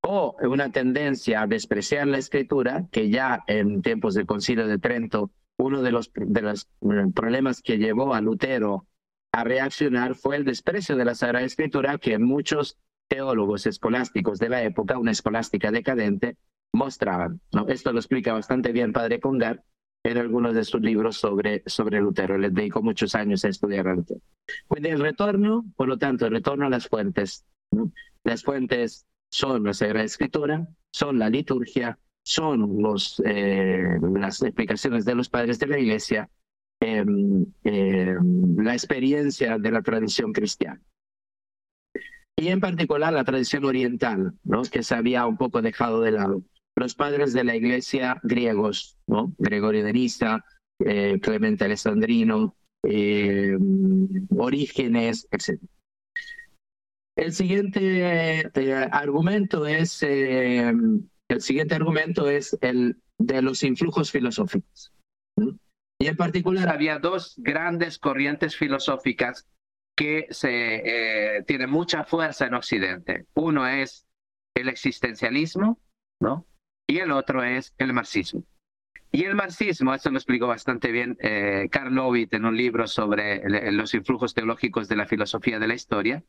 o 0.03 0.37
una 0.43 0.71
tendencia 0.71 1.43
a 1.43 1.47
despreciar 1.47 2.07
la 2.07 2.19
escritura, 2.19 2.87
que 2.91 3.11
ya 3.11 3.43
en 3.47 3.83
tiempos 3.83 4.15
del 4.15 4.27
Concilio 4.27 4.67
de 4.67 4.79
Trento, 4.79 5.31
uno 5.59 5.83
de 5.83 5.93
los, 5.93 6.11
de 6.15 6.43
los 6.43 6.69
problemas 7.15 7.61
que 7.61 7.77
llevó 7.79 8.15
a 8.15 8.21
Lutero 8.21 8.87
a 9.33 9.45
reaccionar 9.45 10.15
fue 10.15 10.37
el 10.37 10.45
desprecio 10.45 10.97
de 10.97 11.05
la 11.05 11.15
Sagrada 11.15 11.45
Escritura 11.45 11.99
que 11.99 12.19
muchos 12.19 12.79
teólogos 13.09 13.67
escolásticos 13.67 14.39
de 14.39 14.49
la 14.49 14.63
época, 14.63 14.99
una 14.99 15.11
escolástica 15.11 15.71
decadente, 15.71 16.37
mostraban. 16.73 17.41
Esto 17.69 17.93
lo 17.93 17.99
explica 17.99 18.33
bastante 18.33 18.73
bien 18.73 18.93
Padre 18.93 19.21
Congar 19.21 19.65
en 20.05 20.19
algunos 20.19 20.55
de 20.55 20.65
sus 20.65 20.81
libros 20.81 21.17
sobre, 21.17 21.63
sobre 21.67 22.01
Lutero. 22.01 22.39
Le 22.39 22.51
dedicó 22.51 22.83
muchos 22.83 23.15
años 23.15 23.45
a 23.45 23.49
estudiar 23.49 23.89
a 23.89 23.95
Lutero. 23.95 24.21
Pues 24.69 24.85
el 24.85 25.01
retorno, 25.01 25.65
por 25.77 25.89
lo 25.89 25.99
tanto, 25.99 26.27
el 26.27 26.33
retorno 26.33 26.67
a 26.67 26.71
las 26.71 26.89
fuentes. 26.89 27.45
Las 28.25 28.43
fuentes 28.43 29.07
son 29.31 29.65
la 29.65 29.75
Sagrada 29.75 30.05
Escritura, 30.05 30.69
son 30.93 31.19
la 31.19 31.29
liturgia, 31.29 31.99
son 32.23 32.83
los, 32.83 33.21
eh, 33.25 33.99
las 34.15 34.43
explicaciones 34.43 35.05
de 35.05 35.15
los 35.15 35.29
padres 35.29 35.59
de 35.59 35.67
la 35.67 35.79
Iglesia 35.79 36.29
Em, 36.83 37.45
em, 37.65 38.57
la 38.57 38.73
experiencia 38.73 39.59
de 39.59 39.71
la 39.71 39.83
tradición 39.83 40.33
cristiana. 40.33 40.81
Y 42.39 42.49
en 42.49 42.61
particular 42.61 43.13
la 43.13 43.25
tradición 43.25 43.67
oriental, 43.67 44.33
¿no? 44.45 44.63
que 44.63 44.83
se 44.83 44.95
había 44.95 45.27
un 45.27 45.37
poco 45.37 45.61
dejado 45.61 46.01
de 46.01 46.13
lado. 46.13 46.43
Los 46.77 46.95
padres 46.95 47.35
de 47.35 47.45
la 47.45 47.55
iglesia 47.55 48.19
griegos, 48.23 48.97
¿no? 49.07 49.35
Gregorio 49.37 49.85
de 49.85 49.93
Nisa, 49.93 50.43
eh, 50.79 51.19
Clemente 51.21 51.65
Alessandrino, 51.65 52.57
em, 52.83 54.27
Orígenes, 54.39 55.29
etc. 55.31 55.61
El 57.19 57.35
siguiente 57.35 58.41
eh, 58.55 58.89
argumento 58.91 59.67
es 59.67 60.03
el 60.03 61.41
siguiente 61.41 61.75
argumento 61.75 62.31
es 62.31 62.57
el 62.63 62.97
de 63.19 63.43
los 63.43 63.63
influjos 63.65 64.11
filosóficos. 64.11 64.93
Y 66.01 66.07
en 66.07 66.17
particular 66.17 66.71
había 66.71 66.99
dos 66.99 67.35
grandes 67.37 67.99
corrientes 67.99 68.57
filosóficas 68.57 69.47
que 69.95 70.29
se, 70.31 71.37
eh, 71.37 71.43
tienen 71.43 71.69
mucha 71.69 72.05
fuerza 72.05 72.47
en 72.47 72.55
Occidente. 72.55 73.27
Uno 73.35 73.67
es 73.69 74.07
el 74.57 74.71
existencialismo, 74.71 75.79
¿no? 76.19 76.47
Y 76.89 77.01
el 77.01 77.13
otro 77.13 77.45
es 77.45 77.75
el 77.77 77.93
marxismo. 77.93 78.45
Y 79.13 79.25
el 79.25 79.35
marxismo, 79.35 79.93
esto 79.93 80.11
lo 80.11 80.17
explicó 80.17 80.47
bastante 80.47 80.91
bien 80.91 81.19
eh, 81.21 81.69
Karl 81.71 81.95
Lovit 81.95 82.33
en 82.33 82.47
un 82.47 82.57
libro 82.57 82.87
sobre 82.87 83.43
los 83.71 83.93
influjos 83.93 84.33
teológicos 84.33 84.89
de 84.89 84.97
la 84.97 85.07
filosofía 85.07 85.59
de 85.59 85.69
la 85.69 85.75
historia. 85.75 86.25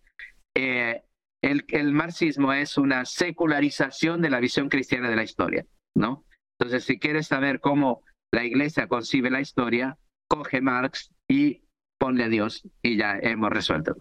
Eh, 0.53 1.02
el, 1.41 1.64
el, 1.69 1.93
marxismo 1.93 2.52
es 2.52 2.77
una 2.77 3.06
secularización 3.06 4.22
de 4.22 4.31
la 4.31 4.41
visión 4.41 4.68
cristiana 4.68 5.10
de 5.10 5.15
la 5.15 5.23
historia, 5.23 5.65
¿no? 5.95 6.26
Entonces, 6.60 6.84
si 6.84 6.99
quieres 6.99 7.27
saber 7.27 7.61
cómo 7.61 8.03
la 8.32 8.45
iglesia 8.45 8.88
concibe 8.88 9.30
la 9.30 9.41
historia, 9.41 9.98
coge 10.28 10.62
Marx 10.62 11.14
y 11.28 11.64
ponle 11.98 12.24
a 12.24 12.30
Dios 12.30 12.68
y 12.82 12.98
ya 12.98 13.18
hemos 13.22 13.52
resuelto. 13.52 13.95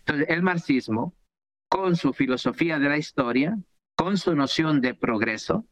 Entonces, 0.00 0.28
el 0.28 0.42
marxismo, 0.42 1.16
con 1.68 1.96
su 1.96 2.12
filosofía 2.12 2.78
de 2.78 2.88
la 2.88 2.98
historia, 2.98 3.58
con 3.96 4.18
su 4.18 4.36
noción 4.36 4.80
de 4.80 4.94
progreso, 4.94 5.66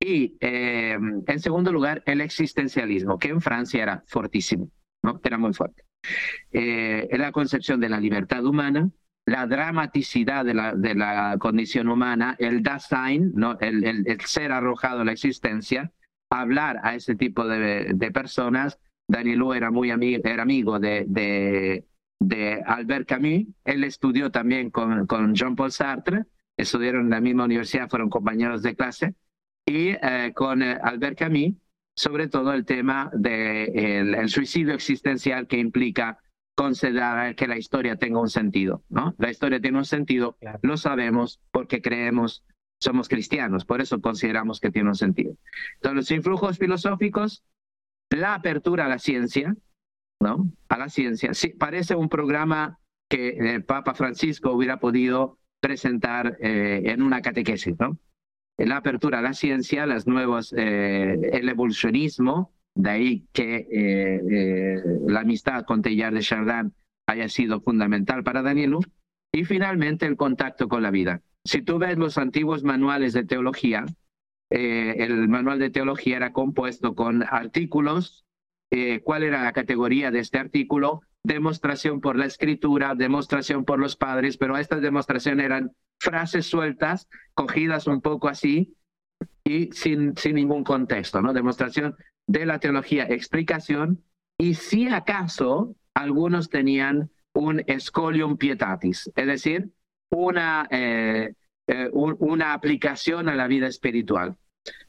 y 0.00 0.36
eh, 0.40 0.96
en 1.26 1.40
segundo 1.40 1.72
lugar, 1.72 2.02
el 2.06 2.20
existencialismo, 2.20 3.18
que 3.18 3.28
en 3.28 3.40
Francia 3.40 3.82
era 3.82 4.04
fortísimo, 4.06 4.70
era 5.22 5.38
muy 5.38 5.52
fuerte. 5.52 5.84
Eh, 6.52 7.08
la 7.12 7.32
concepción 7.32 7.80
de 7.80 7.88
la 7.88 8.00
libertad 8.00 8.44
humana, 8.44 8.90
la 9.26 9.46
dramaticidad 9.46 10.44
de 10.44 10.54
la, 10.54 11.36
condición 11.38 11.88
humana, 11.88 12.36
el 12.38 12.62
Dasein, 12.62 13.32
¿no? 13.34 13.58
el 13.60 14.20
ser 14.26 14.52
arrojado 14.52 15.00
a 15.00 15.04
la 15.04 15.12
existencia, 15.12 15.92
hablar 16.40 16.80
a 16.82 16.94
ese 16.94 17.14
tipo 17.14 17.46
de, 17.46 17.92
de 17.94 18.10
personas. 18.10 18.78
Danielou 19.08 19.52
era 19.52 19.70
muy 19.70 19.90
amigo, 19.90 20.22
era 20.24 20.42
amigo 20.42 20.78
de, 20.78 21.04
de, 21.06 21.84
de, 22.20 22.62
Albert 22.66 23.08
Camus. 23.08 23.46
Él 23.64 23.84
estudió 23.84 24.30
también 24.30 24.70
con, 24.70 25.06
con 25.06 25.34
Jean-Paul 25.34 25.72
Sartre, 25.72 26.24
estudiaron 26.56 27.02
en 27.02 27.10
la 27.10 27.20
misma 27.20 27.44
universidad, 27.44 27.88
fueron 27.88 28.08
compañeros 28.08 28.62
de 28.62 28.74
clase. 28.74 29.14
Y 29.66 29.90
eh, 29.90 30.32
con 30.34 30.62
eh, 30.62 30.78
Albert 30.82 31.18
Camus, 31.18 31.54
sobre 31.94 32.28
todo 32.28 32.52
el 32.52 32.64
tema 32.64 33.10
del 33.12 33.72
de 33.72 34.20
el 34.20 34.28
suicidio 34.28 34.74
existencial 34.74 35.46
que 35.46 35.58
implica 35.58 36.18
considerar 36.54 37.34
que 37.34 37.46
la 37.46 37.58
historia 37.58 37.96
tenga 37.96 38.20
un 38.20 38.30
sentido, 38.30 38.84
¿no? 38.88 39.14
La 39.18 39.30
historia 39.30 39.60
tiene 39.60 39.78
un 39.78 39.84
sentido, 39.84 40.36
lo 40.62 40.76
sabemos 40.76 41.40
porque 41.50 41.82
creemos 41.82 42.44
somos 42.80 43.08
cristianos, 43.08 43.64
por 43.64 43.80
eso 43.80 44.00
consideramos 44.00 44.60
que 44.60 44.70
tiene 44.70 44.90
un 44.90 44.94
sentido. 44.94 45.34
Entonces, 45.76 45.96
los 45.96 46.10
influjos 46.10 46.58
filosóficos, 46.58 47.44
la 48.10 48.34
apertura 48.34 48.86
a 48.86 48.88
la 48.88 48.98
ciencia, 48.98 49.56
¿no? 50.20 50.50
A 50.68 50.78
la 50.78 50.88
ciencia. 50.88 51.34
Sí, 51.34 51.48
parece 51.48 51.94
un 51.94 52.08
programa 52.08 52.78
que 53.08 53.30
el 53.30 53.64
Papa 53.64 53.94
Francisco 53.94 54.52
hubiera 54.52 54.78
podido 54.78 55.38
presentar 55.60 56.36
eh, 56.40 56.82
en 56.84 57.02
una 57.02 57.22
catequesis, 57.22 57.78
¿no? 57.78 57.98
La 58.56 58.76
apertura 58.76 59.18
a 59.18 59.22
la 59.22 59.32
ciencia, 59.32 59.86
las 59.86 60.06
nuevos, 60.06 60.54
eh, 60.56 61.30
el 61.32 61.48
evolucionismo, 61.48 62.52
de 62.76 62.90
ahí 62.90 63.28
que 63.32 63.66
eh, 63.70 64.82
la 65.06 65.20
amistad 65.20 65.64
con 65.64 65.82
Teilhard 65.82 66.14
de 66.14 66.20
Chardin 66.20 66.72
haya 67.06 67.28
sido 67.28 67.60
fundamental 67.60 68.22
para 68.22 68.42
Danielu, 68.42 68.80
y 69.34 69.44
finalmente 69.44 70.06
el 70.06 70.16
contacto 70.16 70.68
con 70.68 70.82
la 70.82 70.92
vida. 70.92 71.20
Si 71.44 71.60
tú 71.60 71.78
ves 71.78 71.98
los 71.98 72.18
antiguos 72.18 72.62
manuales 72.62 73.12
de 73.12 73.24
teología, 73.24 73.84
eh, 74.50 74.94
el 74.98 75.28
manual 75.28 75.58
de 75.58 75.70
teología 75.70 76.16
era 76.16 76.32
compuesto 76.32 76.94
con 76.94 77.24
artículos. 77.24 78.24
Eh, 78.70 79.00
¿Cuál 79.02 79.24
era 79.24 79.42
la 79.42 79.52
categoría 79.52 80.12
de 80.12 80.20
este 80.20 80.38
artículo? 80.38 81.00
Demostración 81.24 82.00
por 82.00 82.16
la 82.16 82.26
escritura, 82.26 82.94
demostración 82.94 83.64
por 83.64 83.80
los 83.80 83.96
padres, 83.96 84.36
pero 84.36 84.56
estas 84.56 84.80
demostraciones 84.80 85.44
eran 85.44 85.72
frases 85.98 86.46
sueltas, 86.46 87.08
cogidas 87.34 87.88
un 87.88 88.00
poco 88.00 88.28
así 88.28 88.76
y 89.42 89.70
sin, 89.72 90.16
sin 90.16 90.36
ningún 90.36 90.62
contexto, 90.62 91.20
¿no? 91.20 91.32
Demostración 91.32 91.96
de 92.28 92.46
la 92.46 92.60
teología, 92.60 93.04
explicación, 93.04 94.04
y 94.38 94.54
si 94.54 94.86
acaso 94.86 95.74
algunos 95.92 96.50
tenían 96.50 97.10
un 97.34 97.62
scolium 97.78 98.36
pietatis, 98.36 99.10
es 99.14 99.26
decir, 99.26 99.70
una, 100.10 100.66
eh, 100.70 101.34
eh, 101.66 101.90
una 101.92 102.52
aplicación 102.52 103.28
a 103.28 103.34
la 103.34 103.48
vida 103.48 103.66
espiritual, 103.66 104.36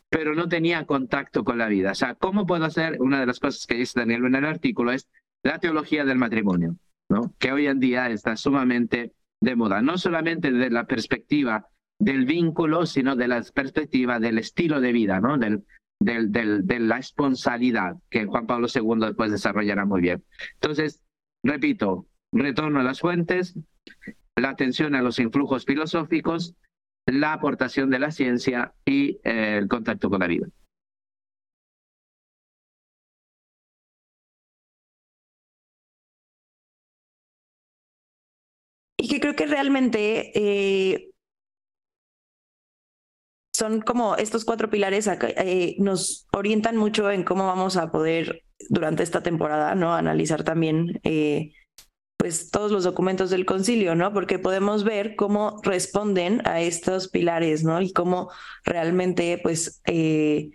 pero 0.09 0.35
no 0.35 0.47
tenía 0.47 0.85
contacto 0.85 1.43
con 1.43 1.57
la 1.57 1.67
vida. 1.67 1.91
O 1.91 1.95
sea, 1.95 2.15
¿cómo 2.15 2.45
puedo 2.45 2.65
hacer? 2.65 3.01
Una 3.01 3.19
de 3.19 3.25
las 3.25 3.39
cosas 3.39 3.65
que 3.65 3.75
dice 3.75 3.99
Daniel 3.99 4.25
en 4.25 4.35
el 4.35 4.45
artículo 4.45 4.91
es 4.91 5.07
la 5.43 5.59
teología 5.59 6.05
del 6.05 6.17
matrimonio, 6.17 6.77
¿no? 7.09 7.33
que 7.39 7.51
hoy 7.51 7.67
en 7.67 7.79
día 7.79 8.09
está 8.09 8.37
sumamente 8.37 9.13
de 9.41 9.55
moda, 9.55 9.81
no 9.81 9.97
solamente 9.97 10.51
desde 10.51 10.69
la 10.69 10.85
perspectiva 10.85 11.67
del 11.99 12.25
vínculo, 12.25 12.85
sino 12.85 13.15
de 13.15 13.27
la 13.27 13.43
perspectiva 13.53 14.19
del 14.19 14.37
estilo 14.37 14.81
de 14.81 14.91
vida, 14.91 15.19
¿no? 15.19 15.37
del, 15.37 15.65
del, 15.99 16.31
del, 16.31 16.65
de 16.65 16.79
la 16.79 16.97
responsabilidad 16.97 17.95
que 18.09 18.25
Juan 18.25 18.47
Pablo 18.47 18.67
II 18.73 18.99
después 18.99 19.31
desarrollará 19.31 19.85
muy 19.85 20.01
bien. 20.01 20.23
Entonces, 20.55 21.01
repito, 21.43 22.07
retorno 22.43 22.79
a 22.79 22.83
las 22.83 22.99
fuentes, 22.99 23.55
la 24.35 24.49
atención 24.49 24.95
a 24.95 25.01
los 25.01 25.19
influjos 25.19 25.65
filosóficos, 25.65 26.55
la 27.05 27.33
aportación 27.33 27.89
de 27.89 27.99
la 27.99 28.11
ciencia 28.11 28.73
y 28.85 29.19
eh, 29.23 29.57
el 29.57 29.67
contacto 29.67 30.09
con 30.09 30.19
la 30.19 30.27
vida. 30.27 30.47
y 39.05 39.07
que 39.07 39.19
creo 39.19 39.35
que 39.35 39.45
realmente 39.45 40.31
eh, 40.33 41.11
son 43.55 43.81
como 43.81 44.15
estos 44.15 44.45
cuatro 44.45 44.71
pilares 44.71 45.07
eh, 45.07 45.75
nos 45.77 46.27
orientan 46.33 46.75
mucho 46.75 47.11
en 47.11 47.23
cómo 47.23 47.45
vamos 47.45 47.77
a 47.77 47.91
poder 47.91 48.43
durante 48.67 49.03
esta 49.03 49.21
temporada, 49.21 49.75
¿no? 49.75 49.93
Analizar 49.93 50.43
también 50.43 50.99
eh, 51.03 51.51
pues 52.25 52.49
todos 52.49 52.71
los 52.71 52.83
documentos 52.83 53.29
del 53.29 53.45
concilio, 53.45 53.93
¿no? 53.93 54.11
Porque 54.11 54.39
podemos 54.39 54.83
ver 54.83 55.15
cómo 55.15 55.61
responden 55.61 56.41
a 56.47 56.59
estos 56.59 57.07
pilares, 57.07 57.63
¿no? 57.63 57.79
Y 57.83 57.93
cómo 57.93 58.31
realmente, 58.63 59.39
pues, 59.43 59.79
eh, 59.85 60.49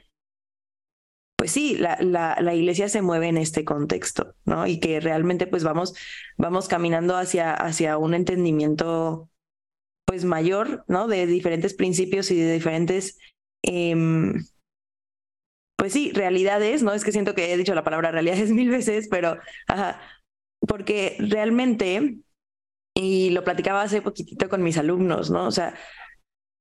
pues 1.37 1.53
sí, 1.53 1.77
la, 1.77 1.97
la, 2.01 2.55
iglesia 2.57 2.89
se 2.89 3.03
mueve 3.03 3.29
en 3.29 3.37
este 3.37 3.65
contexto, 3.65 4.35
¿no? 4.45 4.67
Y 4.67 4.81
que 4.81 4.99
realmente, 4.99 5.47
pues, 5.47 5.63
vamos, 5.63 5.95
vamos 6.37 6.67
caminando 6.67 7.17
hacia, 7.17 7.55
hacia 7.55 7.99
un 7.99 8.15
entendimiento, 8.15 9.31
pues, 10.07 10.25
mayor, 10.25 10.85
¿no? 10.89 11.07
De 11.07 11.25
diferentes 11.27 11.75
principios 11.75 12.33
y 12.33 12.37
de 12.37 12.53
diferentes... 12.53 13.17
Em, 13.63 14.43
pues 15.77 15.93
sí, 15.93 16.11
realidades, 16.13 16.83
¿no? 16.83 16.93
Es 16.93 17.05
que 17.05 17.13
siento 17.13 17.35
que 17.35 17.53
he 17.53 17.57
dicho 17.57 17.75
la 17.77 17.85
palabra 17.85 18.11
realidades 18.11 18.51
mil 18.51 18.71
veces, 18.71 19.07
pero 19.09 19.39
ajá, 19.69 20.01
porque 20.67 21.17
realmente, 21.19 22.19
y 22.95 23.31
lo 23.31 23.45
platicaba 23.45 23.83
hace 23.83 24.03
poquitito 24.03 24.49
con 24.49 24.63
mis 24.63 24.79
alumnos, 24.79 25.31
¿no? 25.31 25.47
O 25.47 25.51
sea, 25.51 25.75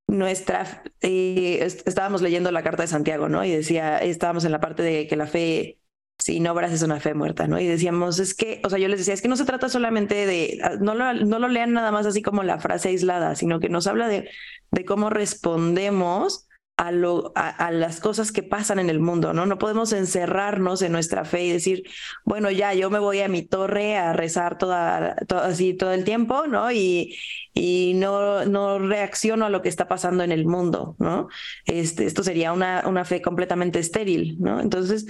nuestra, 0.07 0.83
estábamos 1.01 2.21
leyendo 2.21 2.51
la 2.51 2.63
carta 2.63 2.83
de 2.83 2.87
Santiago, 2.87 3.29
¿no? 3.29 3.45
Y 3.45 3.51
decía, 3.51 3.99
estábamos 3.99 4.45
en 4.45 4.51
la 4.51 4.59
parte 4.59 4.83
de 4.83 5.07
que 5.07 5.15
la 5.15 5.27
fe 5.27 5.79
sin 6.17 6.45
obras 6.47 6.73
es 6.73 6.81
una 6.81 6.99
fe 6.99 7.13
muerta, 7.13 7.47
¿no? 7.47 7.59
Y 7.59 7.67
decíamos, 7.67 8.19
es 8.19 8.33
que, 8.33 8.61
o 8.65 8.69
sea, 8.69 8.77
yo 8.77 8.89
les 8.89 8.99
decía, 8.99 9.13
es 9.13 9.21
que 9.21 9.29
no 9.29 9.37
se 9.37 9.45
trata 9.45 9.69
solamente 9.69 10.25
de, 10.25 10.59
ah, 10.63 10.75
no 10.79 10.93
lo, 10.93 11.13
no 11.13 11.39
lo 11.39 11.47
lean 11.47 11.71
nada 11.71 11.91
más 11.91 12.05
así 12.05 12.21
como 12.21 12.43
la 12.43 12.59
frase 12.59 12.89
aislada, 12.89 13.35
sino 13.35 13.59
que 13.59 13.69
nos 13.69 13.87
habla 13.87 14.07
de, 14.09 14.29
de 14.71 14.85
cómo 14.85 15.09
respondemos 15.09 16.48
a, 16.79 16.93
lo, 16.93 17.33
a, 17.35 17.71
las 17.71 17.99
cosas 17.99 18.31
que 18.31 18.41
pasan 18.41 18.79
en 18.79 18.89
el 18.89 19.01
mundo, 19.01 19.33
¿no? 19.33 19.45
No 19.45 19.57
podemos 19.57 19.91
encerrarnos 19.91 20.81
en 20.81 20.93
nuestra 20.93 21.25
fe 21.25 21.43
y 21.43 21.51
decir, 21.51 21.83
bueno, 22.23 22.49
ya, 22.51 22.73
yo 22.73 22.89
me 22.89 22.99
voy 22.99 23.19
a 23.19 23.27
mi 23.27 23.41
torre 23.41 23.97
a 23.97 24.13
rezar 24.13 24.57
toda, 24.57 25.17
así 25.43 25.73
todo 25.73 25.91
el 25.91 26.05
tiempo, 26.05 26.47
¿no? 26.47 26.71
Y, 26.71 27.17
y 27.53 27.95
no, 27.95 28.45
no 28.45 28.79
reacciono 28.79 29.45
a 29.45 29.49
lo 29.49 29.61
que 29.61 29.67
está 29.67 29.89
pasando 29.89 30.23
en 30.23 30.31
el 30.31 30.45
mundo, 30.45 30.95
¿no? 30.99 31.27
Este, 31.65 32.05
esto 32.05 32.23
sería 32.23 32.53
una, 32.53 32.85
una 32.87 33.03
fe 33.03 33.21
completamente 33.21 33.79
estéril, 33.79 34.37
¿no? 34.39 34.61
Entonces, 34.61 35.05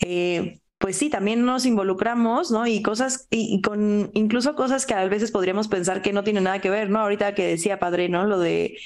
eh, 0.00 0.62
pues 0.78 0.96
sí, 0.96 1.10
también 1.10 1.44
nos 1.44 1.66
involucramos, 1.66 2.50
¿no? 2.50 2.66
Y 2.66 2.80
cosas, 2.80 3.28
y, 3.30 3.60
con 3.60 4.10
incluso 4.14 4.54
cosas 4.54 4.86
que 4.86 4.94
a 4.94 5.04
veces 5.06 5.32
podríamos 5.32 5.68
pensar 5.68 6.00
que 6.00 6.14
no 6.14 6.24
tienen 6.24 6.44
nada 6.44 6.62
que 6.62 6.70
ver, 6.70 6.88
¿no? 6.88 7.00
Ahorita 7.00 7.34
que 7.34 7.46
decía 7.46 7.78
padre, 7.78 8.08
¿no? 8.08 8.24
Lo 8.24 8.38
de 8.38 8.78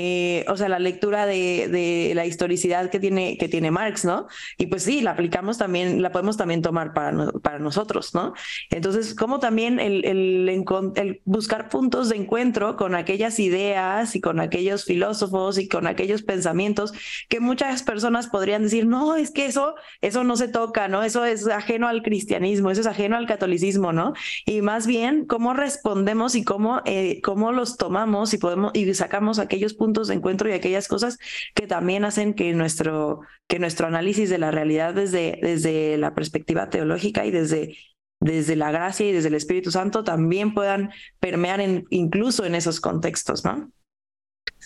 eh, 0.00 0.44
o 0.46 0.56
sea, 0.56 0.68
la 0.68 0.78
lectura 0.78 1.26
de, 1.26 1.66
de, 1.66 2.12
la 2.14 2.24
historicidad 2.24 2.88
que 2.88 3.00
tiene, 3.00 3.36
que 3.36 3.48
tiene 3.48 3.72
Marx, 3.72 4.04
¿no? 4.04 4.28
Y 4.56 4.66
pues 4.66 4.84
sí, 4.84 5.00
la 5.00 5.10
aplicamos 5.10 5.58
también, 5.58 6.02
la 6.02 6.12
podemos 6.12 6.36
también 6.36 6.62
tomar 6.62 6.94
para, 6.94 7.32
para 7.42 7.58
nosotros, 7.58 8.14
¿no? 8.14 8.32
Entonces, 8.70 9.16
como 9.16 9.40
también 9.40 9.80
el, 9.80 10.04
el, 10.04 10.48
el, 10.94 11.20
buscar 11.24 11.68
puntos 11.68 12.10
de 12.10 12.16
encuentro 12.16 12.76
con 12.76 12.94
aquellas 12.94 13.40
ideas 13.40 14.14
y 14.14 14.20
con 14.20 14.38
aquellos 14.38 14.84
filósofos 14.84 15.58
y 15.58 15.66
con 15.66 15.88
aquellos 15.88 16.22
pensamientos 16.22 16.92
que 17.28 17.40
muchas 17.40 17.82
personas 17.82 18.28
podrían 18.28 18.62
decir, 18.62 18.86
no, 18.86 19.16
es 19.16 19.32
que 19.32 19.46
eso, 19.46 19.74
eso 20.00 20.22
no 20.22 20.36
se 20.36 20.46
toca, 20.46 20.86
¿no? 20.86 21.02
Eso 21.02 21.24
es 21.24 21.48
ajeno 21.48 21.88
al 21.88 22.02
cristianismo, 22.02 22.70
eso 22.70 22.82
es 22.82 22.86
ajeno 22.86 23.16
al 23.16 23.26
catolicismo, 23.26 23.92
¿no? 23.92 24.12
Y 24.46 24.62
más 24.62 24.86
bien, 24.86 25.26
cómo 25.26 25.54
respondemos 25.54 26.36
y 26.36 26.44
cómo, 26.44 26.82
eh, 26.84 27.20
cómo 27.20 27.50
los 27.50 27.76
tomamos 27.76 28.32
y 28.32 28.38
podemos, 28.38 28.70
y 28.76 28.94
sacamos 28.94 29.40
aquellos 29.40 29.74
puntos 29.74 29.87
puntos 29.88 30.08
de 30.08 30.14
encuentro 30.14 30.50
y 30.50 30.52
aquellas 30.52 30.86
cosas 30.86 31.18
que 31.54 31.66
también 31.66 32.04
hacen 32.04 32.34
que 32.34 32.52
nuestro, 32.52 33.22
que 33.48 33.58
nuestro 33.58 33.86
análisis 33.86 34.28
de 34.28 34.36
la 34.36 34.50
realidad 34.50 34.92
desde, 34.92 35.38
desde 35.40 35.96
la 35.96 36.14
perspectiva 36.14 36.68
teológica 36.68 37.24
y 37.24 37.30
desde, 37.30 37.74
desde 38.20 38.54
la 38.54 38.70
gracia 38.70 39.08
y 39.08 39.12
desde 39.12 39.28
el 39.28 39.34
Espíritu 39.34 39.70
Santo 39.70 40.04
también 40.04 40.52
puedan 40.52 40.90
permear 41.20 41.62
en, 41.62 41.86
incluso 41.88 42.44
en 42.44 42.54
esos 42.54 42.80
contextos, 42.80 43.46
¿no? 43.46 43.72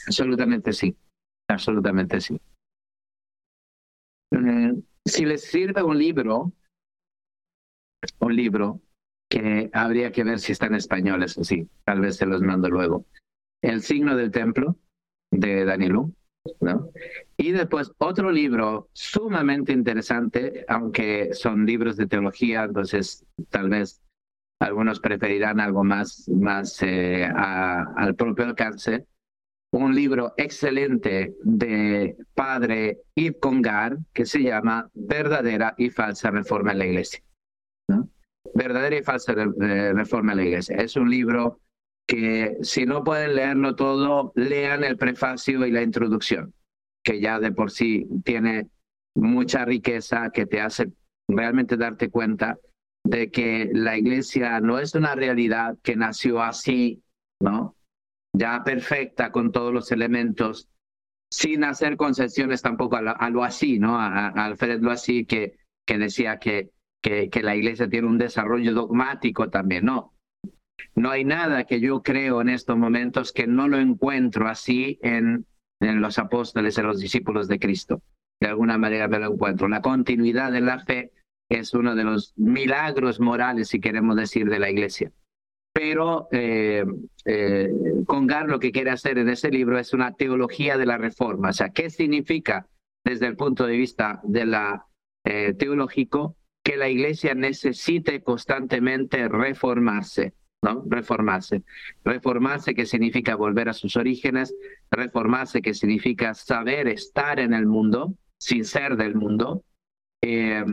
Absolutamente 0.09 0.73
sí, 0.73 0.97
absolutamente 1.49 2.20
sí. 2.20 2.40
Eh, 4.32 4.73
si 5.05 5.24
les 5.24 5.44
sirve 5.44 5.85
un 5.85 5.99
libro, 5.99 6.53
un 8.19 8.35
libro 8.35 8.81
que 9.31 9.70
habría 9.73 10.11
que 10.11 10.24
ver 10.24 10.40
si 10.40 10.51
está 10.51 10.66
en 10.66 10.74
español, 10.74 11.23
eso 11.23 11.44
sí, 11.44 11.69
tal 11.85 12.01
vez 12.01 12.16
se 12.16 12.27
los 12.27 12.43
mando 12.43 12.69
luego. 12.69 13.07
El 13.62 13.82
signo 13.82 14.16
del 14.16 14.32
templo, 14.32 14.77
de 15.32 15.64
Danielu. 15.64 16.14
¿no? 16.60 16.90
Y 17.36 17.52
después 17.52 17.92
otro 17.98 18.30
libro 18.30 18.88
sumamente 18.92 19.72
interesante, 19.72 20.64
aunque 20.68 21.34
son 21.34 21.66
libros 21.66 21.96
de 21.96 22.06
teología, 22.06 22.64
entonces 22.64 23.24
tal 23.50 23.68
vez 23.68 24.00
algunos 24.60 25.00
preferirán 25.00 25.60
algo 25.60 25.82
más, 25.82 26.28
más 26.28 26.82
eh, 26.82 27.24
al 27.24 28.14
propio 28.14 28.44
alcance. 28.44 29.06
Un 29.72 29.94
libro 29.94 30.34
excelente 30.36 31.34
de 31.42 32.16
padre 32.34 32.98
Yves 33.16 33.38
Congar 33.40 33.98
que 34.12 34.26
se 34.26 34.42
llama 34.42 34.90
Verdadera 34.92 35.74
y 35.78 35.88
falsa 35.88 36.30
reforma 36.30 36.72
en 36.72 36.78
la 36.78 36.86
iglesia. 36.86 37.22
¿no? 37.88 38.09
Verdadera 38.54 38.96
y 38.96 39.02
falsa 39.02 39.32
eh, 39.32 39.92
reforma 39.94 40.32
en 40.32 40.38
la 40.38 40.44
iglesia. 40.44 40.76
Es 40.76 40.94
un 40.96 41.10
libro 41.10 41.61
que 42.07 42.59
si 42.62 42.85
no 42.85 43.05
pueden 43.05 43.37
leerlo 43.37 43.74
todo, 43.74 44.33
lean 44.35 44.85
el 44.85 44.97
prefacio 44.97 45.65
y 45.66 45.70
la 45.70 45.83
introducción, 45.83 46.55
que 47.03 47.20
ya 47.20 47.39
de 47.39 47.53
por 47.53 47.70
sí 47.70 48.07
tiene 48.24 48.69
mucha 49.15 49.65
riqueza 49.65 50.31
que 50.31 50.47
te 50.47 50.61
hace 50.61 50.93
realmente 51.29 51.77
darte 51.77 52.11
cuenta 52.11 52.59
de 53.05 53.31
que 53.31 53.70
la 53.73 53.97
iglesia 53.97 54.61
no 54.61 54.79
es 54.79 54.95
una 54.95 55.15
realidad 55.15 55.77
que 55.83 55.97
nació 55.97 56.43
así, 56.43 57.03
¿no? 57.41 57.77
Ya 58.35 58.62
perfecta 58.65 59.31
con 59.31 59.53
todos 59.53 59.73
los 59.73 59.91
elementos, 59.93 60.69
sin 61.31 61.65
hacer 61.65 61.97
concesiones 61.97 62.62
tampoco 62.62 62.97
a, 62.97 63.31
lo 63.31 63.45
así, 63.45 63.79
¿no? 63.79 63.99
A, 63.99 64.29
a 64.29 64.45
Alfred 64.45 64.81
lo 64.81 64.91
así 64.91 65.24
que, 65.24 65.57
que 65.87 65.99
decía 65.99 66.39
que, 66.39 66.70
que, 67.03 67.29
que 67.29 67.43
la 67.43 67.57
iglesia 67.57 67.89
tiene 67.89 68.07
un 68.09 68.19
desarrollo 68.19 68.73
dogmático 68.73 69.51
también, 69.51 69.87
no 69.87 70.12
no 70.94 71.10
hay 71.10 71.24
nada 71.24 71.64
que 71.64 71.80
yo 71.80 72.02
creo 72.02 72.40
en 72.40 72.48
estos 72.48 72.76
momentos 72.76 73.32
que 73.32 73.46
no 73.46 73.68
lo 73.68 73.78
encuentro 73.78 74.48
así 74.48 74.98
en, 75.02 75.46
en 75.80 76.00
los 76.00 76.18
apóstoles, 76.18 76.78
en 76.78 76.86
los 76.86 77.00
discípulos 77.00 77.48
de 77.48 77.59
Cristo. 77.59 78.02
De 78.40 78.48
alguna 78.48 78.78
manera 78.78 79.09
me 79.09 79.18
lo 79.18 79.32
encuentro. 79.32 79.68
La 79.68 79.82
continuidad 79.82 80.52
de 80.52 80.60
la 80.60 80.80
fe 80.80 81.12
es 81.48 81.74
uno 81.74 81.94
de 81.94 82.04
los 82.04 82.32
milagros 82.36 83.20
morales, 83.20 83.68
si 83.68 83.80
queremos 83.80 84.16
decir, 84.16 84.48
de 84.48 84.59
la 84.59 84.70
iglesia. 84.70 85.12
Pero 85.72 86.28
eh, 86.32 86.84
eh, 87.24 87.70
Congar 88.06 88.48
lo 88.48 88.59
que 88.59 88.72
quiere 88.72 88.90
hacer 88.90 89.18
en 89.18 89.28
ese 89.28 89.50
libro 89.50 89.78
es 89.78 89.94
una 89.94 90.12
teología 90.12 90.76
de 90.76 90.86
la 90.86 90.98
reforma. 90.98 91.50
O 91.50 91.52
sea, 91.52 91.70
¿qué 91.70 91.88
significa 91.88 92.66
desde 93.04 93.26
el 93.26 93.36
punto 93.36 93.66
de 93.66 93.76
vista 93.76 94.20
de 94.24 94.78
eh, 95.24 95.54
teológico 95.54 96.36
que 96.64 96.76
la 96.76 96.88
iglesia 96.88 97.34
necesite 97.34 98.22
constantemente 98.22 99.28
reformarse? 99.28 100.34
¿No? 100.62 100.84
Reformarse. 100.86 101.62
Reformarse 102.05 102.74
que 102.74 102.86
significa 102.86 103.34
volver 103.34 103.68
a 103.68 103.72
sus 103.72 103.97
orígenes, 103.97 104.55
reformarse 104.90 105.60
que 105.60 105.74
significa 105.74 106.34
saber 106.34 106.89
estar 106.89 107.40
en 107.40 107.52
el 107.52 107.66
mundo 107.66 108.14
sin 108.39 108.64
ser 108.64 108.97
del 108.97 109.16
mundo. 109.16 109.64
Eh, 110.22 110.64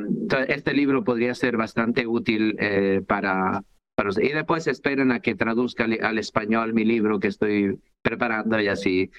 este 0.47 0.73
libro 0.73 1.03
podría 1.03 1.33
ser 1.33 1.57
bastante 1.57 2.05
útil 2.05 2.55
eh, 2.59 3.01
para, 3.07 3.63
para 3.95 4.09
Y 4.21 4.29
después 4.29 4.67
esperen 4.67 5.11
a 5.11 5.21
que 5.21 5.35
traduzca 5.35 5.85
al, 5.85 6.19
español 6.19 6.73
mi 6.73 6.85
libro 6.85 7.19
que 7.19 7.29
estoy 7.29 7.79
preparando 8.03 8.61
y 8.61 8.67
así 8.67 9.09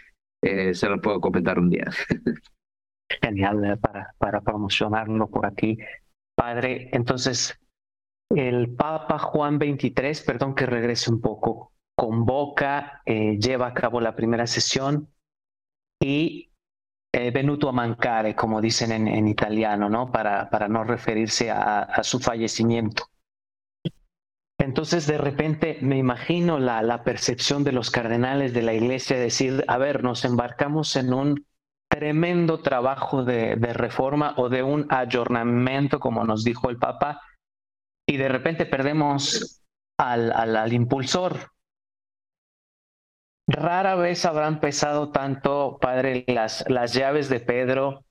eh, 0.43 0.73
se 0.75 0.89
lo 0.89 1.01
puedo 1.01 1.21
comentar 1.21 1.59
un 1.59 1.71
día. 1.71 1.91
Genial 3.23 3.77
para, 3.81 4.15
para 4.19 4.41
promocionarlo 4.41 5.29
por 5.29 5.47
aquí. 5.47 5.79
Padre, 6.37 6.91
entonces 6.93 7.59
el 8.31 8.75
Papa 8.75 9.19
Juan 9.19 9.59
XXIII, 9.59 10.25
perdón 10.25 10.55
que 10.55 10.67
regrese 10.67 11.11
un 11.11 11.21
poco, 11.21 11.73
convoca, 11.97 13.03
eh, 13.05 13.39
lleva 13.39 13.67
a 13.69 13.75
cabo 13.75 14.01
la 14.01 14.15
primera 14.15 14.47
sesión 14.47 15.09
y 16.01 16.51
eh, 17.13 17.31
venuto 17.33 17.69
a 17.69 17.73
mancare, 17.73 18.37
como 18.37 18.61
dicen 18.61 18.93
en, 18.93 19.27
italiano, 19.27 19.89
¿no? 19.89 20.13
Para, 20.13 20.49
para 20.49 20.69
no 20.69 20.85
referirse 20.85 21.51
a, 21.51 22.03
su 22.05 22.21
fallecimiento. 22.21 23.05
Entonces, 24.59 25.07
de 25.07 25.19
repente, 25.19 25.79
me 25.81 25.97
imagino 25.97 26.59
la, 26.59 26.83
la 26.83 27.03
percepción 27.03 27.65
de 27.65 27.73
los 27.73 27.91
cardenales 27.91 28.53
de 28.53 28.63
la 28.63 28.75
iglesia, 28.75 29.19
decir, 29.19 29.65
a 29.67 29.79
ver, 29.79 30.05
nos 30.05 30.25
embarcamos 30.25 30.95
en 30.97 31.13
un 31.13 31.47
tremendo 31.89 32.61
trabajo 32.61 33.25
de, 33.25 33.57
de 33.57 33.73
reforma 33.73 34.35
o 34.37 34.49
de 34.49 34.63
un 34.63 34.87
ayornamiento, 34.91 35.99
como 35.99 36.25
nos 36.25 36.45
dijo 36.45 36.71
el 36.71 36.77
Papa, 36.77 37.21
y 38.11 38.17
de 38.17 38.29
repente 38.29 38.67
perdemos 38.67 39.63
al, 39.97 40.33
al, 40.33 40.73
impulsor. 40.73 41.53
rara 43.47 43.95
vez 43.95 44.25
habrán 44.25 44.59
pesado 44.59 45.13
tanto, 45.13 45.79
padre, 45.81 46.25
las, 46.27 46.65
las 46.69 46.93
llaves 46.93 47.29
de 47.29 47.39
Pedro 47.39 48.05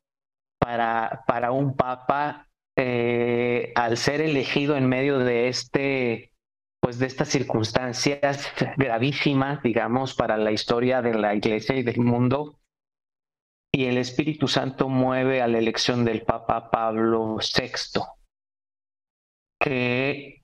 para, 0.58 1.26
para 1.28 1.52
un 1.52 1.76
papa 1.76 2.48
eh, 2.78 3.74
al 3.76 3.98
ser 3.98 4.22
elegido 4.22 4.78
en 4.78 4.88
medio 4.88 5.20
de 5.20 5.50
este 5.50 6.32
pues 6.82 6.98
de 6.98 7.08
estas 7.08 7.28
circunstancias 7.28 8.54
gravísimas, 8.78 9.62
digamos, 9.62 10.14
para 10.14 10.38
la 10.38 10.54
historia 10.54 11.02
de 11.02 11.14
la 11.14 11.36
iglesia 11.36 11.76
y 11.76 11.84
del 11.84 12.00
mundo. 12.00 12.58
Y 13.74 13.88
el 13.88 13.98
Espíritu 13.98 14.48
Santo 14.48 14.88
mueve 14.88 15.42
a 15.42 15.48
la 15.50 15.58
elección 15.58 16.06
del 16.06 16.22
Papa 16.22 16.72
Pablo 16.72 17.36
VI, 17.36 18.02
que 19.60 20.44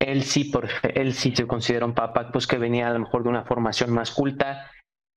él 0.00 0.22
sí, 0.24 0.44
por, 0.44 0.68
él 0.94 1.14
sí 1.14 1.34
se 1.34 1.46
considera 1.46 1.86
un 1.86 1.94
papa, 1.94 2.30
pues 2.32 2.46
que 2.46 2.58
venía 2.58 2.88
a 2.88 2.92
lo 2.92 3.00
mejor 3.00 3.22
de 3.22 3.30
una 3.30 3.44
formación 3.44 3.92
más 3.92 4.10
culta, 4.10 4.70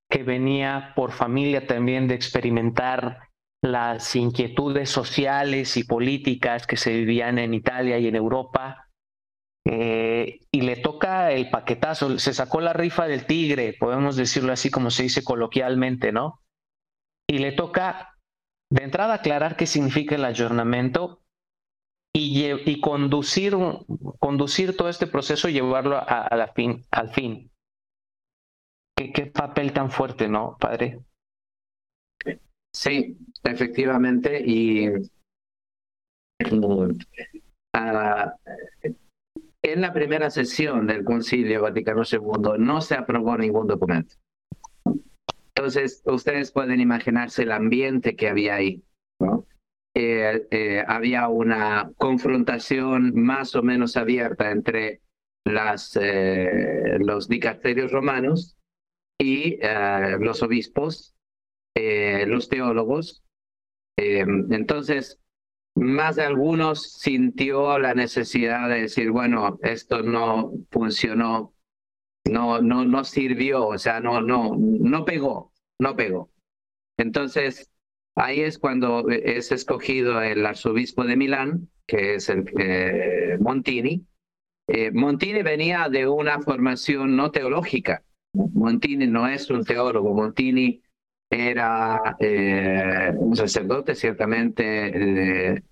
que 0.10 0.24
venía 0.24 0.94
por 0.96 1.12
familia 1.12 1.68
también 1.68 2.08
de 2.08 2.16
experimentar 2.16 3.30
las 3.62 4.16
inquietudes 4.16 4.90
sociales 4.90 5.76
y 5.78 5.84
políticas 5.84 6.66
que 6.66 6.78
se 6.78 6.94
vivían 6.94 7.38
en 7.38 7.54
Italia 7.54 7.98
y 8.00 8.08
en 8.08 8.16
Europa. 8.16 8.86
Eh, 9.68 10.40
y 10.52 10.62
le 10.62 10.78
toca 10.78 11.32
el 11.32 11.50
paquetazo, 11.50 12.18
se 12.18 12.34
sacó 12.34 12.62
la 12.62 12.74
rifa 12.74 13.08
del 13.08 13.26
tigre, 13.26 13.76
podemos 13.78 14.16
decirlo 14.16 14.54
así 14.54 14.72
como 14.72 14.90
se 14.90 15.04
dice 15.04 15.24
coloquialmente, 15.24 16.12
¿no? 16.12 16.42
Y 17.30 17.40
le 17.40 17.52
toca 17.52 18.16
de 18.72 18.84
entrada 18.84 19.16
aclarar 19.16 19.58
qué 19.58 19.68
significa 19.68 20.16
el 20.16 20.26
ayornamiento 20.26 21.19
y, 22.14 22.82
conducir, 22.82 23.56
conducir 24.20 24.76
todo 24.76 24.90
este 24.90 25.08
proceso 25.08 25.48
y 25.48 25.54
llevarlo 25.54 25.98
a, 25.98 26.36
la 26.36 26.48
fin, 26.48 26.84
al 26.92 27.10
fin. 27.10 27.52
¿Qué, 28.98 29.12
¿Qué 29.12 29.28
papel 29.28 29.72
tan 29.72 29.90
fuerte, 29.92 30.28
¿no, 30.28 30.58
padre? 30.60 31.00
Sí, 32.74 33.18
efectivamente. 33.44 34.42
Y 34.46 34.88
ah, 37.74 38.34
en 39.62 39.82
la 39.82 39.94
primera 39.94 40.30
sesión 40.30 40.88
del 40.88 41.04
Concilio 41.04 41.62
Vaticano 41.62 42.04
II 42.10 42.58
no 42.60 42.82
se 42.82 42.96
aprobó 42.96 43.38
ningún 43.38 43.68
documento. 43.68 44.16
Entonces, 45.56 46.02
ustedes 46.06 46.52
pueden 46.52 46.80
imaginarse 46.80 47.44
el 47.44 47.52
ambiente 47.52 48.16
que 48.16 48.30
había 48.30 48.56
ahí. 48.56 48.84
¿no? 49.20 49.46
Eh, 49.96 50.48
eh, 50.52 50.84
había 50.88 51.28
una 51.28 51.92
confrontación 51.98 53.14
más 53.16 53.56
o 53.56 53.64
menos 53.64 53.98
abierta 53.98 54.52
entre 54.52 55.02
las, 55.44 55.98
eh, 56.00 56.98
los 57.00 57.28
dicasterios 57.28 57.92
romanos 57.92 58.58
y 59.18 59.58
los 60.20 60.42
obispos, 60.44 61.16
los 61.76 62.48
teólogos. 62.48 63.24
entonces, 63.98 65.20
más 65.76 66.16
de 66.16 66.24
algunos 66.24 66.94
sintió 66.94 67.80
la 67.80 67.94
necesidad 67.94 68.70
de 68.70 68.82
decir, 68.82 69.12
bueno, 69.12 69.60
esto 69.62 70.02
no 70.04 70.54
funcionó, 70.72 71.54
no, 72.26 72.62
no, 72.62 72.86
no 72.86 73.04
sirvió, 73.04 73.68
o 73.68 73.78
sea, 73.78 74.00
no, 74.00 74.22
no, 74.22 74.56
no 74.58 75.04
pegó, 75.06 75.52
no 75.80 75.96
pegó. 75.96 76.32
Entonces, 76.98 77.70
Ahí 78.20 78.42
es 78.42 78.60
cuando 78.60 79.08
es 79.08 79.54
escogido 79.54 80.22
el 80.22 80.46
arzobispo 80.46 81.06
de 81.06 81.16
Milán, 81.16 81.70
que 81.88 82.16
es 82.16 82.28
el 82.28 82.44
eh, 82.60 83.38
Montini. 83.40 84.06
Eh, 84.68 84.92
Montini 84.92 85.42
venía 85.42 85.88
de 85.88 86.06
una 86.06 86.42
formación 86.42 87.16
no 87.16 87.32
teológica. 87.32 88.04
Montini 88.34 89.08
no 89.08 89.26
es 89.26 89.50
un 89.50 89.64
teólogo. 89.64 90.14
Montini 90.14 90.82
era 91.30 92.18
eh, 92.20 93.14
un 93.16 93.38
sacerdote, 93.38 93.96
ciertamente, 93.96 95.64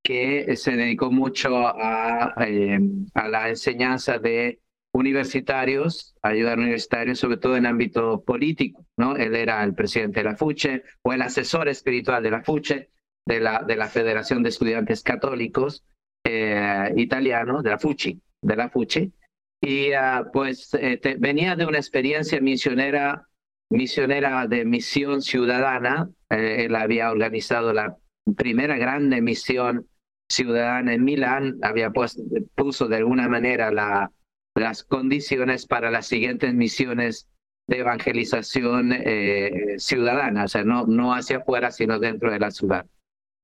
que 0.00 0.56
se 0.56 0.76
dedicó 0.76 1.10
mucho 1.10 1.56
a 1.56 2.36
la 2.36 3.48
enseñanza 3.48 4.20
de 4.20 4.60
universitarios, 4.96 6.14
ayudar 6.22 6.58
universitarios, 6.58 7.18
sobre 7.18 7.36
todo 7.36 7.56
en 7.56 7.66
ámbito 7.66 8.22
político, 8.24 8.86
¿no? 8.96 9.14
Él 9.14 9.36
era 9.36 9.62
el 9.62 9.74
presidente 9.74 10.20
de 10.20 10.24
la 10.24 10.36
FUCHE 10.36 10.84
o 11.02 11.12
el 11.12 11.20
asesor 11.20 11.68
espiritual 11.68 12.22
de 12.22 12.30
la 12.30 12.42
FUCHE, 12.42 12.90
de 13.26 13.40
la, 13.40 13.62
de 13.62 13.76
la 13.76 13.88
Federación 13.88 14.42
de 14.42 14.48
Estudiantes 14.48 15.02
Católicos 15.02 15.84
eh, 16.24 16.92
Italiano, 16.96 17.60
de 17.62 17.70
la 17.70 17.78
FUCHI, 17.78 18.22
de 18.40 18.56
la 18.56 18.70
FUCHI, 18.70 19.12
y 19.60 19.92
ah, 19.92 20.24
pues 20.32 20.72
eh, 20.72 20.98
venía 21.18 21.56
de 21.56 21.66
una 21.66 21.78
experiencia 21.78 22.40
misionera, 22.40 23.28
misionera 23.70 24.46
de 24.46 24.64
misión 24.64 25.20
ciudadana, 25.20 26.08
eh, 26.30 26.64
él 26.66 26.74
había 26.74 27.10
organizado 27.10 27.74
la 27.74 27.96
primera 28.34 28.78
grande 28.78 29.20
misión 29.20 29.86
ciudadana 30.28 30.94
en 30.94 31.04
Milán, 31.04 31.58
había 31.62 31.90
pues, 31.90 32.18
puso 32.54 32.88
de 32.88 32.96
alguna 32.96 33.28
manera 33.28 33.70
la, 33.70 34.10
las 34.56 34.84
condiciones 34.84 35.66
para 35.66 35.90
las 35.90 36.06
siguientes 36.06 36.52
misiones 36.54 37.28
de 37.68 37.78
evangelización 37.78 38.92
eh, 38.92 39.74
ciudadana, 39.78 40.44
o 40.44 40.48
sea, 40.48 40.64
no, 40.64 40.86
no 40.86 41.14
hacia 41.14 41.38
afuera, 41.38 41.70
sino 41.70 41.98
dentro 41.98 42.30
de 42.30 42.38
la 42.38 42.50
ciudad. 42.50 42.86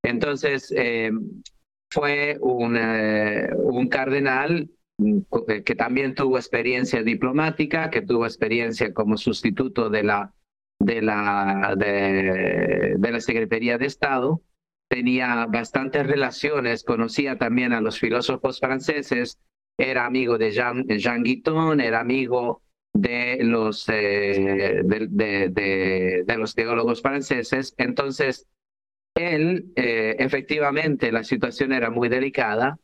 Entonces, 0.02 0.72
eh, 0.76 1.10
fue 1.90 2.38
un, 2.40 2.76
eh, 2.76 3.48
un 3.54 3.88
cardenal 3.88 4.70
que 5.64 5.74
también 5.74 6.14
tuvo 6.14 6.38
experiencia 6.38 7.02
diplomática, 7.02 7.90
que 7.90 8.02
tuvo 8.02 8.24
experiencia 8.24 8.94
como 8.94 9.16
sustituto 9.16 9.90
de 9.90 10.04
la, 10.04 10.32
de 10.78 11.02
la, 11.02 11.74
de 11.76 13.10
la 13.10 13.20
Secretaría 13.20 13.78
de 13.78 13.86
Estado, 13.86 14.42
tenía 14.88 15.46
bastantes 15.46 16.06
relaciones, 16.06 16.84
conocía 16.84 17.36
también 17.36 17.72
a 17.72 17.80
los 17.80 17.98
filósofos 17.98 18.60
franceses, 18.60 19.40
era 19.76 20.06
amigo 20.06 20.38
de 20.38 20.50
Jean, 20.50 20.86
Jean 20.86 21.22
Guiton, 21.22 21.80
era 21.80 22.00
amigo 22.00 22.62
de 22.92 23.38
los, 23.42 23.88
eh, 23.88 24.82
de, 24.84 25.48
de, 25.48 26.36
los 26.36 26.54
teólogos 26.54 27.00
franceses. 27.02 27.74
Entonces, 27.78 28.46
él, 29.14 29.72
eh, 29.76 30.16
efectivamente, 30.18 31.12
la 31.12 31.24
situación 31.24 31.72
era 31.72 31.90
muy 31.90 32.08
delicada 32.08 32.78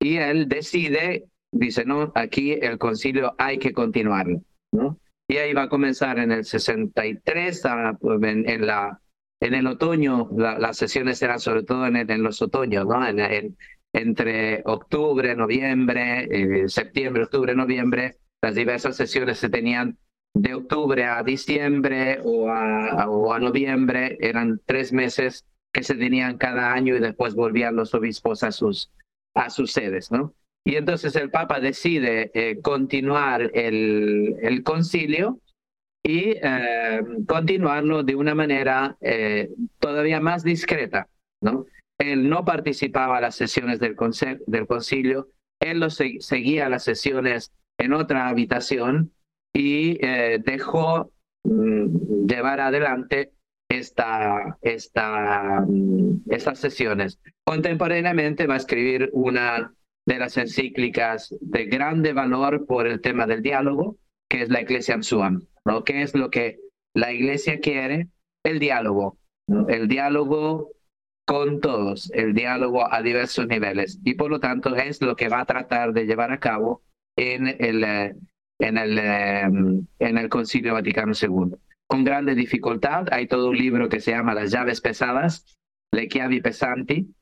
y 0.00 0.16
él 0.16 0.48
decide, 0.48 1.26
dice, 1.52 1.84
no, 1.84 2.12
aquí 2.14 2.52
el 2.52 2.78
concilio 2.78 3.34
hay 3.38 3.58
que 3.58 3.72
continuarlo, 3.72 4.42
¿no? 4.72 4.98
Y 5.28 5.36
ahí 5.36 5.54
va 5.54 5.62
a 5.62 5.68
comenzar 5.68 6.18
en 6.18 6.32
el 6.32 6.44
63, 6.44 7.62
en, 8.22 8.48
en 8.48 8.66
la, 8.66 9.00
en 9.40 9.54
el 9.54 9.66
otoño, 9.66 10.28
las 10.36 10.76
sesiones 10.76 11.22
eran 11.22 11.40
sobre 11.40 11.62
todo 11.62 11.86
en, 11.86 11.96
en 11.96 12.22
los 12.22 12.42
otoños, 12.42 12.86
¿no? 12.86 13.06
En, 13.06 13.18
en, 13.20 13.56
entre 13.92 14.62
octubre, 14.64 15.34
noviembre, 15.36 16.28
eh, 16.30 16.68
septiembre, 16.68 17.24
octubre, 17.24 17.54
noviembre, 17.54 18.16
las 18.42 18.54
diversas 18.54 18.96
sesiones 18.96 19.38
se 19.38 19.50
tenían 19.50 19.98
de 20.34 20.54
octubre 20.54 21.04
a 21.04 21.22
diciembre 21.22 22.20
o 22.24 22.48
a, 22.48 23.08
o 23.08 23.32
a 23.32 23.38
noviembre, 23.38 24.16
eran 24.20 24.60
tres 24.64 24.92
meses 24.92 25.44
que 25.72 25.82
se 25.82 25.94
tenían 25.94 26.38
cada 26.38 26.72
año 26.72 26.96
y 26.96 27.00
después 27.00 27.34
volvían 27.34 27.76
los 27.76 27.94
obispos 27.94 28.42
a 28.42 28.52
sus, 28.52 28.90
a 29.34 29.50
sus 29.50 29.72
sedes, 29.72 30.10
¿no? 30.10 30.34
Y 30.64 30.76
entonces 30.76 31.16
el 31.16 31.30
Papa 31.30 31.60
decide 31.60 32.30
eh, 32.34 32.60
continuar 32.62 33.50
el, 33.52 34.36
el, 34.42 34.62
concilio 34.62 35.40
y 36.04 36.36
eh, 36.42 37.02
continuarlo 37.26 38.04
de 38.04 38.14
una 38.14 38.34
manera 38.34 38.96
todavía 39.80 40.20
más 40.20 40.44
discreta, 40.44 41.08
¿no? 41.40 41.66
Él 41.98 42.28
no 42.28 42.44
participaba 42.44 43.16
en 43.16 43.22
las 43.22 43.36
sesiones 43.36 43.78
del, 43.78 43.96
del 44.46 44.66
concilio, 44.66 45.28
él 45.60 45.78
lo 45.78 45.90
seguía 45.90 46.68
las 46.68 46.84
sesiones 46.84 47.52
en 47.78 47.92
otra 47.92 48.28
habitación 48.28 49.12
y 49.52 50.04
eh, 50.04 50.40
dejó 50.44 51.12
mm, 51.44 52.26
llevar 52.26 52.60
adelante 52.60 53.32
esta, 53.68 54.58
esta, 54.60 55.64
mm, 55.66 56.22
estas 56.30 56.58
sesiones. 56.58 57.20
Contemporáneamente 57.44 58.46
va 58.46 58.54
a 58.54 58.58
escribir 58.58 59.10
una 59.12 59.72
de 60.04 60.18
las 60.18 60.36
encíclicas 60.36 61.34
de 61.40 61.66
grande 61.66 62.12
valor 62.12 62.66
por 62.66 62.86
el 62.86 63.00
tema 63.00 63.26
del 63.26 63.42
diálogo, 63.42 63.96
que 64.28 64.42
es 64.42 64.48
la 64.48 64.62
Iglesia 64.62 65.00
Suam, 65.02 65.46
¿no? 65.64 65.84
¿Qué 65.84 66.02
es 66.02 66.14
lo 66.14 66.30
que 66.30 66.58
la 66.94 67.12
Iglesia 67.12 67.60
quiere? 67.60 68.08
El 68.42 68.58
diálogo. 68.58 69.16
El 69.68 69.86
diálogo 69.86 70.70
con 71.32 71.60
todos, 71.60 72.10
el 72.12 72.34
diálogo 72.34 72.92
a 72.92 73.00
diversos 73.00 73.46
niveles. 73.46 73.98
Y 74.04 74.12
por 74.16 74.30
lo 74.30 74.38
tanto 74.38 74.76
es 74.76 75.00
lo 75.00 75.16
que 75.16 75.30
va 75.30 75.40
a 75.40 75.46
tratar 75.46 75.94
de 75.94 76.04
llevar 76.04 76.30
a 76.30 76.38
cabo 76.38 76.82
en 77.16 77.46
el, 77.46 77.82
eh, 77.82 78.14
en 78.58 78.76
el, 78.76 78.98
em, 78.98 79.86
en 79.98 80.18
el 80.18 80.28
Concilio 80.28 80.74
Vaticano 80.74 81.14
II. 81.14 81.56
Con 81.86 82.04
grande 82.04 82.34
dificultad, 82.34 83.06
hay 83.10 83.26
todo 83.28 83.48
un 83.48 83.56
libro 83.56 83.88
que 83.88 84.00
se 84.00 84.10
llama 84.10 84.34
Las 84.34 84.50
llaves 84.50 84.82
pesadas, 84.82 85.56
Le 85.90 86.06
chiavi 86.06 86.42
pesanti, 86.42 87.14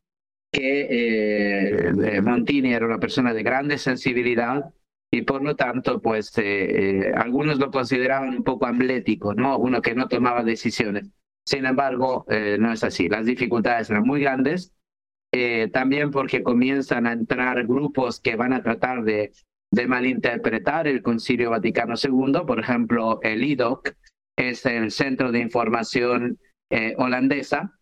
que 0.53 0.89
eh, 0.91 2.20
Montini 2.20 2.73
era 2.74 2.87
una 2.87 2.99
persona 2.99 3.32
de 3.32 3.45
grande 3.45 3.78
sensibilidad 3.78 4.73
y 5.12 5.23
por 5.23 5.41
lo 5.41 5.55
tanto, 5.55 6.03
pues 6.03 6.37
eh, 6.39 7.05
eh, 7.09 7.12
algunos 7.15 7.61
lo 7.61 7.70
consideraban 7.70 8.31
un 8.31 8.43
poco 8.43 8.66
amblético, 8.66 9.35
¿no? 9.35 9.57
Uno 9.57 9.81
que 9.82 9.95
no 9.95 10.09
tomaba 10.09 10.43
decisiones. 10.43 11.11
Sin 11.47 11.67
embargo, 11.67 12.25
eh, 12.29 12.57
no 12.59 12.73
es 12.73 12.85
así. 12.85 13.09
Las 13.09 13.27
dificultades 13.27 13.91
eran 13.91 14.05
muy 14.05 14.21
grandes, 14.21 14.73
también 15.73 16.11
porque 16.11 16.43
comienzan 16.43 17.07
a 17.07 17.12
entrar 17.12 17.65
grupos 17.65 18.21
que 18.21 18.35
van 18.35 18.53
a 18.53 18.62
tratar 18.65 19.05
de, 19.05 19.31
de 19.71 19.87
malinterpretar 19.87 20.89
el 20.89 21.03
Concilio 21.03 21.51
Vaticano 21.51 21.95
II. 21.95 22.41
Por 22.47 22.59
ejemplo, 22.59 23.21
el 23.23 23.45
IDOC 23.45 23.95
es 24.37 24.67
el 24.67 24.91
Centro 24.91 25.31
de 25.31 25.39
Información 25.39 26.41
holandesa, 26.97 27.79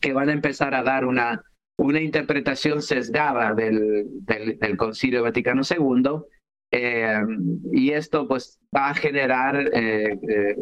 que 0.00 0.12
van 0.12 0.28
a 0.28 0.32
empezar 0.32 0.74
a 0.74 0.84
dar 0.84 1.04
una 1.04 1.42
una 1.82 2.00
interpretación 2.00 2.82
sesgada 2.82 3.54
del, 3.54 4.06
del, 4.24 4.76
Concilio 4.76 5.22
Vaticano 5.22 5.62
II 5.68 6.22
eh, 6.70 7.20
y 7.72 7.90
esto 7.90 8.28
pues 8.28 8.58
va 8.74 8.90
a 8.90 8.94
generar 8.94 9.56
eh, 9.72 10.18
eh, 10.28 10.56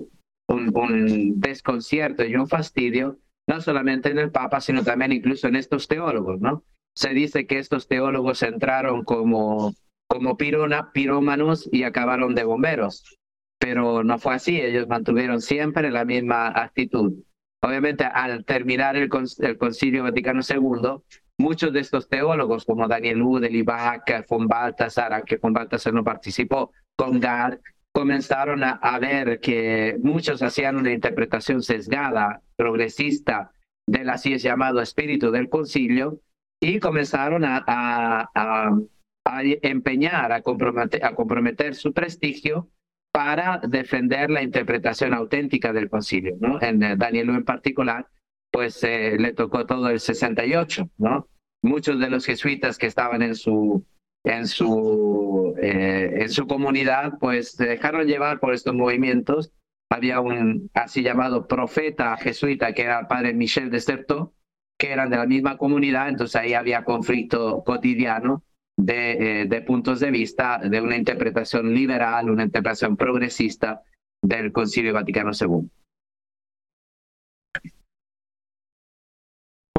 un, 0.50 1.40
desconcierto 1.40 2.24
y 2.24 2.36
un 2.36 2.48
fastidio 2.48 3.18
no 3.46 3.60
solamente 3.60 4.10
en 4.10 4.18
el 4.18 4.30
Papa 4.30 4.60
sino 4.60 4.82
también 4.82 5.12
incluso 5.12 5.48
en 5.48 5.56
estos 5.56 5.88
teólogos, 5.88 6.40
¿no? 6.40 6.64
Se 6.94 7.10
dice 7.10 7.46
que 7.46 7.58
estos 7.58 7.88
teólogos 7.88 8.42
entraron 8.42 9.04
como, 9.04 9.74
como 10.08 10.36
pirona, 10.36 10.90
pirómanos 10.92 11.68
y 11.72 11.84
acabaron 11.84 12.34
de 12.34 12.44
bomberos, 12.44 13.18
pero 13.58 14.02
no 14.02 14.18
fue 14.18 14.34
así, 14.34 14.60
ellos 14.60 14.88
mantuvieron 14.88 15.40
siempre 15.40 15.90
la 15.90 16.04
misma 16.04 16.48
actitud. 16.48 17.14
Obviamente, 17.62 18.04
al 18.04 18.44
terminar 18.44 18.96
el, 18.96 19.08
Concilio 19.08 20.02
Vaticano 20.02 20.40
II, 20.48 21.02
muchos 21.38 21.72
de 21.72 21.80
estos 21.80 22.08
teólogos, 22.08 22.64
como 22.64 22.88
Daniel 22.88 23.22
U. 23.22 23.38
de 23.38 23.50
Libac, 23.50 24.26
von 24.28 24.46
Baltasar, 24.48 25.12
aunque 25.12 25.36
von 25.36 25.52
Baltasar 25.52 25.92
no 25.92 26.02
participó, 26.02 26.72
Congar, 26.96 27.60
comenzaron 27.92 28.62
a, 28.64 28.98
ver 28.98 29.40
que 29.40 29.96
muchos 30.02 30.42
hacían 30.42 30.76
una 30.76 30.92
interpretación 30.92 31.62
sesgada, 31.62 32.42
progresista, 32.56 33.52
del 33.86 34.10
así 34.10 34.32
es 34.32 34.42
llamado 34.42 34.80
espíritu 34.80 35.30
del 35.30 35.48
concilio, 35.48 36.20
y 36.62 36.78
comenzaron 36.78 37.44
a, 37.44 37.64
a, 37.66 38.30
a 38.34 39.42
empeñar, 39.62 40.32
a 40.32 40.42
comprometer, 40.42 41.04
a 41.04 41.14
comprometer 41.14 41.74
su 41.74 41.92
prestigio 41.92 42.68
para 43.12 43.58
defender 43.58 44.30
la 44.30 44.42
interpretación 44.42 45.14
auténtica 45.14 45.72
del 45.72 45.90
concilio, 45.90 46.36
¿no? 46.40 46.60
En 46.62 46.82
eh, 46.82 46.96
Daniel 46.96 47.30
en 47.30 47.44
particular, 47.44 48.06
pues 48.52 48.82
eh, 48.84 49.16
le 49.18 49.32
tocó 49.32 49.66
todo 49.66 49.88
el 49.88 50.00
68, 50.00 50.90
¿no? 50.98 51.28
Muchos 51.62 51.98
de 51.98 52.10
los 52.10 52.24
jesuitas 52.24 52.78
que 52.78 52.86
estaban 52.86 53.22
en 53.22 53.34
su 53.34 53.84
en 54.24 54.46
su 54.46 55.54
eh, 55.58 56.22
en 56.22 56.30
su 56.30 56.46
comunidad, 56.46 57.18
pues 57.18 57.52
se 57.52 57.66
dejaron 57.66 58.06
llevar 58.06 58.40
por 58.40 58.54
estos 58.54 58.74
movimientos. 58.74 59.52
Había 59.90 60.20
un 60.20 60.70
así 60.74 61.02
llamado 61.02 61.46
profeta 61.46 62.16
jesuita 62.16 62.72
que 62.72 62.82
era 62.82 63.00
el 63.00 63.06
padre 63.06 63.34
Michel 63.34 63.70
de 63.70 63.80
Certeau, 63.80 64.32
que 64.78 64.92
eran 64.92 65.10
de 65.10 65.16
la 65.16 65.26
misma 65.26 65.56
comunidad, 65.58 66.08
entonces 66.08 66.36
ahí 66.36 66.54
había 66.54 66.84
conflicto 66.84 67.62
cotidiano 67.64 68.44
de, 68.76 69.42
eh, 69.42 69.46
de, 69.46 69.60
puntos 69.62 70.00
de 70.00 70.10
vista 70.10 70.58
de 70.58 70.80
una 70.80 70.96
interpretación 70.96 71.74
liberal, 71.74 72.30
una 72.30 72.44
interpretación 72.44 72.96
progresista 72.96 73.82
del 74.22 74.52
Concilio 74.52 74.94
Vaticano 74.94 75.32
II. 75.38 75.68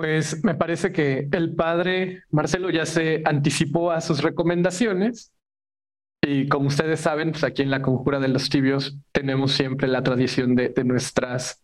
Pues 0.01 0.43
me 0.43 0.55
parece 0.55 0.91
que 0.91 1.27
el 1.31 1.53
padre 1.53 2.23
Marcelo 2.31 2.71
ya 2.71 2.87
se 2.87 3.21
anticipó 3.23 3.91
a 3.91 4.01
sus 4.01 4.23
recomendaciones 4.23 5.31
y 6.25 6.47
como 6.47 6.69
ustedes 6.69 7.01
saben, 7.01 7.29
pues 7.29 7.43
aquí 7.43 7.61
en 7.61 7.69
la 7.69 7.83
Conjura 7.83 8.19
de 8.19 8.27
los 8.27 8.49
Tibios 8.49 8.97
tenemos 9.11 9.51
siempre 9.51 9.87
la 9.87 10.01
tradición 10.01 10.55
de, 10.55 10.69
de 10.69 10.83
nuestras 10.85 11.63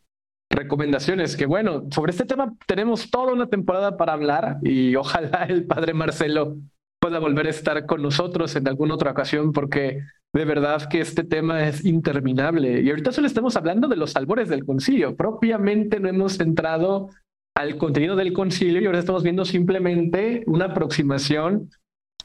recomendaciones, 0.52 1.36
que 1.36 1.48
bueno, 1.48 1.88
sobre 1.90 2.12
este 2.12 2.26
tema 2.26 2.56
tenemos 2.68 3.10
toda 3.10 3.34
una 3.34 3.48
temporada 3.48 3.98
para 3.98 4.14
hablar 4.14 4.58
y 4.62 4.96
ojalá 4.96 5.46
el 5.50 5.66
padre 5.66 5.96
Marcelo 5.96 6.58
pueda 7.02 7.18
volver 7.18 7.48
a 7.48 7.50
estar 7.50 7.88
con 7.88 8.04
nosotros 8.04 8.56
en 8.56 8.68
alguna 8.68 8.94
otra 8.94 9.14
ocasión, 9.14 9.52
porque 9.52 10.04
de 10.32 10.46
verdad 10.46 10.88
que 10.88 11.00
este 11.00 11.24
tema 11.24 11.68
es 11.68 11.84
interminable. 11.86 12.82
Y 12.84 12.90
ahorita 12.92 13.12
solo 13.12 13.26
estamos 13.26 13.56
hablando 13.56 13.88
de 13.88 13.96
los 13.96 14.16
albores 14.16 14.48
del 14.48 14.64
concilio, 14.64 15.16
propiamente 15.16 16.00
no 16.00 16.08
hemos 16.08 16.40
entrado 16.40 17.10
al 17.58 17.78
contenido 17.78 18.16
del 18.16 18.34
concilio 18.34 18.80
y 18.80 18.86
ahora 18.86 19.00
estamos 19.00 19.24
viendo 19.24 19.44
simplemente 19.44 20.44
una 20.46 20.66
aproximación 20.66 21.72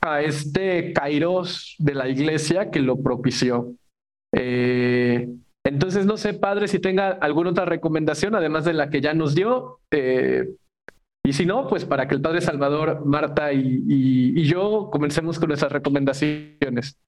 a 0.03 0.21
este 0.21 0.93
kairos 0.93 1.75
de 1.79 1.95
la 1.95 2.07
iglesia 2.07 2.71
que 2.71 2.81
lo 2.81 3.03
propició. 3.03 3.73
Eh, 4.35 5.27
entonces, 5.65 6.05
no 6.05 6.19
sé, 6.19 6.35
padre, 6.35 6.69
si 6.69 6.81
tenga 6.81 7.13
alguna 7.13 7.51
otra 7.51 7.65
recomendación, 7.65 8.35
además 8.35 8.67
de 8.67 8.75
la 8.75 8.91
que 8.91 9.01
ya 9.01 9.15
nos 9.15 9.35
dio, 9.35 9.79
eh, 9.91 10.49
y 11.25 11.33
si 11.33 11.47
no, 11.47 11.67
pues 11.67 11.87
para 11.87 12.07
que 12.07 12.15
el 12.15 12.21
Padre 12.21 12.43
Salvador, 12.43 13.07
Marta 13.07 13.55
y, 13.55 14.45
yo 14.45 14.91
comencemos 14.93 15.39
con 15.39 15.49
nuestras 15.49 15.73
recomendaciones. 15.73 16.99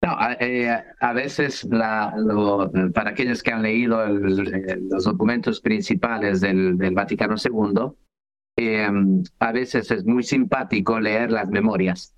No, 0.00 0.12
a, 0.16 0.34
eh, 0.34 0.84
veces 1.14 1.66
para 1.68 3.10
aquellos 3.10 3.42
que 3.42 3.52
han 3.52 3.62
leído 3.62 4.06
los 4.06 5.04
documentos 5.04 5.60
principales 5.60 6.40
del, 6.40 6.76
Vaticano 6.92 7.34
II, 7.36 7.92
em, 8.56 9.22
a 9.40 9.52
veces 9.52 9.90
es 9.90 10.04
muy 10.04 10.22
simpático 10.22 11.00
leer 11.00 11.32
las 11.32 11.48
memorias. 11.48 12.14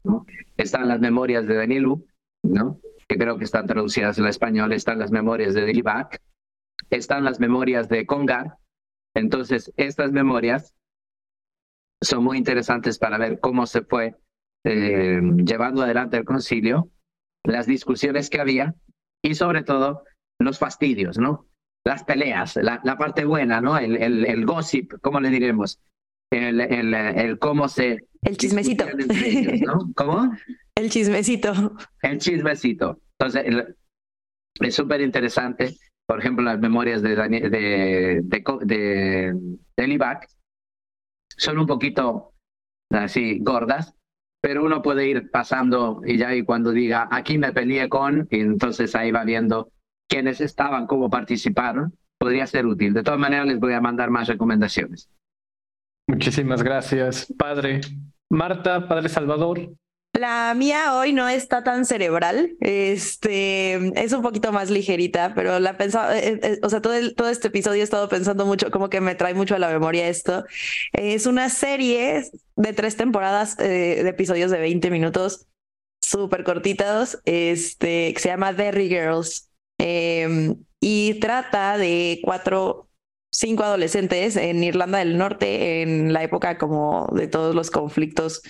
Están 0.56 0.88
las 0.88 1.00
memorias 1.00 1.46
de 1.46 1.54
Danielu, 1.54 2.04
¿no? 2.42 2.78
que 3.08 3.16
creo 3.16 3.38
que 3.38 3.44
están 3.44 3.66
traducidas 3.66 4.18
al 4.18 4.28
español, 4.28 4.72
están 4.72 4.98
las 4.98 5.10
memorias 5.10 5.54
de 5.54 5.64
Dilibac, 5.64 6.20
están 6.90 7.24
las 7.24 7.40
memorias 7.40 7.88
de 7.88 8.06
Congar, 8.06 8.58
entonces, 9.14 9.72
estas 9.76 10.12
memorias 10.12 10.74
son 12.00 12.24
muy 12.24 12.38
interesantes 12.38 12.98
para 12.98 13.18
ver 13.18 13.40
cómo 13.40 13.66
se 13.66 13.82
fue 13.82 14.16
eh, 14.64 15.20
llevando 15.44 15.82
adelante 15.82 16.16
el 16.16 16.24
concilio, 16.24 16.88
las 17.44 17.66
discusiones 17.66 18.30
que 18.30 18.40
había 18.40 18.74
y 19.22 19.34
sobre 19.34 19.62
todo 19.62 20.04
los 20.40 20.58
fastidios, 20.58 21.18
¿no? 21.18 21.46
Las 21.84 22.04
peleas, 22.04 22.56
la, 22.56 22.80
parte 22.98 23.24
buena, 23.24 23.60
¿no? 23.60 23.78
El, 23.78 23.96
el, 23.96 24.46
gossip, 24.46 24.92
¿cómo 25.00 25.20
le 25.20 25.30
diremos? 25.30 25.80
El, 26.30 26.60
el, 26.60 26.94
el 26.94 27.38
cómo 27.38 27.68
se... 27.68 28.06
El 28.22 28.36
chismecito. 28.36 28.84
¿no? 29.66 29.90
¿Cómo? 29.96 30.32
El 30.74 30.90
chismecito. 30.90 31.76
El 32.02 32.18
chismecito. 32.18 33.00
Entonces, 33.18 33.74
es 34.60 34.74
súper 34.74 35.00
interesante 35.00 35.74
por 36.10 36.18
ejemplo, 36.18 36.44
las 36.44 36.58
memorias 36.58 37.02
de, 37.02 37.14
de, 37.14 37.48
de, 37.48 39.32
de, 39.76 40.18
son 41.36 41.58
un 41.60 41.66
poquito 41.68 42.34
así 42.90 43.38
gordas, 43.40 43.94
pero 44.40 44.64
uno 44.64 44.82
puede 44.82 45.06
ir 45.06 45.30
pasando 45.30 46.00
y 46.04 46.16
ya 46.16 46.34
y 46.34 46.42
cuando 46.42 46.72
diga, 46.72 47.08
aquí 47.10 47.38
me 47.38 47.52
peleé 47.52 47.88
con, 47.88 48.26
y 48.30 48.40
entonces 48.40 48.94
ahí 48.94 49.10
va 49.10 49.24
viendo 49.24 49.70
quiénes 50.08 50.40
estaban, 50.40 50.86
cómo 50.86 51.10
participaron, 51.10 51.96
podría 52.18 52.46
ser 52.46 52.66
útil. 52.66 52.92
De 52.92 53.02
todas 53.02 53.20
maneras, 53.20 53.46
les 53.46 53.60
voy 53.60 53.72
a 53.72 53.80
mandar 53.80 54.10
más 54.10 54.28
recomendaciones. 54.28 55.10
Muchísimas 56.08 56.62
gracias, 56.62 57.32
padre. 57.38 57.80
Marta, 58.30 58.88
padre 58.88 59.08
Salvador. 59.08 59.72
La 60.12 60.52
mía 60.54 60.96
hoy 60.96 61.12
no 61.12 61.28
está 61.28 61.62
tan 61.62 61.86
cerebral, 61.86 62.56
este 62.60 63.74
es 64.02 64.12
un 64.12 64.22
poquito 64.22 64.50
más 64.50 64.68
ligerita, 64.68 65.34
pero 65.34 65.60
la 65.60 65.76
pensaba, 65.76 66.18
eh, 66.18 66.40
eh, 66.42 66.58
o 66.62 66.68
sea, 66.68 66.82
todo, 66.82 66.94
todo 67.14 67.28
este 67.28 67.48
episodio 67.48 67.80
he 67.80 67.84
estado 67.84 68.08
pensando 68.08 68.44
mucho, 68.44 68.70
como 68.72 68.90
que 68.90 69.00
me 69.00 69.14
trae 69.14 69.34
mucho 69.34 69.54
a 69.54 69.60
la 69.60 69.68
memoria 69.68 70.08
esto. 70.08 70.44
Es 70.92 71.26
una 71.26 71.48
serie 71.48 72.24
de 72.56 72.72
tres 72.72 72.96
temporadas 72.96 73.56
eh, 73.60 74.02
de 74.02 74.08
episodios 74.08 74.50
de 74.50 74.58
20 74.58 74.90
minutos, 74.90 75.46
súper 76.02 76.42
cortitos, 76.42 77.20
este, 77.24 78.12
que 78.12 78.20
se 78.20 78.30
llama 78.30 78.52
Derry 78.52 78.88
Girls, 78.88 79.48
em, 79.78 80.56
y 80.80 81.20
trata 81.20 81.78
de 81.78 82.20
cuatro 82.24 82.88
cinco 83.30 83.62
adolescentes 83.62 84.36
en 84.36 84.64
Irlanda 84.64 84.98
del 84.98 85.16
Norte 85.16 85.82
en 85.82 86.12
la 86.12 86.24
época 86.24 86.58
como 86.58 87.08
de 87.14 87.28
todos 87.28 87.54
los 87.54 87.70
conflictos 87.70 88.42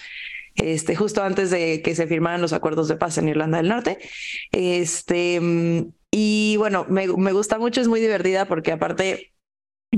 este, 0.57 0.97
justo 0.97 1.23
antes 1.23 1.51
de 1.51 1.83
que 1.83 1.95
se 1.95 2.07
firmaran 2.07 2.41
los 2.41 2.53
acuerdos 2.53 2.89
de 2.89 2.97
paz 2.97 3.19
en 3.19 3.29
Irlanda 3.29 3.59
del 3.59 3.69
Norte. 3.69 3.99
Este, 4.53 5.41
y 6.11 6.57
bueno, 6.59 6.87
me, 6.89 7.07
me 7.07 7.33
gusta 7.33 7.59
mucho, 7.59 7.81
es 7.81 7.89
muy 7.89 8.01
divertida 8.01 8.47
porque 8.47 8.73
aparte 8.73 9.33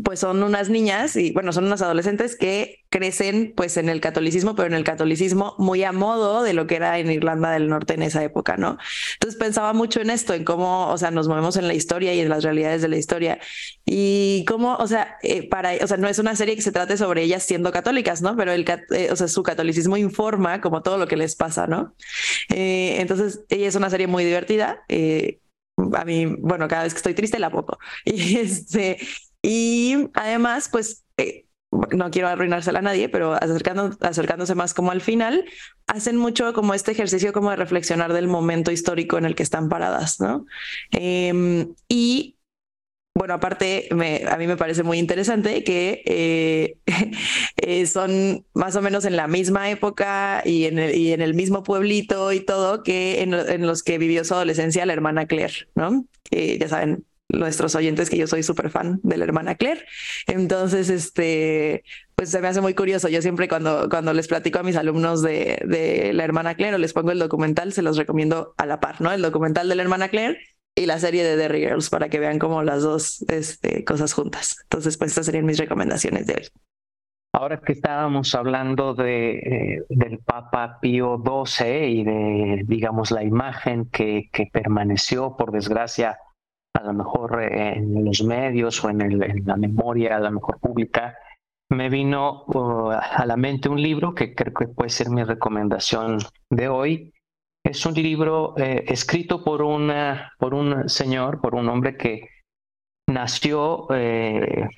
pues 0.00 0.20
son 0.20 0.42
unas 0.42 0.70
niñas 0.70 1.16
y 1.16 1.32
bueno, 1.32 1.52
son 1.52 1.66
unas 1.66 1.82
adolescentes 1.82 2.34
que 2.34 2.82
crecen 2.88 3.52
pues 3.54 3.76
en 3.76 3.90
el 3.90 4.00
catolicismo, 4.00 4.54
pero 4.54 4.68
en 4.68 4.72
el 4.72 4.84
catolicismo 4.84 5.54
muy 5.58 5.84
a 5.84 5.92
modo 5.92 6.42
de 6.42 6.54
lo 6.54 6.66
que 6.66 6.76
era 6.76 6.98
en 6.98 7.10
Irlanda 7.10 7.50
del 7.50 7.68
Norte 7.68 7.92
en 7.92 8.02
esa 8.02 8.24
época, 8.24 8.56
¿no? 8.56 8.78
Entonces 9.14 9.38
pensaba 9.38 9.74
mucho 9.74 10.00
en 10.00 10.08
esto, 10.08 10.32
en 10.32 10.44
cómo, 10.44 10.88
o 10.88 10.96
sea, 10.96 11.10
nos 11.10 11.28
movemos 11.28 11.56
en 11.58 11.68
la 11.68 11.74
historia 11.74 12.14
y 12.14 12.20
en 12.20 12.30
las 12.30 12.42
realidades 12.42 12.80
de 12.80 12.88
la 12.88 12.96
historia 12.96 13.38
y 13.84 14.46
cómo, 14.48 14.76
o 14.76 14.86
sea, 14.86 15.18
eh, 15.22 15.46
para, 15.46 15.72
o 15.82 15.86
sea, 15.86 15.98
no 15.98 16.08
es 16.08 16.18
una 16.18 16.36
serie 16.36 16.56
que 16.56 16.62
se 16.62 16.72
trate 16.72 16.96
sobre 16.96 17.22
ellas 17.24 17.42
siendo 17.42 17.70
católicas, 17.70 18.22
¿no? 18.22 18.34
Pero 18.34 18.52
el, 18.52 18.64
eh, 18.92 19.08
o 19.12 19.16
sea, 19.16 19.28
su 19.28 19.42
catolicismo 19.42 19.98
informa 19.98 20.62
como 20.62 20.82
todo 20.82 20.96
lo 20.96 21.06
que 21.06 21.16
les 21.18 21.36
pasa, 21.36 21.66
¿no? 21.66 21.94
Eh, 22.48 22.96
entonces, 22.98 23.44
ella 23.50 23.68
es 23.68 23.74
una 23.74 23.90
serie 23.90 24.06
muy 24.06 24.24
divertida. 24.24 24.84
a 25.94 26.04
mí, 26.04 26.26
bueno, 26.26 26.68
cada 26.68 26.84
vez 26.84 26.94
que 26.94 26.98
estoy 26.98 27.14
triste 27.14 27.38
la 27.38 27.50
pongo. 27.50 27.78
Y 28.04 28.36
este, 28.38 28.98
y 29.42 30.08
además, 30.14 30.68
pues, 30.70 31.04
eh, 31.16 31.46
no 31.90 32.10
quiero 32.10 32.28
arruinársela 32.28 32.80
a 32.80 32.82
nadie, 32.82 33.08
pero 33.08 33.32
acercando, 33.34 33.96
acercándose 34.00 34.54
más 34.54 34.74
como 34.74 34.90
al 34.90 35.00
final, 35.00 35.44
hacen 35.86 36.16
mucho 36.16 36.52
como 36.52 36.74
este 36.74 36.92
ejercicio 36.92 37.32
como 37.32 37.50
de 37.50 37.56
reflexionar 37.56 38.12
del 38.12 38.28
momento 38.28 38.70
histórico 38.70 39.18
en 39.18 39.24
el 39.24 39.34
que 39.34 39.42
están 39.42 39.68
paradas, 39.68 40.20
¿no? 40.20 40.44
Em, 40.90 41.74
y 41.88 42.36
bueno, 43.14 43.34
aparte, 43.34 43.88
a 43.90 44.36
mí 44.38 44.46
me 44.46 44.56
parece 44.56 44.82
muy 44.82 44.98
interesante 44.98 45.64
que 45.64 46.02
eh, 46.06 46.78
eh, 47.56 47.86
son 47.86 48.46
más 48.54 48.74
o 48.76 48.82
menos 48.82 49.04
en 49.04 49.16
la 49.16 49.28
misma 49.28 49.70
época 49.70 50.42
y 50.46 50.64
en 50.64 50.78
el, 50.78 50.94
y 50.94 51.12
en 51.12 51.20
el 51.20 51.34
mismo 51.34 51.62
pueblito 51.62 52.32
y 52.32 52.40
todo 52.40 52.82
que 52.82 53.22
en, 53.22 53.34
en, 53.34 53.66
los 53.66 53.82
que 53.82 53.98
vivió 53.98 54.24
su 54.24 54.34
adolescencia 54.34 54.86
la 54.86 54.94
hermana 54.94 55.26
Claire, 55.26 55.68
¿no? 55.74 56.06
Que 56.24 56.58
ya 56.58 56.68
saben, 56.68 57.04
nuestros 57.32 57.74
oyentes 57.74 58.10
que 58.10 58.16
yo 58.16 58.26
soy 58.26 58.42
súper 58.42 58.70
fan 58.70 59.00
de 59.02 59.16
la 59.16 59.24
hermana 59.24 59.54
Claire. 59.54 59.84
Entonces, 60.26 60.90
este, 60.90 61.84
pues 62.14 62.30
se 62.30 62.40
me 62.40 62.48
hace 62.48 62.60
muy 62.60 62.74
curioso. 62.74 63.08
Yo 63.08 63.22
siempre 63.22 63.48
cuando, 63.48 63.88
cuando 63.88 64.12
les 64.12 64.28
platico 64.28 64.58
a 64.58 64.62
mis 64.62 64.76
alumnos 64.76 65.22
de, 65.22 65.62
de 65.66 66.12
la 66.12 66.24
hermana 66.24 66.54
Claire 66.54 66.76
o 66.76 66.78
les 66.78 66.92
pongo 66.92 67.10
el 67.10 67.18
documental, 67.18 67.72
se 67.72 67.82
los 67.82 67.96
recomiendo 67.96 68.54
a 68.56 68.66
la 68.66 68.80
par, 68.80 69.00
¿no? 69.00 69.12
El 69.12 69.22
documental 69.22 69.68
de 69.68 69.74
la 69.74 69.82
hermana 69.82 70.08
Claire 70.08 70.38
y 70.74 70.86
la 70.86 70.98
serie 70.98 71.24
de 71.24 71.36
Derry 71.36 71.60
Girls 71.60 71.90
para 71.90 72.08
que 72.08 72.18
vean 72.18 72.38
como 72.38 72.62
las 72.62 72.82
dos 72.82 73.22
este, 73.28 73.84
cosas 73.84 74.12
juntas. 74.12 74.56
Entonces, 74.64 74.96
pues 74.96 75.10
estas 75.10 75.26
serían 75.26 75.44
mis 75.44 75.58
recomendaciones 75.58 76.26
de 76.26 76.34
hoy. 76.34 76.48
Ahora 77.34 77.60
que 77.60 77.72
estábamos 77.72 78.34
hablando 78.34 78.94
de, 78.94 79.38
eh, 79.38 79.82
del 79.88 80.18
Papa 80.18 80.78
Pío 80.80 81.16
XII 81.24 81.86
y 81.88 82.04
de, 82.04 82.62
digamos, 82.66 83.10
la 83.10 83.24
imagen 83.24 83.86
que, 83.86 84.28
que 84.32 84.50
permaneció, 84.52 85.34
por 85.36 85.50
desgracia, 85.50 86.18
a 86.82 86.86
lo 86.86 86.94
mejor 86.94 87.42
en 87.42 88.04
los 88.04 88.22
medios 88.24 88.82
o 88.84 88.90
en, 88.90 89.46
la 89.46 89.56
memoria, 89.56 90.16
a 90.16 90.20
lo 90.20 90.32
mejor 90.32 90.58
pública, 90.58 91.16
me 91.70 91.88
vino 91.88 92.44
uh, 92.46 92.90
a 92.90 93.24
la 93.24 93.36
mente 93.36 93.68
un 93.68 93.80
libro 93.80 94.14
que 94.14 94.34
creo 94.34 94.52
que 94.52 94.68
puede 94.68 94.90
ser 94.90 95.08
mi 95.10 95.22
recomendación 95.22 96.18
de 96.50 96.68
hoy. 96.68 97.12
Es 97.64 97.86
un 97.86 97.94
libro 97.94 98.54
eh, 98.58 98.84
escrito 98.88 99.44
por, 99.44 99.62
una, 99.62 100.32
por 100.38 100.54
un 100.54 100.88
señor, 100.88 101.40
por 101.40 101.54
un 101.54 101.68
hombre 101.68 101.96
que 101.96 102.28
nació 103.08 103.86
eh, 103.94 104.68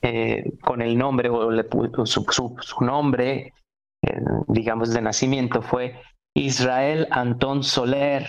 eh, 0.00 0.44
con 0.62 0.80
el 0.80 0.96
nombre, 0.96 1.28
o 1.28 1.50
le, 1.50 1.64
su, 2.04 2.24
su, 2.24 2.56
su, 2.60 2.84
nombre, 2.84 3.52
digamos, 4.48 4.94
de 4.94 5.02
nacimiento 5.02 5.60
fue 5.60 6.00
Israel 6.34 7.06
Antón 7.10 7.62
Soler. 7.62 8.26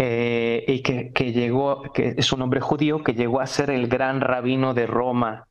Eh, 0.00 0.64
y 0.68 0.82
que, 0.82 1.12
que, 1.12 1.32
llegó, 1.32 1.82
que 1.92 2.14
es 2.16 2.32
un 2.32 2.42
hombre 2.42 2.60
judío 2.60 3.02
que 3.02 3.14
llegó 3.14 3.40
a 3.40 3.46
ser 3.46 3.70
el 3.70 3.88
gran 3.88 4.20
rabino 4.20 4.72
de 4.72 4.86
Roma 4.86 5.48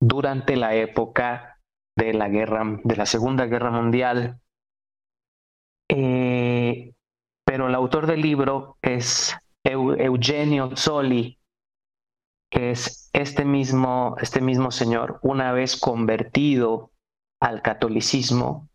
durante 0.00 0.56
la 0.56 0.76
época 0.76 1.58
de 1.96 2.14
la 2.14 2.28
guerra, 2.28 2.78
de 2.84 2.96
la 2.96 3.04
Segunda 3.04 3.46
Guerra 3.46 3.72
Mundial. 3.72 4.40
Eh, 5.90 6.92
pero 7.44 7.66
el 7.66 7.74
autor 7.74 8.06
del 8.06 8.20
libro 8.20 8.76
es 8.80 9.36
Eugenio 9.64 10.76
Zoli, 10.76 11.38
que 12.50 12.70
es 12.70 13.10
este 13.12 13.44
mismo, 13.44 14.16
este 14.20 14.40
mismo 14.40 14.70
señor, 14.70 15.18
una 15.22 15.52
vez 15.52 15.76
convertido 15.76 16.92
al 17.40 17.62
catolicismo, 17.62 18.67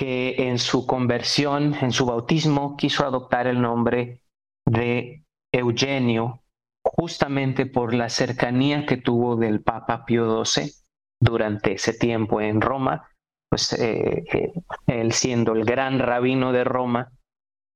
que 0.00 0.48
en 0.48 0.58
su 0.58 0.86
conversión, 0.86 1.74
en 1.74 1.92
su 1.92 2.06
bautismo, 2.06 2.74
quiso 2.78 3.04
adoptar 3.04 3.46
el 3.46 3.60
nombre 3.60 4.22
de 4.66 5.26
Eugenio, 5.52 6.42
justamente 6.82 7.66
por 7.66 7.92
la 7.92 8.08
cercanía 8.08 8.86
que 8.86 8.96
tuvo 8.96 9.36
del 9.36 9.62
Papa 9.62 10.06
Pío 10.06 10.42
XII 10.42 10.72
durante 11.20 11.74
ese 11.74 11.92
tiempo 11.92 12.40
en 12.40 12.62
Roma, 12.62 13.10
pues 13.50 13.74
eh, 13.74 14.24
eh, 14.32 14.52
él 14.86 15.12
siendo 15.12 15.52
el 15.52 15.66
gran 15.66 15.98
rabino 15.98 16.50
de 16.52 16.64
Roma, 16.64 17.12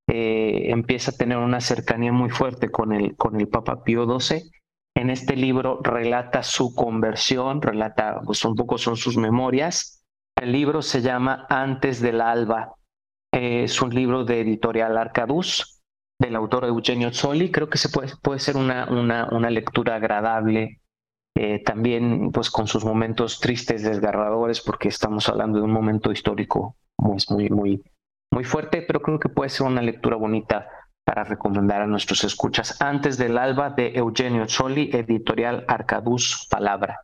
eh, 0.08 0.70
empieza 0.70 1.10
a 1.10 1.16
tener 1.18 1.36
una 1.36 1.60
cercanía 1.60 2.12
muy 2.12 2.30
fuerte 2.30 2.70
con 2.70 2.94
el, 2.94 3.16
con 3.16 3.38
el 3.38 3.48
Papa 3.48 3.84
Pío 3.84 4.06
XII. 4.18 4.50
En 4.96 5.10
este 5.10 5.36
libro 5.36 5.78
relata 5.82 6.42
su 6.42 6.74
conversión, 6.74 7.60
relata 7.60 8.22
pues 8.24 8.42
un 8.46 8.54
poco 8.54 8.78
son 8.78 8.96
sus 8.96 9.18
memorias, 9.18 10.03
el 10.40 10.52
libro 10.52 10.82
se 10.82 11.02
llama 11.02 11.46
Antes 11.48 12.00
del 12.00 12.20
Alba. 12.20 12.74
Es 13.32 13.80
un 13.82 13.94
libro 13.94 14.24
de 14.24 14.40
editorial 14.40 14.96
Arcaduz, 14.96 15.80
del 16.20 16.36
autor 16.36 16.64
Eugenio 16.64 17.12
Zoli. 17.12 17.50
Creo 17.50 17.68
que 17.68 17.78
se 17.78 17.88
puede, 17.88 18.12
puede 18.22 18.38
ser 18.38 18.56
una, 18.56 18.86
una, 18.90 19.28
una 19.32 19.50
lectura 19.50 19.96
agradable, 19.96 20.80
eh, 21.36 21.62
también 21.64 22.30
pues 22.30 22.50
con 22.50 22.66
sus 22.66 22.84
momentos 22.84 23.40
tristes, 23.40 23.82
desgarradores, 23.82 24.60
porque 24.60 24.88
estamos 24.88 25.28
hablando 25.28 25.58
de 25.58 25.64
un 25.64 25.72
momento 25.72 26.12
histórico 26.12 26.76
muy, 26.98 27.18
muy, 27.30 27.50
muy, 27.50 27.82
muy 28.32 28.44
fuerte, 28.44 28.82
pero 28.82 29.00
creo 29.00 29.18
que 29.18 29.28
puede 29.28 29.50
ser 29.50 29.66
una 29.66 29.82
lectura 29.82 30.16
bonita 30.16 30.68
para 31.04 31.24
recomendar 31.24 31.82
a 31.82 31.86
nuestros 31.86 32.24
escuchas. 32.24 32.80
Antes 32.80 33.18
del 33.18 33.36
alba 33.36 33.70
de 33.70 33.92
Eugenio 33.94 34.48
Zoli, 34.48 34.90
editorial 34.92 35.64
Arcaduz 35.68 36.46
Palabra. 36.50 37.00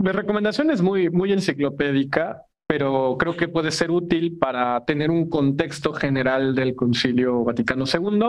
Mi 0.00 0.12
recomendación 0.12 0.70
es 0.70 0.80
muy, 0.80 1.10
muy 1.10 1.32
enciclopédica, 1.32 2.44
pero 2.68 3.16
creo 3.18 3.36
que 3.36 3.48
puede 3.48 3.72
ser 3.72 3.90
útil 3.90 4.38
para 4.38 4.84
tener 4.84 5.10
un 5.10 5.28
contexto 5.28 5.92
general 5.92 6.54
del 6.54 6.76
Concilio 6.76 7.42
Vaticano 7.42 7.84
II. 7.84 8.20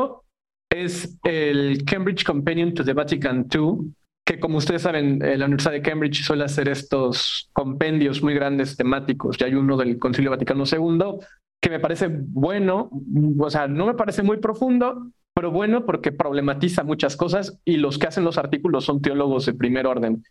Es 0.72 1.20
el 1.24 1.84
Cambridge 1.86 2.24
Companion 2.24 2.74
to 2.74 2.84
the 2.84 2.94
Vatican 2.94 3.46
II, 3.54 3.94
que 4.26 4.40
como 4.40 4.58
ustedes 4.58 4.82
saben, 4.82 5.20
la 5.20 5.46
Universidad 5.46 5.74
de 5.74 5.84
Cambridge 5.84 6.24
suele 6.24 6.44
hacer 6.44 6.70
estos 6.70 7.50
compendios 7.54 8.24
muy 8.24 8.34
grandes 8.34 8.76
temáticos. 8.76 9.38
Ya 9.38 9.46
hay 9.46 9.54
uno 9.54 9.78
del 9.78 10.00
Concilio 10.00 10.32
Vaticano 10.32 10.64
II 10.66 11.20
que 11.62 11.70
me 11.70 11.80
parece 11.80 12.08
bueno, 12.10 12.90
o 13.38 13.50
sea, 13.52 13.68
no 13.68 13.86
me 13.86 13.94
parece 13.94 14.24
muy 14.24 14.38
profundo, 14.38 15.12
pero 15.36 15.52
bueno 15.52 15.86
porque 15.86 16.12
problematiza 16.12 16.84
muchas 16.84 17.16
cosas 17.16 17.60
y 17.64 17.78
los 17.78 18.00
que 18.00 18.08
hacen 18.08 18.24
los 18.24 18.40
artículos 18.40 18.86
son 18.86 19.02
teólogos 19.02 19.46
de 19.46 19.54
primer 19.54 19.86
orden 19.86 20.24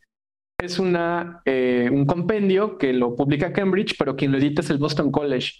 es 0.61 0.81
eh, 1.45 1.89
un 1.93 2.05
compendio 2.05 2.79
que 2.79 2.93
lo 2.93 3.15
publica 3.15 3.53
Cambridge, 3.53 3.95
pero 3.97 4.17
quien 4.17 4.33
lo 4.33 4.39
edita 4.39 4.61
es 4.61 4.71
el 4.71 4.79
Boston 4.79 5.13
College. 5.13 5.53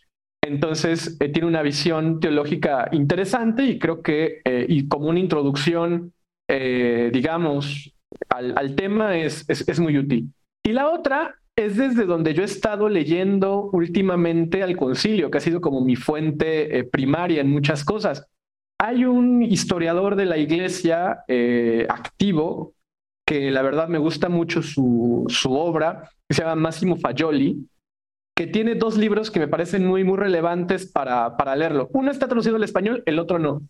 Entonces, 0.43 1.17
eh, 1.21 1.29
tiene 1.29 1.47
una 1.47 1.63
visión 1.63 2.19
teológica 2.19 2.89
interesante 2.91 3.63
y 3.63 3.79
creo 3.79 4.03
que, 4.03 4.41
eh, 4.45 4.67
y 4.69 4.89
como 4.89 5.09
una 5.09 5.21
introducción, 5.21 6.13
digamos, 6.49 7.95
al, 8.31 8.75
tema 8.75 9.19
es, 9.19 9.45
es, 9.51 9.79
muy 9.79 9.99
útil. 9.99 10.33
Y 10.65 10.73
la 10.73 10.89
otra 10.89 11.35
es 11.55 11.77
desde 11.77 12.07
donde 12.07 12.33
yo 12.33 12.41
he 12.41 12.47
estado 12.47 12.89
leyendo 12.89 13.69
últimamente 13.71 14.63
al 14.63 14.75
concilio, 14.75 15.31
que 15.31 15.37
ha 15.37 15.43
sido 15.43 15.61
como 15.61 15.85
mi 15.85 15.95
fuente 15.95 16.85
primaria 16.85 17.43
en 17.43 17.51
muchas 17.51 17.85
cosas. 17.85 18.27
Hay 18.81 19.05
un 19.05 19.43
historiador 19.43 20.17
de 20.17 20.25
la 20.25 20.39
iglesia 20.39 21.23
activo 21.91 22.73
que 23.29 23.51
la 23.51 23.61
verdad 23.61 23.89
me 23.89 23.99
gusta 23.99 24.31
mucho 24.31 24.63
su, 24.63 25.27
su 25.29 25.53
obra, 25.53 26.09
que 26.27 26.35
se 26.35 26.41
llama 26.41 26.55
Massimo 26.55 26.97
Fagioli, 26.97 27.69
que 28.35 28.47
tiene 28.47 28.75
dos 28.75 28.97
libros 28.97 29.31
que 29.31 29.39
me 29.39 29.49
parecen 29.49 29.87
muy, 29.87 30.03
muy 30.03 30.17
relevantes 30.17 30.91
para, 30.91 31.37
para 31.37 31.55
leerlo. 31.55 31.91
Uno 31.93 32.11
está 32.11 32.27
traducido 32.27 32.57
al 32.57 32.65
español, 32.65 33.03
el 33.05 33.19
otro 33.19 33.39
no. 33.39 33.61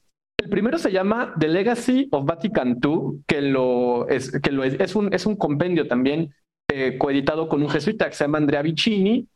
El 0.40 0.48
primero 0.48 0.78
se 0.78 0.92
llama 0.92 1.34
The 1.40 1.48
Legacy 1.48 2.06
of 2.12 2.24
Vatican 2.24 2.78
II, 2.80 3.24
que, 3.26 3.40
lo 3.40 4.08
es, 4.08 4.30
que 4.30 4.52
lo 4.52 4.62
es, 4.62 4.78
es, 4.78 4.94
un, 4.94 5.12
es 5.12 5.26
un 5.26 5.34
compendio 5.34 5.88
también 5.88 6.32
eh, 6.70 6.96
coeditado 6.96 7.48
con 7.48 7.60
un 7.60 7.68
jesuita 7.68 8.08
que 8.08 8.14
se 8.14 8.22
llama 8.22 8.38
Andrea 8.38 8.62
Vicini, 8.62 9.26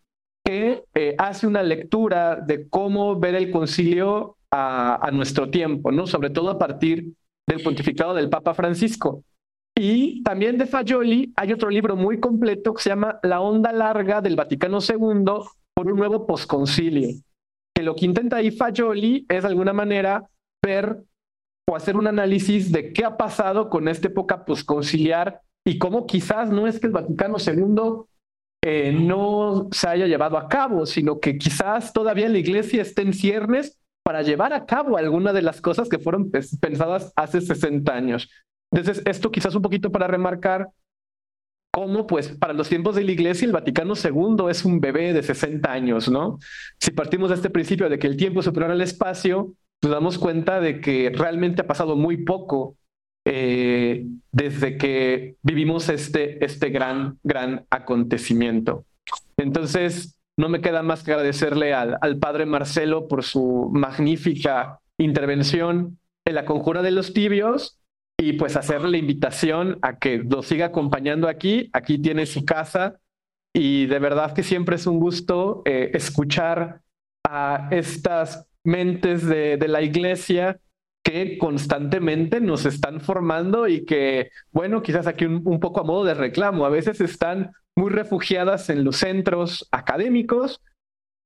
que 0.45 0.85
eh, 0.95 1.17
hace 1.19 1.49
una 1.49 1.65
lectura 1.65 2.37
de 2.37 2.69
cómo 2.69 3.19
ver 3.19 3.35
el 3.35 3.51
concilio 3.51 4.37
a, 4.53 5.05
a 5.05 5.11
nuestro 5.11 5.51
tiempo, 5.51 5.91
¿no? 5.91 6.07
sobre 6.07 6.31
todo 6.31 6.49
a 6.49 6.59
partir 6.61 7.13
del 7.45 7.61
pontificado 7.65 8.15
del 8.15 8.31
Papa 8.31 8.55
Francisco. 8.55 9.25
Y 9.77 10.23
también 10.23 10.59
de 10.59 10.67
Fagioli 10.67 11.33
hay 11.37 11.53
otro 11.53 11.71
libro 11.71 11.97
muy 11.97 12.21
completo 12.21 12.75
que 12.75 12.83
se 12.83 12.91
llama 12.91 13.19
La 13.23 13.41
onda 13.41 13.73
larga 13.73 14.21
del 14.21 14.37
Vaticano 14.37 14.79
II 14.81 15.25
por 15.75 15.91
un 15.91 15.97
nuevo 15.99 16.27
posconcilio. 16.27 17.09
Que 17.75 17.83
lo 17.83 17.95
que 17.95 18.05
intenta 18.05 18.37
ahí 18.37 18.51
Fagioli 18.51 19.27
es 19.29 19.43
de 19.43 19.49
alguna 19.49 19.73
manera 19.73 20.29
ver 20.65 21.03
o 21.69 21.77
hacer 21.77 21.97
un 21.97 22.07
análisis 22.07 22.71
de 22.71 22.93
qué 22.93 23.05
ha 23.05 23.17
pasado 23.17 23.71
con 23.71 23.89
esta 23.89 24.09
época 24.09 24.45
posconciliar 24.45 25.41
y 25.65 25.79
cómo 25.79 26.07
quizás 26.07 26.51
no 26.51 26.67
es 26.67 26.79
que 26.79 26.89
el 26.89 26.93
Vaticano 26.93 27.37
II 27.39 28.05
eh, 28.65 28.93
no 28.93 29.69
se 29.73 29.89
haya 29.89 30.07
llevado 30.07 30.37
a 30.37 30.49
cabo, 30.49 30.87
sino 30.87 31.19
que 31.19 31.39
quizás 31.39 31.93
todavía 31.93 32.29
la 32.29 32.39
iglesia 32.39 32.83
esté 32.83 33.03
en 33.03 33.13
ciernes 33.13 33.79
para 34.05 34.23
llevar 34.23 34.53
a 34.53 34.67
cabo 34.67 34.97
alguna 34.97 35.33
de 35.33 35.43
las 35.43 35.61
cosas 35.61 35.89
que 35.89 35.99
fueron 35.99 36.31
pensadas 36.31 37.13
hace 37.17 37.41
60 37.41 37.93
años. 37.93 38.29
Entonces, 38.73 39.03
esto 39.05 39.31
quizás 39.31 39.55
un 39.55 39.63
poquito 39.63 39.93
para 39.93 40.07
remarcar 40.07 40.71
cómo, 41.71 42.07
pues, 42.07 42.29
para 42.29 42.55
los 42.55 42.69
tiempos 42.69 42.95
de 42.95 43.05
la 43.05 43.13
Iglesia, 43.13 43.47
el 43.47 43.53
Vaticano 43.53 43.95
II 43.95 44.51
es 44.51 44.65
un 44.65 44.81
bebé 44.81 45.13
de 45.13 45.23
60 45.23 45.71
años, 45.71 46.11
¿no? 46.11 46.39
Si 46.81 46.91
partimos 46.91 47.29
de 47.29 47.37
este 47.37 47.51
principio 47.51 47.89
de 47.89 47.99
que 47.99 48.07
el 48.07 48.17
tiempo 48.17 48.41
es 48.41 48.47
superior 48.47 48.71
al 48.71 48.81
espacio, 48.81 49.55
nos 49.83 49.93
damos 49.93 50.19
cuenta 50.19 50.61
de 50.61 50.81
que 50.81 51.13
realmente 51.15 51.63
ha 51.63 51.67
pasado 51.67 51.97
muy 51.97 52.25
poco 52.25 52.77
eh, 53.27 54.07
desde 54.31 54.79
que 54.79 55.37
vivimos 55.43 55.89
este, 55.89 56.45
este 56.45 56.71
gran, 56.71 57.19
gran 57.23 57.67
acontecimiento. 57.71 58.87
Entonces, 59.37 60.19
no 60.39 60.49
me 60.49 60.61
queda 60.63 60.83
más 60.83 61.03
que 61.03 61.13
agradecerle 61.13 61.75
al, 61.75 61.99
al 62.01 62.19
padre 62.19 62.47
Marcelo 62.47 63.07
por 63.07 63.23
su 63.23 63.71
magnífica 63.73 64.81
intervención 64.99 65.99
en 66.25 66.35
la 66.35 66.47
conjura 66.47 66.83
de 66.83 66.91
los 66.91 67.13
tibios 67.13 67.82
y 68.23 68.35
pues 68.35 68.57
hacerle 68.57 68.93
la 68.93 68.97
invitación 68.99 69.79
a 69.83 69.99
que 69.99 70.19
nos 70.19 70.47
siga 70.47 70.67
acompañando 70.67 71.27
aquí. 71.27 71.69
Aquí 71.73 71.99
tiene 71.99 72.25
su 72.25 72.45
casa 72.45 73.01
y 73.53 73.87
de 73.87 73.99
verdad 73.99 74.33
que 74.33 74.45
siempre 74.45 74.77
es 74.77 74.87
un 74.87 75.01
gusto 75.01 75.63
eh, 75.65 75.91
escuchar 75.95 76.83
a 77.27 77.69
estas 77.73 78.47
mentes 78.63 79.27
de, 79.27 79.59
la 79.67 79.83
iglesia 79.83 80.61
que 81.05 81.37
constantemente 81.37 82.41
nos 82.41 82.65
están 82.65 83.01
formando 83.01 83.67
y 83.67 83.85
que, 83.85 84.31
bueno, 84.53 84.83
quizás 84.83 85.09
aquí 85.09 85.25
un 85.25 85.59
poco 85.59 85.81
a 85.81 85.85
modo 85.85 86.05
de 86.05 86.15
reclamo, 86.15 86.65
a 86.65 86.71
veces 86.71 87.01
están 87.01 87.51
muy 87.77 87.91
refugiadas 87.91 88.71
en 88.71 88.85
los 88.85 88.99
centros 88.99 89.67
académicos 89.73 90.61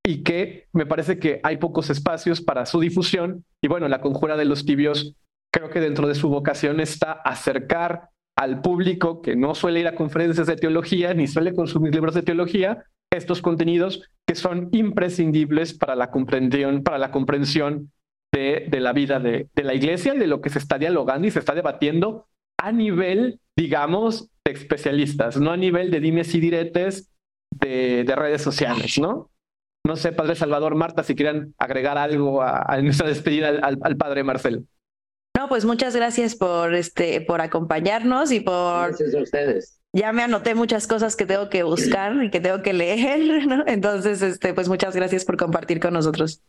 y 0.02 0.23
que 0.23 0.66
me 0.73 0.86
parece 0.86 1.18
que 1.18 1.40
hay 1.43 1.59
pocos 1.59 1.90
espacios 1.90 2.40
para 2.40 2.64
su 2.64 2.81
difusión. 2.81 3.44
Y 3.60 3.68
bueno, 3.68 3.86
la 3.86 4.01
conjura 4.01 4.39
de 4.39 4.47
los 4.47 4.64
tibios 4.64 5.14
creo 5.52 5.70
que 5.70 5.81
dentro 5.81 6.09
de 6.09 6.14
su 6.14 6.28
vocación 6.28 6.81
está 6.81 7.12
acercar 7.12 8.10
al 8.36 8.60
público 8.60 9.23
que 9.23 9.36
no 9.36 9.55
suele 9.55 9.81
ir 9.81 9.89
a 9.89 9.94
conferencias 9.94 10.47
de 10.47 10.56
teología 10.56 11.14
ni 11.14 11.27
suele 11.27 11.55
consumir 11.55 11.94
libros 11.94 12.14
de 12.14 12.23
teología 12.23 12.85
estos 13.16 13.43
contenidos 13.43 14.02
que 14.27 14.35
son 14.35 14.68
imprescindibles 14.73 15.74
para 15.74 15.97
la 15.97 16.10
comprensión, 16.10 16.82
para 16.82 16.98
la 16.98 17.10
comprensión 17.10 17.93
de, 18.32 18.66
de 18.68 18.81
la 18.81 18.93
vida 18.93 19.20
de, 19.20 19.48
de, 19.55 19.64
la 19.64 19.74
iglesia 19.74 20.14
y 20.14 20.18
de 20.18 20.27
lo 20.27 20.40
que 20.40 20.51
se 20.51 20.59
está 20.59 20.78
dialogando 20.78 21.27
y 21.27 21.31
se 21.31 21.39
está 21.39 21.55
debatiendo 21.55 22.27
a 22.59 22.73
nivel, 22.73 23.40
digamos, 23.56 24.31
de 24.44 24.52
especialistas, 24.52 25.39
no 25.39 25.52
a 25.52 25.56
nivel 25.56 25.90
de 25.90 26.01
dimes 26.01 26.35
y 26.35 26.40
diretes 26.40 27.10
de, 27.51 28.05
de 28.05 28.16
redes 28.16 28.43
sociales, 28.43 28.98
¿no? 28.98 29.31
No 29.85 29.94
sé, 29.94 30.12
Padre 30.12 30.35
Salvador, 30.35 30.74
Marta, 30.74 31.05
si 31.05 31.14
quieren 31.14 31.55
agregar 31.59 31.97
algo 31.97 32.43
a, 32.43 32.62
a 32.62 32.82
nuestra 32.82 33.06
despedida 33.06 33.48
al, 33.48 33.78
al 33.81 33.97
Padre 33.97 34.24
Marcel. 34.24 34.66
No, 35.37 35.49
pues 35.49 35.65
muchas 35.65 35.95
gracias 35.95 36.35
por 36.35 36.75
este, 36.75 37.21
por 37.21 37.41
acompañarnos 37.41 38.33
y 38.33 38.41
por. 38.41 38.89
Gracias 38.89 39.15
a 39.15 39.23
ustedes. 39.23 39.81
Ya 39.93 40.13
me 40.13 40.23
anoté 40.23 40.55
muchas 40.55 40.87
cosas 40.87 41.17
que 41.17 41.27
tengo 41.27 41.49
que 41.49 41.63
buscar 41.63 42.23
y 42.23 42.31
que 42.31 42.41
tengo 42.41 42.63
que 42.63 42.73
leer, 42.73 43.47
¿no? 43.47 43.65
Entonces, 43.67 44.23
este, 44.23 44.55
pues 44.55 44.69
muchas 44.69 44.97
gracias 44.97 45.25
por 45.25 45.37
compartir 45.37 45.81
con 45.81 45.95
nosotros. 45.95 46.43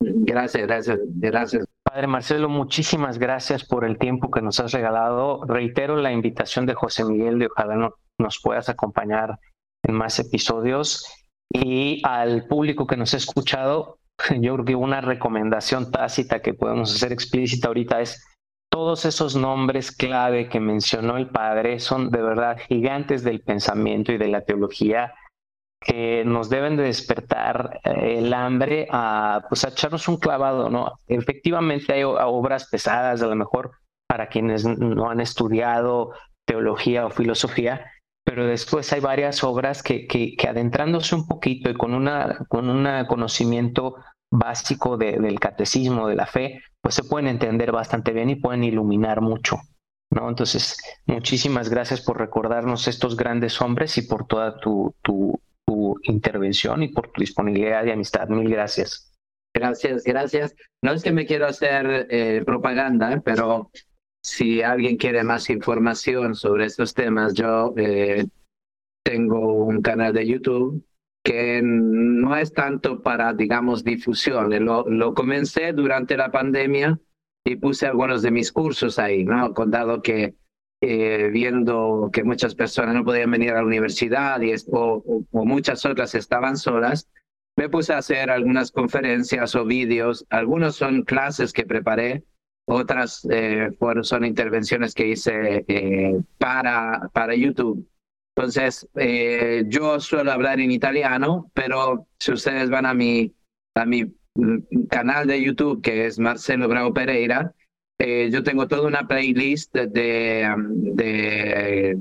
Gracias, 0.00 0.66
gracias, 0.66 0.98
gracias. 1.16 1.66
Padre 1.82 2.08
Marcelo, 2.08 2.48
muchísimas 2.48 3.18
gracias 3.18 3.64
por 3.64 3.84
el 3.84 3.98
tiempo 3.98 4.30
que 4.30 4.42
nos 4.42 4.58
has 4.58 4.72
regalado. 4.72 5.44
Reitero 5.44 5.96
la 5.96 6.12
invitación 6.12 6.66
de 6.66 6.74
José 6.74 7.04
Miguel 7.04 7.38
de 7.38 7.46
ojalá 7.46 7.76
no, 7.76 7.94
nos 8.18 8.40
puedas 8.40 8.68
acompañar 8.68 9.38
en 9.84 9.94
más 9.94 10.18
episodios. 10.18 11.06
Y 11.50 12.02
al 12.04 12.48
público 12.48 12.86
que 12.86 12.96
nos 12.96 13.14
ha 13.14 13.18
escuchado, 13.18 13.98
yo 14.40 14.54
creo 14.54 14.64
que 14.64 14.74
una 14.74 15.00
recomendación 15.00 15.90
tácita 15.90 16.40
que 16.40 16.54
podemos 16.54 16.94
hacer 16.94 17.12
explícita 17.12 17.68
ahorita 17.68 18.00
es 18.00 18.24
todos 18.70 19.04
esos 19.04 19.36
nombres 19.36 19.92
clave 19.92 20.48
que 20.48 20.58
mencionó 20.58 21.16
el 21.16 21.28
padre 21.28 21.78
son 21.78 22.10
de 22.10 22.22
verdad 22.22 22.58
gigantes 22.58 23.22
del 23.22 23.40
pensamiento 23.40 24.12
y 24.12 24.18
de 24.18 24.28
la 24.28 24.40
teología 24.40 25.14
que 25.80 26.24
nos 26.24 26.48
deben 26.48 26.76
de 26.76 26.84
despertar 26.84 27.80
eh, 27.84 28.18
el 28.18 28.32
hambre 28.32 28.88
a, 28.90 29.42
pues, 29.48 29.64
a 29.64 29.68
echarnos 29.68 30.08
un 30.08 30.16
clavado, 30.16 30.70
¿no? 30.70 30.98
Efectivamente 31.06 31.92
hay 31.92 32.02
obras 32.02 32.68
pesadas, 32.68 33.22
a 33.22 33.26
lo 33.26 33.36
mejor 33.36 33.72
para 34.08 34.28
quienes 34.28 34.64
no 34.64 35.10
han 35.10 35.20
estudiado 35.20 36.12
teología 36.46 37.06
o 37.06 37.10
filosofía, 37.10 37.92
pero 38.34 38.48
después 38.48 38.92
hay 38.92 38.98
varias 38.98 39.44
obras 39.44 39.80
que, 39.80 40.08
que, 40.08 40.36
adentrándose 40.48 41.14
un 41.14 41.24
poquito 41.24 41.70
y 41.70 41.74
con, 41.74 41.94
una, 41.94 42.44
con 42.48 42.68
un 42.68 43.06
conocimiento 43.06 43.94
básico 44.28 44.96
de, 44.96 45.20
del 45.20 45.38
catecismo, 45.38 46.08
de 46.08 46.16
la 46.16 46.26
fe, 46.26 46.60
pues 46.80 46.96
se 46.96 47.04
pueden 47.04 47.28
entender 47.28 47.70
bastante 47.70 48.10
bien 48.10 48.30
y 48.30 48.34
pueden 48.34 48.64
iluminar 48.64 49.20
mucho. 49.20 49.58
¿no? 50.10 50.28
Entonces, 50.28 50.76
muchísimas 51.06 51.68
gracias 51.68 52.00
por 52.00 52.18
recordarnos 52.18 52.88
estos 52.88 53.16
grandes 53.16 53.60
hombres 53.62 53.96
y 53.98 54.02
por 54.02 54.26
toda 54.26 54.58
tu, 54.58 54.92
tu, 55.00 55.40
tu 55.64 55.94
intervención 56.02 56.82
y 56.82 56.88
por 56.88 57.12
tu 57.12 57.20
disponibilidad 57.20 57.84
y 57.84 57.92
amistad. 57.92 58.26
Mil 58.30 58.50
gracias. 58.50 59.12
Gracias, 59.54 60.02
gracias. 60.02 60.56
No 60.82 60.90
es 60.90 61.04
que 61.04 61.12
me 61.12 61.24
quiero 61.24 61.46
hacer 61.46 62.08
eh, 62.10 62.42
propaganda, 62.44 63.22
pero 63.24 63.70
si 64.24 64.62
alguien 64.62 64.96
quiere 64.96 65.22
más 65.22 65.50
información 65.50 66.34
sobre 66.34 66.64
estos 66.64 66.94
temas, 66.94 67.34
yo 67.34 67.74
eh, 67.76 68.24
tengo 69.04 69.52
un 69.52 69.82
canal 69.82 70.14
de 70.14 70.26
YouTube 70.26 70.82
que 71.22 71.60
no 71.62 72.34
es 72.34 72.52
tanto 72.52 73.02
para, 73.02 73.34
digamos, 73.34 73.84
difusión. 73.84 74.50
Lo, 74.64 74.88
lo 74.88 75.12
comencé 75.12 75.74
durante 75.74 76.16
la 76.16 76.30
pandemia 76.30 76.98
y 77.44 77.56
puse 77.56 77.86
algunos 77.86 78.22
de 78.22 78.30
mis 78.30 78.50
cursos 78.50 78.98
ahí, 78.98 79.24
¿no? 79.24 79.52
Con 79.52 79.70
dado 79.70 80.00
que 80.00 80.34
eh, 80.80 81.28
viendo 81.30 82.08
que 82.10 82.24
muchas 82.24 82.54
personas 82.54 82.94
no 82.94 83.04
podían 83.04 83.30
venir 83.30 83.50
a 83.50 83.56
la 83.56 83.66
universidad 83.66 84.40
y 84.40 84.54
o, 84.70 85.24
o, 85.30 85.44
muchas 85.44 85.84
otras 85.84 86.14
estaban 86.14 86.56
solas, 86.56 87.08
me 87.56 87.68
puse 87.68 87.92
a 87.92 87.98
hacer 87.98 88.30
algunas 88.30 88.70
conferencias 88.70 89.54
o 89.54 89.66
vídeos. 89.66 90.24
Algunos 90.30 90.76
son 90.76 91.02
clases 91.02 91.52
que 91.52 91.64
preparé 91.64 92.24
otras 92.66 93.26
eh, 93.30 93.70
fueron, 93.78 94.04
son 94.04 94.24
intervenciones 94.24 94.94
que 94.94 95.08
hice 95.08 95.64
eh, 95.68 96.20
para, 96.38 97.10
para 97.12 97.34
YouTube. 97.34 97.86
Entonces, 98.36 98.88
eh, 98.96 99.64
yo 99.68 100.00
suelo 100.00 100.32
hablar 100.32 100.60
en 100.60 100.72
italiano, 100.72 101.50
pero 101.54 102.06
si 102.18 102.32
ustedes 102.32 102.68
van 102.68 102.86
a 102.86 102.94
mi, 102.94 103.32
a 103.76 103.86
mi 103.86 104.04
mm, 104.34 104.86
canal 104.90 105.26
de 105.26 105.42
YouTube, 105.42 105.82
que 105.82 106.06
es 106.06 106.18
Marcelo 106.18 106.68
Bravo 106.68 106.92
Pereira, 106.92 107.54
eh, 107.98 108.30
yo 108.32 108.42
tengo 108.42 108.66
toda 108.66 108.88
una 108.88 109.06
playlist 109.06 109.72
de, 109.72 109.86
de, 109.92 111.96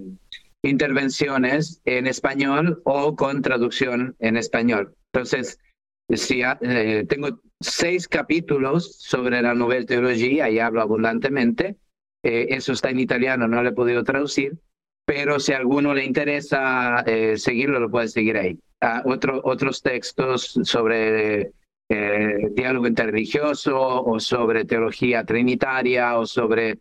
de 0.64 0.65
intervenciones 0.69 1.81
en 1.85 2.07
español 2.07 2.81
o 2.84 3.15
con 3.15 3.44
traducción 3.44 4.15
en 4.19 4.38
español. 4.38 4.95
Entonces, 5.14 5.60
si, 6.10 6.42
eh, 6.44 7.06
tengo 7.08 7.40
seis 7.60 8.08
capítulos 8.08 9.00
sobre 9.00 9.42
la 9.42 9.54
Nouvelle 9.54 9.86
Teología 9.86 10.50
y 10.50 10.60
hablo 10.60 10.82
abundantemente. 10.82 11.78
Eh, 12.24 12.48
eso 12.50 12.74
está 12.74 12.90
en 12.90 13.00
italiano, 13.00 13.48
no 13.48 13.62
lo 13.62 13.70
he 13.70 13.74
podido 13.74 14.04
traducir, 14.04 14.58
pero 15.06 15.40
si 15.40 15.54
alguno 15.54 15.94
le 15.94 16.06
interesa 16.06 17.02
eh, 17.06 17.38
seguirlo, 17.38 17.80
lo 17.80 17.90
puede 17.90 18.08
seguir 18.08 18.38
ahí. 18.38 18.60
Ah, 18.82 19.02
otro, 19.06 19.42
otros 19.44 19.82
textos 19.82 20.60
sobre 20.64 21.52
diálogo 22.56 22.88
interreligioso 22.88 23.78
o 23.80 24.20
sobre 24.20 24.66
teología 24.66 25.24
trinitaria 25.26 26.18
o 26.18 26.26
sobre 26.26 26.80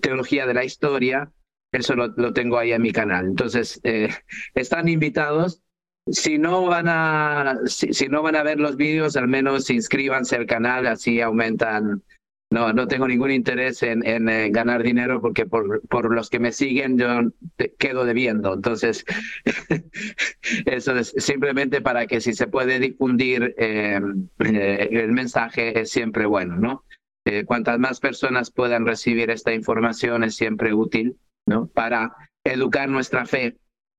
teología 0.00 0.46
de 0.46 0.54
la 0.54 0.64
historia, 0.64 1.30
eso 1.70 1.94
lo, 1.94 2.06
lo 2.16 2.32
tengo 2.32 2.56
ahí 2.56 2.72
en 2.72 2.80
mi 2.80 2.92
canal. 2.92 3.26
Entonces, 3.26 3.78
están 4.54 4.88
invitados 4.88 5.62
si 6.10 6.38
no 6.38 6.66
van 6.66 6.88
a 6.88 7.60
si, 7.66 7.92
si, 7.92 8.08
no 8.08 8.22
van 8.22 8.36
a 8.36 8.42
ver 8.42 8.58
los 8.58 8.76
vídeos, 8.76 9.16
al 9.16 9.28
menos 9.28 9.70
inscríbanse 9.70 10.36
al 10.36 10.46
canal, 10.46 10.86
así 10.86 11.20
aumentan. 11.20 12.02
No, 12.50 12.70
no 12.74 12.86
tengo 12.86 13.08
ningún 13.08 13.30
interés 13.30 13.82
en, 13.82 14.06
en 14.06 14.28
eh, 14.28 14.50
ganar 14.50 14.82
dinero 14.82 15.22
porque 15.22 15.46
por, 15.46 15.80
por 15.88 16.14
los 16.14 16.28
que 16.28 16.38
me 16.38 16.52
siguen 16.52 16.98
yo 16.98 17.32
quedo 17.78 18.04
debiendo. 18.04 18.52
Entonces, 18.52 19.06
eso 20.66 20.98
es 20.98 21.14
simplemente 21.16 21.80
para 21.80 22.06
que 22.06 22.20
si 22.20 22.34
se 22.34 22.48
puede 22.48 22.78
difundir 22.78 23.54
eh, 23.56 23.98
eh, 24.40 24.88
el 24.90 25.12
mensaje 25.12 25.80
es 25.80 25.90
siempre 25.90 26.26
bueno, 26.26 26.56
¿no? 26.56 26.84
Eh, 27.24 27.44
cuantas 27.44 27.78
más 27.78 28.00
personas 28.00 28.50
puedan 28.50 28.84
recibir 28.84 29.30
esta 29.30 29.54
información 29.54 30.24
es 30.24 30.34
siempre 30.34 30.74
útil, 30.74 31.18
¿no? 31.46 31.68
Para 31.68 32.12
educar 32.44 32.88
nuestra 32.88 33.26
fe 33.26 33.56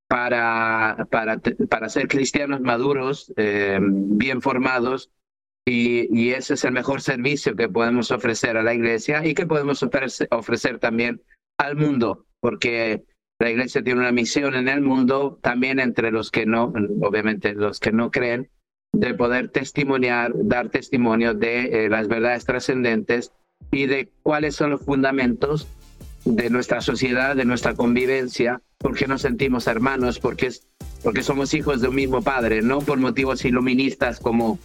para, 0.07 1.07
para, 1.09 1.39
para 1.69 1.89
ser 1.89 2.07
cristianos 2.07 2.61
maduros, 2.61 3.33
eh, 3.37 3.79
bien 3.81 4.41
formados, 4.41 5.11
Y, 5.65 6.31
ese 6.31 6.55
es 6.55 6.65
el 6.65 6.73
mejor 6.73 7.01
servicio 7.01 7.55
que 7.55 7.69
podemos 7.69 8.11
ofrecer 8.11 8.57
a 8.57 8.63
la 8.63 8.73
iglesia 8.73 9.25
y 9.25 9.33
que 9.33 9.45
podemos 9.45 9.81
ofrecer, 9.81 10.79
también 10.79 11.21
al 11.57 11.77
mundo, 11.77 12.25
porque 12.41 13.05
la 13.39 13.49
iglesia 13.49 13.81
tiene 13.81 14.01
una 14.01 14.11
misión 14.11 14.55
en 14.55 14.67
el 14.67 14.81
mundo, 14.81 15.39
también 15.41 15.79
entre 15.79 16.11
los 16.11 16.31
que 16.31 16.45
no, 16.45 16.73
obviamente 17.01 17.53
los 17.53 17.79
que 17.79 17.93
no 17.93 18.11
creen, 18.11 18.49
de 18.93 19.13
poder 19.13 19.49
testimoniar, 19.49 20.33
dar 20.35 20.69
testimonio 20.69 21.33
de 21.33 21.85
eh, 21.85 21.89
las 21.89 22.07
verdades 22.09 22.45
trascendentes 22.45 23.31
y 23.71 23.87
de 23.87 24.11
cuáles 24.21 24.55
son 24.55 24.71
los 24.71 24.81
fundamentos 24.81 25.67
de 26.25 26.49
nuestra 26.49 26.81
sociedad, 26.81 27.35
de 27.35 27.45
nuestra 27.45 27.73
convivencia, 27.73 28.61
porque 28.77 29.07
nos 29.07 29.21
sentimos 29.21 29.67
hermanos, 29.67 30.19
porque, 30.19 30.51
porque 31.03 31.23
somos 31.23 31.53
hijos 31.53 31.81
de 31.81 31.89
un 31.89 31.95
mismo 31.95 32.21
Padre, 32.21 32.61
no 32.61 32.79
por 32.79 32.97
motivos 32.97 33.43
iluministas 33.45 34.19
como 34.19 34.59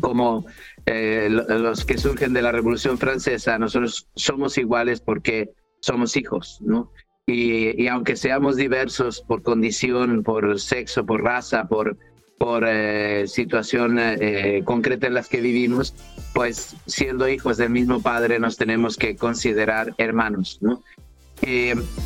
como 0.00 0.46
eh, 0.86 1.28
los 1.30 1.84
que 1.84 1.98
surgen 1.98 2.32
de 2.32 2.42
la 2.42 2.52
Revolución 2.52 2.98
Francesa, 2.98 3.58
nosotros 3.58 4.08
somos 4.14 4.56
iguales 4.56 5.00
porque 5.00 5.50
somos 5.80 6.16
hijos, 6.16 6.58
¿no? 6.60 6.92
Y, 7.26 7.86
aunque 7.86 8.16
seamos 8.16 8.56
diversos 8.56 9.20
por 9.20 9.42
condición, 9.42 10.24
por 10.24 10.58
sexo, 10.58 11.06
por 11.06 11.22
raza, 11.22 11.68
por, 11.68 11.96
por 12.40 12.64
eh, 12.66 13.28
situación 13.28 13.98
eh, 14.00 14.64
en 14.66 15.14
las 15.14 15.28
que 15.28 15.42
vivimos, 15.42 15.94
pues 16.32 16.74
siendo 16.86 17.28
hijos 17.28 17.58
del 17.58 17.68
mismo 17.68 18.00
Padre 18.00 18.38
nos 18.38 18.56
tenemos 18.56 18.96
que 18.96 19.14
considerar 19.14 19.94
hermanos, 19.98 20.58
¿no? 20.62 20.82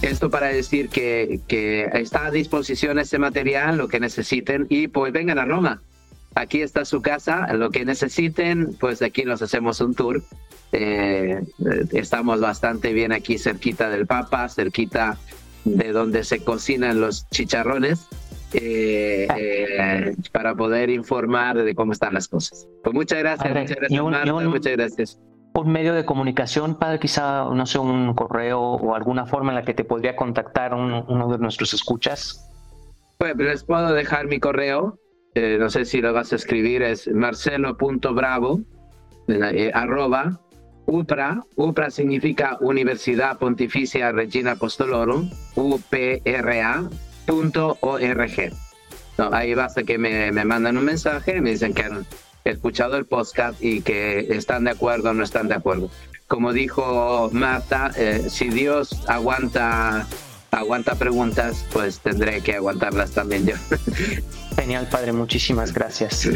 esto 0.02 0.30
para 0.30 0.46
decir 0.46 0.88
que, 0.88 1.40
que 1.48 1.90
está 1.94 2.26
a 2.26 2.30
disposición 2.30 2.98
este 3.00 3.18
material, 3.18 3.76
lo 3.76 3.88
que 3.88 3.98
necesiten, 3.98 4.66
y 4.68 4.86
pues 4.88 5.12
vengan 5.12 5.38
a 5.38 5.44
Roma 5.44 5.82
aquí 6.34 6.62
está 6.62 6.84
su 6.84 7.00
casa, 7.00 7.52
lo 7.54 7.70
que 7.70 7.84
necesiten, 7.84 8.74
pues 8.78 9.02
aquí 9.02 9.24
nos 9.24 9.42
hacemos 9.42 9.80
un 9.80 9.94
tour. 9.94 10.22
Eh, 10.72 11.40
estamos 11.92 12.40
bastante 12.40 12.92
bien 12.92 13.12
aquí 13.12 13.38
cerquita 13.38 13.88
del 13.90 14.06
Papa, 14.06 14.48
cerquita 14.48 15.18
de 15.64 15.92
donde 15.92 16.24
se 16.24 16.40
cocinan 16.40 17.00
los 17.00 17.28
chicharrones, 17.30 18.06
eh, 18.54 19.26
eh, 19.36 20.14
para 20.32 20.54
poder 20.54 20.90
informar 20.90 21.62
de 21.62 21.74
cómo 21.74 21.92
están 21.92 22.14
las 22.14 22.28
cosas. 22.28 22.68
Pues 22.82 22.94
muchas 22.94 23.18
gracias, 23.18 23.48
muchas 23.48 23.76
gracias, 23.76 24.00
un, 24.00 24.46
muchas 24.48 24.72
gracias. 24.72 25.20
Un 25.54 25.70
medio 25.70 25.94
de 25.94 26.04
comunicación, 26.04 26.78
padre, 26.78 26.98
quizá, 26.98 27.44
no 27.44 27.66
sé, 27.66 27.78
un 27.78 28.14
correo 28.14 28.60
o 28.60 28.94
alguna 28.94 29.26
forma 29.26 29.52
en 29.52 29.56
la 29.56 29.62
que 29.62 29.74
te 29.74 29.84
podría 29.84 30.16
contactar 30.16 30.74
uno 30.74 31.28
de 31.30 31.38
nuestros 31.38 31.74
escuchas. 31.74 32.50
Pues 33.18 33.36
les 33.36 33.64
puedo 33.64 33.92
dejar 33.92 34.26
mi 34.26 34.40
correo, 34.40 34.98
eh, 35.34 35.56
no 35.58 35.68
sé 35.68 35.84
si 35.84 36.00
lo 36.00 36.12
vas 36.12 36.32
a 36.32 36.36
escribir, 36.36 36.82
es 36.82 37.08
marcelo.bravo, 37.08 38.60
eh, 39.28 39.70
arroba, 39.74 40.40
UPRA, 40.86 41.42
UPRA 41.56 41.90
significa 41.90 42.58
Universidad 42.60 43.38
Pontificia 43.38 44.12
Regina 44.12 44.52
Apostolorum, 44.52 45.30
UPRA.org. 47.28 48.52
No, 49.16 49.32
ahí 49.32 49.54
basta 49.54 49.84
que 49.84 49.96
me, 49.98 50.32
me 50.32 50.44
mandan 50.44 50.76
un 50.76 50.84
mensaje, 50.84 51.40
me 51.40 51.50
dicen 51.50 51.72
que 51.72 51.82
han 51.82 52.06
escuchado 52.44 52.96
el 52.96 53.06
podcast 53.06 53.62
y 53.62 53.80
que 53.80 54.26
están 54.30 54.64
de 54.64 54.70
acuerdo 54.70 55.10
o 55.10 55.14
no 55.14 55.22
están 55.22 55.48
de 55.48 55.54
acuerdo. 55.54 55.90
Como 56.26 56.52
dijo 56.52 57.30
Marta, 57.32 57.92
eh, 57.96 58.26
si 58.28 58.48
Dios 58.48 59.04
aguanta 59.08 60.06
aguanta 60.50 60.94
preguntas, 60.94 61.64
pues 61.72 61.98
tendré 61.98 62.40
que 62.40 62.54
aguantarlas 62.54 63.10
también 63.10 63.46
yo. 63.46 63.54
Genial, 64.56 64.88
padre, 64.88 65.12
muchísimas 65.12 65.72
gracias. 65.72 66.28